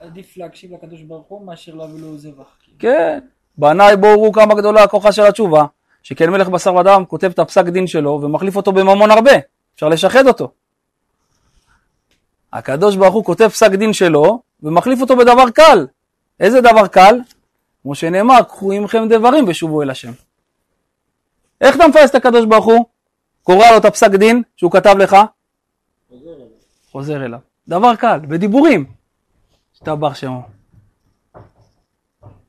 עדיף 0.00 0.36
להקשיב 0.36 0.72
לקדוש 0.72 1.02
ברוך 1.02 1.26
הוא 1.28 1.46
מאשר 1.46 1.74
להביא 1.74 2.00
לו 2.00 2.18
זבח. 2.18 2.56
כן, 2.78 3.18
בניי 3.60 3.96
בואו 3.96 4.22
ראו 4.22 4.32
כמה 4.32 4.54
גדולה 4.54 4.82
הכוחה 4.82 5.12
של 5.12 5.22
התשובה, 5.22 5.64
שכן 6.02 6.30
מלך 6.30 6.48
בשר 6.48 6.74
ודם 6.74 7.04
כותב 7.08 7.30
את 7.30 7.38
הפסק 7.38 7.64
דין 7.64 7.86
שלו 7.86 8.20
ומחליף 8.22 8.56
אותו 8.56 8.72
בממון 8.72 9.10
הרבה, 9.10 9.32
אפשר 9.74 9.88
לשחד 9.88 10.26
אותו. 10.26 10.50
הקדוש 12.52 12.96
ברוך 12.96 13.14
הוא 13.14 13.24
כותב 13.24 13.48
פסק 13.48 13.70
דין 13.70 13.92
שלו 13.92 14.42
ומחליף 14.62 15.00
אותו 15.00 15.16
בדבר 15.16 15.50
קל. 15.50 15.86
איזה 16.40 16.60
דבר 16.60 16.86
קל? 16.86 17.20
כמו 17.82 17.94
שנאמר, 17.94 18.42
קחו 18.42 18.72
עמכם 18.72 19.08
דברים 19.08 19.44
ושובו 19.48 19.82
אל 19.82 19.90
השם. 19.90 20.12
איך 21.60 21.76
אתה 21.76 21.88
מפייס 21.88 22.10
את 22.10 22.14
הקדוש 22.14 22.44
ברוך 22.44 22.64
הוא? 22.64 22.84
קורא 23.42 23.70
לו 23.70 23.76
את 23.76 23.84
הפסק 23.84 24.10
דין 24.10 24.42
שהוא 24.56 24.72
כתב 24.72 24.94
לך? 24.98 25.16
חוזר 26.90 27.24
אליו. 27.24 27.38
דבר 27.68 27.96
קל, 27.96 28.18
בדיבורים. 28.22 28.84
השתבח 29.74 30.14
שמו. 30.14 30.59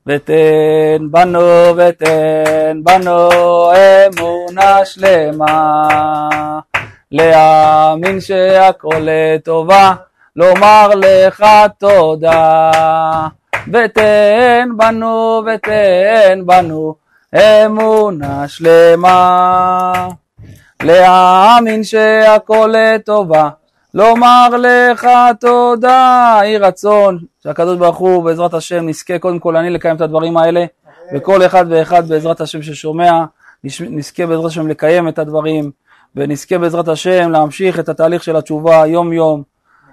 ותן 0.07 1.07
בנו 1.11 1.75
ותן 1.77 2.81
בנו 2.83 3.29
אמונה 3.71 4.85
שלמה. 4.85 5.87
להאמין 7.11 8.21
שהכל 8.21 8.95
לטובה 8.99 9.93
לומר 10.35 10.89
לך 10.95 11.45
תודה. 11.79 12.71
ותן 13.73 14.69
בנו 14.77 15.41
ותן 15.45 16.41
בנו 16.45 16.95
אמונה 17.35 18.47
שלמה. 18.47 20.07
להאמין 20.83 21.83
שהכל 21.83 22.73
לטובה 22.73 23.49
לומר 23.93 24.47
לך 24.57 25.07
תודה, 25.39 26.39
יהי 26.43 26.57
רצון 26.57 27.19
שהקדוש 27.43 27.77
ברוך 27.77 27.97
הוא 27.97 28.23
בעזרת 28.23 28.53
השם 28.53 28.87
נזכה 28.87 29.19
קודם 29.19 29.39
כל 29.39 29.55
אני 29.55 29.69
לקיים 29.69 29.95
את 29.95 30.01
הדברים 30.01 30.37
האלה 30.37 30.65
וכל 31.15 31.45
אחד 31.45 31.65
ואחד 31.69 32.07
בעזרת 32.07 32.41
השם 32.41 32.61
ששומע 32.61 33.23
נזכה 33.63 34.25
בעזרת 34.25 34.45
השם 34.45 34.67
לקיים 34.67 35.07
את 35.07 35.19
הדברים 35.19 35.71
ונזכה 36.15 36.57
בעזרת 36.57 36.87
השם 36.87 37.31
להמשיך 37.31 37.79
את 37.79 37.89
התהליך 37.89 38.23
של 38.23 38.35
התשובה 38.35 38.87
יום 38.87 39.13
יום. 39.13 39.43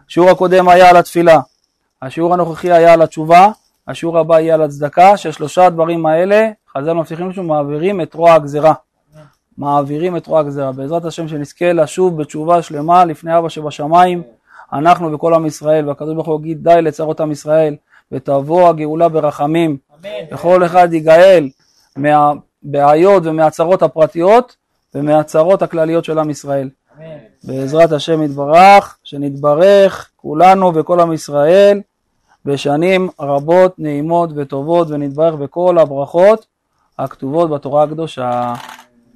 השיעור 0.08 0.30
הקודם 0.30 0.68
היה 0.68 0.90
על 0.90 0.96
התפילה, 0.96 1.40
השיעור 2.02 2.34
הנוכחי 2.34 2.72
היה 2.72 2.92
על 2.92 3.02
התשובה, 3.02 3.48
השיעור 3.88 4.18
הבא 4.18 4.40
יהיה 4.40 4.54
על 4.54 4.62
הצדקה, 4.62 5.16
ששלושה 5.16 5.66
הדברים 5.66 6.06
האלה 6.06 6.48
חז"ל 6.76 6.92
מבטיחים 6.92 7.32
שהוא 7.32 7.44
מעבירים 7.44 8.00
את 8.00 8.14
רוע 8.14 8.32
הגזירה. 8.32 8.72
מעבירים 9.58 10.16
את 10.16 10.26
רוע 10.26 10.40
הגזירה. 10.40 10.72
בעזרת 10.72 11.04
השם 11.04 11.28
שנזכה 11.28 11.72
לשוב 11.72 12.20
בתשובה 12.20 12.62
שלמה 12.62 13.04
לפני 13.04 13.38
אבא 13.38 13.48
שבשמיים, 13.48 14.22
אנחנו 14.72 15.12
וכל 15.12 15.34
עם 15.34 15.46
ישראל, 15.46 15.88
והקדוש 15.88 16.14
ברוך 16.14 16.26
הוא 16.26 16.40
יגיד 16.40 16.58
די 16.62 16.82
לצרות 16.82 17.20
עם 17.20 17.32
ישראל, 17.32 17.76
ותבוא 18.12 18.68
הגאולה 18.68 19.08
ברחמים, 19.08 19.76
וכל 20.32 20.64
אחד 20.64 20.88
ייגאל 20.92 21.48
מהבעיות 21.96 23.22
ומהצרות 23.26 23.82
הפרטיות 23.82 24.56
ומהצרות 24.94 25.62
הכלליות 25.62 26.04
של 26.04 26.18
עם 26.18 26.30
ישראל. 26.30 26.68
בעזרת 27.44 27.92
השם 27.92 28.22
יתברך, 28.22 28.98
שנתברך 29.04 30.10
כולנו 30.16 30.74
וכל 30.74 31.00
עם 31.00 31.12
ישראל 31.12 31.80
בשנים 32.44 33.08
רבות, 33.20 33.74
נעימות 33.78 34.30
וטובות, 34.34 34.90
ונתברך 34.90 35.34
בכל 35.34 35.78
הברכות 35.78 36.46
הכתובות 36.98 37.50
בתורה 37.50 37.82
הקדושה. 37.82 38.54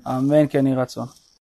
אמן 0.06 0.46
כן 0.50 0.66
יהי 0.66 0.76
רצון. 0.76 1.06